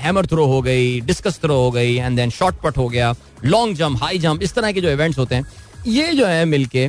हैमर 0.00 0.26
थ्रो 0.26 0.44
हो 0.46 0.60
गई 0.62 1.00
डिस्कस 1.02 1.38
थ्रो 1.42 1.54
हो 1.54 1.70
गई 1.70 1.94
एंड 1.94 2.16
देन 2.16 2.30
शॉर्ट 2.30 2.56
पट 2.62 2.76
हो 2.76 2.88
गया 2.88 3.14
लॉन्ग 3.44 3.76
जंप 3.76 4.02
हाई 4.02 4.18
जंप 4.18 4.42
इस 4.42 4.54
तरह 4.54 4.72
के 4.72 4.80
जो 4.80 4.90
इवेंट्स 4.90 5.18
होते 5.18 5.34
हैं, 5.34 5.46
ये 5.86 6.12
जो 6.14 6.26
है 6.26 6.44
मिलके 6.46 6.88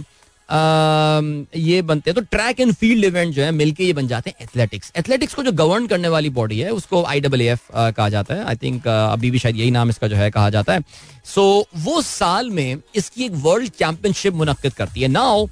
ये 0.51 1.81
बनते 1.81 2.09
हैं। 2.09 2.15
तो 2.15 2.21
ट्रैक 2.31 2.59
एंड 2.59 2.73
फ़ील्ड 2.73 3.05
इवेंट 3.05 3.33
जो 3.33 3.43
है 3.43 3.51
मिलके 3.51 3.83
ये 3.83 3.93
बन 3.93 4.07
जाते 4.07 4.29
हैं 4.29 4.43
एथलेटिक्स 4.43 4.91
एथलेटिक्स 4.97 5.33
को 5.33 5.43
जो 5.43 5.51
गवर्न 5.53 5.87
करने 5.87 6.07
वाली 6.07 6.29
बॉडी 6.31 6.59
है 6.59 6.71
उसको 6.71 7.03
आई 7.05 7.19
डबल 7.21 7.41
एफ़ 7.41 7.71
कहा 7.71 8.09
जाता 8.09 8.35
है। 8.35 8.45
आई 8.45 8.55
थिंक 8.63 8.87
अभी 8.87 9.31
भी 9.31 9.39
शायद 9.39 9.55
यही 9.55 9.71
नाम 9.71 9.89
इसका 9.89 10.07
जो 10.07 10.15
है 10.15 10.29
कहा 10.31 10.49
जाता 10.49 10.73
है। 10.73 10.83
सो 11.25 11.41
so, 11.61 11.85
वो 11.85 12.01
साल 12.03 12.49
में 12.49 12.77
इसकी 12.95 13.25
एक 13.25 13.31
वर्ल्ड 13.43 13.69
चैंपियनशिप 13.71 14.33
मुनद 14.33 14.69
करती 14.69 15.01
है। 15.01 15.07
Now 15.09 15.47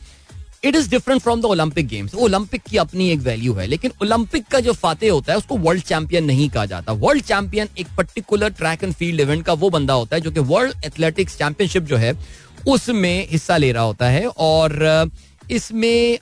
it 0.66 0.76
is 0.76 0.90
different 0.90 1.22
from 1.22 1.42
the 1.42 1.46
Olympic 1.46 1.88
games 1.88 2.16
Olympic 2.16 2.62
की 2.62 2.78
अपनी 2.78 3.10
एक 3.10 3.20
वैल्यू 3.20 3.54
है 3.54 3.66
लेकिन 3.68 3.92
ओलंपिक 4.04 4.46
का 4.52 4.60
जो 4.60 4.74
फाते 4.74 5.08
होता 5.08 5.32
है 5.32 5.38
उसको 5.38 5.58
वर्ल्ड 5.58 5.84
चैंपियन 5.84 6.26
नहीं 6.26 6.50
कहा 6.50 6.66
जाता। 6.66 6.94
वर्ल्ड 6.94 7.24
चैंपियन 7.24 7.68
एक 7.80 7.88
particular 7.98 8.50
track 8.50 8.84
and 8.84 8.94
field 8.94 9.20
event 9.20 9.46
का 9.46 9.54
वो 9.54 9.70
बंदा 9.70 9.94
होता 9.94 10.16
है 10.16 10.22
जो 10.22 10.32
कि 10.32 10.40
वर्ल्ड 10.50 10.86
एथलेटिक्स 10.86 11.38
चैंपियनशिप 11.38 11.84
जो 11.84 11.98
है 11.98 12.14
उसमें 12.69 13.27
हिस्सा 13.32 13.58
ले 13.58 13.71
रहा 13.71 13.84
होता 13.84 14.10
है 14.10 14.27
और 14.27 15.12
इसमें 15.51 16.19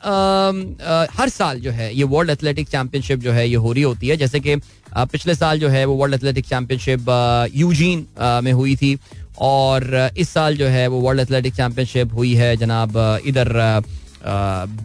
हर 1.13 1.29
साल 1.29 1.59
जो 1.59 1.71
है 1.71 1.93
ये 1.95 2.03
वर्ल्ड 2.05 2.31
एथलेटिक 2.31 2.67
चैंपियनशिप 2.69 3.19
जो 3.19 3.31
है 3.31 3.47
ये 3.49 3.55
हो 3.55 3.71
रही 3.71 3.83
होती 3.83 4.07
है। 4.07 4.17
जैसे 4.17 4.39
कि 4.39 4.55
पिछले 4.95 5.35
साल 5.35 5.59
जो 5.59 5.69
है 5.69 5.83
वो 5.85 5.95
वर्ल्ड 5.95 6.15
एथलेटिक 6.15 6.45
चैंपियनशिप 6.45 7.49
यूजीन 7.55 8.05
में 8.43 8.51
हुई 8.51 8.75
थी 8.75 8.97
और 9.39 10.11
इस 10.17 10.29
साल 10.29 10.57
जो 10.57 10.67
है 10.67 10.87
वो 10.87 10.99
वर्ल्ड 11.01 11.21
एथलेटिक 11.21 11.55
चैंपियनशिप 11.55 12.13
हुई 12.13 12.33
है 12.35 12.55
जनाब 12.57 12.97
इधर 13.25 13.83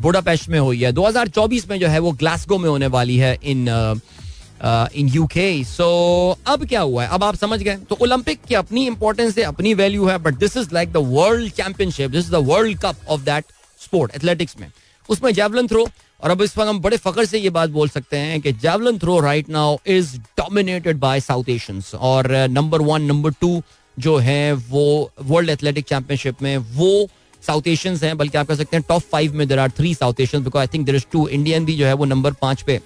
बुडापेस्ट 0.03 0.48
में 0.48 0.59
हुई 0.61 0.83
है। 0.83 0.92
2024 0.92 1.68
में 1.70 1.79
जो 1.81 1.88
है 1.88 1.98
वो 1.98 2.12
ग्लासगो 2.12 2.59
में 2.59 2.68
होने 2.68 2.87
वाली 2.88 3.16
है 3.16 3.37
इन 3.44 3.64
इन 4.62 5.09
यूके 5.09 5.64
सो 5.64 5.87
अब 6.46 6.64
क्या 6.66 6.81
हुआ 6.81 7.03
है? 7.03 7.09
अब 7.09 7.25
आप 7.25 7.37
समझ 7.37 7.61
गए। 7.62 7.77
तो 7.88 7.96
ओलंपिक 8.03 8.42
की 8.48 8.55
अपनी 8.55 8.87
इंपॉर्टेंस 8.87 9.38
है, 9.38 9.44
अपनी 9.44 9.75
वैल्यू 9.75 10.07
है 10.07 10.18
but 10.18 10.35
this 10.38 10.57
is 10.57 10.68
like 10.72 10.92
the 10.92 10.96
world 11.09 11.53
championship 11.53 12.11
this 12.11 12.25
is 12.25 12.33
the 12.33 12.44
world 12.46 12.79
cup 12.81 13.09
of 13.09 13.20
that 13.20 13.44
sport 13.81 14.14
athletics 14.16 14.57
में। 14.61 14.70
उसमें 15.09 15.33
जेवलिन 15.35 15.66
थ्रो 15.68 15.87
और 16.22 16.31
अब 16.31 16.42
इस 16.42 16.57
वक्त 16.59 16.68
हम 16.68 16.81
बड़े 16.81 16.96
फखर 16.96 17.25
से 17.25 17.38
ये 17.38 17.51
बात 17.51 17.70
बोल 17.70 17.88
सकते 17.88 18.16
हैं 18.16 18.40
कि 18.40 18.53
javelin 18.53 18.98
throw 18.98 19.18
right 19.20 19.48
now 19.51 19.77
is 19.87 20.16
dominated 20.38 20.98
by 20.98 21.20
south 21.20 21.48
Asians 21.48 21.94
और 21.94 22.31
नंबर 22.51 22.83
वन 22.83 23.03
नंबर 23.03 23.31
टू 23.40 23.62
जो 23.96 24.16
है 24.18 24.53
वो 24.53 25.11
वर्ल्ड 25.22 25.51
एथलेटिक 25.51 25.85
चैंपियनशिप 25.85 26.42
में 26.42 26.57
वो 26.57 27.09
साउथ 27.42 27.66
एशियंस 27.68 28.03
हैं, 28.03 28.16
बल्कि 28.18 28.38
आप 28.38 28.46
कह 28.48 28.55
सकते 28.55 28.77
हैं 28.77 28.85
टॉप 28.88 29.03
फाइव 29.03 29.35
में 29.35 29.46
there 29.48 29.59
are 29.59 29.70
three 29.70 29.94
south 29.94 30.20
Asians 30.20 30.44
because 30.44 30.61
I 30.61 30.66
think 30.75 30.87
there 30.87 30.94
is 30.94 31.05
two 31.12 31.27
Indian 31.29 31.64
भी 31.64 31.75
जो 31.77 31.87
है 31.87 31.92
वो 31.92 32.05
नंबर 32.05 32.33
पाँच 32.33 32.62
पे 32.62 32.81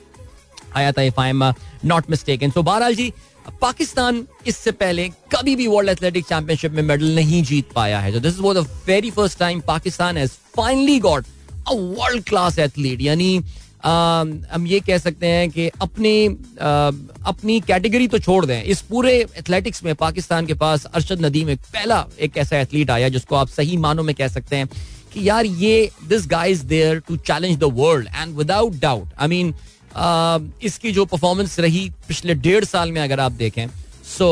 आया 0.76 0.92
था 0.92 1.02
if 1.02 1.20
I 1.20 1.30
am 1.30 1.44
not 1.84 2.10
mistaken 2.10 2.50
so 2.50 2.62
बहरहाल 2.62 2.94
जी, 2.94 3.12
पाकिस्तान 3.60 4.24
इससे 4.46 4.70
पहले 4.72 5.08
कभी 5.34 5.56
भी 5.56 5.66
वर्ल्ड 5.66 5.90
एथलेटिक 5.90 6.24
चैंपियनशिप 6.28 6.72
में 6.72 6.82
मेडल 6.82 7.14
नहीं 7.14 7.42
जीत 7.42 7.72
पाया 7.74 8.00
है। 8.00 8.20
This 8.20 8.34
is 8.34 8.42
the 8.54 8.66
very 8.86 9.10
first 9.10 9.38
time 9.38 9.60
Pakistan 9.66 10.16
has 10.16 10.32
finally 10.56 10.98
got 11.00 11.24
a 11.68 11.72
world 11.72 12.24
class 12.24 12.58
athlete 12.58 13.00
यानी 13.02 13.36
हम 13.84 14.66
ये 14.66 14.78
कह 14.80 14.98
सकते 14.98 15.26
हैं 15.26 15.50
कि 15.50 15.68
अपनी 15.82 16.26
अपनी 16.26 17.60
कैटेगरी 17.60 18.08
तो 18.08 18.18
छोड़ 18.18 18.44
दें। 18.46 18.62
इस 18.62 18.80
पूरे 18.82 19.12
एथलेटिक्स 19.38 19.82
में 19.84 19.94
पाकिस्तान 19.94 20.46
के 20.46 20.54
पास 20.54 20.84
अरशद 20.84 21.24
नदीम 21.24 21.50
एक 21.50 21.60
पहला, 21.72 22.06
एक 22.20 22.36
ऐसा 22.36 22.58
एथलीट 22.58 22.90
आया 22.90 23.08
जिसको 23.08 23.36
आप 23.36 23.48
सही 23.48 23.76
मानों 23.76 24.02
में 24.02 24.14
कह 24.14 24.28
सकते 24.28 24.56
हैं 24.56 24.68
कि 25.12 25.28
यार 25.28 25.46
ये 25.46 25.90
this 26.08 26.26
guy 26.28 26.50
is 26.50 26.64
there 26.66 26.98
to 27.08 27.16
challenge 27.16 27.58
the 27.58 27.70
world 27.74 28.08
and 28.14 28.36
without 28.36 28.80
doubt 28.80 29.08
I 29.18 29.28
mean 29.28 29.54
इसकी 29.96 30.92
जो 30.92 31.04
परफॉर्मेंस 31.04 31.58
रही 31.60 31.88
पिछले 32.08 32.34
डेढ़ 32.36 32.64
साल 32.64 32.92
में 32.92 33.00
अगर 33.02 33.20
आप 33.20 33.32
देखें 33.32 33.66
सो 34.08 34.26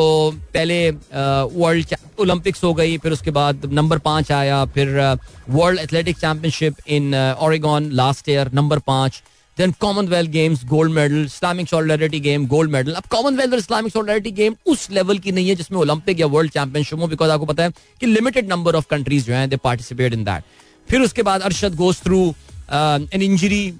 पहले 0.55 0.91
वर्ल्ड 0.91 1.95
ओलंपिक्स 2.21 2.63
हो 2.65 2.73
गई, 2.75 2.97
फिर 2.99 3.13
उसके 3.13 3.31
बाद 3.31 3.65
नंबर 3.73 3.99
पाँच 3.99 4.31
आया, 4.33 4.65
फिर 4.65 4.89
world 5.51 5.81
athletic 5.81 6.19
championship 6.19 6.75
in 6.89 7.15
Oregon 7.15 7.91
last 7.93 8.29
year 8.29 8.51
number 8.55 8.79
पाँच 8.87 9.23
then 9.59 9.73
Commonwealth 9.81 10.31
games 10.31 10.65
gold 10.67 10.93
medal 10.93 11.25
Islamic 11.25 11.69
solidarity 11.69 12.21
game 12.21 12.47
gold 12.47 12.71
medal 12.71 12.93
अब 12.93 13.05
कॉमनवेल्थ 13.11 13.53
और 13.53 13.59
इस्लामिक 13.59 13.93
सॉलिडारिटी 13.93 14.31
गेम 14.33 14.55
उस 14.67 14.89
लेवल 14.91 15.19
की 15.19 15.33
नहीं 15.33 15.49
है 15.49 15.55
जिसमें 15.55 15.79
ओलंपिक 15.79 16.21
या 16.21 16.27
वर्ल्ड 16.27 16.53
चैंपियनशिप 16.53 17.01
हो 17.01 17.07
बिकॉज़ 17.07 17.31
आपको 17.31 17.47
पता 17.47 17.63
है 17.63 17.73
कि 18.01 18.07
लिमिटेड 18.07 18.49
नंबर 18.49 18.75
ऑफ़ 18.75 18.87
कंट्रीज़ 18.91 19.27
जो 19.27 19.35
हैं 19.35 19.49
दे 19.51 19.57
पार्टिसिपेट 19.65 20.15
इन 20.15 20.25
दैट 20.25 20.45
फिर 20.89 21.01
उसके 21.01 21.23
बाद 21.23 21.43
Arshad 21.43 21.75
goes 21.75 22.01
through 22.05 22.23
an 22.73 23.23
injury 23.23 23.73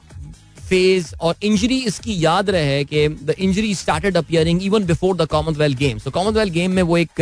phase 0.69 1.15
और 1.21 1.35
इंजरी 1.43 1.79
इसकी 1.87 2.17
याद 2.25 2.51
रहे 2.51 2.83
कि 2.85 3.09
the 3.09 3.35
injury 3.39 3.75
started 3.75 4.17
appearing 4.17 4.63
even 4.63 4.85
before 4.87 5.17
the 5.17 5.27
Commonwealth 5.31 5.79
game 5.79 5.99
so 5.99 6.11
Commonwealth 6.11 6.53
game 6.53 6.71
में 6.71 6.83
वो 6.83 6.97
एक 6.99 7.21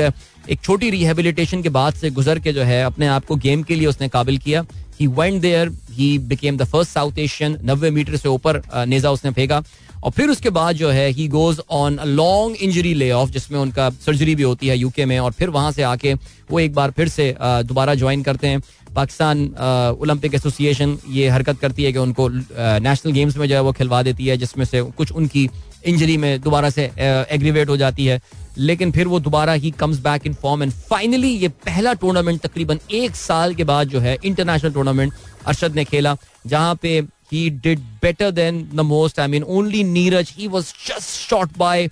एक 0.50 0.60
छोटी 0.60 0.90
रिहेबिलिटेशन 0.90 1.62
के 1.62 1.68
बाद 1.70 1.94
से 1.94 2.10
गुजर 2.10 2.38
के 2.38 2.52
जो 2.52 2.62
है 2.62 2.82
अपने 2.84 3.06
आप 3.08 3.24
को 3.26 3.36
गेम 3.38 3.62
के 3.62 3.74
लिए 3.74 3.86
उसने 3.86 4.08
काबिल 4.08 4.38
किया 4.38 4.64
ही 5.00 5.06
went 5.08 5.40
there 5.42 5.70
he 5.92 6.18
became 6.30 6.56
the 6.56 6.64
first 6.64 6.92
south 6.92 7.18
Asian 7.18 7.58
नब्बे 7.64 7.90
मीटर 7.90 8.16
से 8.16 8.28
ऊपर 8.28 8.62
नेजा 8.88 9.10
उसने 9.10 9.30
फेंका। 9.30 9.62
और 10.04 10.10
फिर 10.10 10.28
उसके 10.30 10.50
बाद 10.50 10.76
जो 10.76 10.88
है 10.90 11.08
he 11.10 11.26
goes 11.28 11.60
on 11.70 11.96
a 11.96 12.04
long 12.04 12.56
injury 12.56 12.92
lay 12.94 13.10
off 13.12 13.30
जिसमें 13.30 13.58
उनका 13.58 13.88
सर्जरी 14.06 14.34
भी 14.34 14.42
होती 14.42 14.68
है 14.68 14.76
यूके 14.78 15.04
में, 15.04 15.18
और 15.18 15.32
फिर 15.32 15.50
वहाँ 15.50 15.72
से 15.72 15.82
आके 15.82 16.14
वो 16.50 16.60
एक 16.60 16.74
बार 16.74 16.90
फिर 16.90 17.08
से 17.08 17.34
दोबारा 17.40 17.94
ज्वाइन 17.94 18.22
करते 18.22 18.46
हैं। 18.46 18.62
पाकिस्तान 18.94 19.44
ओलंपिक 20.00 20.34
एसोसिएशन 20.34 20.96
ये 21.10 21.28
हरकत 21.28 21.58
करती 21.60 21.84
है 21.84 21.92
कि 21.92 21.98
उनको 21.98 22.28
नेशनल 22.28 23.12
गेम्स 23.12 23.36
में 23.36 23.48
जो 23.48 23.54
है 23.54 23.60
वो 23.62 23.72
खिलवा 23.72 24.02
देती 24.02 24.26
है, 24.26 24.36
जिसमें 24.36 24.64
से 24.64 24.82
कुछ 24.82 25.12
उनकी 25.12 25.48
इंजरी 25.86 26.16
में 26.16 26.40
दोबारा 26.40 26.70
से 26.70 26.90
एग्रीवेट 26.98 27.68
हो 27.68 27.76
जाती 27.76 28.06
है। 28.06 28.20
लेकिन 28.58 28.90
फिर 28.92 29.08
वो 29.08 29.18
दोबारा 29.20 29.52
he 29.52 29.70
comes 29.70 29.98
back 30.00 30.26
in 30.26 30.34
form 30.34 30.62
and 30.62 30.72
finally 30.90 31.28
ये 31.28 31.48
पहला 31.66 31.92
टूर्नामेंट 32.00 32.40
तकरीबन 32.40 32.80
एक 32.94 33.16
साल 33.16 33.54
के 33.54 33.64
बाद 33.64 33.88
जो 33.88 34.00
है 34.00 34.16
इंटरनेशनल 34.24 34.72
टूर्नामेंट 34.72 35.12
अरशद 35.46 35.76
ने 35.76 35.84
खेला, 35.84 36.16
जहाँ 36.46 36.74
पे 36.82 36.98
he 37.32 37.48
did 37.50 37.78
better 38.02 38.30
than 38.30 38.68
the 38.74 38.80
most 38.86 39.20
I 39.20 39.28
mean 39.28 39.42
only 39.42 39.82
Neeraj 39.84 40.34
he 40.38 40.46
was 40.48 40.72
just 40.88 41.28
short 41.28 41.56
by 41.58 41.88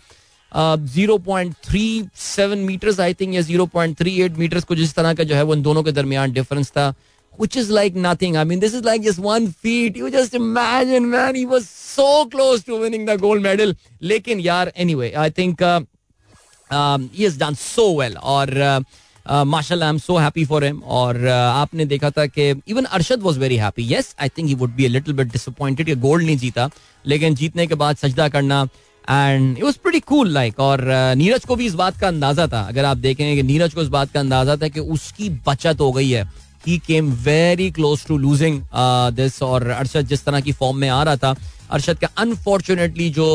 zero 0.57 1.18
point 1.26 1.55
three 1.64 1.84
seven 2.16 2.59
metres 2.59 3.01
I 3.01 3.14
think 3.14 3.34
या 3.34 3.40
zero 3.42 3.66
point 3.74 3.96
three 3.98 4.20
eight 4.22 4.38
metres 4.38 4.64
को 4.64 4.74
जिस 4.74 4.94
तरह 4.94 5.14
का 5.14 5.24
जो 5.24 5.34
है 5.34 5.42
वो 5.42 5.55
इन 5.55 5.62
दोनों 5.62 5.82
के 5.82 5.92
दरमियान 5.92 6.32
डिफरेंस 6.32 6.70
था 6.70 6.94
which 7.38 7.57
is 7.57 7.70
like 7.70 7.94
nothing. 7.94 8.36
I 8.36 8.44
mean, 8.44 8.61
this 8.61 8.74
is 8.74 8.84
like 8.84 9.03
just 9.03 9.18
one 9.18 9.48
feat. 9.51 9.96
You 9.96 10.11
just 10.11 10.34
imagine, 10.34 11.11
man, 11.11 11.34
he 11.34 11.46
was 11.46 11.68
so 11.68 12.26
close 12.26 12.64
to 12.64 12.80
winning 12.80 13.07
the 13.07 13.16
gold 13.18 13.42
medal. 13.42 13.74
लेकिन 14.03 14.40
यार, 14.40 14.72
anyway, 14.76 15.14
I 15.16 15.30
think 15.30 15.62
uh, 15.62 15.80
um, 16.70 17.09
he 17.14 17.24
has 17.24 17.38
done 17.38 17.57
so 17.57 17.92
well. 17.92 18.16
और 18.16 18.84
माशाल्लाह 19.26 19.88
I 19.88 19.94
am 19.94 19.98
so 19.98 20.16
happy 20.18 20.44
for 20.44 20.64
him 20.64 20.82
और 20.98 21.16
uh, 21.16 21.30
आपने 21.30 21.84
देखा 21.84 22.11
था 22.11 22.24
कि 22.26 22.48
even 22.68 22.84
Arshad 22.84 23.22
was 23.22 23.38
very 23.38 23.57
happy 23.57 23.86
yes 23.92 24.14
I 24.20 24.28
think 24.28 24.48
he 24.48 24.55
would 24.62 24.70
be 24.76 24.84
a 24.84 24.88
little 24.88 25.14
bit 25.14 25.32
disappointed 25.32 25.86
कि 25.86 25.94
gold 26.05 26.24
नहीं 26.26 26.36
जीता 26.38 26.68
लेकिन 27.05 27.34
जीतने 27.34 27.66
के 27.66 27.74
बाद 27.82 27.96
सजदा 27.96 28.28
करना 28.28 28.66
and 29.09 29.57
it 29.59 29.64
was 29.64 29.78
pretty 29.82 30.01
cool 30.01 30.30
like 30.32 30.61
और 30.61 30.84
नीरज 31.16 31.44
को 31.44 31.57
भी 31.57 31.66
इस 31.66 31.74
बात 31.74 31.98
का 32.01 32.09
अंदाज़ा 32.09 32.46
था। 32.46 32.61
अगर 32.68 32.84
आप 32.84 32.96
देखेंगे 32.96 33.34
कि 33.36 33.42
नीरज 33.42 33.74
को 33.74 33.82
इस 33.82 33.88
बात 33.88 34.12
का 34.12 34.20
अंदाज़ा 34.20 34.57
था 34.57 34.68
कि 34.68 34.80
उसकी 34.80 35.28
बचत 35.46 35.80
हो 35.80 35.90
गई 35.92 36.11
है। 36.11 36.24
He 36.66 36.78
came 36.86 37.12
very 37.24 37.70
close 37.70 38.05
to 38.07 38.16
losing 38.18 38.61
this 39.16 39.42
और 39.42 39.66
अरशद 39.70 40.07
जिस 40.07 40.24
तरह 40.24 40.40
की 40.40 40.53
फॉर्म 40.53 40.76
में 40.76 40.88
आ 40.88 41.03
रहा 41.03 41.16
था 41.16 41.34
अरशद 41.70 41.98
का 41.98 42.09
अनफॉर्चुनेटली 42.18 43.09
जो 43.11 43.28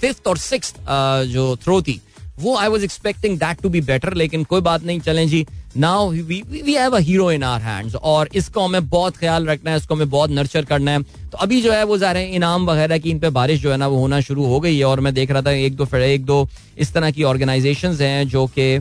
फिफ्थ 0.00 0.26
और 0.26 0.38
सिक्स 0.38 0.72
uh, 0.72 1.24
जो 1.26 1.56
थ्रो 1.56 1.80
थी 1.82 2.00
वो 2.38 2.56
I 2.56 2.68
was 2.68 2.84
expecting 2.84 3.38
that 3.38 3.62
to 3.62 3.68
be 3.68 3.80
better 3.82 4.14
लेकिन 4.14 4.44
कोई 4.44 4.60
बात 4.60 4.82
नहीं 4.84 5.00
चलें 5.00 5.28
जी। 5.28 5.46
Now 5.76 6.10
we 6.10 6.42
have 6.68 6.96
a 6.96 6.98
hero 6.98 7.30
in 7.32 7.42
our 7.42 7.60
hands 7.60 7.94
और 7.94 8.28
इसको 8.34 8.60
हमें 8.60 8.88
बहुत 8.88 9.16
ख्याल 9.16 9.46
रखना 9.46 9.70
है, 9.70 9.76
इसको 9.76 9.94
हमें 9.94 10.10
बहुत 10.10 10.30
नर्चर 10.30 10.64
करना 10.64 10.90
है। 10.90 11.02
तो 11.02 11.38
अभी 11.38 11.60
जो 11.62 11.72
है 11.72 11.82
वो 11.84 11.98
जा 11.98 12.12
रहे 12.12 12.24
हैं 12.24 12.32
इनाम 12.32 12.66
वगैरह 12.66 12.98
की, 12.98 13.10
इन 13.10 13.18
पे 13.18 13.30
बारिश 13.30 13.60
जो 13.60 13.70
है 13.70 13.76
ना 13.76 13.86
वो 13.86 13.98
होना 13.98 14.20
शुरू 14.20 14.44
हो 14.46 14.60
गई 14.60 14.76
है 14.78 14.84
और 14.84 15.00
मैं 15.00 15.14
देख 15.14 15.30
रहा 15.30 15.42
था 15.42 15.50
एक 15.52 15.76
दो 15.76 15.86
एक 15.96 16.24
दो 16.24 16.46
इस 16.78 16.92
तरह 16.92 17.10
की 17.10 17.22
ऑर्गेनाइजेशन 17.24 17.96
हैं 18.00 18.28
जो 18.28 18.46
कि 18.48 18.78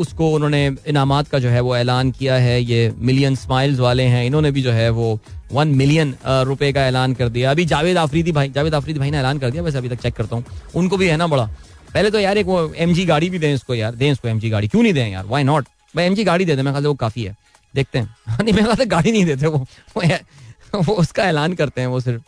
उसको 0.00 0.30
उन्होंने 0.32 0.66
इनामत 0.88 1.28
का 1.28 1.38
जो 1.38 1.48
है 1.48 1.60
वो 1.60 1.76
ऐलान 1.76 2.10
किया 2.10 2.34
है। 2.36 2.60
ये 2.62 2.92
मिलियन 2.98 3.34
स्माइल्स 3.36 3.78
वाले 3.80 4.02
हैं, 4.04 4.24
इन्होंने 4.26 4.50
भी 4.50 4.62
जो 4.62 4.72
है 4.72 4.88
वो 4.90 5.18
वन 5.52 5.68
मिलियन 5.76 6.14
रुपए 6.26 6.72
का 6.72 6.86
ऐलान 6.86 7.14
कर 7.14 7.28
दिया। 7.28 7.50
अभी 7.50 7.64
जावेद 7.66 7.96
आफरीदी 7.98 8.32
भाई, 8.32 8.48
जावेद 8.50 8.74
आफरीदी 8.74 8.98
भाई 9.00 9.10
ने 9.10 9.18
ऐलान 9.18 9.38
कर 9.38 9.50
दिया, 9.50 9.62
वैसे 9.62 9.78
अभी 9.78 9.88
तक 9.88 10.00
चेक 10.02 10.14
करता 10.14 10.36
हूँ। 10.36 10.44
उनको 10.74 10.96
भी 10.96 11.08
है 11.08 11.16
ना 11.16 11.26
बड़ा। 11.26 11.48
पहले 11.94 12.10
तो 12.10 12.20
यार 12.20 12.38
एक 12.38 12.46
वो 12.46 12.72
एम 12.76 12.94
गाड़ी 13.06 13.30
भी 13.30 13.38
दें 13.38 13.52
इसको 13.54 13.74
यार, 13.74 13.94
दें 13.94 14.10
इसको 14.12 14.28
एम 14.28 14.40
गाड़ी, 14.40 14.68
क्यों 14.68 14.82
नहीं 14.82 14.92
दें 14.92 15.08
यार? 15.08 15.26
वाई 15.26 15.42
नॉट 15.42 15.66
भाई 15.96 16.04
एम 16.04 16.14
जी 16.14 16.24
गाड़ी 16.24 16.44
दे 16.44 16.56
दें 16.56 16.62
मैं 16.62 16.72
वो 16.72 16.94
काफ़ी 16.94 17.22
है। 17.24 17.36
देखते 17.74 17.98
हैं। 17.98 18.16
नहीं 18.42 18.54
मैं 18.54 18.64
कहता 18.64 18.84
गाड़ी 18.84 19.12
नहीं 19.12 19.24
देते 19.24 19.46
वो। 19.46 19.66
वो 20.74 20.94
उसका 20.94 21.24
ऐलान 21.24 21.52
करते 21.52 21.80
हैं, 21.80 21.88
वो 21.88 22.00
सिर्फ़ 22.00 22.22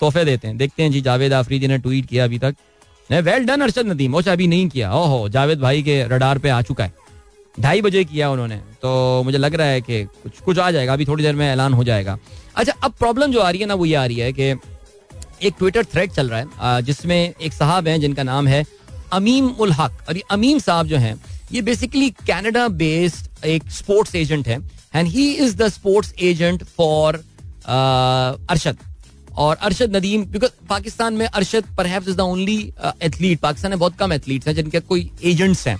तोहफे 0.00 0.24
देते 0.24 0.48
हैं। 0.48 0.56
देखते 0.56 0.82
हैं 0.82 0.90
जी, 0.92 1.00
जावेद 1.00 1.32
आफरीदी 1.32 1.68
ने 1.68 1.78
ट्वीट 1.78 2.06
किया 2.06 2.24
अभी 2.24 2.38
तक। 2.38 2.54
नहीं 3.10 3.22
वेल 3.22 3.44
डन 3.44 3.60
अरशद 3.60 3.86
नदीम। 3.86 4.14
ओछा 4.14 4.32
अभी 4.32 4.46
नहीं 4.46 4.68
किया। 4.68 4.92
ओहो, 4.94 5.28
जावेद 5.28 5.60
भाई 5.60 5.82
के 5.82 6.02
रडार 6.04 6.38
पे 6.38 6.48
आ 6.48 6.62
चुका 6.62 6.84
है। 6.84 6.94
ढाई 7.60 7.82
बजे 7.82 8.04
किया 8.04 8.30
उन्होंने। 8.30 8.56
तो 8.56 9.22
मुझे 9.24 9.38
लग 9.38 9.54
रहा 9.54 9.66
है 9.66 9.80
कि 9.80 10.04
कुछ 10.04 10.40
कुछ 10.40 10.58
आ 10.58 10.70
जाएगा। 10.70 10.92
अभी 10.92 11.04
थोड़ी 11.04 11.24
देर 11.24 11.34
में 11.34 11.46
ऐलान 11.52 11.72
हो 11.72 11.84
जाएगा। 11.84 12.18
अच्छा 12.56 12.72
अब 12.84 12.92
प्रॉब्लम 12.92 13.32
जो 13.32 13.40
आ 13.40 13.50
रही 13.50 13.60
है 13.60 13.66
ना 13.66 13.74
वो 13.74 13.84
ये 13.86 13.94
आ 13.94 14.06
रही 14.06 14.16
है 14.16 14.32
कि 14.32 14.42
एक 15.42 15.54
ट्विटर 15.58 15.84
थ्रेड 15.84 16.10
चल 16.10 16.30
रहा 16.30 16.40
है 16.40 16.82
जिसमें 16.82 17.34
एक 17.42 17.52
साहब 17.52 17.88
हैं, 17.88 18.00
जिनका 18.00 18.22
नाम 18.22 18.46
है 18.46 18.64
अमीम 19.12 19.48
उल 19.48 19.72
हक। 19.72 20.04
ये 20.10 20.22
अमीम 20.30 20.58
साहब 20.58 20.86
जो 20.86 20.96
हैं 20.96 21.14
ये 21.54 21.62
बेसिकली 21.62 22.10
कैनेडा 22.26 22.66
बेस्ड 22.80 23.44
एक 23.46 23.70
स्पोर्ट्स 23.70 24.14
एजेंट 24.14 24.48
है 24.48 24.58
and 24.94 25.08
he 25.08 25.30
is 25.34 25.56
the 25.56 25.68
sports 25.68 26.12
agent 26.22 26.64
for 26.76 27.22
Arshad 27.66 28.78
और 29.36 29.56
अरशद 29.56 29.96
नदीम 29.96 30.24
बिकॉज़ 30.32 30.50
पाकिस्तान 30.68 31.14
में 31.14 31.26
अरशद 31.26 31.64
पर 31.78 31.86
is 31.86 32.16
the 32.16 32.20
only 32.20 32.58
athlete 33.02 33.40
Pakistan 33.40 33.70
में 33.70 33.78
बहुत 33.78 33.96
कम 33.98 34.12
एथलीट्स 34.12 34.48
हैं 34.48 34.54
जिनके 34.54 34.80
कोई 34.80 35.10
एजेंट्स 35.24 35.66
हैं। 35.68 35.76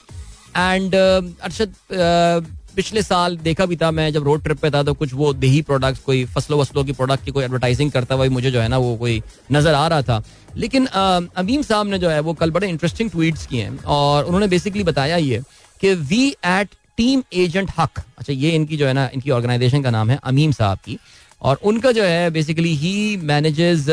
एंड 0.56 0.90
uh, 0.90 1.42
अरशद 1.42 1.72
uh, 1.92 2.52
पिछले 2.76 3.02
साल 3.02 3.36
देखा 3.36 3.66
भी 3.66 3.76
था 3.76 3.90
मैं 3.90 4.12
जब 4.12 4.24
रोड 4.24 4.42
ट्रिप 4.42 4.58
पे 4.58 4.70
था 4.70 4.82
तो 4.82 4.92
कुछ 4.94 5.12
वो 5.14 5.32
देही 5.34 5.60
प्रोडक्ट्स 5.62 6.00
कोई 6.00 6.24
फ़सलों 6.24 6.58
वसलों 6.60 6.84
की 6.84 6.92
प्रोडक्ट 6.92 7.24
की 7.24 7.30
कोई 7.30 7.44
एडवर्टाइजिंग 7.44 7.90
करता 7.90 8.14
हुआ 8.14 8.28
मुझे 8.28 8.50
जो 8.50 8.60
है 8.60 8.68
ना 8.68 8.78
वो 8.78 8.96
कोई 8.96 9.22
नज़र 9.52 9.74
आ 9.74 9.86
रहा 9.88 10.02
था। 10.02 10.22
लेकिन 10.56 10.86
uh, 10.86 11.28
अमीम 11.36 11.62
साहब 11.62 11.86
ने 11.86 11.98
जो 11.98 12.08
है 12.08 12.20
वो 12.20 12.34
कल 12.34 12.50
बड़े 12.50 12.68
इंटरेस्टिंग 12.68 13.10
ट्वीट्स 13.10 13.46
किए 13.46 13.62
हैं 13.62 13.82
और 13.84 14.24
उन्होंने 14.24 14.46
बेसिकली 14.46 14.84
बताया 14.84 15.16
ये 15.16 15.42
कि 15.80 15.94
वी 15.94 16.26
एट 16.28 16.68
टीम 16.96 17.22
एजेंट 17.34 17.70
हक। 17.78 18.02
अच्छा 18.18 18.32
ये 18.32 18.50
इनकी 18.50 18.76
जो 18.76 18.86
है 18.86 18.92
ना 18.92 19.08
इनकी 19.14 19.30
ऑर्गेनाइजेशन 19.30 19.82
का 19.82 19.90
नाम 19.90 20.10
है 20.10 20.18
अमीम 20.24 20.52
साहब 20.52 20.78
की। 20.84 20.98
और 21.42 21.58
उनका 21.64 21.92
जो 21.92 22.04
है 22.04 22.30
बेसिकली 22.30 22.74
ही 22.76 23.16
मैनेजेस 23.22 23.88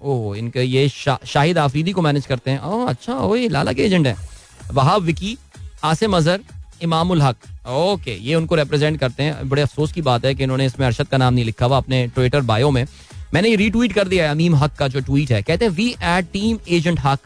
ओ 0.00 0.34
इनका 0.34 0.60
ये 0.60 0.88
शा, 0.88 1.18
शाहिद 1.26 1.58
आफरीदी 1.58 1.92
को 1.92 2.02
मैनेज 2.02 2.26
करते 2.26 2.50
हैं। 2.50 2.60
ओह 2.60 2.88
अच्छा 2.88 3.14
ओ 3.14 3.34
ये 3.36 3.48
लाला 3.48 3.72
के 3.72 3.82
एजेंट 3.82 4.06
है। 4.06 4.16
वहाब 4.72 5.02
विकी 5.02 5.36
आसिम 5.84 6.16
अजहर 6.16 6.40
इमामुल 6.82 7.22
हक। 7.22 7.36
ओके 7.68 8.14
ये 8.16 8.34
उनको 8.34 8.54
रिप्रेजेंट 8.54 8.98
करते 9.00 9.22
हैं। 9.22 9.48
बड़े 9.48 9.62
अफसोस 9.62 9.92
की 9.92 10.02
बात 10.02 10.24
है 10.24 10.34
कि 10.34 10.42
इन्होंने 10.42 10.66
इसमें 10.66 10.86
अरशद 10.86 11.08
का 11.08 11.16
नाम 11.16 11.34
नहीं 11.34 11.44
लिखा 11.44 11.66
हुआ 11.66 11.76
अपने 11.76 12.06
ट्विटर 12.06 12.40
बायो 12.42 12.70
में। 12.70 12.84
मैंने 13.34 13.48
ये 13.48 13.56
रीट्वीट 13.56 13.92
कर 13.92 14.08
दिया 14.08 14.24
है 14.24 14.30
अमीम 14.30 14.54
हक 14.56 14.74
का 14.78 14.88
जो 14.88 15.00
ट्वीट 15.00 15.30
है। 15.32 15.42
कहते 15.42 15.64
हैं 15.64 15.72
वी 15.72 15.88
एट 15.90 16.30
टीम 16.32 16.58
एजेंट 16.68 17.00
हक. 17.04 17.18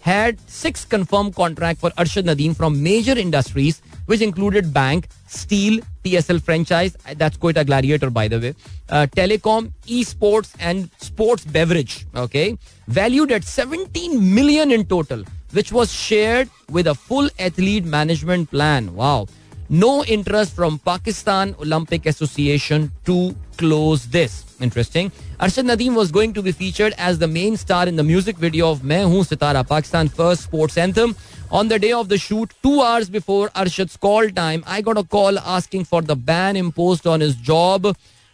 Had 0.00 0.40
six 0.48 0.84
confirmed 0.84 1.34
contract 1.34 1.80
for 1.80 1.90
Arshad 1.90 2.24
Nadeem 2.24 2.56
from 2.56 2.82
major 2.82 3.16
industries, 3.16 3.82
which 4.06 4.20
included 4.20 4.72
bank, 4.72 5.08
steel, 5.26 5.80
TSL 6.04 6.42
franchise. 6.42 6.96
That's 7.16 7.36
quite 7.36 7.56
a 7.56 7.64
gladiator, 7.64 8.10
by 8.10 8.28
the 8.28 8.40
way. 8.40 8.54
Uh, 8.88 9.06
telecom, 9.14 9.72
esports, 9.86 10.54
and 10.58 10.90
sports 10.98 11.44
beverage. 11.44 12.06
Okay, 12.14 12.56
valued 12.88 13.30
at 13.30 13.44
17 13.44 14.34
million 14.34 14.70
in 14.70 14.84
total, 14.86 15.24
which 15.52 15.72
was 15.72 15.92
shared 15.92 16.48
with 16.70 16.86
a 16.86 16.94
full 16.94 17.28
athlete 17.38 17.84
management 17.84 18.50
plan. 18.50 18.94
Wow. 18.94 19.28
No 19.72 19.92
interest 20.04 20.54
from 20.54 20.76
Pakistan 20.86 21.54
Olympic 21.60 22.06
association 22.06 22.90
to 23.06 23.16
close 23.58 24.06
this 24.12 24.32
interesting 24.62 25.10
Arshad 25.40 25.70
Nadeem 25.70 25.94
was 25.94 26.10
going 26.12 26.34
to 26.34 26.42
be 26.42 26.52
featured 26.52 26.94
as 27.08 27.18
the 27.18 27.24
main 27.38 27.56
star 27.56 27.88
in 27.88 27.96
the 27.96 28.00
music 28.06 28.38
video 28.40 28.66
of 28.66 28.82
Main 28.92 29.02
Hoon 29.04 29.22
Sitara 29.24 29.62
Pakistan 29.74 30.08
first 30.18 30.42
sports 30.42 30.78
anthem 30.78 31.14
On 31.52 31.66
the 31.66 31.80
day 31.80 31.92
of 31.92 32.08
the 32.08 32.16
shoot, 32.16 32.52
two 32.62 32.80
hours 32.80 33.08
before 33.10 33.48
Arshad's 33.48 33.96
call 33.96 34.28
time, 34.30 34.62
I 34.68 34.82
got 34.82 34.96
a 34.96 35.02
call 35.02 35.36
asking 35.36 35.84
for 35.84 36.00
the 36.00 36.14
ban 36.14 36.56
imposed 36.56 37.08
on 37.08 37.20
his 37.20 37.34
job, 37.34 37.88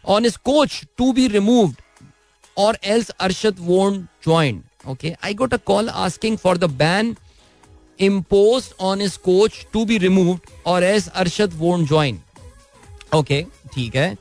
on 0.04 0.22
his 0.22 0.36
coach 0.36 0.84
to 0.98 1.14
be 1.14 1.28
removed, 1.28 1.80
or 2.56 2.74
else 2.82 3.10
Arshad 3.18 3.58
won't 3.58 4.10
join. 4.20 4.64
Okay, 4.86 5.16
I 5.22 5.32
got 5.32 5.54
a 5.54 5.58
call 5.58 5.88
asking 5.88 6.36
for 6.36 6.58
the 6.58 6.68
ban 6.68 7.16
imposed 7.98 8.72
on 8.80 9.00
his 9.00 9.16
coach 9.18 9.66
to 9.72 9.84
be 9.86 9.98
removed, 9.98 10.50
or 10.64 10.82
else 10.82 11.08
Arshad 11.10 11.58
won't 11.58 11.88
join. 11.88 12.18
Okay, 13.14 13.42
ठीक 13.74 13.96
है। 13.96 14.16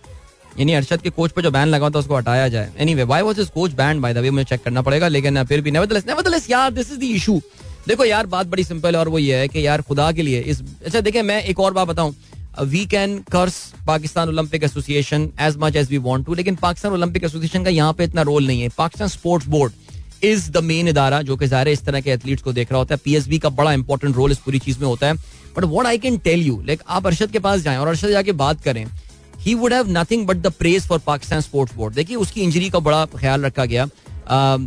यानी 0.60 0.74
अरशद 0.74 1.02
के 1.02 1.10
coach 1.10 1.32
पर 1.32 1.42
जो 1.42 1.52
ban 1.52 1.68
लगा 1.68 1.90
था 1.90 2.00
उसको 2.00 2.16
हटाया 2.16 2.48
जाए। 2.50 2.72
Anyway 2.96 3.04
why 3.04 3.22
was 3.22 3.42
is 3.42 3.50
coach 3.52 3.72
ban 3.74 4.02
by 4.02 4.14
the 4.14 4.26
मुझे 4.26 4.44
चेक 4.44 4.64
करना 4.64 4.82
पड़ेगा 4.82 5.08
लेकिन 5.08 5.44
फिर 5.44 5.62
भी 5.62 5.72
नेवरदलेस 5.72 6.06
नेवरदलेस 6.08 6.50
यार 6.50 6.72
दिस 6.74 6.92
इज़ 6.92 7.00
द 7.00 7.04
इशू 7.04 7.40
देखो 7.88 8.06
यार 8.06 8.26
बात 8.28 8.48
बड़ी 8.48 8.64
सिंपल 8.64 8.96
और 8.96 9.10
वो 9.10 9.20
ये 9.20 9.36
है 9.38 9.48
कि 9.48 9.66
यार 9.66 9.82
खुदा 9.82 10.12
के 10.12 10.22
लिए 10.24 10.40
इस 10.42 10.62
अच्छा 10.86 11.02
देखें 11.02 11.22
मैं 11.24 11.42
एक 11.44 11.60
और 11.60 11.74
बात 11.74 11.88
बताऊँ। 11.88 12.16
We 12.62 12.86
can 12.86 13.18
curse 13.32 13.56
Pakistan 13.88 14.30
Olympic 14.30 14.64
association 14.64 15.30
as 15.42 15.58
much 15.60 15.76
as 15.76 15.90
we 15.90 15.98
want 16.06 16.26
to 16.26 16.34
लेकिन 16.34 16.56
पाकिस्तान 16.56 16.94
ओलंपिक 16.94 17.24
एसोसिएशन 17.24 17.64
का 17.64 17.70
यहाँ 17.70 17.94
पे 17.94 18.04
इतना 18.04 18.22
रोल 18.30 18.48
नहीं 18.48 18.62
है। 18.62 18.70
Pakistan 18.78 19.08
sports 19.08 19.48
board 19.48 19.74
is 20.24 20.50
the 20.52 20.64
main 20.64 20.88
इदारा 20.88 21.22
जो 21.22 21.36
कि 21.38 21.48
ज़ाहिर 21.48 21.68
इस 21.68 21.86
तरह 21.86 22.02
के 22.02 22.12
एथलीट्स 22.12 22.44
को 22.44 22.54
देख 22.54 22.72
रहा 22.72 22.80
होता 22.80 22.96
है 22.96 23.00
पीएसबी 23.04 23.40
का 23.40 23.50
बड़ा 23.52 23.74
इंपॉर्टेंट 23.74 24.16
रोल 24.16 24.32
इस 24.32 24.38
पूरी 24.38 24.60
चीज़ 24.60 24.80
में 24.80 24.88
होता 24.88 25.08
है 25.08 25.14
but 25.58 25.64
what 25.66 25.86
I 25.86 25.98
can 25.98 26.18
tell 26.20 26.42
you 26.42 26.62
like 26.68 26.82
आप 26.90 27.08
अरशद 27.08 27.32
के 27.32 27.40
पास 27.40 27.62
जाएँ 27.62 27.78
और 27.78 27.88
अरशद 27.88 28.10
जाके 28.10 28.32
बात 28.36 28.62
करें 28.62 28.86
he 29.40 29.54
would 29.54 29.74
have 29.74 29.92
nothing 29.92 30.26
but 30.28 30.38
the 30.38 30.52
praise 30.60 30.88
for 30.88 31.00
Pakistan 31.08 31.42
sports 31.42 31.76
board 31.76 31.94
देखिए 31.94 32.16
उसकी 32.18 32.42
इंजरी 32.42 32.70
का 32.70 32.80
बड़ा 32.80 33.06
ख्याल 33.16 33.46
रखा 33.46 33.66
गया 33.66 33.88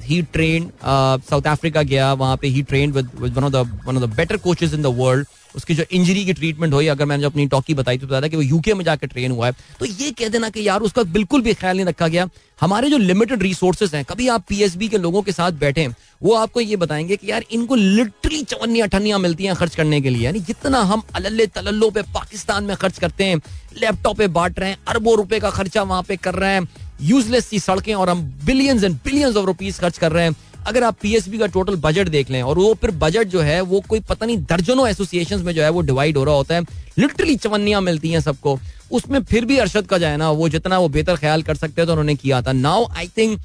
ही 0.05 0.20
ट्रेन 0.32 0.70
साउथ 0.82 1.46
अफ्रीका 1.49 1.82
गया 1.84 2.12
वहाँ 2.14 2.36
पे 2.36 2.49
he 2.49 2.62
train 2.62 2.92
with 2.92 3.11
one 3.16 3.44
of 3.44 3.53
the 3.53 3.82
one 3.86 3.96
of 3.96 4.05
the 4.05 4.14
better 4.16 4.36
coaches 4.38 4.74
in 4.74 4.82
the 4.82 4.94
world 4.99 5.26
उसकी 5.57 5.74
जो 5.74 5.84
इंजरी 5.92 6.24
की 6.24 6.32
ट्रीटमेंट 6.32 6.74
हुई, 6.74 6.86
अगर 6.86 7.05
मैंने 7.05 7.22
जो 7.22 7.28
अपनी 7.30 7.46
टॉकी 7.46 7.74
बताई 7.74 7.99
तो 7.99 8.07
बताया 8.07 8.28
कि 8.28 8.36
वो 8.36 8.42
यूके 8.42 8.74
में 8.74 8.84
जाकर 8.84 9.07
ट्रेन 9.07 9.30
हुआ 9.30 9.46
है। 9.46 9.53
तो 9.53 9.86
ये 9.86 10.11
कह 10.11 10.28
देना 10.28 10.49
कि 10.49 10.68
यार, 10.68 10.80
उसका 10.80 11.03
बिल्कुल 11.03 11.42
भी 11.42 11.55
ख्याल 11.55 11.76
नहीं 11.76 11.86
रखा 11.86 12.09
गया। 12.09 12.28
हमारे 12.61 12.90
जो 12.90 12.99
लिमिटेड 12.99 13.42
रिसोर्सेज 13.42 13.94
हैं, 13.94 14.05
कभी 14.05 14.28
आप 14.28 14.44
पीएसबी 14.49 14.88
के 14.88 14.99
लोगों 14.99 15.22
के 15.22 15.32
साथ 15.32 15.53
बैठे 15.53 15.88
वो 16.22 16.34
आपको 16.34 16.61
ये 16.61 16.76
बताएँगे 16.76 17.16
कि 17.16 17.30
यार, 17.30 17.44
इनको 17.51 17.74
लिटरली 17.74 18.42
चवन्नी 18.42 18.80
अठन्नियाँ 18.80 19.18
मिलती 19.18 19.44
हैं 19.44 19.55
खर्च 19.55 19.74
करने 19.74 20.01
के 20.01 20.11
लिए। 20.11 20.24
यानी 20.24 20.40
जितना 20.40 20.80
हम 20.80 21.03
अल्ले 21.14 21.46
तल्लो 21.46 21.90
पे 21.90 22.03
पाकिस्तान 22.03 22.64
में 22.64 22.76
खर्च 22.76 22.99
करते 22.99 23.24
हैं 23.24 23.36
लैपटॉप 23.80 24.18
पे 24.18 24.26
बांट 24.26 24.59
रहे 24.61 24.70
हैं, 24.70 24.78
अरबों 24.88 25.16
रुपए 25.16 25.40
का 25.40 25.51
खर्चा 25.51 25.82
वहाँ 25.82 26.03
पे 26.03 26.16
कर 26.16 26.34
रहे 26.34 26.55
हैं 26.55 26.68
यूजलेस 27.03 27.46
सी 27.46 27.59
सड़कें 27.59 27.94
और 27.94 28.11
हम 28.11 28.22
billions 28.44 28.84
and 28.84 28.94
billions 28.94 29.36
of 29.36 29.46
rupees 29.46 29.80
खर्च 29.80 29.99
कर 29.99 30.12
रहे 30.12 30.24
हैं। 30.24 30.36
अगर 30.69 30.85
आप 30.85 30.97
पीएसबी 31.03 31.39
का 31.39 31.47
टोटल 31.49 31.77
बजट 31.79 32.09
देख 32.09 32.31
लें, 32.31 32.43
और 32.43 32.59
वो 32.59 32.73
फिर 32.75 32.91
बजट 32.97 33.29
जो 33.29 33.41
है, 33.41 33.61
वो 33.62 33.81
कोई 33.89 34.01
पता 34.01 34.27
नहीं, 34.27 34.39
दर्जनों 34.47 34.89
एसोसिएशन 34.89 35.43
में 35.43 35.53
जो 35.55 35.62
है 35.62 35.71
वो 35.71 35.81
डिवाइड 35.83 36.16
हो 36.16 36.25
रहा 36.25 36.35
होता 36.35 36.55
है। 36.55 36.62
लिटरली 36.99 37.37
चवन्नियाँ 37.37 37.81
मिलती 37.83 38.11
हैं 38.11 38.21
सबको। 38.21 38.59
उसमें 38.93 39.23
फिर 39.23 39.45
भी 39.45 39.57
अरशद 39.59 39.87
का 39.87 39.99
जो 39.99 40.07
है 40.07 40.16
ना, 40.16 40.31
वो 40.33 40.49
जितना 40.49 40.79
वो 40.79 40.89
बेहतर 40.89 41.16
ख्याल 41.16 41.43
कर 41.43 41.55
सकते 41.57 41.81
हैं 41.81 41.87
तो 41.87 41.93
उन्होंने 41.93 42.14
किया 42.16 42.43
था। 42.43 42.53
नाउ 42.55 42.87
आई 42.97 43.09
थिंक 43.19 43.41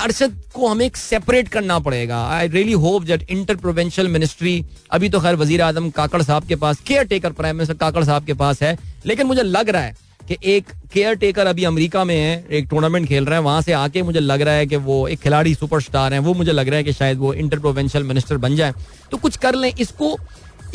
अरशद 0.00 0.36
को 0.54 0.68
हमें 0.68 0.84
एक 0.84 0.96
सेपरेट 0.96 1.48
करना 1.48 1.78
पड़ेगा। 1.80 2.22
I 2.28 2.48
really 2.48 2.72
hope 2.74 3.04
that 3.04 3.30
inter 3.30 3.56
provincial 3.56 4.08
ministry 4.08 4.64
अभी 4.90 5.08
तो 5.08 5.20
खैर 5.20 5.36
वज़ीर 5.36 5.62
आज़म 5.62 5.90
काकड़ 5.92 6.22
साहब 6.22 6.46
के 6.46 6.56
पास 6.56 6.80
care 6.86 7.04
taker 7.06 7.32
prime 7.32 7.56
minister 7.56 7.74
Kakar 7.76 8.04
साहब 8.04 8.24
के 8.26 8.34
पास 8.34 8.62
है, 8.62 8.76
लेकिन 9.06 9.26
मुझे 9.26 9.42
लग 9.42 9.68
रहा 9.68 9.82
है 9.82 10.01
कि 10.28 10.36
एक 10.46 10.70
केयर 10.92 11.14
टेकर 11.14 11.46
अभी 11.46 11.64
अमेरिका 11.64 12.04
में 12.04 12.16
है, 12.16 12.44
एक 12.50 12.66
टूर्नामेंट 12.70 13.08
खेल 13.08 13.24
रहा 13.24 13.34
है, 13.34 13.42
वहाँ 13.42 13.62
से 13.62 13.72
आके 13.74 14.02
मुझे 14.02 14.20
लग 14.20 14.42
रहा 14.42 14.54
है 14.54 14.66
कि 14.66 14.76
वो 14.78 15.06
एक 15.08 15.20
खिलाड़ी 15.20 15.54
सुपरस्टार 15.54 16.12
हैं, 16.14 16.20
वो 16.20 16.34
मुझे 16.34 16.52
लग 16.52 16.68
रहा 16.68 16.76
है 16.76 16.84
कि 16.84 16.92
शायद 16.92 17.18
वो 17.18 17.32
इंटर 17.34 17.58
प्रोवेंशियल 17.58 18.04
मिनिस्टर 18.04 18.36
बन 18.38 18.56
जाए। 18.56 18.72
तो 19.10 19.16
कुछ 19.16 19.36
कर 19.36 19.54
लें, 19.54 19.72
इसको 19.74 20.16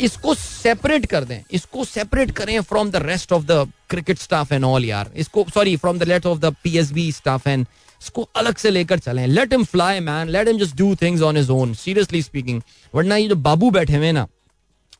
इसको 0.00 0.34
सेपरेट 0.34 1.06
कर 1.06 1.24
दें, 1.24 1.40
इसको 1.52 1.84
सेपरेट 1.84 2.30
करें 2.30 2.60
from 2.62 2.90
the 2.90 2.96
rest 2.96 3.32
of 3.32 3.44
the 3.44 3.66
cricket 3.90 4.18
staff 4.18 4.52
and 4.52 4.64
all 4.64 4.84
यार। 4.84 5.10
इसको 5.16 5.44
sorry 5.54 5.76
from 5.76 5.98
the 5.98 6.08
let 6.08 6.26
of 6.26 6.38
the 6.38 6.54
PSB 6.64 7.10
staff 7.12 7.46
and 7.48 7.66
इसको 8.02 8.28
अलग 8.36 8.56
से 8.56 8.70
लेकर 8.70 8.98
चलें। 8.98 9.26
Let 9.26 9.52
him 9.52 9.64
fly 9.64 10.00
man 10.00 10.28
let 10.28 10.48
him 10.48 10.58
just 10.58 10.76
do 10.76 10.94
things 11.02 11.22
on 11.22 11.36
his 11.36 11.50
own 11.50 11.74
seriously 11.74 12.22
speaking 12.22 12.60
वरना 12.94 13.16
ये 13.16 13.28
जो 13.28 13.36
बाबू 13.36 13.70
बैठे 13.70 13.96
हुए 13.96 14.12
ना 14.12 14.26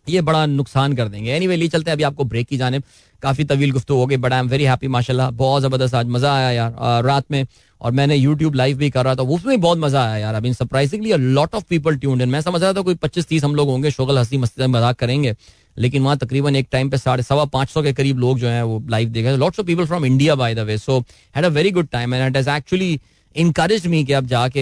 ये 0.09 0.20
बड़ा 0.22 0.44
नुकसान 0.46 0.92
कर 0.92 1.09
देंगे। 1.09 1.30
एनी 1.30 1.38
anyway, 1.38 1.59
ली 1.59 1.68
चलते 1.68 1.90
हैं 1.90 1.96
अभी 1.96 2.04
आपको 2.04 2.24
ब्रेक 2.24 2.46
की 2.48 2.56
जाने 2.56 2.80
काफ़ी 3.22 3.44
तवील 3.44 3.72
गुफ्तु 3.72 3.94
हो 3.94 4.06
गई 4.06 4.16
but 4.16 4.32
I 4.32 4.40
am 4.40 4.48
very 4.48 4.64
happy 4.64 4.88
माशाल्लाह। 4.88 5.30
बहुत 5.32 5.62
ज़बरदस्त 5.62 5.94
आज 5.94 6.06
मज़ा 6.09 6.34
आया 6.34 6.50
यार 6.52 7.04
रात 7.04 7.24
में। 7.30 7.44
और 7.80 7.92
मैंने 7.92 8.16
यूट्यूब 8.16 8.54
लाइव 8.54 8.76
भी 8.76 8.88
कर 8.90 9.04
रहा 9.04 9.14
था 9.14 9.22
उसमें 9.22 9.56
भी 9.56 9.61
बहुत 9.62 9.78
मज़ा 9.78 10.02
आया 10.02 10.16
यार। 10.16 10.34
अभी 10.34 10.52
surprisingly 10.54 11.12
lot 11.14 11.54
of 11.54 11.64
people 11.70 11.96
tuned 11.96 12.22
in 12.22 12.28
मैं 12.28 12.40
समझ 12.40 12.62
रहा 12.62 12.72
था 12.72 12.82
कोई 12.82 12.94
पच्चीस 13.02 13.26
तीस 13.28 13.44
हम 13.44 13.54
लोग 13.54 13.68
होंगे 13.68 13.90
शोगल 13.90 14.18
हँसी 14.18 14.38
मस्ती 14.38 14.66
मज़ाक 14.66 14.96
करेंगे। 14.98 15.34
लेकिन 15.76 16.02
वहाँ 16.02 16.16
तकरीबन 16.18 16.56
एक 16.56 16.68
टाइम 16.72 16.88
पे 16.90 16.98
साढ़े 16.98 17.22
सवा 17.22 17.44
पाँच 17.46 17.68
सौ 17.68 17.82
के 17.82 17.92
करीब 17.92 18.18
लोग 18.18 18.38
जो 18.38 18.48
है 18.48 18.64
वो 18.64 18.82
लाइव 18.90 19.09
देखे 19.09 19.36
lots 19.36 19.61
of 19.61 19.66
people 19.66 19.86
from 19.86 20.04
India 20.06 20.34
by 20.34 20.54
the 20.54 20.59
way 20.61 20.78
so 20.78 20.98
had 21.36 21.44
a 21.44 21.48
very 21.50 21.70
good 21.70 21.88
time 21.88 22.14
and 22.14 22.26
it 22.26 22.40
is 22.40 22.50
actually 22.50 22.98
encourage 23.36 23.86
me 23.86 24.02
कि 24.04 24.12
अब 24.12 24.26
जाके 24.26 24.60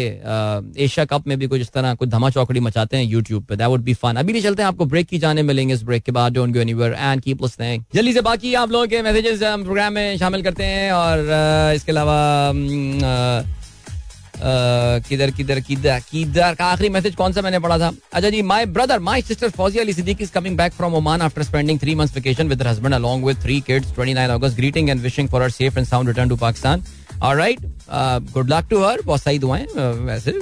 एशिया 0.85 1.05
कप 1.07 1.27
में 1.29 1.39
भी 1.39 1.47
कुछ 1.47 1.61
इस 1.61 1.71
तरह 1.73 1.95
कुछ 1.95 2.09
धमा 2.09 2.31
चौकड़ी 2.31 2.61
मचाते 2.61 2.97
हैं 2.97 3.05
यूट्यूब 3.05 3.45
पे। 3.45 3.57
दैट 3.57 3.69
वुड 3.69 3.83
बी 3.83 3.95
फन 3.95 4.17
अभी 4.17 4.33
नहीं 4.33 4.43
चलते 4.43 4.63
हैं, 4.63 4.69
आपको 4.69 4.85
ब्रेक 4.85 5.07
की 5.09 5.19
जाने 5.19 5.43
मिलेंगे 5.43 5.75
इस 5.75 5.83
ब्रेक 5.83 6.03
के 6.03 6.13
बाद। 6.13 6.33
Don't 6.35 6.55
go 6.55 6.61
anywhere 6.61 6.95
and 6.95 7.23
keep 7.23 7.43
listening 7.43 7.85
जल्दी 7.95 8.13
से 8.13 8.21
बाकी 8.23 8.55
आप 8.55 8.73
लोगों 8.73 8.87
के 8.87 9.03
मैसेजेस 9.03 9.43
हम 9.43 9.65
प्रोग्राम 9.65 9.93
में 9.93 10.17
शामिल 10.19 10.43
करते 10.43 10.65
हैं 10.65 10.91
और 10.93 11.75
इसके 11.77 11.93
अलावा 11.93 12.17
किधर 15.09 15.31
किधर 15.31 15.61
किधर 15.61 16.01
किधर 16.11 16.55
का 16.55 16.65
आखिरी 16.67 16.89
मैसेज 16.89 17.15
कौन 17.17 17.33
सा 17.33 17.43
मैंने 17.43 17.59
पढ़ा 17.59 17.79
था? 17.79 17.91
अच्छा 18.13 18.31
जी 18.31 18.43
my 18.43 18.67
brother 18.67 18.99
my 19.01 19.23
sister 19.23 19.51
Fauzia 19.51 19.83
Ali 19.83 19.93
Siddiqui 19.93 20.25
is 20.25 20.33
coming 20.33 20.57
back 20.57 20.73
from 20.73 20.95
Oman 20.95 21.23
after 21.23 21.43
spending 21.43 21.79
three 21.81 21.95
months 21.95 22.15
vacation 22.15 22.49
with 22.49 22.63
husband 22.67 22.95
along 22.95 23.25
with 23.25 23.37
three 23.43 23.61
kids 23.67 23.95
29 23.99 24.31
August 24.31 24.57
greeting 24.57 24.91
and 24.91 25.01
wishing 25.01 25.29
for 25.29 25.43
her 25.43 25.51
safe 25.51 25.79
and 25.79 25.87
sound 25.87 26.09
return 26.09 26.29
to 26.29 26.37
Pakistan 26.37 26.85
alright 27.23 27.61
good 27.89 28.51
luck 28.51 28.67
to 28.71 28.83
her 28.85 29.01
बहुत 29.05 29.23
सही 29.23 29.39
दुआएँ 29.39 29.67
वैसे 29.77 30.33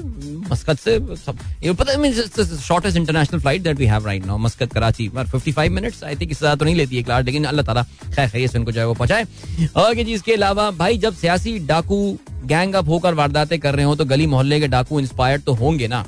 मस्कत 0.50 0.78
से 0.78 0.98
सब, 1.16 1.38
ये 1.62 1.72
पता 1.72 1.92
है 1.92 2.12
shortest 2.58 2.96
international 2.96 3.40
flight 3.40 3.62
that 3.62 3.78
we 3.78 3.86
have 3.86 4.06
right 4.06 4.26
now 4.26 4.38
Muscat 4.38 4.72
Karachi. 4.72 5.08
पर 5.08 5.26
55 5.28 5.68
मिनट्स 5.70 6.02
आई 6.04 6.16
थिंक 6.16 6.30
इससे 6.30 6.38
ज़्यादा 6.38 6.56
तो 6.56 6.64
नहीं 6.64 6.74
लेती 6.74 6.96
है 6.96 7.02
क्लास 7.02 7.24
लेकिन 7.24 7.44
अल्लाह 7.44 7.64
ताला 7.64 7.82
खैर 8.04 8.28
खैरियत 8.28 8.50
से 8.50 8.58
उनको 8.58 8.72
जो 8.72 8.80
है 8.80 8.86
वो 8.86 8.94
पहुँचाए। 8.94 9.22
ओके 9.22 10.04
जी 10.04 10.12
इसके 10.14 10.32
अलावा, 10.32 10.70
भाई, 10.72 10.98
जब 10.98 11.14
सियासी 11.14 11.58
डाकू 11.66 12.18
गैंग 12.46 12.74
अप 12.74 12.88
होकर 12.88 13.14
वारदातें 13.14 13.58
कर 13.60 13.74
रहे 13.74 13.84
हो 13.84 13.94
तो 13.96 14.04
गली 14.04 14.26
मोहल्ले 14.26 14.60
के 14.60 14.68
डाकू 14.68 15.00
इंस्पायर्ड 15.00 15.42
तो 15.42 15.52
होंगे 15.54 15.88
ना? 15.88 16.00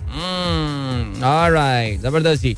ऑलराइट 1.27 2.01
ज़बरदस्त। 2.01 2.43
जी 2.43 2.57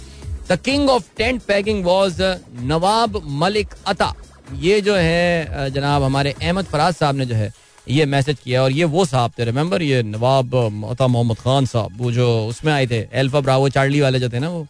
the 0.51 0.59
king 0.65 0.91
of 0.91 1.05
tent 1.19 1.43
packing 1.43 1.85
was 1.85 2.21
Nawab 2.65 3.23
Malik 3.41 3.75
Ata 3.87 4.15
ये 4.59 4.81
जो 4.81 4.95
है 4.95 5.71
जनाब 5.71 6.03
हमारे 6.03 6.31
अहमद 6.33 6.65
फराज 6.67 6.95
साहब 6.95 7.17
ने 7.17 7.27
जो 7.27 7.35
है 7.35 7.53
ये 7.89 8.07
मैसेज 8.07 8.39
किया 8.45 8.63
और 8.63 8.73
ये 8.73 8.85
वो 8.87 9.05
साहब 9.05 9.33
थे 9.39 9.45
रिमेंबर 9.45 9.83
ये 9.83 10.03
नवाब 10.05 10.55
मोता 10.73 11.07
मोहम्मद 11.07 11.37
खान 11.39 11.67
साहब, 11.67 11.97
वो 11.99 12.13
जो 12.13 12.47
उसमें 12.47 12.73
आए 12.73 12.87
थे 12.87 13.07
एल्फा 13.15 13.41
ब्रावो 13.41 13.69
चार्ली 13.69 14.01
वाले 14.01 14.21
जो 14.21 14.29
थे 14.29 14.39
ना 14.39 14.49
वो, 14.49 14.67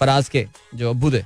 फराज 0.00 0.28
के, 0.28 0.46
जो 0.74 0.90
अबू 0.90 1.10
थे। 1.10 1.22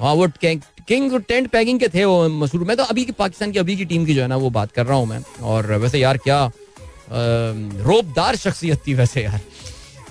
हाँ 0.00 0.14
वो 0.14 0.26
किंग 0.40 1.20
टेंट 1.20 1.50
पैकिंग 1.50 1.80
के 1.80 1.88
थे 1.88 2.04
वो 2.04 2.28
मशहूर। 2.30 2.64
मैं 2.66 2.76
तो 2.76 2.84
अभी 2.84 3.04
की 3.04 3.12
पाकिस्तान 3.12 3.52
की, 3.52 3.58
अभी 3.58 3.76
की 3.76 3.84
टीम 3.84 4.04
की 4.06 4.14
जो 4.14 4.22
है 4.22 4.28
ना 4.28 4.36
वो 4.36 4.50
बात 4.50 4.72
कर 4.72 4.86
रहा 4.86 4.96
हूँ 4.98 5.06
मैं। 5.06 5.22
और 5.44 5.72
वैसे 5.74 5.98
यार 5.98 6.18
क्या 6.18 6.50
रोबदार 7.10 8.36
शख्सियत 8.36 8.86
थी 8.86 8.94
वैसे 8.94 9.22
यार। 9.22 9.40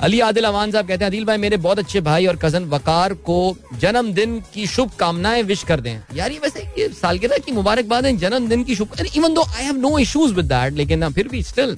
अली 0.01 0.19
आदिल 0.19 0.43
अमान 0.45 0.71
साहब 0.71 0.87
कहते 0.87 1.03
हैं, 1.03 1.11
अदिल 1.11 1.25
भाई, 1.25 1.37
मेरे 1.37 1.57
बहुत 1.57 1.79
अच्छे 1.79 2.01
भाई 2.01 2.25
और 2.25 2.35
कज़न 2.41 2.65
वकार 2.69 3.13
को 3.27 3.55
जन्मदिन 3.79 4.39
की 4.53 4.65
शुभकामनाएँ 4.67 5.43
विश 5.43 5.63
कर 5.63 5.79
दें. 5.79 5.99
यार, 6.15 6.31
ये 6.31 6.39
वैसे 6.39 6.59
ये 6.77 6.87
सालगिरह 7.01 7.37
की 7.45 7.51
मुबारकबाद 7.51 8.05
है, 8.05 8.15
जन्मदिन 8.17 8.63
की 8.63 8.75
शुभ 8.75 8.89
even 9.15 9.33
though 9.33 9.43
I 9.43 9.63
have 9.63 9.77
no 9.77 9.97
issues 9.99 10.33
with 10.33 10.45
that 10.45 10.73
लेकिन 10.73 11.09
फिर 11.11 11.27
भी 11.27 11.43
स्टिल 11.43 11.75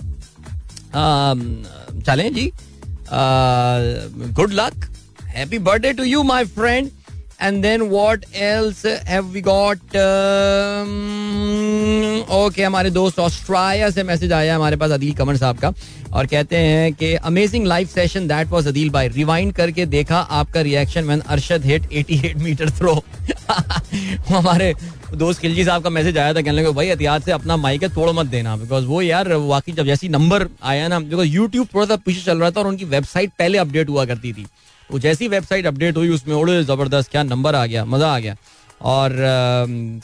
चलें 2.06 2.34
जी 2.34 2.52
good 4.36 4.54
luck 4.54 4.90
happy 5.36 5.60
birthday 5.60 5.94
to 5.94 6.04
you 6.04 6.24
my 6.24 6.46
friend 6.48 6.90
and 7.42 7.62
then 7.64 7.82
what 7.82 8.26
else 8.36 8.86
have 8.86 9.26
we 9.26 9.42
got 9.42 9.80
okay 12.36 12.64
हमारे 12.64 12.90
दोस्त 12.92 13.20
ऑस्ट्रेलिया 13.20 13.90
से 13.90 14.04
मैसेज 14.04 14.34
आया 14.34 14.56
हमारे 14.56 14.76
पास 14.76 14.92
अदील 14.92 15.14
कमर 15.16 15.38
साहब 15.38 15.58
का। 15.60 15.74
और 16.14 16.26
कहते 16.28 16.58
हैं 16.58 16.94
कि 16.94 17.14
amazing 17.16 17.66
live 17.68 17.88
session 17.88 18.28
that 18.28 18.48
was 18.48 18.68
Adeel 18.68 18.90
भाई 18.90 19.08
रिवाइंड 19.08 19.54
करके 19.54 19.86
देखा, 19.88 20.18
आपका 20.18 20.62
reaction 20.62 21.06
when 21.06 21.20
Arshad 21.20 21.66
hit 21.66 21.88
88 21.94 22.36
metre 22.38 22.70
throw 22.70 22.94
हमारे 24.30 24.74
दोस्त 25.14 25.42
खिलजी 25.42 25.64
साहब 25.66 25.84
का 25.84 25.90
मैसेज 25.90 26.18
आया 26.18 26.34
था, 26.34 26.42
कहने 26.42 26.52
लगे, 26.52 26.72
भाई, 26.72 26.88
एहतियात 26.88 27.24
से 27.26 27.32
अपना 27.32 27.58
माइक 27.58 27.84
है, 27.84 27.90
तोड़ 27.90 28.10
मत 28.10 28.26
देना. 28.26 28.56
बिकॉज़ 28.58 28.86
वो 28.86 29.02
यार, 29.02 29.32
वाकई 29.34 29.72
जब 29.72 29.86
जैसी 29.86 30.10
नंबर 30.10 30.48
आया 30.64 30.88
ना 30.88 31.00
बिकॉज़ 31.00 31.28
यूट्यूब 31.28 31.68
थोड़ा 31.74 31.86
सा 31.86 31.96
पीछे 31.96 32.22
चल 32.22 32.38
रहा 32.38 32.52
था 32.52 32.60
और 32.60 32.68
उनकी 32.68 32.86
वेबसाइट 32.86 33.32
पहले 33.40 33.58
अपडेट 33.58 33.90
हुआ 33.90 34.06
करती 34.06 34.34
थी। 34.34 34.46
वो 34.90 35.00
जैसी 35.00 35.28
वेबसाइट 35.28 35.66
अपडेट 35.66 35.98
हुई, 35.98 36.10
उसमें 36.10 36.36
उड़े, 36.36 36.64
ज़बरदस्त, 36.64 37.12
क्या 37.12 37.24
नंबर 37.24 37.56
आ 37.56 37.66
गया, 37.66 37.86
मज़ा 37.86 38.14
आ 38.16 38.20
गया। 38.20 38.36
और 38.84 39.16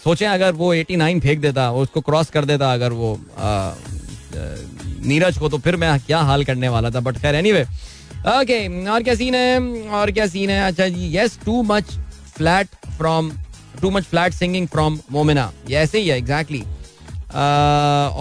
सोचें, 0.03 0.27
अगर 0.27 0.51
वो 0.53 0.73
89 0.73 1.19
फेंक 1.19 1.39
देता 1.41 1.71
उसको 1.73 2.01
क्रॉस 2.01 2.29
कर 2.29 2.45
देता, 2.45 2.73
अगर 2.73 2.91
वो 2.93 3.13
नीरज 5.05 5.37
को 5.37 5.49
तो 5.49 5.57
फिर 5.57 5.75
मैं 5.75 5.99
क्या 5.99 6.19
हाल 6.29 6.43
करने 6.45 6.69
वाला 6.69 6.89
था 6.91 6.99
बट 6.99 7.17
खैर 7.17 7.35
एनीवे 7.35 7.63
ओके 8.29 8.87
और 8.91 9.03
क्या 9.03 9.15
सीन 9.15 9.35
है? 9.35 9.59
और 9.89 10.11
क्या 10.11 10.27
सीन 10.27 10.49
है? 10.49 10.61
अच्छा 10.67 10.87
जी 10.87 11.15
yes 11.17 11.37
too 11.45 11.61
much 11.63 11.91
flat 12.35 12.67
from 12.97 13.31
too 13.81 13.89
much 13.91 14.03
flat 14.05 14.33
singing 14.33 14.67
from 14.67 14.99
Momina 15.11 15.51
ये 15.69 15.77
ऐसे 15.77 15.99
ही 15.99 16.07
है 16.07 16.17
एग्जैक्टली 16.17 16.61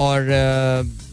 और 0.04 0.28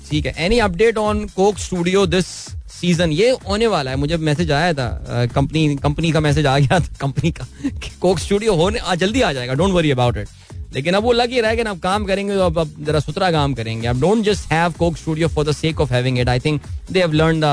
ठीक 0.09 0.25
है. 0.25 0.33
Any 0.45 0.59
update 0.59 0.97
on 0.97 1.25
Coke 1.35 1.57
Studio 1.59 2.05
this 2.05 2.25
season 2.71 3.11
ये 3.11 3.29
होने 3.47 3.67
वाला 3.67 3.91
है. 3.91 3.97
मुझे 3.97 4.17
मैसेज 4.17 4.51
आया 4.51 4.73
था. 4.73 5.27
कंपनी 5.35 5.75
कंपनी 5.83 6.11
का 6.11 6.19
मैसेज 6.19 6.45
आ 6.45 6.57
गया 6.59 6.79
था. 6.79 6.95
कंपनी 7.01 7.31
का 7.31 7.45
कोक 8.01 8.19
स्टूडियो 8.19 8.55
होने 8.55 8.79
जल्दी 8.97 9.21
आ 9.21 9.31
जाएगा. 9.33 9.53
डोंट 9.53 9.73
वरी 9.73 9.91
अबाउट 9.91 10.17
इट 10.17 10.27
लेकिन 10.75 10.93
अब 10.93 11.03
वो 11.03 11.11
लग 11.11 11.31
ही 11.31 11.39
रहा 11.41 11.49
है 11.49 11.57
कि 11.57 11.63
अब 11.63 11.79
काम 11.79 12.05
करेंगे 12.05 12.35
तो 12.35 12.45
अब 12.45 12.75
जरा 12.79 12.99
सुथरा 12.99 13.31
काम 13.31 13.53
करेंगे। 13.53 13.87
अब 13.87 13.99
don't 14.01 14.23
just 14.25 14.51
have 14.51 14.73
Coke 14.79 14.97
Studio 14.97 15.27
for 15.29 15.45
the 15.45 15.51
sake 15.53 15.81
of 15.81 15.93
having 15.93 16.19
it 16.19 16.29
I 16.29 16.39
think 16.39 16.61
they 16.91 16.99
have 16.99 17.13
learn 17.13 17.43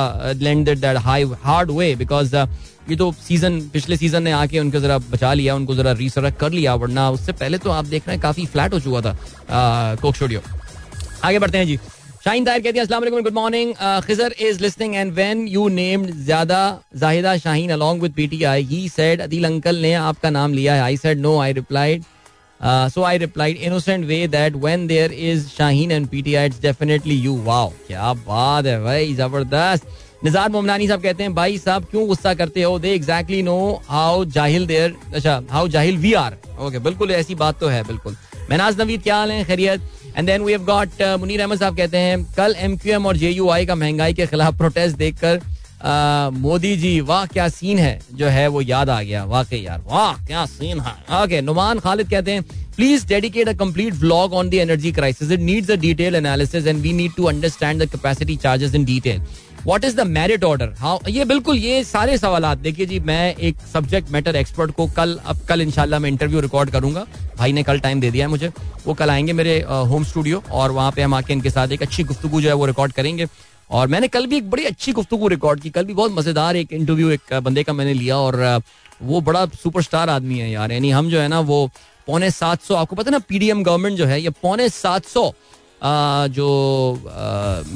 learn 0.42 0.64
that 0.64 0.96
high 0.98 1.24
hard 1.42 1.70
way 1.70 1.94
because 1.96 2.36
ये 2.90 2.96
तो 2.96 3.10
सीज़न 3.18 3.60
पिछले 3.72 3.96
सीज़न 3.96 4.22
ने 4.22 4.30
आके 4.32 4.58
उनको 4.58 4.80
जरा 4.80 4.96
बचा 5.00 5.32
लिया, 5.34 5.54
उनको 5.54 5.74
जरा 5.74 5.92
रिसरक 5.94 6.36
कर 6.36 6.52
लिया, 6.52 6.74
वरना 6.74 7.10
उससे 7.10 7.32
पहले 7.34 7.58
तो 7.58 7.70
आप 7.70 7.84
देख 7.86 8.06
रहे 8.06 8.16
हैं 8.16 8.22
काफ़ी 8.22 8.46
फ्लैट 8.46 8.72
हो 8.74 8.80
चुका 8.80 9.00
था 9.02 9.96
कोक 10.02 10.14
स्टूडियो 10.16 10.40
आगे 11.24 11.38
बढ़ते 11.38 11.58
हैं 11.58 11.66
जी। 11.66 11.76
शाहीन 12.24 12.44
ताहिर 12.44 12.62
कहती 12.62 12.78
है, 12.78 12.82
अस्सलाम 12.82 13.00
वालेकुम 13.00 13.22
good 13.22 13.34
morning 13.34 13.72
Khizar 14.06 14.34
is 14.40 14.60
listening 14.62 14.94
and 14.94 15.12
when 15.14 15.46
you 15.48 15.68
named 15.70 16.10
ज़्यादा 16.14 16.58
Zahida 16.96 17.36
Shaheen 17.38 17.70
along 17.72 18.02
with 18.02 18.12
PTI 18.12 18.62
he 18.64 18.88
said 18.88 19.20
Adeel 19.20 19.44
uncle 19.44 19.76
ने 19.82 19.92
आपका 19.94 20.30
नाम 20.30 20.54
लिया 20.54 20.74
है। 20.74 20.80
I 20.82 20.96
said 20.96 21.20
no 21.20 21.38
I 21.40 21.52
replied 21.52 22.04
so 22.60 23.02
I 23.02 23.18
replied 23.18 23.56
innocent 23.58 24.04
way 24.06 24.26
that 24.28 24.56
when 24.56 24.86
there 24.86 25.12
is 25.12 25.46
Shaheen 25.48 25.92
and 25.92 26.06
PTI 26.08 26.46
it's 26.46 26.60
definitely 26.62 27.14
you 27.16 27.36
wow 27.44 27.72
क्या 27.86 28.12
बात 28.14 28.66
है 28.66 28.82
भाई, 28.84 29.14
ज़बरदस्त। 29.14 29.86
निजार 30.24 30.48
मोमनानी 30.50 30.86
साहब 30.88 31.02
कहते 31.02 31.22
हैं, 31.22 31.34
भाई 31.34 31.58
साहब, 31.58 31.84
क्यों 31.90 32.06
गुस्सा 32.06 32.32
करते 32.34 32.62
हो? 32.62 32.78
दे 32.78 32.92
एग्जैक्टली 32.94 33.42
नो 33.42 33.82
हाउ 33.86 34.24
जाहिल 34.26 34.66
देयर 34.66 34.96
अच्छा 35.14 35.40
हाउ 35.50 35.68
जाहिल 35.68 35.96
वी 35.98 36.12
आर 36.14 36.36
ओके 36.60 36.78
बिल्कुल 36.78 37.10
ऐसी 37.12 37.34
बात 37.34 37.60
तो 37.60 37.68
है, 37.68 37.82
बिल्कुल। 37.84 38.16
महनाज 38.50 38.80
नवीद, 38.80 39.02
क्या 39.02 39.16
हाल 39.16 39.30
है? 39.30 39.44
खैरियत। 39.44 39.80
And 40.16 40.26
then 40.26 40.42
we 40.42 40.52
have 40.52 40.64
got 40.64 41.02
Munir 41.20 41.40
Ahmed 41.40 41.58
साहब 41.58 41.76
कहते 41.76 41.98
हैं, 41.98 42.22
कल 42.36 42.54
एमक्यूएम 42.58 43.06
और 43.06 43.16
जेयूआई 43.16 43.66
का 43.66 43.74
महँगाई 43.74 44.14
के 44.14 44.26
खिलाफ 44.26 44.56
प्रोटेस्ट 44.58 44.96
देखकर 44.96 45.40
मोदी 45.82 46.76
जी 46.76 47.00
वाह, 47.00 47.24
क्या 47.26 47.48
सीन 47.48 47.78
है? 47.78 48.00
जो 48.14 48.26
है, 48.26 48.46
वो 48.48 48.60
याद 48.62 48.90
आ 48.90 49.00
गया। 49.02 49.24
वाकई 49.26 49.58
यार, 49.58 49.82
वाह, 49.86 50.26
क्या 50.26 50.46
सीन 50.46 50.80
है। 50.80 51.22
ओके 51.22 51.40
नुमान 51.42 51.78
खालिद 51.80 52.10
कहते 52.10 52.32
हैं 52.32 52.42
please 52.76 53.06
dedicate 53.08 53.48
a 53.48 53.52
complete 53.58 53.94
vlog 53.94 54.34
on 54.34 54.50
the 54.50 54.54
energy 54.56 54.92
crisis 54.92 55.30
it 55.30 55.40
needs 55.40 55.70
a 55.70 55.76
detail 55.76 56.14
analysis 56.14 56.66
and 56.66 56.80
we 56.82 56.92
need 56.92 57.14
to 57.16 57.24
understand 57.26 57.82
the 57.82 57.88
capacity 57.90 58.36
charges 58.38 58.74
in 58.74 58.84
detail 58.84 59.22
what 59.64 59.84
is 59.84 59.96
the 59.96 60.06
merit 60.08 60.44
order 60.44 60.72
how 60.78 60.98
ये 61.08 61.24
बिल्कुल, 61.24 61.56
ये 61.56 61.82
सारे 61.84 62.16
सवाल 62.18 62.54
देखिए 62.56 62.86
जी, 62.86 63.00
मैं 63.00 63.34
एक 63.34 63.56
सब्जेक्ट 63.72 64.10
मैटर 64.10 64.36
एक्सपर्ट 64.36 64.70
को 64.70 64.86
कल, 64.88 65.18
अब 65.24 65.40
कल 65.48 65.60
इंशाल्लाह 65.60 66.00
मैं 66.00 66.10
इंटरव्यू 66.10 66.40
रिकॉर्ड 66.40 66.70
करूँगा। 66.70 67.06
भाई 67.38 67.52
ने 67.52 67.62
कल 67.62 67.78
टाइम 67.80 68.00
दे 68.00 68.10
दिया 68.10 68.26
है 68.26 68.30
मुझे। 68.30 68.48
वो 68.86 68.94
कल 68.94 69.10
आएँगे 69.10 69.32
मेरे 69.32 69.58
होम 69.62 70.04
स्टूडियो 70.04 70.42
और 70.50 70.70
वहाँ 70.72 70.92
पे 70.92 71.02
हम 71.02 71.14
आके 71.14 71.32
इनके 71.32 71.50
साथ 71.50 71.72
एक 71.72 71.82
अच्छी 71.82 72.02
गुफ्तु 72.04 72.40
जो 72.40 72.48
है 72.48 72.54
वो 72.54 72.66
रिकॉर्ड 72.66 72.92
करेंगे। 72.92 73.26
और 73.70 73.88
मैंने 73.88 74.08
कल 74.08 74.26
भी 74.26 74.36
एक 74.36 74.50
बड़ी 74.50 74.64
अच्छी 74.64 74.92
गुफ्तु 74.92 75.28
रिकॉर्ड 75.28 75.60
की। 75.60 75.70
कल 75.70 75.84
भी 75.84 75.94
बहुत 75.94 76.12
मज़ेदार 76.12 76.56
एक 76.56 76.72
इंटरव्यू 76.72 77.10
एक 77.10 77.34
बंदे 77.34 77.62
का 77.62 77.72
मैंने 77.72 77.94
लिया 77.94 78.16
और 78.18 78.62
वो 79.02 79.20
बड़ा 79.20 79.44
सुपरस्टार 79.62 80.10
आदमी 80.10 80.38
है 80.38 80.50
यार। 80.50 80.72
यानी 80.72 80.90
हम 80.90 81.10
जो 81.10 81.20
है 81.20 81.28
ना, 81.28 81.40
वो 81.40 81.70
पौने 82.06 82.30
सात 82.30 82.62
सौ, 82.62 82.74
आपको 82.74 82.96
पता 82.96 83.10
है 83.10 83.12
ना 83.12 83.18
पीडीएम 83.28 83.62
गवर्नमेंट 83.62 83.96
जो 83.98 84.06
है, 84.06 84.20
ये 84.22 84.30
पौने 84.42 84.68
सात 84.70 85.04
सौ 85.06 85.32
जो 86.30 86.48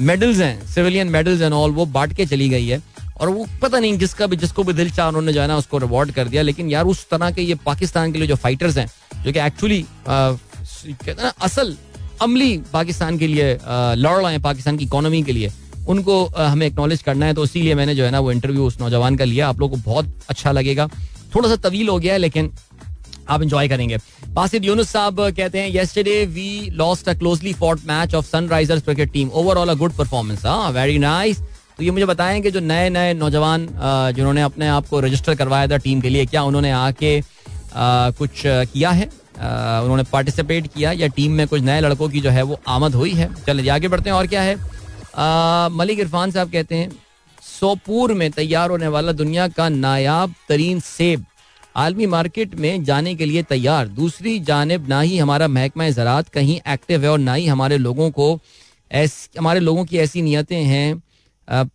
मेडल्स 0.01 0.39
हैं 0.39 0.67
सिविलियन 0.67 1.09
मेडल्स 1.09 1.41
एंड 1.43 1.53
ऑल 1.55 1.71
वो 1.71 1.87
बांट 1.89 2.17
के 2.17 2.27
चली 2.27 2.49
गई 2.49 2.67
है। 2.67 2.83
और 3.21 3.29
वो 3.29 3.47
पता 3.63 3.79
नहीं 3.79 3.97
जिसका 3.99 4.27
भी, 4.27 4.37
जिसको 4.37 4.63
भी 4.65 4.73
दिल 4.73 4.91
चाह 4.91 5.09
उन्होंने 5.09 5.33
जो 5.33 5.41
है 5.41 5.47
ना, 5.49 5.57
उसको 5.57 5.79
रिवॉर्ड 5.79 6.11
कर 6.13 6.29
दिया। 6.29 6.43
लेकिन 6.43 6.71
यार, 6.71 6.85
उस 6.87 7.09
तरह 7.11 7.31
के 7.31 7.43
ये 7.43 7.55
पाकिस्तान 7.67 8.13
के 8.13 8.19
लिए 8.19 8.29
जो 8.29 8.37
फाइटर्स 8.37 8.77
हैं, 8.79 8.87
जो 9.25 9.33
कि 9.33 9.41
एक्चुअली 9.41 9.85
कहते 10.09 11.11
हैं 11.11 11.23
ना, 11.23 11.33
असल, 11.41 11.77
अमली 12.23 12.57
पाकिस्तान 12.73 13.19
के 13.19 13.27
लिए 13.27 13.53
लड़ 13.55 14.17
रहे 14.17 14.33
हैं, 14.33 14.43
पाकिस्तान 14.43 14.77
की 14.77 14.85
इकोनॉमी 14.85 15.23
के 15.23 15.33
लिए 15.33 15.51
उनको 15.87 16.25
हमें 16.27 16.67
एक्नॉलेज 16.67 17.03
करना 17.03 17.27
है 17.27 17.35
तो 17.35 17.45
इसीलिए 17.45 17.75
मैंने 17.75 17.95
जो 17.95 18.05
है 18.05 18.11
ना 18.11 18.21
वो 18.21 18.33
इंटरव्यू 18.33 18.67
उस 18.67 18.81
नौजवान 18.81 19.17
का 19.17 19.25
लिया। 19.25 19.49
आप 19.49 19.61
लोग 19.61 19.71
को 19.71 19.77
बहुत 19.85 20.15
अच्छा 20.31 20.53
लगेगा। 20.53 20.89
थोड़ा 21.35 21.49
सा 21.49 21.57
तवील 21.59 21.89
हो 21.89 21.99
गया 21.99 22.13
है, 22.13 22.19
लेकिन 22.19 22.51
आप 23.29 23.43
इंजॉय 23.43 23.69
करेंगे। 23.69 23.99
बासिद 24.31 24.65
यूनुस 24.65 24.89
साहब 24.91 25.21
कहते 25.31 25.59
हैं 25.59 25.69
yesterday 25.69 26.25
we 26.27 26.71
lost 26.75 27.09
a 27.09 27.15
closely 27.15 27.53
fought 27.55 27.81
match 27.87 28.15
of 28.15 28.27
Sunrisers 28.27 28.83
cricket 28.83 29.13
team 29.13 29.31
overall 29.33 29.69
a 29.69 29.75
good 29.75 29.93
performance 29.93 30.47
हाँ 30.47 30.71
वेरी 30.73 30.99
नाइस 30.99 31.41
तो 31.79 31.83
ये 31.83 31.91
मुझे 31.91 32.07
बताएँ 32.07 32.41
कि 32.43 32.51
जो 32.51 32.61
नए 32.63 32.89
नए 32.91 33.15
नौजवान 33.15 33.67
जिन्होंने 34.17 34.43
अपने 34.43 34.67
आप 34.69 34.89
को 34.89 35.01
रजिस्टर 35.01 35.35
करवाया 35.35 35.69
था 35.69 35.77
टीम 35.79 36.01
के 36.01 36.09
लिए, 36.09 36.27
क्या 36.27 36.43
उन्होंने 36.43 36.71
आके 36.73 37.21
कुछ 37.77 38.43
किया 38.47 38.91
है? 38.91 39.09
उन्होंने 39.37 40.03
पार्टिसिपेट 40.03 40.67
किया 40.67 40.93
या 40.93 41.07
टीम 41.09 41.33
में 41.33 41.47
कुछ 41.49 41.63
नए 41.63 41.81
लड़कों 41.81 42.09
की 42.09 42.21
जो 42.21 42.31
है 42.31 42.43
वो 42.43 42.59
आमद 42.69 42.95
हुई 42.95 43.13
है? 43.13 43.29
चलिए 43.47 43.71
आगे 43.71 43.89
बढ़ते 43.89 44.11
हैं, 44.11 44.17
और 44.17 44.27
क्या 44.27 44.43
है? 44.43 44.57
मलिक 45.71 45.99
इरफान 46.01 46.31
साहब 46.31 46.51
कहते 46.53 46.75
हैं, 46.75 46.91
सोपुर 47.43 48.13
में 48.15 48.31
तैयार 48.33 48.71
होने 48.71 48.89
वाला 48.89 49.13
दुनिया 49.15 49.47
का 49.51 49.69
नायाब 49.69 50.35
तरीन 50.49 50.81
सेब 50.83 51.25
आलमी 51.77 52.07
मार्केट 52.07 52.55
में 52.55 52.85
जाने 52.85 53.15
के 53.15 53.27
लिए 53.27 53.43
तैयार। 53.45 53.89
दूसरी 53.91 54.39
जानब, 54.41 54.89
ना 54.89 55.01
ही 55.01 55.19
हमारा 55.19 55.49
महकमा 55.49 55.89
ज़रात 55.91 56.29
कहीं 56.29 56.61
एक्टिव 56.69 57.03
है 57.05 57.11
और 57.11 57.19
ना 57.19 57.35
ही 57.35 57.47
हमारे 57.47 57.79
लोगों 57.79 58.11
को 58.11 58.39
ऐस, 58.91 59.29
हमारे 59.39 59.61
लोगों 59.61 59.85
की 59.85 59.99
ऐसी 59.99 60.23
नीयतें 60.23 60.63
हैं। 60.63 61.03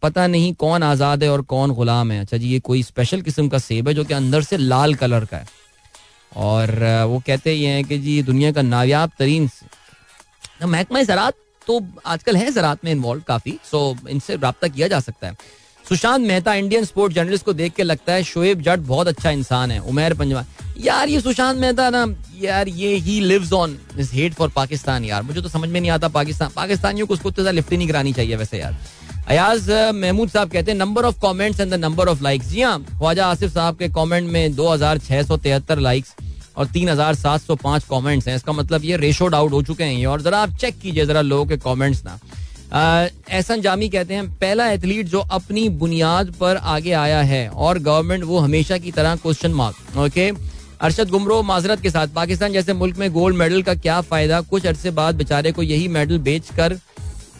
पता 0.03 0.27
नहीं 0.27 0.53
कौन 0.55 0.83
आज़ाद 0.83 1.23
है 1.23 1.29
और 1.29 1.41
कौन 1.43 1.71
गुलाम 1.73 2.11
है। 2.11 2.19
अच्छा 2.19 2.37
जी, 2.37 2.47
ये 2.47 2.59
कोई 2.61 2.83
स्पेशल 2.83 3.21
किस्म 3.21 3.47
का 3.49 3.57
सेब 3.59 3.87
है 3.87 3.93
जो 3.93 4.03
कि 4.03 4.13
अंदर 4.13 4.41
से 4.41 4.57
लाल 4.57 4.95
कलर 4.95 5.25
का 5.25 5.37
है। 5.37 5.45
और 6.37 6.71
वो 7.07 7.21
कहते 7.27 7.53
ये 7.53 7.67
हैं 7.67 7.83
कि 7.85 7.97
जी, 7.99 8.21
दुनिया 8.23 8.51
का 8.51 8.61
नायाब 8.63 9.11
तरीन 9.19 9.49
महकमा 10.63 11.01
ज़रात 11.03 11.33
तो 11.69 11.79
आजकल 12.07 12.35
है 12.37 12.51
ज़रात 12.51 12.85
में 12.85 12.91
इन्वॉल्व 12.91 13.21
काफ़ी 13.27 13.57
सो 13.63 13.79
इनसे 14.09 14.35
रबता 14.35 14.67
किया 14.67 14.87
जा 14.87 14.99
सकता 14.99 15.27
है। 15.27 15.35
Sushant 15.85 16.25
Mehta 16.27 16.53
Indian 16.55 16.85
sport 16.85 17.13
journalist 17.13 17.45
को 17.45 17.53
देख 17.53 17.73
के 17.73 17.83
लगता 17.83 18.13
है 18.13 18.23
शोएब 18.23 18.61
जट 18.61 18.79
बहुत 18.87 19.07
अच्छा 19.07 19.29
इंसान 19.31 19.71
है, 19.71 19.79
उमेर 19.81 20.13
पंजवान 20.13 20.45
यार, 20.79 21.09
ये 21.09 21.19
सुशांत 21.21 21.57
मेहता 21.57 21.89
ना, 21.89 22.05
यार, 22.41 22.67
ये 22.69 22.93
he 22.97 23.19
lives 23.21 23.51
on 23.53 23.77
this 23.95 24.13
hate 24.13 24.33
for 24.33 24.49
Pakistan 24.55 25.05
यार। 25.05 25.23
मुझे 25.23 25.41
तो 25.41 25.49
समझ 25.49 25.69
में 25.69 25.79
नहीं 25.79 25.91
आता 25.91 26.07
पाकिस्तान, 26.09 26.49
पाकिस्तानियों 26.55 27.07
को 27.07 27.13
उसको 27.13 27.31
तो 27.31 27.51
लिफ्ट 27.51 27.73
नहीं 27.73 27.87
करानी 27.87 28.13
चाहिए 28.13 28.35
वैसे 28.35 28.59
यार। 28.59 28.75
अयाज 29.27 29.69
महमूद 29.95 30.29
साहब 30.29 30.51
कहते 30.51 30.71
हैं 30.71 30.77
number 30.77 31.05
of 31.05 31.19
comments 31.21 31.59
and 31.59 31.71
the 31.71 31.79
number 31.79 32.07
of 32.07 32.23
likes 32.23 32.47
जी 32.49 32.61
हाँ 32.61 32.79
ख्वाजा 32.89 33.27
आसिफ 33.27 33.53
साहब 33.53 33.77
के 33.77 33.89
कमेंट 33.91 34.31
में 34.31 34.55
दो 34.55 34.67
हज़ार 34.69 34.97
छह 34.99 35.23
सौ 35.23 35.37
तिहत्तर 35.37 35.79
लाइक्स 35.79 36.15
और 36.59 36.65
तीन 36.67 36.89
हज़ार 36.89 37.15
सात 37.15 37.41
सौ 37.41 37.55
पाँच 37.57 37.83
कॉमेंट्स 37.85 38.27
हैं। 38.27 38.35
इसका 38.35 38.51
मतलब 38.53 38.85
ये 38.85 38.97
रेशो 38.97 39.29
आउट 39.31 39.51
हो 39.51 39.61
चुके 39.63 39.83
हैं 39.83 40.05
और 40.07 40.21
जरा 40.21 40.39
आप 40.39 40.57
चेक 40.57 40.79
कीजिए, 40.79 41.05
जरा 41.05 41.21
लोगों 41.23 41.45
के 41.45 41.57
कॉमेंट्स 41.59 42.03
ना। 42.05 42.19
एहसन 42.71 43.61
जामी 43.61 43.89
कहते 43.89 44.13
हैं, 44.13 44.27
पहला 44.31 44.69
एथलीट 44.71 45.07
जो 45.07 45.19
अपनी 45.31 45.67
बुनियाद 45.77 46.33
पर 46.39 46.57
आगे 46.57 46.91
आया 46.93 47.21
है 47.23 47.47
और 47.49 47.79
गवर्नमेंट 47.81 48.23
वो 48.23 48.39
हमेशा 48.39 48.77
की 48.77 48.91
तरह 48.91 49.15
question 49.17 49.53
mark 49.53 49.97
okay 49.99 50.31
Arshad 50.81 51.09
Gumro 51.09 51.41
माजरत 51.43 51.81
के 51.81 51.89
साथ। 51.89 52.07
पाकिस्तान 52.15 52.53
जैसे 52.53 52.73
मुल्क 52.75 52.97
में 52.97 53.11
गोल्ड 53.13 53.35
मेडल 53.37 53.61
का 53.61 53.73
क्या 53.75 53.99
फ़ायदा? 54.03 54.41
कुछ 54.43 54.65
अरसे 54.65 54.91
बाद 54.91 55.15
बेचारे 55.15 55.51
को 55.51 55.63
यही 55.63 55.87
मेडल 55.89 56.17
बेच 56.19 56.49
कर 56.57 56.79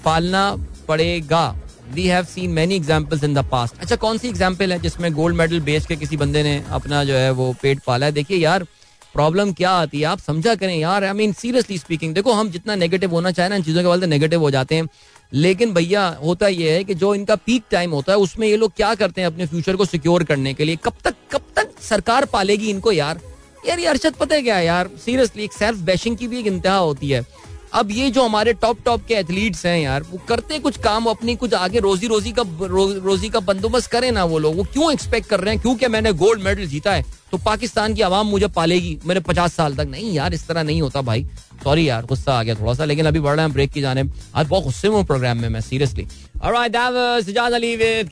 पालना 0.06 0.56
पड़ेगा। 0.88 1.56
We 1.94 2.08
have 2.08 2.24
seen 2.26 2.52
many 2.52 2.76
examples 2.76 3.24
in 3.24 3.34
the 3.34 3.46
past 3.52 3.80
अच्छा 3.82 3.96
कौन 3.98 4.18
सी 4.18 4.28
एग्ज़ाम्पल 4.28 4.72
है 4.72 4.80
जिसमें 4.80 5.12
गोल्ड 5.14 5.36
मेडल 5.36 5.60
बेच 5.62 5.86
के 5.86 5.96
किसी 5.96 6.18
बंदे 6.18 6.44
ने 6.44 6.62
अपना 6.72 7.04
जो 7.04 7.14
है 7.16 7.32
वो 7.32 7.54
पेट 7.62 7.80
पाला 7.88 8.06
है? 8.06 8.12
देखिए 8.12 8.38
यार 8.38 8.66
प्रॉब्लम 9.14 9.52
क्या 9.54 9.72
आती 9.72 10.00
है? 10.00 10.06
आप 10.06 10.20
समझा 10.20 10.56
करें 10.56 10.78
यार। 10.78 11.04
आई 11.04 11.14
मीन 11.14 11.34
सीरियसली 11.34 11.78
स्पीकिंग 11.78 12.14
देखो 12.16 12.32
हम 12.32 12.50
जितना 12.50 12.76
नेगेटिव 12.76 13.12
होना 13.12 13.32
चाहे 13.32 13.50
ना 13.50 13.56
इन 13.56 13.64
चीज़ों 13.64 13.82
के 13.82 13.88
बाद 13.88 14.04
नेगेटिव 14.04 14.42
हो 14.42 14.52
जाते 14.52 14.76
हैं। 14.76 14.88
लेकिन 15.34 15.74
भैया 15.74 16.08
होता 16.24 16.48
यह 16.48 16.72
है 16.74 16.84
कि 16.84 16.94
जो 16.94 17.14
इनका 17.16 17.36
पीक 17.36 17.64
टाइम 17.72 17.92
होता 17.92 18.12
है 18.12 18.18
उसमें 18.18 18.48
ये 18.48 18.58
लोग 18.58 18.76
क्या 18.76 18.94
करते 18.96 19.22
हैं 19.22 19.26
अपने 19.28 19.46
फ्यूचर 19.46 19.76
को 19.76 19.86
सिक्योर 19.86 20.24
करने 20.24 20.54
के 20.54 20.66
लिए? 20.66 20.76
कब 20.76 20.94
तक 21.04 21.16
कब 21.32 21.42
तक 21.56 21.70
सरकार 21.82 22.26
पालेगी 22.26 22.70
इनको 22.70 22.92
यार? 22.92 23.20
यार 23.68 23.80
ये 23.80 23.86
अरशद 23.86 24.14
पता 24.14 24.36
है 24.36 24.42
क्या 24.42 24.60
यार? 24.60 24.90
सीरियसली 25.06 25.44
एक 25.44 25.54
सेल्फ 25.54 25.78
बैशिंग 25.78 26.18
की 26.18 26.28
भी 26.28 26.40
एक 26.40 26.48
इंतहा 26.48 26.78
होती 26.78 27.10
है। 27.10 27.26
अब 27.74 27.92
ये 27.92 28.10
जो 28.10 28.24
हमारे 28.24 28.54
टॉप 28.54 28.78
टॉप 28.86 29.06
के 29.06 29.14
एथलीट्स 29.14 29.66
हैं 29.66 29.80
यार 29.80 30.04
वो 30.04 30.20
करते 30.30 30.60
कुछ 30.60 30.78
काम 30.78 31.06
अपनी 31.06 31.36
कुछ 31.36 31.54
आगे 31.54 31.80
रोजी 31.80 32.08
रोजी 32.08 32.32
का 32.32 32.44
रो, 32.62 32.86
रोजी 32.94 33.30
का 33.30 33.40
बंदोबस्त 33.40 33.92
करें 33.92 34.12
ना 34.12 34.24
वो 34.26 34.40
लोग। 34.40 34.56
वो 34.56 34.64
क्यों 34.64 34.92
एक्सपेक्ट 34.94 35.30
कर 35.30 35.40
रहे 35.40 35.54
हैं? 35.54 35.62
क्योंकि 35.62 35.88
मैंने 35.88 36.14
गोल्ड 36.14 36.42
मेडल 36.42 36.66
जीता 36.66 36.94
है? 36.94 37.06
तो 37.32 37.38
पाकिस्तान 37.38 37.94
की 37.94 38.02
आवाम 38.02 38.28
मुझे 38.28 38.48
पालेगी। 38.50 38.98
मेरे 39.06 39.20
पचास 39.20 39.54
साल 39.54 39.76
तक 39.76 39.88
नहीं 39.92 40.14
यार 40.14 40.34
इस 40.34 40.48
तरह 40.48 40.64
नहीं 40.64 40.82
होता 40.82 41.02
भाई। 41.02 41.26
सॉरी 41.64 41.88
यार 41.88 42.06
गुस्सा 42.06 42.34
आ 42.34 42.44
गया 42.44 42.56
थोड़ा 42.56 42.74
सा 42.74 42.86
लेकिन 42.86 43.06
अभी 43.06 43.20
बढ़ 43.20 43.36
रहे 43.36 43.46
हैं 43.46 43.54
ब्रेक 43.54 43.72
की 43.72 43.82
जाने। 43.82 44.04
आज 44.36 44.48
बहुत 44.48 44.64
गुस्से 44.64 44.90
में 44.90 45.04
प्रोग्राम 45.06 45.38
में 45.38 45.50
मैं 45.50 45.62
सीरियसली 45.62 46.08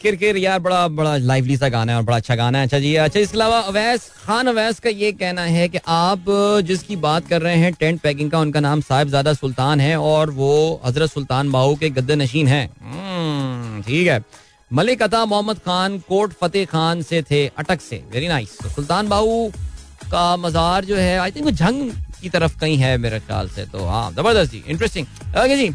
किरकिर 0.01 0.37
यार 0.37 0.59
बड़ा 0.59 0.87
बड़ा 0.87 1.15
लाइवली 1.17 1.57
सा 1.57 1.69
गाना 1.69 1.91
है 1.91 1.97
और 1.97 2.03
बड़ा 2.03 2.17
अच्छा 2.17 2.35
गाना 2.35 2.57
है। 2.57 2.65
अच्छा 2.65 2.79
जी 2.79 2.93
अच्छा 2.95 3.19
इसके 3.19 3.37
अलावा 3.37 3.59
अवैस 3.59 4.09
खान 4.23 4.47
अवैस 4.47 4.79
का 4.79 4.89
ये 4.89 5.11
कहना 5.11 5.41
है 5.43 5.67
कि 5.69 5.79
आप 5.87 6.25
जिसकी 6.65 6.95
बात 6.97 7.27
कर 7.27 7.41
रहे 7.41 7.55
हैं 7.55 7.73
टेंट 7.73 8.01
पैकिंग 8.01 8.31
का 8.31 8.39
उनका 8.39 8.59
नाम 8.59 8.81
साहिबजादा 8.81 9.33
सुल्तान 9.33 9.79
है 9.79 9.95
और 9.99 10.31
वो 10.31 10.81
हज़रत 10.85 11.11
सुल्तान 11.11 11.51
बाहू 11.51 11.75
के 11.75 11.89
गद्दे 11.89 12.15
नशीन 12.15 12.47
है। 12.47 12.63
हम्म, 12.81 13.81
ठीक 13.81 14.07
है। 14.07 14.19
मलिक 14.71 15.01
अता 15.03 15.23
मोहम्मद 15.25 15.57
खान 15.65 15.97
कोट 16.07 16.33
फतेह 16.41 16.65
खान 16.65 17.01
से 17.01 17.21
थे 17.29 17.45
अटक 17.57 17.81
से 17.81 18.03
very 18.11 18.27
nice 18.27 18.57
nice. 18.57 18.75
Sultan 18.75 19.07
Babu 19.09 19.51
का 20.11 20.35
मजार 20.37 20.85
जो 20.85 20.95
है 20.95 21.17
आई 21.19 21.31
थिंक 21.31 21.45
वो 21.45 21.51
जंग 21.51 21.91
की 22.21 22.29
तरफ़ 22.29 22.57
कहीं 22.59 22.77
है 22.77 22.97
मेरे 22.97 23.19
ख्याल 23.19 23.49
से 23.49 23.65
तो 23.71 23.85
हाँ 23.85 24.11
ज़बरदस्त 24.13 24.51
जी 24.51 24.63
इंटरेस्टिंग 24.67 25.05
ओके 25.43 25.55
जी 25.57 25.69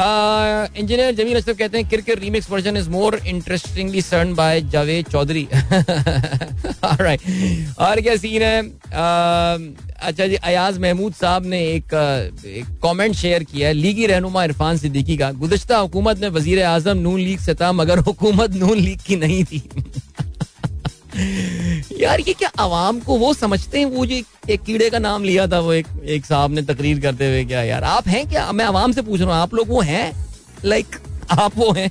इंजीनियर 0.00 1.14
जमील 1.14 1.36
अशरफ 1.36 1.56
कहते 1.58 1.78
हैं 1.78 1.88
cricket 1.88 2.20
remix 2.20 2.50
version 2.50 2.76
is 2.76 2.88
more 2.90 3.14
interestingly 3.26 4.02
सर्न 4.02 4.34
बाय 4.34 4.60
जावेद 4.70 5.06
चौधरी 5.12 5.44
और 6.84 8.00
क्या 8.00 8.16
सीन 8.16 8.42
है? 8.42 8.62
अच्छा 9.98 10.26
जी 10.26 10.34
अयाज 10.34 10.78
महमूद 10.78 11.12
साहब 11.14 11.46
ने 11.46 11.60
एक, 11.66 11.94
एक 12.46 12.66
कमेंट 12.84 13.14
शेयर 13.16 13.44
किया 13.44 13.68
है 13.68 13.74
लीगी 13.74 14.06
रहनुमा 14.06 14.44
इरफान 14.44 14.76
सिद्दीकी 14.78 15.16
का। 15.16 15.30
गुजशत 15.34 15.72
हुकूमत 15.72 16.18
में 16.20 16.28
वज़ीर 16.30 16.62
आज़म 16.64 16.98
नून 16.98 17.20
लीग 17.20 17.38
से 17.40 17.54
था 17.54 17.72
मगर 17.72 17.98
हुकूमत 18.08 18.54
नून 18.56 18.78
लीग 18.78 19.00
की 19.06 19.16
नहीं 19.16 19.44
थी। 19.44 19.62
यार 21.16 22.20
ये 22.20 22.32
क्या 22.34 22.50
आवाम 22.58 22.98
को 23.00 23.16
वो 23.18 23.32
समझते 23.34 23.78
हैं? 23.78 23.86
वो 23.86 24.06
जो 24.06 24.16
एक 24.50 24.62
कीड़े 24.62 24.88
का 24.90 24.98
नाम 24.98 25.24
लिया 25.24 25.46
था 25.46 25.60
वो 25.60 25.72
एक 25.72 25.86
एक 26.04 26.26
साहब 26.26 26.50
ने 26.50 26.62
तकरीर 26.62 27.00
करते 27.00 27.26
हुए 27.28 27.44
क्या? 27.44 27.62
यार 27.62 27.84
आप 27.84 28.08
हैं 28.08 28.28
क्या? 28.28 28.50
मैं 28.52 28.64
आवाम 28.64 28.92
से 28.92 29.02
पूछ 29.02 29.20
रहा 29.20 29.34
हूँ 29.34 29.42
आप 29.42 29.54
लोग 29.54 29.68
वो 29.68 29.80
हैं? 29.80 30.12
लाइक 30.64 30.96
आप 31.30 31.56
वो 31.56 31.70
हैं? 31.72 31.90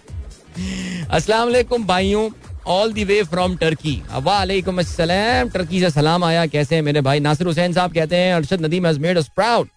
अस्सलाम 1.09 1.43
वालेकुम 1.43 1.86
भाइयों 1.86 2.30
all 2.68 2.93
the 2.93 3.03
way 3.03 3.22
from 3.24 3.55
Turkey 3.57 4.01
वालेकुम 4.13 4.80
अस्सलाम। 4.80 5.49
टर्की 5.49 5.80
से 5.80 5.89
सलाम 5.89 6.24
आया 6.24 6.45
कैसे 6.45 6.76
हैं 6.76 6.82
मेरे 6.82 7.01
भाई? 7.01 7.20
नासिर 7.20 7.47
हुसैन 7.47 7.74
साहब 7.74 7.93
कहते 7.93 8.15
हैं 8.15 8.34
Arshad 8.34 8.65
Nadeem 8.65 8.88
has 8.88 8.99
made 8.99 9.18
us 9.18 9.30
proud 9.36 9.70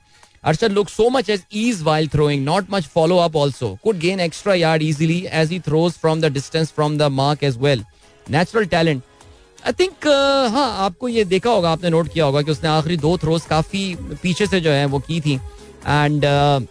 Arshad 0.51 0.73
looks 0.75 0.95
so 0.99 1.07
much 1.15 1.31
as 1.33 1.43
ease 1.63 1.81
while 1.87 2.07
throwing, 2.13 2.45
not 2.45 2.71
much 2.75 2.87
follow 2.93 3.17
up 3.25 3.35
also. 3.41 3.69
Could 3.87 3.99
gain 4.05 4.21
extra 4.27 4.55
yard 4.57 4.85
easily 4.87 5.17
as 5.41 5.51
he 5.51 5.59
throws 5.67 5.99
from 6.05 6.23
the 6.23 6.31
distance 6.37 6.71
from 6.79 6.97
the 7.03 7.09
mark 7.17 7.43
as 7.49 7.59
well. 7.65 7.83
Natural 8.27 8.69
talent. 8.75 9.10
I 9.67 9.73
think 9.73 9.93
uh, 9.93 10.53
हाँ 10.53 10.69
आपको 10.85 11.09
ये 11.09 11.25
देखा 11.25 11.51
होगा 11.51 11.71
आपने 11.71 11.91
note 11.91 12.09
किया 12.13 12.25
होगा 12.25 12.43
कि 12.43 12.51
उसने 12.51 12.69
आखिरी 12.69 12.97
दो 12.97 13.17
थ्रोज 13.19 13.43
काफ़ी 13.45 13.95
पीछे 14.23 14.47
से 14.47 14.61
जो 14.61 14.71
है 14.71 14.85
वो 14.87 14.99
की 14.99 15.21
थी। 15.21 15.35
एंड 15.35 16.25
uh, 16.25 16.69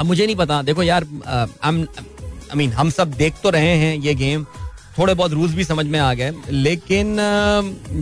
अब 0.00 0.06
मुझे 0.06 0.24
नहीं 0.26 0.36
पता। 0.36 0.62
देखो 0.62 0.82
यार 0.82 1.06
आई 1.26 1.82
uh, 1.82 2.56
मीन 2.56 2.72
हम 2.72 2.90
सब 2.90 3.12
देख 3.12 3.34
तो 3.42 3.50
रहे 3.50 3.76
हैं 3.76 3.96
ये 3.96 4.14
गेम 4.14 4.44
थोड़े 4.98 5.14
बहुत 5.14 5.32
रूल्स 5.32 5.54
भी 5.54 5.64
समझ 5.64 5.86
में 5.86 5.98
आ 6.00 6.12
गए। 6.14 6.32
लेकिन 6.50 7.16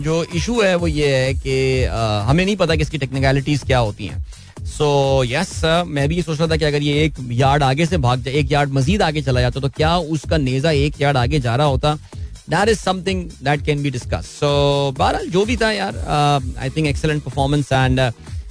जो 0.03 0.23
इशू 0.35 0.61
है 0.61 0.75
वो 0.75 0.87
ये 0.87 1.15
है 1.15 1.33
कि 1.35 1.83
हमें 2.27 2.45
नहीं 2.45 2.55
पता 2.55 2.75
कि 2.75 2.81
इसकी 2.81 2.97
टेक्निकलिटीज 2.97 3.63
क्या 3.63 3.79
होती 3.79 4.05
हैं। 4.05 4.25
सो 4.67 5.23
यस 5.23 5.61
मैं 5.87 6.07
भी 6.09 6.15
ये 6.15 6.21
सोच 6.21 6.39
रहा 6.39 6.47
था 6.47 6.55
कि 6.57 6.65
अगर 6.65 6.81
ये 6.81 7.03
एक 7.03 7.15
यार्ड 7.31 7.63
आगे 7.63 7.85
से 7.85 7.97
भाग 7.97 8.23
जाए 8.23 8.33
एक 8.33 8.51
यार्ड 8.51 8.73
मजीद 8.73 9.01
आगे 9.01 9.21
चला 9.21 9.41
जाता 9.41 9.59
तो 9.59 9.69
क्या 9.69 9.97
उसका 10.15 10.37
नेजा 10.37 10.71
एक 10.71 11.01
यार्ड 11.01 11.17
आगे 11.17 11.39
जा 11.39 11.55
रहा 11.55 11.67
होता? 11.67 11.97
That 12.49 12.69
is 12.69 12.79
something 12.79 13.23
that 13.43 13.65
can 13.65 13.83
be 13.83 13.89
discuss 13.91 14.25
so 14.39 14.49
बहरहाल 14.97 15.29
जो 15.29 15.45
भी 15.45 15.57
था 15.57 15.71
यार 15.71 15.97
I 16.59 16.69
think 16.69 16.87
excellent 16.87 17.23
performance 17.23 17.71
and 17.71 17.99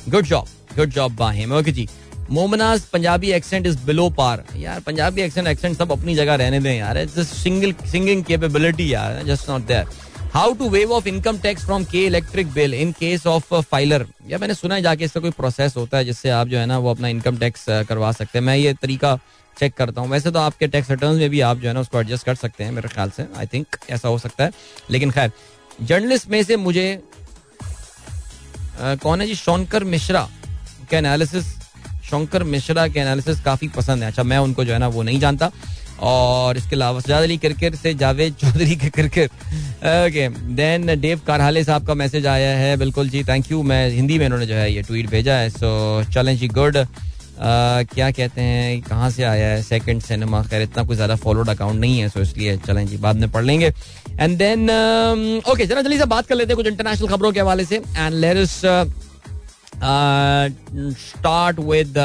good 0.09 0.24
job 0.24 0.49
good 0.76 0.90
job 0.90 1.16
by 1.16 1.36
him 1.36 1.53
okay 1.53 1.72
ji 1.72 1.88
Momnaz 2.30 2.82
Punjabi 2.92 3.30
accent 3.32 3.66
is 3.66 3.78
below 3.86 4.09
par 4.12 4.44
यार 4.57 4.80
पंजाबी 4.80 5.22
एक्सेंट 5.22 5.49
एक्सेंट 5.49 5.76
सब 5.76 5.92
अपनी 5.92 6.14
जगह 6.14 6.34
रहने 6.34 6.61
दें 6.61 6.74
यार 6.74 6.99
इट्स 6.99 7.28
सिंगल 7.28 7.74
सिंगिंग 7.90 8.24
कैपेबिलिटी 8.24 8.92
यार 8.92 9.22
just 9.26 9.49
not 9.51 9.66
there 9.66 9.86
how 10.34 10.53
to 10.53 10.68
wave 10.68 10.92
off 10.92 11.07
income 11.09 11.38
tax 11.38 11.64
from 11.64 11.84
K 11.84 12.05
electric 12.07 12.49
bill 12.53 12.74
in 12.74 12.90
case 12.92 13.26
of 13.26 13.55
filer 13.62 14.07
या 14.28 14.38
मैंने 14.38 14.55
सुना 14.55 14.74
है 14.74 14.82
जाके 14.82 15.05
इसका 15.05 15.20
कोई 15.20 15.30
प्रोसेस 15.32 15.76
होता 15.76 15.99
है 15.99 16.05
जिससे 16.05 16.30
आप 16.30 16.49
जो 16.49 16.59
है 16.59 16.66
ना 16.66 16.78
वो 16.78 16.90
अपना 16.90 17.09
इनकम 17.09 17.36
टैक्स 17.38 17.64
करवा 17.88 18.11
सकते 18.12 18.38
हैं 18.38 18.44
मैं 18.47 18.57
ये 18.57 18.72
तरीका 18.82 19.18
चेक 19.59 19.74
करता 19.74 20.00
हूँ। 20.00 20.11
वैसे 20.11 20.30
तो 20.30 20.38
आपके 20.38 20.66
टैक्स 20.68 20.90
रिटर्न 20.90 21.16
में 21.16 21.30
भी 21.30 21.40
आप 21.40 21.59
जो 21.59 21.68
है 21.68 21.74
ना 21.74 21.80
उसको 21.80 22.00
एडजस्ट 22.00 22.26
कर 22.26 22.34
सकते 22.34 22.64
हैं 22.64 22.72
मेरे 22.72 22.88
ख्याल 22.88 23.11
से। 23.11 23.26
आई 23.36 23.46
थिंक 23.46 23.76
ऐसा 23.90 24.09
हो 24.09 24.18
सकता 24.18 24.44
है। 24.44 24.50
लेकिन 24.90 25.11
खैर 25.11 25.30
जर्नलिस्ट 25.82 26.30
में 26.30 26.42
से 26.42 26.57
मुझे 26.57 26.88
आ, 28.80 28.94
कौन 28.96 29.20
है 29.20 29.26
जी? 29.26 29.34
शौनकर 29.34 29.84
मिश्रा 29.84 30.28
के 30.90 30.96
एनालिसिस 30.96 31.44
शंकर 32.07 32.42
मिश्रा 32.44 32.86
के 32.88 33.00
एनालिसिस 33.00 33.40
काफ़ी 33.42 33.68
पसंद 33.68 34.02
है। 34.02 34.09
अच्छा 34.09 34.22
मैं 34.22 34.38
उनको 34.38 34.64
जो 34.64 34.72
है 34.72 34.78
ना 34.78 34.88
वो 34.88 35.02
नहीं 35.02 35.20
जानता। 35.20 35.50
और 36.00 36.57
इसके 36.57 36.76
अलावा 36.76 37.00
सजाद 37.00 37.22
अली 37.22 37.36
क्रिकेट 37.38 37.74
से 37.74 37.92
जावेद 37.94 38.34
चौधरी 38.34 38.76
के 38.76 38.88
cricket 38.90 39.30
okay 39.30 40.28
then 40.54 40.86
Dave 41.00 41.20
Carhale 41.26 41.62
साहब 41.64 41.86
का 41.86 41.94
मैसेज 41.94 42.26
आया 42.26 42.50
है। 42.59 42.76
बिल्कुल 42.76 43.09
जी 43.09 43.22
थैंक 43.24 43.50
यू 43.50 43.62
मैं 43.62 43.88
हिंदी 43.90 44.18
में 44.18 44.24
उन्होंने 44.26 44.46
जो 44.46 44.54
है 44.54 44.72
ये 44.72 44.82
ट्वीट 44.82 45.09
भेजा 45.11 45.34
है। 45.34 45.48
सो 45.50 46.04
चलें 46.14 46.36
जी 46.36 46.48
गुड 46.50 46.76
क्या 47.39 48.11
कहते 48.11 48.41
हैं, 48.41 48.80
कहाँ 48.82 49.11
से 49.11 49.22
आया 49.24 49.49
है 49.49 49.62
सेकंड 49.62 50.03
सिनेमा 50.03 50.43
खैर, 50.45 50.62
इतना 50.62 50.82
कोई 50.84 50.97
ज़्यादा 50.97 51.16
फॉलोड 51.16 51.49
अकाउंट 51.49 51.80
नहीं 51.80 51.99
है 51.99 52.09
सो 52.09 52.20
इसलिए 52.20 52.57
चलें 52.66 52.87
जी, 52.87 52.97
बाद 52.99 53.16
में 53.16 53.30
पढ़ 53.30 53.45
लेंगे। 53.45 53.72
एंड 54.20 54.37
देन 54.39 54.70
ओके 55.49 55.66
चलो 55.66 55.82
जल्दी 55.82 55.99
से 55.99 56.05
बात 56.07 56.26
कर 56.26 56.34
लेते 56.34 56.53
हैं 56.53 56.57
कुछ 56.57 56.66
इंटरनेशनल 56.66 57.09
खबरों 57.09 57.32
के 57.32 57.41
हवाले 57.41 57.64
से। 57.64 57.76
And 57.76 58.14
let 58.14 58.37
us 58.37 58.61
start 61.01 61.59
with 61.61 61.99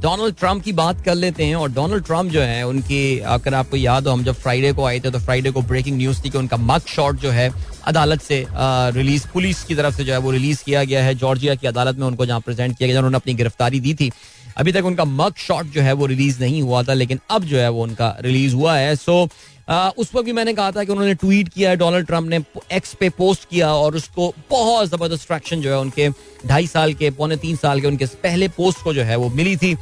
Donald 0.00 0.34
Trump 0.36 0.62
की 0.62 0.72
बात 0.74 1.04
कर 1.04 1.14
लेते 1.14 1.44
हैं। 1.44 1.54
और 1.56 1.70
डोनाल्ड 1.72 2.04
ट्रंप 2.04 2.30
जो 2.30 2.40
है, 2.40 2.66
उनकी, 2.66 3.18
अगर 3.18 3.54
आपको 3.54 3.76
याद 3.76 4.06
हो, 4.06 4.12
हम 4.12 4.24
जब 4.24 4.34
फ्राइडे 4.34 4.72
को 4.72 4.84
आए 4.84 4.98
थे 5.00 5.10
तो 5.10 5.18
फ्राइडे 5.18 5.50
को 5.50 5.62
ब्रेकिंग 5.62 5.96
न्यूज़ 5.96 6.22
थी 6.24 6.30
कि 6.30 6.38
उनका 6.38 6.56
मग 6.56 6.80
शॉट 6.88 7.20
जो 7.20 7.30
है, 7.30 7.50
अदालत 7.86 8.22
से 8.22 8.44
रिलीज़ 8.50 9.26
पुलिस 9.32 9.62
की 9.64 9.74
तरफ़ 9.74 9.96
से 9.96 10.04
जो 10.04 10.12
है, 10.12 10.18
वो 10.18 10.30
रिलीज़ 10.30 10.62
किया 10.64 10.84
गया 10.84 11.04
है। 11.04 11.14
जॉर्जिया 11.14 11.54
की 11.54 11.66
अदालत 11.66 11.98
में 11.98 12.06
उनको 12.06 12.26
जहाँ 12.26 12.40
प्रेजेंट 12.40 12.76
किया 12.78 12.88
गया 12.88 12.98
उन्होंने 12.98 13.16
अपनी 13.16 13.34
गिरफ्तारी 13.34 13.80
दी 13.80 13.94
थी। 13.94 14.10
अभी 14.56 14.72
तक 14.72 14.84
उनका 14.84 15.04
मग 15.04 15.34
शॉट 15.38 15.66
जो 15.66 15.82
है 15.82 15.92
वो 15.92 16.06
रिलीज़ 16.06 16.40
नहीं 16.40 16.62
हुआ 16.62 16.82
था 16.82 16.94
लेकिन 16.94 17.20
अब 17.30 17.44
जो 17.44 17.58
है 17.58 17.68
वो 17.68 17.82
उनका 17.82 18.16
रिलीज़ 18.20 18.54
हुआ 18.54 18.76
है। 18.76 18.94
सो 18.96 19.28
आ, 19.68 19.88
उस 19.88 20.10
वक्त 20.14 20.26
भी 20.26 20.32
मैंने 20.32 20.52
कहा 20.54 20.70
था 20.70 20.82
कि 20.84 20.92
उन्होंने 20.92 21.14
ट्वीट 21.14 21.48
किया 21.48 21.70
है 21.70 21.76
डोनाल्ड 21.76 22.06
ट्रंप 22.06 22.28
ने 22.28 22.40
एक्स 22.72 22.94
पे 22.94 23.08
पोस्ट 23.10 23.48
किया 23.50 23.72
और 23.74 23.94
उसको 23.96 24.32
बहुत 24.50 24.88
ज़बरदस्त 24.88 25.26
ट्रैक्शन 25.26 25.60
जो 25.60 25.70
है 25.70 25.78
उनके 25.78 26.08
ढाई 26.46 26.66
साल 26.66 26.92
के 26.94 27.10
पौने 27.10 27.36
तीन 27.36 27.56
साल 27.56 27.80
के 27.80 27.86
उनके 27.86 28.06
पहले 28.22 28.48
पोस्ट 28.48 28.82
को 28.84 28.94
जो 28.94 29.02
है 29.02 29.16
वो 29.16 29.28
मिली 29.30 29.56
थी। 29.56 29.74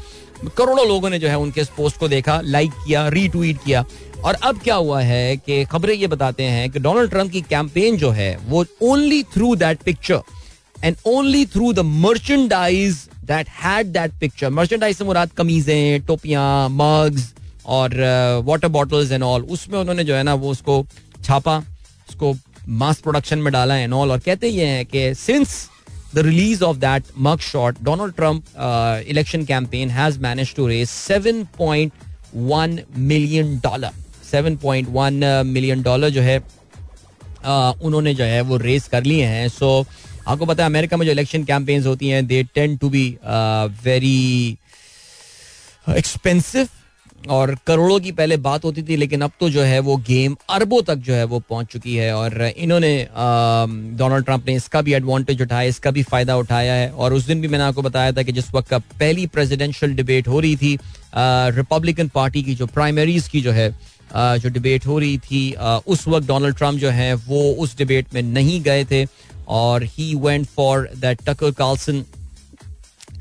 करोड़ों 0.57 0.87
लोगों 0.89 1.11
ने 1.11 1.19
जो 1.19 1.29
है 1.29 1.39
उनके 1.39 1.61
इस 1.61 1.69
पोस्ट 1.69 1.97
को 1.97 2.09
देखा 2.09 2.41
लाइक 2.41 2.73
किया 2.87 3.07
रीट्वीट 3.09 3.59
किया। 3.65 3.85
और 4.25 4.35
अब 4.35 4.59
क्या 4.59 4.75
हुआ 4.75 5.01
है 5.01 5.37
कि 5.37 5.65
खबरें 5.65 5.95
ये 5.95 6.07
बताते 6.07 6.43
हैं 6.45 6.71
कि 6.71 6.79
डोनाल्ड 6.79 7.11
ट्रंप 7.11 7.33
की 7.33 7.41
कैंपेन 7.43 7.97
जो 7.97 8.11
है 8.11 8.37
वो 8.47 8.65
only 8.83 9.23
through 9.35 9.55
that 9.57 9.83
picture 9.83 10.23
and 10.85 10.97
only 11.07 11.45
through 11.47 11.73
the 11.73 11.79
merchandise 11.79 13.09
that 13.25 13.49
had 13.63 13.87
that 13.87 14.13
picture 14.21 14.51
merchandise 14.51 14.97
से 14.97 15.05
मुराद 15.05 15.31
कमीजें 15.37 16.03
टोपियाँ 16.07 16.69
मग्स 16.71 17.33
और 17.67 17.95
वाटर 18.45 18.69
बॉटल्स 18.69 19.13
एंड 19.13 19.23
ऑल 19.23 19.43
उसमें 19.57 19.79
उन्होंने 19.79 20.05
जो 20.05 20.15
है 20.15 20.23
ना 20.23 20.35
वो 20.35 20.51
उसको 20.51 20.85
छापा 21.25 21.59
उसको 22.09 22.35
मास 22.81 23.01
प्रोडक्शन 23.01 23.39
में 23.39 23.53
डाला 23.53 23.77
एंड 23.77 23.93
ऑल 23.93 24.11
और 24.11 24.19
कहते 24.19 24.49
ये 24.49 24.67
हैं 24.67 24.87
कि 24.87 25.15
since 25.15 25.69
the 26.15 26.19
release 26.19 26.63
of 26.65 26.77
that 26.77 27.05
mug 27.19 27.41
shot 27.41 27.83
Donald 27.83 28.15
Trump 28.15 28.45
election 29.09 29.45
campaign 29.45 29.91
has 29.91 30.19
manage 30.21 30.55
to 30.55 30.67
raise 30.67 30.89
seven 30.89 31.45
point 31.59 31.93
one 32.35 32.79
million 32.97 33.59
dollar 33.59 33.91
seven 34.31 34.57
point 34.57 34.89
one 34.89 35.25
million 35.47 35.83
dollar 35.83 36.11
जो 36.11 36.23
है 36.23 36.41
uh, 36.41 37.83
उन्होंने 37.83 38.15
जो 38.15 38.25
है 38.25 38.41
वो 38.41 38.57
रेज 38.57 38.87
कर 38.89 39.05
लिए 39.05 39.25
हैं. 39.25 39.49
सो 39.49 39.83
so, 39.83 40.12
आपको 40.29 40.47
पता 40.47 40.63
है, 40.63 40.71
अमेरिका 40.71 40.97
में 40.97 41.05
जो 41.07 41.13
इलेक्शन 41.13 41.45
कैंपेन्स 41.45 41.87
होती 41.87 42.09
हैं 42.09 42.27
they 42.27 42.43
tend 42.55 42.77
to 42.77 42.91
be 42.91 43.09
very 43.85 44.59
expensive 45.87 46.69
और 47.31 47.55
करोड़ों 47.67 47.99
की 48.01 48.13
पहले 48.13 48.37
बात 48.37 48.65
होती 48.65 48.83
थी, 48.83 48.97
लेकिन 48.97 49.23
अब 49.23 49.33
तो 49.41 49.49
जो 49.51 49.63
है 49.63 49.79
वो 49.81 49.97
गेम 50.09 50.37
अरबों 50.51 50.81
तक 50.83 50.97
जो 50.99 51.15
है 51.15 51.25
वो 51.25 51.39
पहुँच 51.41 51.67
चुकी 51.67 51.95
है 51.97 52.15
और 52.15 52.43
इन्होंने 52.47 52.95
डोनाल्ड 53.99 54.25
ट्रंप 54.25 54.47
ने 54.47 54.55
इसका 54.55 54.83
भी 54.83 54.95
एडवांटेज 54.95 55.43
उठाया, 55.43 55.69
इसका 55.69 55.91
भी 55.91 56.03
फ़ायदा 56.03 56.37
उठाया 56.37 56.75
है 56.75 56.91
और 56.91 57.15
उस 57.15 57.27
दिन 57.27 57.41
भी 57.41 57.49
मैंने 57.49 57.65
आपको 57.65 57.83
बताया 57.83 58.13
था 58.13 58.23
कि 58.23 58.33
जिस 58.33 58.53
वक्त 58.55 58.69
का 58.69 58.79
पहली 58.79 59.27
प्रेसिडेंशियल 59.29 59.95
डिबेट 59.95 60.29
हो 60.29 60.41
रही 60.41 60.57
थी 60.57 60.79
रिपब्लिकन 61.57 62.09
पार्टी 62.09 62.43
की 62.43 62.55
जो 62.55 62.67
प्राइमरीज 62.69 63.29
की 63.29 63.41
जो 63.41 63.53
है 63.53 63.71
जो 64.15 64.49
डिबेट 64.49 64.87
हो 64.87 64.99
रही 64.99 65.19
थी 65.21 65.51
उस 65.87 66.07
वक्त 66.09 66.27
डोनाल्ड 66.27 66.57
ट्रंप 66.57 66.79
जो 66.79 66.91
है 66.91 67.13
वो 67.17 67.43
उस 67.55 67.77
डिबेट 67.79 68.15
में 68.15 68.23
नहीं 68.23 68.61
गए 68.63 68.85
थे। 68.85 69.05
और 69.49 69.83
he 69.85 70.15
went 70.15 70.47
for 70.47 70.89
that 70.97 71.21
Tucker 71.27 71.51
Carlson 71.51 72.05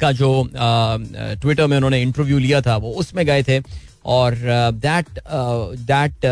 का 0.01 0.11
जो 0.11 0.49
ट्विटर 0.53 1.67
में 1.67 1.75
उन्होंने 1.77 2.01
इंटरव्यू 2.01 2.37
लिया 2.39 2.61
था 2.61 2.77
वो 2.77 2.91
उसमें 2.91 3.25
गए 3.25 3.43
थे। 3.43 3.61
और 4.05 4.35
दैट 4.73 5.19
दैट 5.87 6.25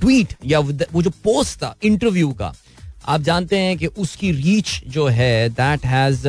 ट्वीट 0.00 0.34
या 0.46 0.58
वो 0.58 1.02
जो 1.02 1.10
पोस्ट 1.24 1.58
था 1.58 1.74
इंटरव्यू 1.82 2.32
का 2.32 2.52
आप 3.08 3.20
जानते 3.20 3.58
हैं 3.58 3.76
कि 3.78 3.86
उसकी 3.86 4.32
रीच 4.32 4.80
जो 4.88 5.06
है 5.08 5.48
that 5.50 5.86
has 5.86 6.26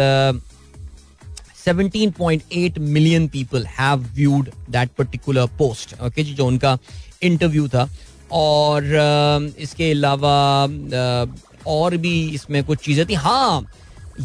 17.8 1.65 2.77
million 2.79 3.27
people 3.27 3.65
have 3.79 4.05
viewed 4.15 4.49
that 4.69 4.89
particular 4.97 5.45
post 5.57 6.01
okay 6.01 6.23
जी 6.23 6.33
जो 6.33 6.45
उनका 6.45 6.77
इंटरव्यू 7.21 7.67
था। 7.67 7.89
और 8.31 8.81
uh, 8.81 9.57
इसके 9.59 9.91
अलावा 9.91 10.65
uh, 10.65 11.29
और 11.67 11.97
भी 11.97 12.13
इसमें 12.35 12.63
कुछ 12.63 12.79
चीज़ें 12.79 13.05
थी। 13.05 13.13
हाँ 13.15 13.65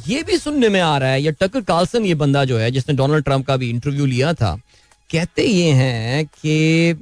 ये 0.07 0.23
भी 0.23 0.37
सुनने 0.39 0.69
में 0.69 0.81
आ 0.81 0.97
रहा 0.99 1.11
है, 1.11 1.23
ये 1.23 1.33
टकर 1.33 1.61
कार्लसन 1.63 2.05
ये 2.07 2.15
बंदा 2.17 2.45
जो 2.45 2.59
है, 2.59 2.71
जिसने 2.71 2.95
डोनाल्ड 2.97 3.25
ट्रंप 3.25 3.47
का 3.47 3.57
भी 3.57 3.71
इंटरव्यू 3.71 4.07
लिया 4.07 4.33
था, 4.35 4.55
कहते 5.11 5.43
ये 5.43 5.71
हैं 5.73 6.25
कि 6.27 6.97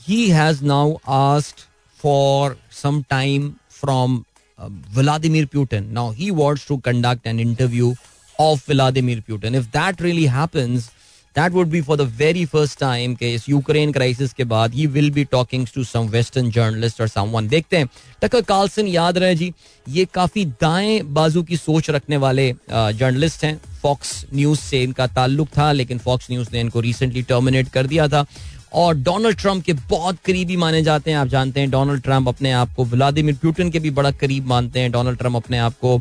he 0.00 0.28
has 0.30 0.64
now 0.64 0.96
asked 1.08 1.60
for 2.00 2.56
some 2.72 3.02
time 3.10 3.52
from 3.80 4.22
Vladimir 4.96 5.46
Putin 5.46 5.84
now 5.92 6.12
he 6.12 6.30
wants 6.32 6.66
to 6.68 6.76
conduct 6.78 7.26
an 7.26 7.40
interview 7.40 7.94
of 8.36 8.70
Vladimir 8.70 9.20
Putin 9.20 9.54
if 9.54 9.66
that 9.68 10.02
really 10.02 10.26
happens 10.26 10.90
that 11.36 11.52
would 11.52 11.68
be 11.68 11.80
for 11.80 11.96
the 11.96 12.00
very 12.18 12.44
first 12.44 12.78
time 12.80 13.14
के 13.14 13.32
इस 13.34 13.48
Ukraine 13.48 13.92
crisis 13.92 14.32
के 14.32 14.44
बाद 14.44 14.74
he 14.74 14.86
will 14.86 15.10
be 15.10 15.24
talking 15.24 15.66
to 15.74 15.84
some 15.84 16.08
western 16.08 16.50
journalist 16.50 17.00
और 17.00 17.08
someone 17.08 17.48
देखते 17.48 17.76
हैं। 17.76 17.88
Tucker 18.22 18.40
Carlson 18.42 18.86
याद 18.88 19.18
रहे 19.18 19.34
जी, 19.34 19.52
ये 19.86 20.04
काफ़ी 20.14 20.44
दाएँ 20.60 21.00
बाजू 21.02 21.42
की 21.42 21.56
सोच 21.56 21.90
रखने 21.90 22.16
वाले 22.16 22.52
जर्नलिस्ट 22.70 23.44
हैं। 23.44 23.60
फॉक्स 23.82 24.24
न्यूज़ 24.34 24.60
से 24.60 24.82
इनका 24.82 25.06
ताल्लुक 25.08 25.48
था, 25.48 25.70
लेकिन 25.72 25.98
फॉक्स 25.98 26.30
न्यूज़ 26.30 26.48
ने 26.52 26.60
इनको 26.60 26.80
रिसेंटली 26.80 27.22
टर्मिनेट 27.22 27.68
कर 27.68 27.86
दिया 27.86 28.08
था। 28.08 28.24
और 28.74 28.94
डोनाल्ड 28.96 29.38
ट्रंप 29.38 29.64
के 29.64 29.72
बहुत 29.90 30.18
करीबी 30.24 30.56
माने 30.56 30.82
जाते 30.82 31.10
हैं, 31.10 31.18
आप 31.18 31.28
जानते 31.28 31.60
हैं, 31.60 31.70
डोनाल्ड 31.70 32.02
ट्रंप 32.02 32.28
अपने 32.28 32.52
आप 32.52 32.74
को, 32.74 32.84
व्लादिमिर 32.86 33.34
पुतिन 33.42 33.70
के 33.70 33.78
भी 33.78 33.90
बड़ा 33.92 34.10
करीब 34.12 34.46
मानते 34.46 34.80
हैं, 34.80 34.90
डोनाल्ड 34.92 35.18
ट्रंप 35.18 35.36
अपने 35.36 35.58
आप 35.60 35.74
को 35.80 36.00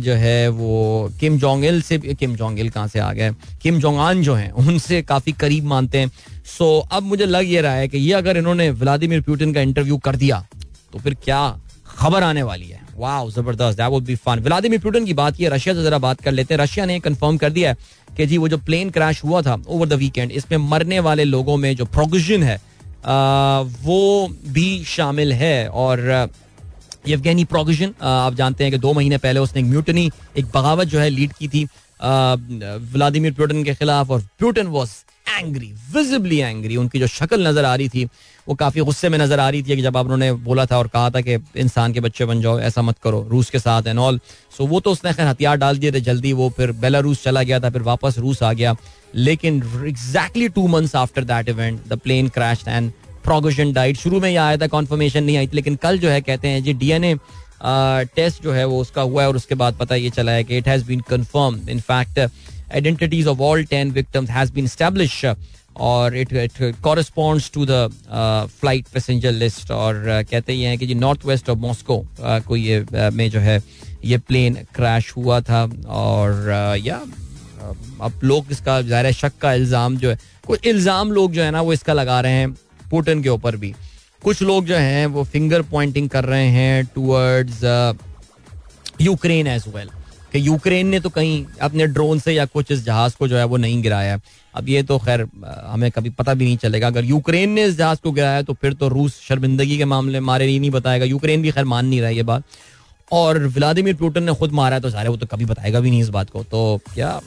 जो 0.00 0.14
है 0.14 0.48
वो 0.50 1.10
किम 1.20 1.38
जोंग 1.38 1.64
इल 1.64 1.80
से 1.82 1.98
किम 1.98 2.34
जोंग 2.36 2.58
इल 2.60 2.70
कहाँ 2.70 2.88
से 2.88 2.98
आ 2.98 3.12
गए, 3.12 3.30
किम 3.62 3.80
जोंग 3.80 3.98
आन 4.00 4.22
जो 4.22 4.34
हैं, 4.34 4.50
उनसे 4.52 5.02
काफ़ी 5.04 5.32
करीब 5.34 5.64
मानते 5.66 5.98
हैं। 5.98 6.10
सो, 6.48 6.78
अब 6.80 7.02
मुझे 7.04 7.26
लग 7.26 7.50
ये 7.50 7.60
रहा 7.60 7.74
है 7.74 7.88
कि 7.88 7.98
ये 7.98 8.12
अगर 8.14 8.36
इन्होंने 8.36 8.70
व्लादिमिर 8.72 9.20
पुतिन 9.20 9.54
का 9.54 9.60
इंटरव्यू 9.60 9.96
कर 9.98 10.16
दिया 10.16 10.46
तो 10.92 10.98
फिर 10.98 11.14
क्या 11.24 11.40
खबर 11.88 12.22
आने 12.22 12.42
वाली 12.42 12.66
है? 12.66 12.80
वाह 12.96 13.28
ज़बरदस्त 13.30 13.78
that 13.78 13.90
would 13.90 14.04
be 14.04 14.14
fun 14.16 14.40
Vladimir 14.40 14.80
Putin 14.80 15.04
की 15.06 15.14
बात 15.14 15.36
की 15.36 15.46
रशिया 15.48 15.74
से 15.74 15.82
जरा 15.82 15.98
बात 15.98 16.20
कर 16.20 16.32
लेते 16.32 16.54
हैं। 16.54 16.60
रशिया 16.60 16.84
ने 16.86 16.98
कंफर्म 17.00 17.36
कर 17.36 17.50
दिया 17.50 17.70
है 17.70 17.76
कि 18.16 18.26
जी 18.26 18.38
वो 18.38 18.48
जो 18.48 18.58
प्लेन 18.58 18.90
क्रैश 18.90 19.22
हुआ 19.24 19.42
था 19.42 19.56
ओवर 19.68 19.88
द 19.88 19.92
वीकेंड 19.92 20.32
इसमें 20.32 20.58
मरने 20.68 21.00
वाले 21.00 21.24
लोगों 21.24 21.56
में 21.56 21.74
जो 21.76 21.84
प्रोविज़न 21.86 22.42
है 22.42 22.60
वो 23.84 24.28
भी 24.48 24.84
शामिल 24.86 25.32
है 25.32 25.68
और, 25.68 26.30
येवगेनी 27.06 27.44
प्रोविज़न 27.44 27.92
आप 28.02 28.34
जानते 28.34 28.64
हैं 28.64 28.72
कि 28.72 28.78
दो 28.78 28.92
महीने 28.92 29.18
पहले 29.18 29.40
उसने 29.40 29.60
एक 29.62 29.66
म्यूटनी 29.66 30.10
एक 30.38 30.46
बगावत 30.54 30.86
जो 30.86 30.98
है 31.00 31.08
लीड 31.10 31.32
की 31.32 31.48
थी। 31.48 31.66
व्लादिमिर 32.00 33.32
पुटिन 33.32 33.62
के 33.64 33.74
खिलाफ 33.74 34.10
और 34.10 34.22
Putin 34.40 34.66
was 34.68 34.90
angry 35.30 35.66
visibly 35.94 36.38
angry 36.38 36.76
उनकी 36.76 36.98
जो 36.98 37.06
शक्ल 37.06 37.46
नज़र 37.46 37.64
आ 37.64 37.74
रही 37.74 37.88
थी, 37.88 38.04
वो 38.46 38.54
काफ़ी 38.54 38.80
गुस्से 38.80 39.08
में 39.08 39.18
नज़र 39.18 39.40
आ 39.40 39.48
रही 39.50 39.62
थी 39.62 39.76
कि 39.76 39.82
जब 39.82 39.96
आप 39.96 40.04
उन्होंने 40.04 40.32
बोला 40.44 40.64
था 40.66 40.78
और 40.78 40.88
कहा 40.88 41.10
था 41.10 41.20
कि 41.20 41.34
इंसान 41.56 41.92
के 41.92 42.00
बच्चे 42.00 42.24
बन 42.24 42.40
जाओ, 42.40 42.58
ऐसा 42.60 42.82
मत 42.82 42.98
करो, 43.02 43.26
रूस 43.30 43.50
के 43.50 43.58
साथ 43.58 43.86
एंड 43.86 43.98
ऑल 43.98 44.20
सो 44.56 44.66
वो 44.66 44.80
तो 44.80 44.90
उसने 44.90 45.12
खैर 45.12 45.26
हथियार 45.26 45.56
डाल 45.56 45.78
दिए 45.78 45.92
थे, 45.92 46.00
जल्दी 46.00 46.32
वो 46.32 46.48
फिर 46.56 46.72
बेलारूस 46.74 47.22
चला 47.24 47.42
गया 47.42 47.60
था, 47.60 47.70
फिर 47.70 47.82
वापस 47.82 48.18
रूस 48.18 48.42
आ 48.42 48.52
गया. 48.52 48.74
लेकिन 49.16 49.62
exactly 49.86 50.48
two 50.48 50.66
months 50.68 50.96
after 50.96 51.24
that 51.24 51.48
event 51.48 51.80
the 51.88 51.98
plane 51.98 52.28
crash 52.28 52.64
and 52.68 52.90
Prigozhin 53.24 53.72
died 53.72 53.96
शुरू 53.96 54.20
में 54.20 54.30
यह 54.30 54.42
आया 54.42 54.56
था 54.56 54.66
कॉन्फर्मेशन 54.68 55.24
नहीं 55.24 55.36
आई 55.36 55.46
थी, 55.46 55.56
लेकिन 55.56 55.76
कल 55.76 55.98
जो 55.98 56.08
है 56.08 56.20
कहते 56.20 56.48
हैं 56.48 56.62
जी 56.64 56.72
डीएनए 56.74 57.14
टेस्ट 57.60 58.42
जो 58.42 58.52
है 58.52 58.64
वो 58.64 58.80
उसका 58.80 59.02
हुआ 59.02 59.22
है 59.22 59.28
और 59.28 59.36
उसके 59.36 59.54
बाद 59.54 59.76
पता 59.76 59.94
ये 59.94 60.10
चला 60.10 60.32
है 60.32 60.44
कि 60.44 60.56
it 60.58 60.68
has 60.68 60.84
been 60.86 61.00
confirm 61.08 61.60
in 61.70 61.80
fact 61.82 62.18
identities 62.18 63.26
of 63.26 63.40
all 63.42 63.64
ten 63.66 63.90
victims 63.92 64.30
has 64.30 64.52
been 64.52 64.64
establish 64.64 65.24
और 65.76 66.16
it 66.16 66.32
it 66.34 66.80
corresponds 66.82 67.50
to 67.54 67.66
the 67.66 67.88
flight 68.60 68.86
passenger 68.94 69.32
list 69.32 69.70
और 69.70 70.02
कहते 70.30 70.52
ये 70.52 70.68
हैं 70.68 70.78
कि 70.78 70.86
जी 70.86 70.94
नॉर्थ 70.96 71.26
वेस्ट 71.26 71.50
ऑफ़ 71.50 71.58
मॉस्को 71.58 72.04
को 72.20 72.56
ये 72.56 72.84
में 73.12 73.28
जो 73.30 73.40
है 73.40 73.60
ये 74.04 74.18
प्लेन 74.18 74.54
क्रैश 74.74 75.12
हुआ 75.16 75.40
था। 75.40 75.62
और 75.88 76.76
या 76.82 77.00
अब 78.02 78.20
लोग 78.24 78.50
इसका 78.52 78.80
ज़ाहिर 78.82 79.12
शक 79.12 79.32
का 79.40 79.52
इल्ज़ाम 79.52 79.96
जो 79.98 80.10
है, 80.10 80.18
कुछ 80.46 80.66
इल्ज़ाम 80.66 81.12
लोग 81.12 81.32
जो 81.32 81.42
है 81.42 81.50
ना 81.50 81.60
वो 81.60 81.72
इसका 81.72 81.92
लगा 81.92 82.20
रहे 82.20 82.32
हैं 82.32 82.50
पुटिन 82.90 83.22
के 83.22 83.28
ऊपर 83.28 83.56
भी। 83.56 83.74
कुछ 84.22 84.42
लोग 84.42 84.64
जो 84.64 84.76
हैं, 84.76 85.06
वो 85.06 85.24
फिंगर 85.24 85.62
पॉइंटिंग 85.70 86.08
कर 86.10 86.24
रहे 86.24 86.48
हैं 86.48 86.84
टूवर्ड्स 86.94 87.62
यूक्रेन 89.00 89.46
एज 89.46 89.64
वेल 89.74 89.88
कि 90.32 90.46
यूक्रेन 90.46 90.86
ने 90.86 91.00
तो 91.00 91.08
कहीं 91.10 91.44
अपने 91.62 91.86
ड्रोन 91.86 92.18
से 92.18 92.32
या 92.32 92.44
कुछ 92.46 92.72
इस 92.72 92.84
जहाज़ 92.84 93.16
को 93.18 93.28
जो 93.28 93.36
है 93.36 93.44
वो 93.44 93.56
नहीं 93.56 93.80
गिराया। 93.82 94.20
अब 94.54 94.68
ये 94.68 94.82
तो 94.82 94.98
खैर 94.98 95.26
हमें 95.66 95.90
कभी 95.90 96.10
पता 96.10 96.34
भी 96.34 96.44
नहीं 96.44 96.56
चलेगा। 96.56 96.86
अगर 96.86 97.04
यूक्रेन 97.04 97.50
ने 97.50 97.64
इस 97.64 97.76
जहाज़ 97.76 97.98
को 98.02 98.12
गिराया 98.12 98.42
तो 98.42 98.54
फिर 98.54 98.72
तो 98.72 98.88
रूस 98.88 99.20
शर्मिंदगी 99.20 99.78
के 99.78 99.84
मामले 99.84 100.20
मारे 100.20 100.46
ही 100.46 100.58
नहीं 100.58 100.70
बताएगा। 100.70 101.04
यूक्रेन 101.04 101.42
भी 101.42 101.50
खैर 101.50 101.64
मान 101.64 101.86
नहीं 101.86 102.00
रहा 102.00 102.10
ये 102.10 102.22
बात। 102.22 102.42
और 103.12 103.38
व्लादिमिर 103.48 103.94
पुटिन 103.96 104.22
ने 104.22 104.34
खुद 104.34 104.52
मारा 104.52 104.76
है 104.76 104.82
तो 104.82 104.90
सारे 104.90 105.08
वो 105.08 105.16
तो 105.16 105.26
कभी 105.26 105.44
बताएगा 105.44 105.80
भी 105.80 105.90
नहीं 105.90 106.00
इस 106.00 106.08
बात 106.10 106.30
को। 106.30 106.42
तो 106.44 106.80
क्या 106.94 107.20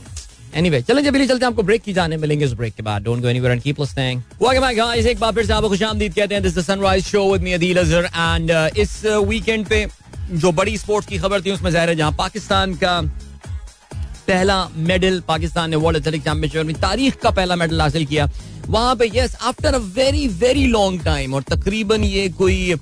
एनीवे 0.55 0.81
चलें 0.81 1.03
जब 1.03 1.17
चलते 1.17 1.33
हैं 1.35 1.47
आपको 1.47 1.63
ब्रेक 1.63 1.81
की 1.81 1.93
जाने 1.93 2.17
मिलेंगे 2.17 2.45
इस 2.45 2.53
ब्रेक 2.53 2.73
के 2.75 2.83
बाद। 2.83 3.03
Don't 3.03 3.21
go 3.21 3.27
anywhere 3.27 3.51
and 3.53 3.61
keep 3.61 3.79
listening 3.79 4.21
welcome 4.41 4.61
back 4.61 4.77
guys 4.77 5.05
एक 5.05 5.19
बार 5.19 5.31
फिर 5.33 5.45
से 5.45 5.53
आपको 5.53 5.69
खुशामदीद 5.69 6.13
कहते 6.13 6.35
हैं 6.35 6.43
this 6.43 6.57
the 6.57 6.61
sunrise 6.61 7.05
show 7.05 7.31
with 7.31 7.41
me 7.41 7.53
Adeel 7.53 7.77
Azhar 7.79 8.05
and 8.05 8.51
इस 8.77 9.01
वीकेंड 9.05 9.65
पे 9.67 9.85
जो 10.33 10.51
बड़ी 10.51 10.77
स्पोर्ट्स 10.77 11.07
की 11.09 11.17
खबर 11.17 11.41
थी, 11.41 11.51
उसमें 11.51 11.69
ज़ाहिर 11.71 11.89
है 11.89 11.95
जहाँ 11.95 12.11
पाकिस्तान 12.17 12.73
का 12.83 13.01
पहला 14.27 14.67
मेडल 14.89 15.19
पाकिस्तान 15.27 15.69
ने 15.69 15.75
वर्ल्ड 15.75 15.97
एथलेटिक 15.97 16.23
चैंपियनशिप 16.23 16.65
में 16.65 16.75
तारीख 16.81 17.15
का 17.21 17.29
पहला 17.31 17.55
मेडल 17.55 17.81
हासिल 17.81 18.05
किया। 18.05 18.29
वहाँ 18.67 18.95
पे 18.95 19.09
yes 19.13 19.35
after 19.43 19.73
a 19.73 19.77
very 19.95 20.27
very 20.39 20.65
long 20.67 21.03
time 21.05 21.33
और 21.33 21.43
तकरीबन 21.49 22.03
ये 22.03 22.27
कोई 22.37 22.75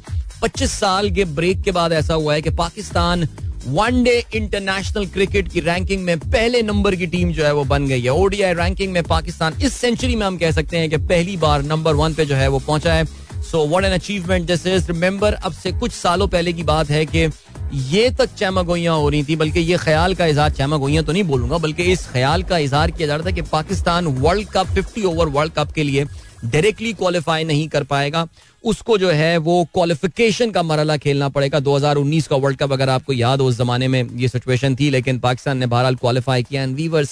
25 0.44 0.72
साल 0.72 1.10
के 1.12 1.26
ब्रेक 1.38 1.62
के 1.62 1.72
बाद 1.72 1.94
ऐसा 1.94 2.14
हुआ 2.14 2.34
है 2.34 2.42
कि 2.42 2.50
Pakistan 2.56 3.28
one day 3.70 4.24
international 4.36 5.06
cricket 5.08 5.48
की 5.48 5.60
रैंकिंग 5.60 6.04
में 6.04 6.20
पहले 6.20 6.62
नंबर 6.62 6.96
की 6.96 7.08
टीम 7.08 7.32
जो 7.34 7.44
है 7.46 7.54
वो 7.54 7.64
बन 7.66 7.88
गई 7.88 8.02
है। 8.02 8.12
ओडीआई 8.12 8.54
रैंकिंग 8.54 8.92
में 8.94 9.02
पाकिस्तान 9.06 9.62
इस 9.64 9.74
सेंचुरी 9.74 10.16
में 10.16 10.26
हम 10.26 10.38
कह 10.38 10.52
सकते 10.52 10.78
हैं 10.78 10.90
कि 10.90 10.98
पहली 10.98 11.36
बार 11.38 11.64
नंबर 11.64 11.96
वन 11.96 12.14
पे 12.14 12.26
जो 12.26 12.36
है 12.36 12.48
वो 12.48 12.60
पहुँचा 12.60 12.94
है। 12.94 13.06
So 13.42 13.66
what 13.68 13.86
an 13.86 13.94
achievement 13.94 14.48
this 14.48 14.66
is 14.68 14.88
remember 14.88 15.34
अब 15.34 15.54
से 15.54 15.72
कुछ 15.74 15.92
सालों 15.92 16.28
पहले 16.28 16.54
की 16.54 16.64
बात 16.64 16.90
है 16.90 17.06
कि 17.06 17.30
ये 17.74 18.10
तक 18.12 18.34
चैमा 18.38 18.62
गोइयाँ 18.64 18.96
हो 18.98 19.10
रही 19.10 19.24
थी, 19.24 19.36
बल्कि 19.36 19.60
ये 19.62 19.78
ख्याल 19.78 20.16
का 20.16 20.26
इजहार 20.26 20.52
चैमा 20.52 20.78
गोइयाँ 20.78 21.04
तो 21.04 21.12
नहीं 21.12 21.24
बोलूँगा, 21.24 21.58
बल्कि 21.58 21.84
इस 21.84 22.08
ख्याल 22.12 22.44
का 22.44 22.58
इजहार 22.58 22.92
किया 22.92 23.08
जा 23.08 23.16
रहा 23.16 23.26
था 23.26 23.32
कि 23.32 23.42
Pakistan 23.44 24.08
world 24.18 24.48
cup 24.50 24.74
fifty 24.76 25.04
over 25.04 25.28
world 25.30 25.54
cup 25.54 25.72
के 25.72 25.84
लिए 25.84 26.06
डायरेक्टली 26.46 26.94
क्वालिफाई 26.94 27.44
नहीं 27.44 27.68
कर 27.70 27.84
पाएगा। 27.86 28.28
उसको 28.64 28.98
जो 28.98 29.10
है 29.10 29.38
वो 29.38 29.64
क्वालिफिकेशन 29.74 30.52
का 30.52 30.64
मरला 30.64 30.98
खेलना 30.98 31.30
पड़ेगा। 31.30 31.60
2019 31.60 32.28
का 32.28 32.36
वर्ल्ड 32.36 32.58
कप 32.60 32.72
अगर 32.74 32.90
आपको 32.90 33.14
याद 33.14 33.42
हो, 33.42 33.48
उस 33.48 33.58
जमाने 33.58 33.88
में 33.88 34.04
ये 34.16 34.28
सिचुएशन 34.28 34.76
थी, 34.76 34.90
लेकिन 34.90 35.20
पाकिस्तान 35.20 35.58
ने 35.58 35.66
बहरहाल 35.66 35.96
क्वालिफाई 35.96 36.44
किया 36.44 36.64
and 36.64 36.76
we 36.76 36.88
were 36.88 37.06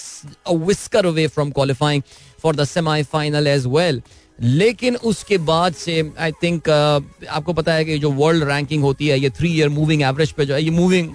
whisker 0.50 1.06
away 1.06 1.28
from 1.28 1.52
qualifying 1.52 2.04
for 2.42 2.56
the 2.56 2.64
semifinal 2.66 3.48
as 3.48 3.66
well 3.68 4.02
लेकिन 4.40 4.96
उसके 4.96 5.38
बाद 5.38 5.74
से 5.76 6.12
आई 6.20 6.32
थिंक 6.44 6.64
uh, 6.64 7.28
आपको 7.30 7.54
पता 7.54 7.74
है 7.74 7.86
कि 7.86 7.98
जो 8.00 8.12
वर्ल्ड 8.12 8.44
रैंकिंग 8.44 8.84
होती 8.84 9.08
है 9.08 9.20
ये 9.20 9.30
थ्री 9.30 9.50
ईयर 9.54 9.70
मूविंग 9.70 10.02
एवरेज 10.02 10.32
पे 10.32 10.46
जो 10.46 10.54
है 10.54 10.64
ये 10.64 10.70
मूविंग 10.72 11.10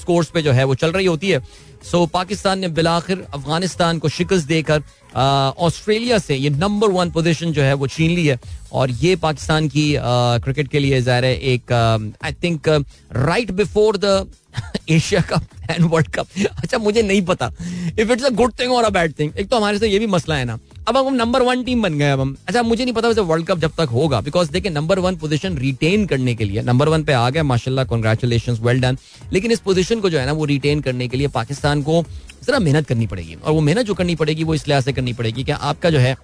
स्कोर्स 0.00 0.26
uh, 0.26 0.34
पे 0.34 0.42
जो 0.42 0.52
है 0.52 0.64
वो 0.64 0.74
चल 0.74 0.92
रही 0.92 1.06
होती 1.06 1.30
है। 1.30 1.40
सो 1.80 1.98
so, 1.98 2.10
पाकिस्तान 2.12 2.58
ने 2.58 2.68
बिलाखिर 2.68 3.26
अफ़गानिस्तान 3.34 3.98
को 3.98 4.08
शिकस्त 4.08 4.46
देकर 4.46 4.82
ऑस्ट्रेलिया 5.14 6.18
से 6.18 6.36
ये 6.36 6.50
नंबर 6.50 6.90
वन 6.90 7.10
पोजीशन 7.10 7.52
जो 7.52 7.62
है 7.62 7.74
वो 7.74 7.86
छीन 7.86 8.10
ली 8.10 8.26
है। 8.26 8.38
और 8.72 8.90
ये 8.90 9.14
पाकिस्तान 9.16 9.68
की 9.68 9.94
क्रिकेट 10.44 10.68
के 10.68 10.78
लिए 10.78 11.00
ज़ाहिर 11.00 11.24
है 11.24 11.34
एक 11.52 11.72
I 11.72 12.32
think 12.42 12.68
right 12.68 13.50
before 13.50 13.96
the 13.96 14.26
Asia 14.90 15.20
cup 15.30 15.70
and 15.70 15.84
world 15.90 16.08
cup 16.14 16.26
अच्छा 16.48 16.78
मुझे 16.78 17.02
नहीं 17.02 17.22
पता। 17.26 17.50
If 17.98 18.12
it's 18.12 18.24
a 18.24 18.30
good 18.30 18.52
thing 18.60 18.72
और 18.72 18.84
अ 18.84 18.90
बैड 18.90 19.18
थिंग 19.18 19.38
एक 19.38 19.48
तो 19.48 19.56
हमारे 19.56 19.78
से 19.78 19.88
ये 19.88 19.98
भी 19.98 20.06
मसला 20.06 20.36
है 20.36 20.44
ना। 20.44 20.58
अब 20.88 20.96
हम 20.96 21.14
नंबर 21.14 21.42
वन 21.42 21.62
टीम 21.62 21.82
बन 21.82 21.98
गए 21.98 22.10
अब 22.10 22.20
हम। 22.20 22.36
अच्छा 22.48 22.62
मुझे 22.62 22.84
नहीं 22.84 22.94
पता 22.94 23.08
वैसे 23.08 23.20
वर्ल्ड 23.20 23.46
कप 23.46 23.58
जब 23.58 23.72
तक 23.78 23.88
होगा 23.92 24.20
बिकॉज़ 24.20 24.50
देखिए 24.52 24.70
नंबर 24.72 24.98
वन 24.98 25.16
पोजीशन 25.16 25.56
रिटेन 25.58 26.06
करने 26.06 26.34
के 26.34 26.44
लिए 26.44 26.62
नंबर 26.62 26.88
वन 26.88 27.04
पे 27.04 27.12
आ 27.12 27.28
गया 27.30 27.42
माशाल्लाह 27.44 27.84
कॉन्ग्रेचुलेशन 27.84 28.56
वेल 28.62 28.80
डन 28.80 28.98
लेकिन 29.32 29.52
इस 29.52 29.60
पोजीशन 29.60 30.00
को 30.00 30.10
जो 30.10 30.18
है 30.18 30.26
ना 30.26 30.32
वो 30.32 30.44
रिटेन 30.44 30.80
करने 30.80 31.08
के 31.08 31.16
लिए 31.16 31.28
पाकिस्तान 31.34 31.82
को 31.82 32.02
जरा 32.44 32.58
मेहनत 32.58 32.86
करनी 32.86 33.06
पड़ेगी। 33.06 33.34
और 33.34 33.52
वो 33.52 33.60
मेहनत 33.60 33.86
जो 33.86 33.94
करनी 33.94 34.14
पड़ेगी 34.16 34.44
वो 34.44 34.54
इस 34.54 34.66
लिहाज 34.68 34.84
से 34.84 34.92
करनी 34.92 35.12
पड़ेगी 35.12 35.44
कि 35.44 35.52
आपका 35.52 35.90
जो 35.90 35.98
है 35.98 36.16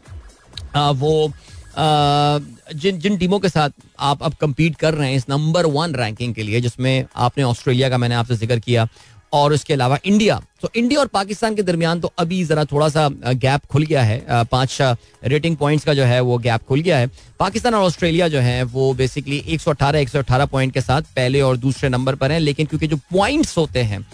आ, 0.76 0.90
वो 0.90 1.32
आ, 1.76 2.38
जिन 2.74 2.98
जिन 2.98 3.16
टीमों 3.18 3.38
के 3.40 3.48
साथ 3.48 3.70
आप 4.00 4.22
अब 4.22 4.34
कम्पीट 4.40 4.76
कर 4.76 4.94
रहे 4.94 5.08
हैं 5.08 5.16
इस 5.16 5.28
नंबर 5.30 5.66
वन 5.76 5.94
रैंकिंग 5.94 6.34
के 6.34 6.42
लिए 6.42 6.60
जिसमें 6.60 7.04
आपने 7.16 7.44
ऑस्ट्रेलिया 7.44 7.88
का 7.90 7.98
मैंने 7.98 8.14
आपसे 8.14 8.36
ज़िक्र 8.36 8.58
किया 8.58 8.88
और 9.34 9.52
उसके 9.52 9.74
अलावा 9.74 9.98
इंडिया। 10.04 10.40
तो 10.62 10.68
इंडिया 10.76 11.00
और 11.00 11.06
पाकिस्तान 11.08 11.54
के 11.54 11.62
दरमियान 11.62 12.00
तो 12.00 12.12
अभी 12.18 12.42
जरा 12.44 12.64
थोड़ा 12.64 12.88
सा 12.88 13.08
गैप 13.34 13.64
खुल 13.72 13.84
गया 13.84 14.02
है। 14.02 14.44
पाँच 14.46 14.78
रेटिंग 15.24 15.56
पॉइंट्स 15.56 15.84
का 15.84 15.94
जो 15.94 16.04
है 16.04 16.20
वो 16.22 16.38
गैप 16.40 16.64
खुल 16.68 16.80
गया 16.80 16.98
है। 16.98 17.10
पाकिस्तान 17.40 17.74
और 17.74 17.82
ऑस्ट्रेलिया 17.82 18.28
जो 18.28 18.40
है 18.40 18.62
वो 18.64 18.92
बेसिकली 18.94 19.42
118 19.48 20.00
118 20.00 20.46
पॉइंट 20.46 20.74
के 20.74 20.80
साथ 20.80 21.02
पहले 21.16 21.40
और 21.40 21.56
दूसरे 21.58 21.88
नंबर 21.88 22.14
पर 22.14 22.32
हैं। 22.32 22.40
लेकिन 22.40 22.66
क्योंकि 22.66 22.86
जो 22.86 22.96
पॉइंट्स 23.12 23.56
होते 23.58 23.82
हैं 23.82 24.04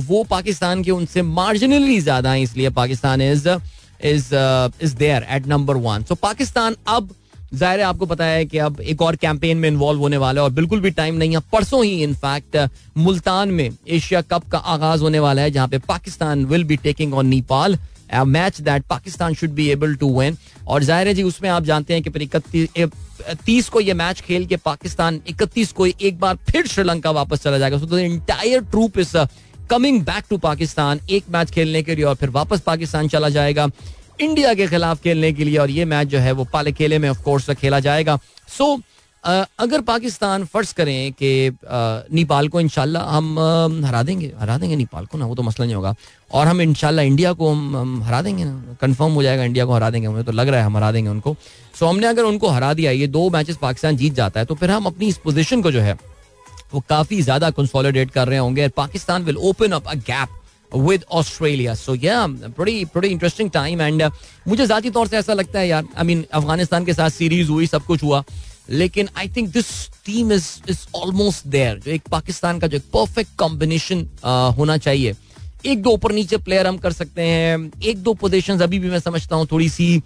वो 0.00 0.22
पाकिस्तान 0.30 0.82
के 0.82 0.90
उनसे 0.90 1.22
मार्जिनली 1.22 1.98
ज़्यादा 2.00 2.32
है, 2.32 2.42
इसलिए 2.42 2.70
Pakistan 2.72 3.22
is 3.22 3.48
is 3.48 4.34
is 4.82 4.94
there 4.96 5.26
at 5.30 5.46
number 5.46 5.76
one 5.78 6.04
so 6.04 6.14
Pakistan 6.14 6.76
अब 6.88 7.14
ज़ाहिर 7.52 7.80
है 7.80 7.86
आपको 7.86 8.06
पता 8.06 8.24
है 8.24 8.44
कि 8.46 8.58
अब 8.60 8.80
एक 8.82 9.02
और 9.02 9.16
कैंपेन 9.16 9.56
में 9.56 9.68
इन्वॉल्व 9.68 10.00
होने 10.00 10.16
वाला 10.16 10.40
है 10.40 10.44
और 10.44 10.52
बिल्कुल 10.52 10.80
भी 10.80 10.90
टाइम 10.92 11.14
नहीं 11.14 11.34
है। 11.34 11.40
परसों 11.52 11.84
ही 11.84 12.02
इनफैक्ट 12.02 12.56
मुल्तान 12.98 13.50
में 13.50 13.70
एशिया 13.88 14.20
कप 14.22 14.48
का 14.52 14.58
आगाज़ 14.58 15.02
होने 15.02 15.18
वाला 15.20 15.42
है, 15.42 15.50
जहाँ 15.50 15.68
पे 15.68 15.78
Pakistan 15.80 16.44
will 16.44 16.64
be 16.64 16.76
taking 16.78 17.14
on 17.14 17.26
Nepal 17.26 17.78
match 18.14 18.60
that 18.60 18.82
Pakistan 18.86 19.34
should 19.34 19.50
be 19.50 19.68
able 19.70 19.94
to 19.96 20.08
win 20.18 20.36
और 20.66 20.82
ज़ाहिर 20.84 21.08
है 21.08 21.14
जी, 21.14 21.22
उसमें 21.22 21.48
आप 21.50 21.64
जानते 21.64 21.94
हैं 21.94 22.02
कि 22.02 22.10
फिर 22.10 22.90
तीस 23.46 23.68
को 23.68 23.80
ये 23.80 23.94
मैच 23.94 24.20
खेल 24.20 24.46
के 24.46 24.56
पाकिस्तान 24.58 25.20
इकतीस 25.28 25.72
को 25.72 25.86
एक 25.86 26.18
बार 26.20 26.36
फिर 26.50 26.66
श्रीलंका 26.66 27.10
वापस 27.12 27.42
चला 27.42 27.58
जाएगा। 27.58 27.78
So 27.78 27.98
entire 27.98 28.60
troop 28.62 28.98
is 28.98 29.16
coming 29.70 30.00
back 30.04 30.24
to 30.30 30.36
Pakistan 30.38 31.00
एक 31.10 31.24
मैच 31.30 31.50
खेलने 31.50 31.82
के 31.82 31.94
लिए 31.94 32.04
और 32.04 32.14
फिर 32.14 32.30
वापस 32.30 32.60
पाकिस्तान 32.60 33.08
चला 33.08 33.28
जाएगा। 33.30 33.66
इंडिया 34.18 34.54
के 34.54 34.66
खिलाफ 34.68 35.02
खेलने 35.02 35.32
के 35.32 35.44
लिए 35.44 35.58
और 35.58 35.70
ये 35.70 35.84
मैच 35.86 36.08
जो 36.08 36.18
है 36.18 36.32
वो 36.32 36.44
पाले 36.52 36.72
खेले 36.72 36.98
में 36.98 37.08
ऑफ़ 37.10 37.22
कोर्स 37.22 37.50
खेला 37.52 37.80
जाएगा। 37.80 38.18
सो 38.48 38.64
so, 38.64 38.82
अगर 39.24 39.80
पाकिस्तान 39.80 40.44
फ़र्ज़ 40.44 40.72
करें 40.74 41.12
कि 41.12 41.28
नेपाल 42.12 42.48
को 42.48 42.60
इनशाला 42.60 43.00
हम 43.00 43.84
हरा 43.86 44.02
देंगे 44.02 44.32
हरा 44.38 44.56
देंगे 44.58 44.76
नेपाल 44.76 45.06
को 45.06 45.18
ना 45.18 45.26
वो 45.26 45.34
तो 45.34 45.42
मसला 45.42 45.66
नहीं 45.66 45.74
होगा। 45.74 45.94
और 46.30 46.46
हम 46.46 46.60
इनशाला 46.60 47.02
इंडिया 47.02 47.32
को 47.32 47.50
हम, 47.50 47.76
हम 47.76 48.02
हरा 48.02 48.22
देंगे 48.22 48.44
ना 48.44 48.76
कंफर्म 48.80 49.12
हो 49.12 49.22
जाएगा 49.22 49.44
इंडिया 49.44 49.64
को 49.64 49.74
हरा 49.74 49.90
देंगे 49.90 50.08
मुझे 50.08 50.24
तो 50.24 50.32
लग 50.32 50.48
रहा 50.48 50.60
है 50.60 50.66
हम 50.66 50.76
हरा 50.76 50.90
देंगे 50.92 51.10
उनको। 51.10 51.36
सो 51.78 51.86
हमने 51.86 52.06
अगर 52.06 52.22
उनको 52.24 52.48
हरा 52.48 52.72
दिया 52.74 52.90
ये 52.90 53.06
दो 53.08 53.28
मैचेस 53.30 53.56
पाकिस्तान 53.62 53.96
जीत 53.96 54.14
जाता 54.14 54.40
है 54.40 54.46
तो 54.46 54.54
फिर 54.54 54.70
हम 54.70 54.86
अपनी 54.86 55.08
इस 55.08 55.18
पोजिशन 55.18 55.62
को 55.62 55.70
जो 55.72 55.80
है 55.80 55.98
वो 56.74 56.82
काफ़ी 56.88 57.22
ज़्यादा 57.22 57.50
कंसोलिडेट 57.52 58.10
कर 58.10 58.28
रहे 58.28 58.38
होंगे 58.38 58.68
Pakistan 58.76 59.24
will 59.24 59.36
open 59.38 59.72
up 59.72 59.88
a 59.88 59.94
gap 59.94 60.28
with 60.74 61.04
Australia 61.10 61.74
so 61.74 61.94
या 61.94 62.26
बड़ी 62.26 62.84
बड़ी 62.94 63.08
इंटरेस्टिंग 63.08 63.50
टाइम 63.50 63.80
एंड 63.80 64.02
मुझे 64.48 64.66
जाती 64.66 64.90
तौर 64.90 65.08
से 65.08 65.16
ऐसा 65.16 65.34
लगता 65.34 65.58
है 65.58 65.68
यार 65.68 65.84
आई 65.96 66.04
मीन 66.04 66.24
अफ़गानिस्तान 66.32 66.84
के 66.84 66.94
साथ 66.94 67.10
सीरीज़ 67.10 67.50
हुई, 67.50 67.66
सब 67.66 67.84
कुछ 67.84 68.02
हुआ, 68.02 68.22
लेकिन 68.70 69.08
I 69.18 69.28
think 69.36 69.48
this 69.52 69.66
team 70.06 70.32
is 70.32 70.46
is 70.70 70.86
almost 70.96 71.46
there 71.48 71.78
जो 71.84 71.90
एक 71.90 72.02
पाकिस्तान 72.10 72.58
का 72.58 72.66
जो 72.66 72.76
एक 72.76 72.90
परफेक्ट 72.94 73.36
कॉम्बिनेशन 73.38 74.06
होना 74.58 74.76
चाहिए। 74.78 75.14
एक 75.66 75.82
दो 75.82 75.90
ऊपर 75.90 76.12
नीचे 76.12 76.36
प्लेयर 76.38 76.66
हम 76.66 76.76
कर 76.78 76.92
सकते 76.92 77.22
हैं। 77.22 77.70
एक 77.82 78.02
दो 78.02 78.14
पोजिशन 78.14 78.60
अभी 78.60 78.78
भी 78.78 78.90
मैं 78.90 78.98
समझता 79.00 79.36
हूँ, 79.36 79.46
थोड़ी 79.52 79.68
सी 79.68 80.02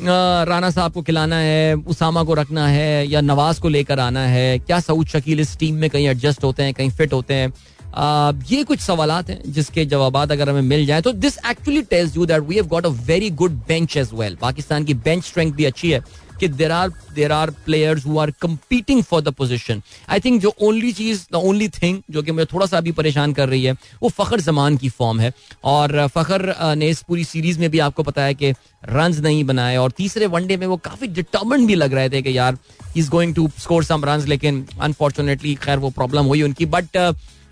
राना 0.00 0.70
साहब 0.70 0.92
को 0.92 1.02
खिलाना 1.02 1.36
है, 1.36 1.74
उसामा 1.74 2.22
को 2.24 2.34
रखना 2.34 2.66
है, 2.68 3.06
या 3.08 3.20
नवाज़ 3.20 3.60
को 3.60 3.68
लेकर 3.68 4.00
आना 4.00 4.24
है। 4.26 4.58
क्या 4.58 4.80
सऊद 4.80 5.06
शकील 5.08 5.40
इस 5.40 5.56
टीम 5.58 5.74
में 5.74 5.88
कहीं 5.90 6.06
एडजस्ट 6.08 6.44
होते 6.44 6.62
हैं, 6.62 6.74
कहीं 6.74 6.90
फिट 6.90 7.12
होते 7.12 7.34
हैं? 7.34 7.52
ये 7.96 8.62
कुछ 8.64 8.80
सवाल 8.80 9.10
हैं 9.10 9.40
जिसके 9.52 9.84
जवाब 9.84 10.16
अगर 10.16 10.48
हमें 10.48 10.62
मिल 10.62 10.86
जाए 10.86 11.00
तो 11.00 11.12
this 11.12 11.38
actually 11.50 11.82
tells 11.82 12.16
you 12.16 12.26
that 12.26 12.42
we 12.42 12.54
have 12.54 12.66
got 12.66 12.86
a 12.86 12.90
very 13.06 13.30
good 13.30 13.60
bench 13.68 13.96
as 13.96 14.10
well 14.14 14.36
Pakistan 14.36 14.84
की 14.84 14.94
बेंच 14.94 15.24
स्ट्रेंथ 15.24 15.52
भी 15.52 15.64
अच्छी 15.64 15.90
है 15.90 16.00
कि 16.40 16.48
there 16.48 16.72
are 16.72 16.88
there 17.14 17.32
are 17.32 17.50
players 17.64 18.06
who 18.06 18.18
are 18.18 18.30
competing 18.42 19.02
for 19.02 19.20
the 19.22 19.28
position 19.28 19.82
I 20.10 20.20
think 20.20 20.40
जो 20.42 20.52
ओनली 20.62 20.92
चीज़ 20.92 21.24
the 21.32 21.36
only 21.36 21.68
thing 21.68 22.00
जो 22.10 22.22
कि 22.22 22.32
मुझे 22.32 22.46
थोड़ा 22.52 22.66
सा 22.66 22.78
अभी 22.78 22.92
परेशान 22.92 23.32
कर 23.32 23.48
रही 23.48 23.64
है, 23.64 23.72
वो 24.02 24.08
फखर 24.08 24.40
जमान 24.40 24.76
की 24.76 24.88
फॉर्म 24.88 25.20
है। 25.20 25.32
और 25.64 26.06
फखर 26.14 26.54
ने 26.76 26.88
इस 26.90 27.02
पूरी 27.08 27.24
सीरीज़ 27.24 27.58
में 27.60 27.68
भी 27.70 27.78
आपको 27.78 28.02
पता 28.02 28.22
है 28.22 28.34
कि 28.34 28.50
रन 28.84 29.20
नहीं 29.22 29.44
बनाए 29.44 29.76
और 29.76 29.90
तीसरे 29.90 30.26
वनडे 30.26 30.56
में 30.56 30.66
वो 30.66 30.76
काफ़ी 30.84 31.08
डिटर्मेंट 31.08 31.66
भी 31.66 31.74
लग 31.74 31.94
रहे 31.94 32.10
थे 32.10 32.22
कि 32.22 32.36
यार 32.38 32.58
is 32.96 33.10
going 33.10 33.34
to 33.34 33.48
score 33.58 33.84
some 33.84 34.04
run 34.04 34.24
लेकिन 34.28 34.66
अनफॉर्चुनेटली 34.80 35.54
खैर 35.54 35.78
वो 35.78 35.90
प्रॉब्लम 35.90 36.24
हुई 36.24 36.42
उनकी। 36.42 36.66
But 36.66 36.96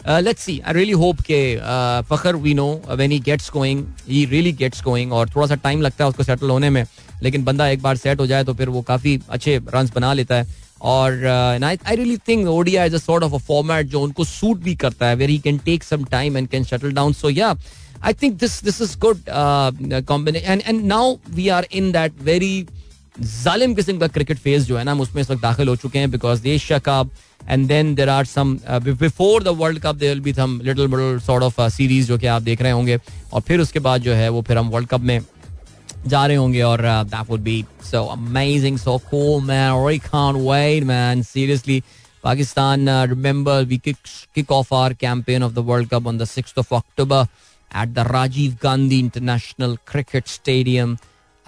let's 0.09 0.43
see 0.43 0.59
I 0.59 0.73
really 0.73 0.93
hope 0.93 1.21
के 1.31 1.41
Fakhar 2.09 2.37
we 2.37 2.55
know 2.55 2.69
when 2.91 3.11
he 3.11 3.19
gets 3.21 3.51
going 3.51 3.85
he 4.09 4.25
really 4.27 4.53
gets 4.53 4.83
going 4.83 5.13
और 5.13 5.31
थोड़ा 5.31 5.47
सा 5.47 5.55
टाइम 5.55 5.83
लगता 5.83 6.05
है 6.05 6.11
उसको 6.11 6.23
सेटल 6.23 6.51
होने 6.51 6.71
में, 6.71 6.85
लेकिन 7.23 7.45
बंदा 7.45 7.69
एक 7.69 7.83
बार 7.83 7.97
सेट 7.97 8.21
हो 8.21 8.27
जाए 8.27 8.45
तो 8.45 8.55
फिर 8.55 8.69
वो 8.69 8.83
काफ़ी 8.83 9.21
अच्छे 9.31 9.57
रन 9.75 9.91
बना 9.95 10.13
लेता 10.13 10.35
है 10.35 10.47
और 10.83 11.27
I 11.65 11.97
really 11.97 12.17
think 12.29 12.47
ODI 12.49 12.85
is 12.85 12.95
a 12.95 12.99
sort 12.99 13.25
of 13.25 13.35
a 13.35 13.39
format 13.47 13.87
जो 13.87 14.01
उनको 14.01 14.25
सूट 14.25 14.59
भी 14.59 14.75
करता 14.77 15.07
है 15.07 15.17
where 15.17 15.31
he 15.31 15.39
can 15.39 15.59
take 15.65 15.85
some 15.85 16.05
time 16.11 16.37
and 16.37 16.49
can 16.49 16.65
settle 16.65 16.93
down 16.93 17.13
so 17.13 17.31
या 17.31 17.55
I 18.03 18.13
think 18.13 18.39
this 18.41 18.63
this 18.65 18.81
is 18.83 18.99
good 18.99 19.23
combination 19.29 20.61
and 20.67 20.85
now 20.85 21.17
we 21.31 21.49
are 21.49 21.67
in 21.73 21.91
that 21.93 22.23
very 22.23 22.67
जालिम 23.21 23.75
किस्म 23.75 23.99
का 23.99 24.07
cricket 24.09 24.39
phase 24.39 24.67
जो 24.67 24.77
है 24.79 24.85
ना, 24.85 24.93
हम 24.93 25.01
उसमें 25.01 25.23
इस 25.23 25.31
वक्त 25.31 25.43
दाखिल 25.43 25.69
हो 25.69 25.77
चुके 25.77 25.99
हैं 25.99 26.11
because 26.11 26.47
Asia 26.49 26.79
cup 26.79 27.11
and 27.50 27.68
then 27.68 27.94
there 27.96 28.10
are 28.10 28.26
some 28.26 28.58
before 28.84 29.44
the 29.44 29.56
world 29.62 29.80
cup 29.82 29.96
there 29.96 30.14
will 30.14 30.24
be 30.24 30.34
some 30.34 30.60
little 30.64 30.88
bittle 30.88 31.20
sort 31.26 31.44
of 31.44 31.62
series 31.74 32.08
जो 32.08 32.18
कि 32.18 32.28
आप 32.28 32.42
देख 32.42 32.62
रहे 32.62 32.72
होंगे 32.72 33.00
और 33.34 33.42
फिर 33.48 33.60
उसके 33.62 33.80
बाद 33.88 34.02
जो 34.02 34.14
है 34.14 34.30
वो 34.30 34.42
फिर 34.48 34.58
हम 34.58 34.70
वर्ल्ड 34.70 34.90
कप 34.90 35.02
में 35.02 35.20
जा 36.08 36.26
रहे 36.26 36.38
होंगे 36.38 36.62
और 36.62 36.82
that 36.82 37.30
would 37.30 37.42
be 37.42 37.64
so 37.92 38.06
amazing 38.06 38.78
so 38.78 38.98
cool 39.12 39.44
man 39.44 39.86
I 39.88 40.00
can't 40.10 40.38
wait 40.48 40.84
man 40.84 41.24
seriously 41.34 41.84
Pakistan, 42.26 42.88
uh, 42.88 43.06
remember, 43.06 43.64
we 43.70 43.78
kick, 43.78 43.98
kick 44.34 44.50
off 44.50 44.72
our 44.72 44.96
campaign 44.96 45.44
of 45.44 45.54
the 45.54 45.62
World 45.62 45.92
Cup 45.92 46.08
on 46.08 46.18
the 46.18 46.26
6th 46.26 46.58
of 46.58 46.74
October 46.74 47.30
at 47.72 47.94
the 47.94 48.02
Rajiv 48.02 48.60
Gandhi 48.60 49.00
International 49.00 49.78
Cricket 49.86 50.28
Stadium 50.28 50.98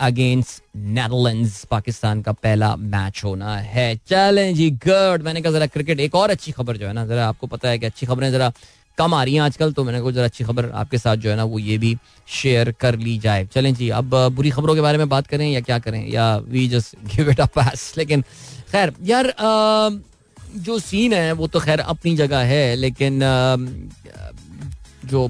against 0.03 0.63
Netherlands 0.77 1.65
Pakistan 1.71 2.23
का 2.23 2.33
पहला 2.35 2.75
match 2.77 3.21
होना 3.25 3.57
है। 3.57 3.95
चलें 4.09 4.55
जी 4.55 4.71
good 4.87 5.23
मैंने 5.23 5.43
कहा 5.43 5.53
जरा 5.53 5.67
cricket 5.69 6.01
एक 6.01 6.15
और 6.15 6.31
अच्छी 6.31 6.53
खबर 6.53 6.77
जो 6.77 6.87
है 6.87 6.93
ना, 6.93 7.07
जरा 7.07 7.29
आपको 7.29 7.47
पता 7.47 7.69
है 7.69 7.79
कि 7.79 7.87
अच्छी 7.87 8.07
खबरें 8.07 8.31
जरा 8.33 8.53
कम 8.99 9.15
आ 9.15 9.23
रही 9.25 9.35
हैं 9.35 9.41
आजकल 9.43 9.73
तो 9.73 9.85
मैंने 9.85 10.01
कहा 10.01 10.11
जरा 10.11 10.25
अच्छी 10.25 10.45
खबर 10.45 10.71
आपके 10.71 10.99
साथ 10.99 11.17
जो 11.17 11.31
है 11.31 11.37
ना, 11.37 11.45
वो 11.45 11.59
ये 11.59 11.77
भी 11.79 11.97
शेयर 12.29 12.71
कर 12.81 12.97
ली 12.99 13.17
जाए। 13.19 13.47
चलें 13.47 13.73
जी, 13.75 13.89
अब 13.91 14.15
बुरी 14.33 14.51
खबरों 14.51 14.75
के 14.75 14.81
बारे 14.81 14.99
में 14.99 15.09
बात 15.09 15.27
करें 15.27 15.49
या 15.51 15.61
क्या 15.61 15.79
करें? 15.79 16.07
या 16.11 16.37
we 16.39 16.67
just 16.69 16.97
give 17.15 17.31
it 17.31 17.41
a 17.41 17.47
pass 17.55 17.93
लेकिन, 17.99 18.23
खैर, 18.73 18.93
यार 19.03 19.33
जो 20.57 20.79
सीन 20.79 21.13
है, 21.13 21.33
वो 21.33 21.47
तो 21.47 21.61
खैर 21.61 21.81
अपनी 21.81 22.17
जगह 22.17 22.43
है, 22.45 22.75
लेकिन 22.77 23.21
जो 25.05 25.29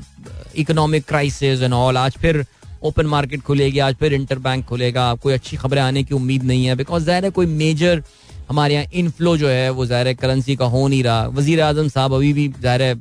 इकोनॉमिक 0.56 1.04
क्राइसिस 1.08 1.62
एंड 1.62 1.74
ऑल 1.74 1.96
आज 1.96 2.16
फिर 2.18 2.44
ओपन 2.82 3.06
मार्केट 3.06 3.42
खुलेगी, 3.42 3.78
आज 3.80 3.94
फिर 3.94 4.14
इंटर 4.14 4.38
बैंक 4.40 4.64
खुलेगा, 4.66 5.14
कोई 5.14 5.32
अच्छी 5.34 5.56
खबरें 5.56 5.82
आने 5.82 6.02
की 6.04 6.14
उम्मीद 6.14 6.42
नहीं 6.44 6.66
है 6.66 6.74
बिकॉज़ 6.76 7.04
ज़ाहिर 7.04 7.24
है 7.24 7.30
कोई 7.30 7.46
मेजर 7.48 8.02
हमारे 8.48 8.74
यहाँ 8.74 8.86
इनफ्लो 8.94 9.36
जो 9.36 9.48
है, 9.48 9.70
वो 9.70 9.86
ज़ाहिर 9.86 10.08
है 10.08 10.14
करेंसी 10.14 10.56
का 10.56 10.64
हो 10.66 10.86
नहीं 10.88 11.02
रहा। 11.04 11.26
वज़ीर 11.28 11.60
अजम 11.62 11.88
साहब 11.88 12.14
अभी 12.14 12.32
भी 12.32 12.48
ज़ाहिर 12.50 12.82
है 12.82 12.94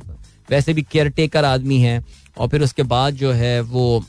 वैसे 0.49 0.73
भी 0.73 0.81
केयर 0.83 1.09
टेकर 1.11 1.45
आदमी 1.45 1.79
हैं, 1.79 2.03
और 2.37 2.47
फिर 2.49 2.63
उसके 2.63 2.83
बाद 2.85 3.15
जो 3.15 3.31
है 3.33 3.59
वो 3.63 4.03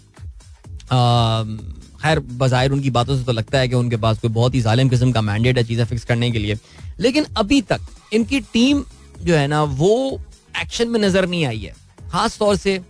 खैर 2.03 2.19
बाहिर 2.21 2.73
उनकी 2.73 2.91
बातों 2.91 3.17
से 3.17 3.25
तो 3.25 3.33
लगता 3.33 3.59
है 3.59 3.69
कि 3.69 3.75
उनके 3.75 3.97
पास 3.99 4.19
कोई 4.19 4.31
बहुत 4.31 4.55
ही 4.55 4.61
जालिम 4.61 4.89
किस्म 4.89 5.13
का 5.13 5.21
मैंडेट 5.23 5.59
है 5.59 5.65
चीज़ें 5.65 5.85
फिक्स 5.85 6.05
करने 6.05 6.31
के 6.31 6.39
लिए। 6.39 6.57
लेकिन 7.01 7.27
अभी 7.37 7.61
तक 7.63 7.81
इनकी 8.13 8.41
टीम 8.43 8.85
जो 9.21 9.35
है 9.35 9.47
ना, 9.47 9.63
वो 9.63 10.21
एक्शन 10.63 10.89
में 10.89 11.01
नज़र 11.01 11.27
नहीं 11.29 11.45
आई 11.47 11.59
है। 11.59 11.75
खास 12.11 12.39
तौर 12.39 12.57
से 12.57 12.81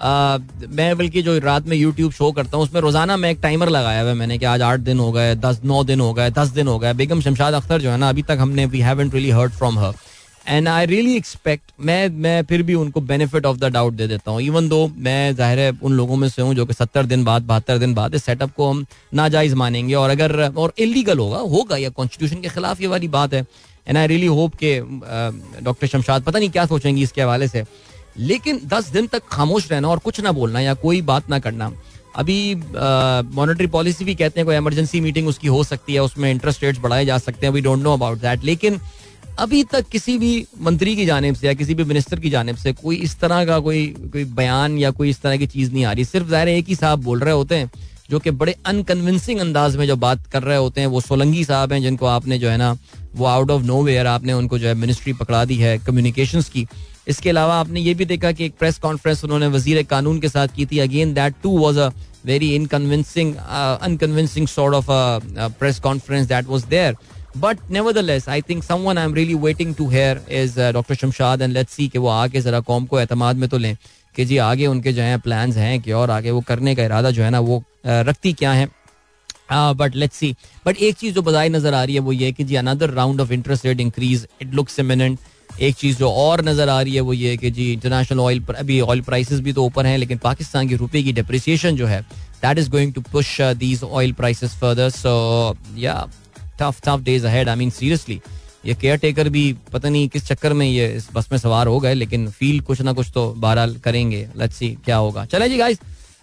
मैं 0.00 0.96
बल्कि 0.98 1.22
जो 1.22 1.38
रात 1.40 1.66
में 1.66 1.76
यूट्यूब 1.76 2.12
शो 2.12 2.30
करता 2.32 2.56
हूँ, 2.56 2.64
उसमें 2.64 2.80
रोज़ाना 2.80 3.16
मैं 3.16 3.30
एक 3.30 3.38
टाइमर 3.42 3.68
लगाया 3.68 4.02
हुआ 4.02 4.14
मैंने 4.14 4.38
कि 4.38 4.44
आज 4.46 4.62
आठ 4.62 4.80
दिन 4.80 4.98
हो 4.98 5.10
गए, 5.12 5.34
दस, 5.36 5.60
नौ 5.64 5.84
दिन 5.84 6.00
हो 6.00 6.12
गए, 6.14 6.30
दस 6.32 6.48
दिन 6.50 6.68
हो 6.68 6.78
गए। 6.78 6.92
बेगम 6.94 7.20
शमशाद 7.20 7.54
अख्तर 7.54 7.80
जो 7.80 7.90
है 7.90 7.96
ना, 7.96 8.08
अभी 8.08 8.22
तक 8.22 8.38
हमने 8.40 8.66
we 8.66 8.80
haven't 8.80 9.14
really 9.14 9.30
heard 9.30 9.52
from 9.52 9.78
her 9.78 9.94
and 10.46 10.68
I 10.68 10.86
really 10.86 11.14
expect 11.16 11.70
मैं 11.80 12.08
मैं 12.22 12.42
फिर 12.44 12.62
भी 12.62 12.74
उनको 12.74 13.00
बेनिफिट 13.02 13.46
ऑफ़ 13.46 13.58
द 13.58 13.64
डाउट 13.72 13.92
दे 13.92 14.06
देता 14.06 14.30
हूँ। 14.30 14.40
इवन 14.42 14.68
दो 14.68 14.86
मैं, 14.88 15.34
ज़ाहिर 15.36 15.58
है, 15.58 15.70
उन 15.82 15.92
लोगों 15.92 16.16
में 16.16 16.28
से 16.28 16.42
हूँ 16.42 16.54
जो 16.54 16.66
कि 16.66 16.74
सत्तर 16.74 17.06
दिन 17.06 17.24
बाद, 17.24 17.42
बहत्तर 17.42 17.78
दिन 17.78 17.94
बाद 17.94 18.14
इस 18.14 18.24
सेटअप 18.24 18.52
को 18.56 18.68
हम 18.70 18.84
नाजायज 19.14 19.54
मानेंगे। 19.54 19.94
और 19.94 20.10
अगर, 20.10 20.36
और 20.48 20.72
इलीगल 20.78 21.18
होगा 21.18 21.38
होगा 21.38 21.76
या 21.76 21.88
कॉन्स्टिट्यूशन 21.90 22.40
के 22.40 22.48
खिलाफ 22.48 22.80
ये 22.80 22.86
वाली 22.86 23.08
बात 23.08 23.34
है। 23.34 23.44
एंड 23.88 23.98
आई 23.98 24.06
रियली 24.06 24.26
होप 24.26 24.54
के 24.54 24.78
डॉक्टर 25.62 25.86
शमशाद 25.86 26.22
पता 26.22 26.38
नहीं 26.38 26.50
क्या 26.50 26.66
सोचेंगी 26.66 27.02
इसके 27.02 27.22
हवाले 27.22 27.48
से। 27.48 27.64
लेकिन 28.16 28.60
दस 28.66 28.90
दिन 28.90 29.06
तक 29.06 29.22
खामोश 29.30 29.70
रहना 29.70 29.88
और 29.88 29.98
कुछ 29.98 30.20
ना 30.20 30.32
बोलना 30.32 30.60
या 30.60 30.74
कोई 30.76 31.00
बात 31.02 31.30
ना 31.30 31.38
करना। 31.38 31.72
अभी 32.16 32.54
मॉनेटरी 32.54 33.66
पॉलिसी 33.66 34.04
भी 34.04 34.14
कहते 34.14 34.40
हैं, 34.40 34.44
कोई 34.46 34.56
इमरजेंसी 34.56 35.00
मीटिंग 35.00 35.28
उसकी 35.28 35.48
हो 35.48 35.62
सकती 35.64 35.94
है, 35.94 36.02
उसमें 36.02 36.30
इंटरेस्ट 36.30 36.62
रेट्स 36.64 36.80
बढ़ाए 36.80 37.04
जा 37.04 37.18
सकते 37.18 37.46
हैं 37.46 37.52
we 37.54 37.60
don't 37.60 37.82
know 37.82 37.92
about 37.92 38.18
that 38.18 38.44
लेकिन 38.44 38.80
अभी 39.38 39.62
तक 39.64 39.88
किसी 39.88 40.16
भी 40.18 40.46
मंत्री 40.62 40.94
की 40.96 41.06
जानब 41.06 41.34
से 41.34 41.46
या 41.46 41.52
किसी 41.54 41.74
भी 41.74 41.84
मिनिस्टर 41.84 42.20
की 42.20 42.30
जानब 42.30 42.56
से 42.56 42.72
कोई 42.72 42.96
इस 42.96 43.18
तरह 43.20 43.44
का 43.44 43.58
कोई 43.60 43.86
कोई 44.12 44.24
बयान 44.24 44.78
या 44.78 44.90
कोई 44.90 45.10
इस 45.10 45.20
तरह 45.22 45.36
की 45.36 45.46
चीज़ 45.46 45.72
नहीं 45.72 45.84
आ 45.84 45.92
रही। 45.92 46.04
सिर्फ़ 46.04 46.28
ज़ाहिर 46.28 46.48
एक 46.48 46.68
ही 46.68 46.74
साहब 46.74 47.02
बोल 47.04 47.20
रहे 47.20 47.34
होते 47.34 47.54
हैं 47.54 47.70
जो 48.08 48.18
कि 48.18 48.30
बड़े 48.32 48.54
अनकन्विंसिंग 48.66 49.40
अंदाज 49.40 49.76
में 49.76 49.86
जो 49.86 49.96
बात 49.96 50.26
कर 50.26 50.42
रहे 50.42 50.56
होते 50.56 50.80
हैं, 50.80 50.88
वो 50.88 51.00
सोलंगी 51.00 51.44
साहब 51.44 51.72
हैं, 51.72 51.80
जिनको 51.82 52.06
आपने 52.06 52.38
जो 52.38 52.48
है 52.48 52.56
ना, 52.56 52.76
वो 53.14 53.26
आउट 53.26 53.50
ऑफ़ 53.50 53.62
नो 53.62 53.82
वेयर 53.82 54.06
आपने 54.06 54.32
उनको 54.32 54.58
जो 54.58 54.68
है 54.68 54.74
मिनिस्ट्री 54.76 55.12
पकड़ा 55.12 55.44
दी 55.44 55.56
है 55.56 55.78
कम्युनिकेशन 55.78 56.42
की। 56.52 56.66
इसके 57.08 57.30
अलावा 57.30 57.54
आपने 57.54 57.80
ये 57.80 57.94
भी 57.94 58.04
देखा 58.04 58.32
कि 58.32 58.44
एक 58.44 58.54
प्रेस 58.58 58.78
कॉन्फ्रेंस 58.78 59.24
उन्होंने 59.24 59.46
वज़ीर 59.48 59.82
कानून 59.84 60.20
के 60.20 60.28
साथ 60.28 60.48
की 60.56 60.66
थी। 60.66 60.78
Again 60.78 61.14
that 61.14 61.34
too 61.42 61.56
was 61.58 61.78
a 61.78 61.90
very 62.26 62.54
inconvincing 62.54 63.34
unconvincing 63.36 64.46
sort 64.48 64.74
of 64.74 64.86
press 65.58 65.80
conference 65.80 66.26
that 66.28 66.46
was 66.46 66.66
there 66.66 66.96
but 67.38 67.58
nevertheless 67.70 68.28
I 68.28 68.42
think 68.48 68.62
someone 68.64 68.98
I 68.98 69.04
am 69.04 69.14
really 69.14 69.34
waiting 69.42 69.74
to 69.74 69.88
hear 69.90 70.20
is 70.32 70.60
doctor 70.72 70.94
Shamshad 70.94 71.42
and 71.42 71.52
let's 71.52 71.72
see 71.72 71.88
कि 71.88 71.98
वो 71.98 72.08
आके 72.08 72.40
जरा 72.40 72.60
कौम 72.62 72.86
को 72.86 73.00
एतमाद 73.00 73.36
में 73.36 73.48
तो 73.48 73.58
लें। 73.58 73.76
कि 74.16 74.24
जी 74.24 74.36
आगे 74.38 74.66
उनके 74.66 74.92
जो 74.92 75.02
है 75.02 75.18
प्लान 75.20 75.52
हैं 75.52 75.80
कि 75.82 75.92
और 75.92 76.10
आगे 76.10 76.30
वो 76.30 76.40
करने 76.48 76.74
का 76.74 76.84
इरादा 76.84 77.10
जो 77.10 77.22
है 77.22 77.30
ना, 77.30 77.40
वो 77.40 77.62
रखती 77.86 78.32
क्या 78.32 78.52
है? 78.52 78.68
बट 79.52 79.94
लेट्स 79.96 80.16
सी 80.16 80.34
बट 80.66 80.76
एक 80.78 80.96
चीज़ 80.96 81.14
जो 81.14 81.22
बजाय 81.22 81.48
नज़र 81.48 81.74
आ 81.74 81.82
रही 81.84 81.94
है 81.94 82.00
वो 82.00 82.12
ये 82.12 82.30
कि 82.32 82.44
जी 82.44 82.54
another 82.56 82.90
round 82.90 83.20
of 83.20 83.32
interest 83.32 83.66
rate 83.66 83.80
increase 83.80 84.26
it 84.42 84.54
looks 84.54 84.78
imminent 84.80 85.18
एक 85.60 85.74
चीज़ 85.76 85.98
जो 85.98 86.10
और 86.10 86.44
नज़र 86.44 86.68
आ 86.68 86.80
रही 86.80 86.94
है 86.94 87.00
वो 87.00 87.12
ये 87.12 87.36
कि 87.36 87.50
जी 87.50 87.72
इंटरनेशनल 87.72 88.20
ऑयल 88.20 88.42
अभी 88.54 88.80
ऑयल 88.80 89.00
प्राइसेस 89.00 89.40
भी 89.40 89.52
तो 89.52 89.64
ऊपर 89.64 89.86
हैं, 89.86 89.96
लेकिन 89.98 90.18
पाकिस्तान 90.18 90.68
के 90.68 90.76
रुपए 90.76 91.02
की 91.02 91.12
डिप्रिसिएशन 91.12 91.76
जो 91.76 91.86
है 91.86 92.00
that 92.42 92.58
is 92.58 92.70
going 92.70 92.92
to 92.94 93.00
push 93.12 93.40
these 93.58 93.82
oil 93.82 94.12
prices 94.12 94.54
further 94.60 94.90
so 94.90 95.56
या 95.76 95.94
tough 96.60 96.80
tough 96.86 97.00
days 97.04 97.26
ahead 97.26 97.48
I 97.48 97.56
mean 97.56 97.70
seriously 97.70 98.20
ये 98.66 98.74
केयर 98.74 98.96
टेकर 98.98 99.28
भी 99.28 99.44
पता 99.72 99.88
नहीं 99.88 100.08
किस 100.08 100.26
चक्कर 100.26 100.52
में 100.52 100.66
ये 100.66 100.86
इस 100.96 101.08
बस 101.14 101.28
में 101.32 101.38
सवार 101.38 101.66
हो 101.66 101.78
गए 101.80 101.94
लेकिन 101.94 102.28
फील 102.30 102.60
कुछ 102.60 102.80
ना 102.80 102.92
कुछ 102.92 103.10
तो 103.14 103.28
बहरहाल 103.38 103.76
करेंगे। 103.84 104.26
लेट्स 104.36 104.56
सी 104.56 104.70
क्या 104.84 104.96
होगा। 104.96 105.24
चले 105.24 105.48
जी 105.48 105.58
गाइस 105.58 105.78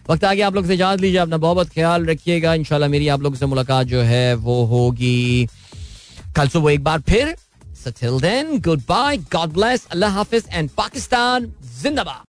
वक्त 0.09 0.23
आगे 0.25 0.41
आप 0.41 0.55
लोग 0.55 0.65
से 0.67 0.73
इजाज 0.73 1.01
लीजिए 1.01 1.19
अपना 1.19 1.37
बहुत 1.37 1.69
ख्याल 1.69 2.05
रखिएगा। 2.05 2.53
इंशाल्लाह 2.53 2.89
मेरी 2.89 3.07
आप 3.07 3.21
लोग 3.21 3.35
से 3.35 3.45
मुलाकात 3.45 3.87
जो 3.87 4.01
है 4.01 4.33
वो 4.35 4.63
होगी 4.65 5.47
कल 6.35 6.47
सुबह 6.49 6.73
एक 6.73 6.83
बार 6.83 6.99
फिर। 7.09 7.35
Then, 7.83 8.49
goodbye, 8.65 9.17
God 9.35 9.53
bless, 9.53 9.87
Allah 9.89 10.11
Hafiz, 10.17 10.45
and 10.57 10.69
Pakistan, 10.75 11.47
Zindabad. 11.77 12.27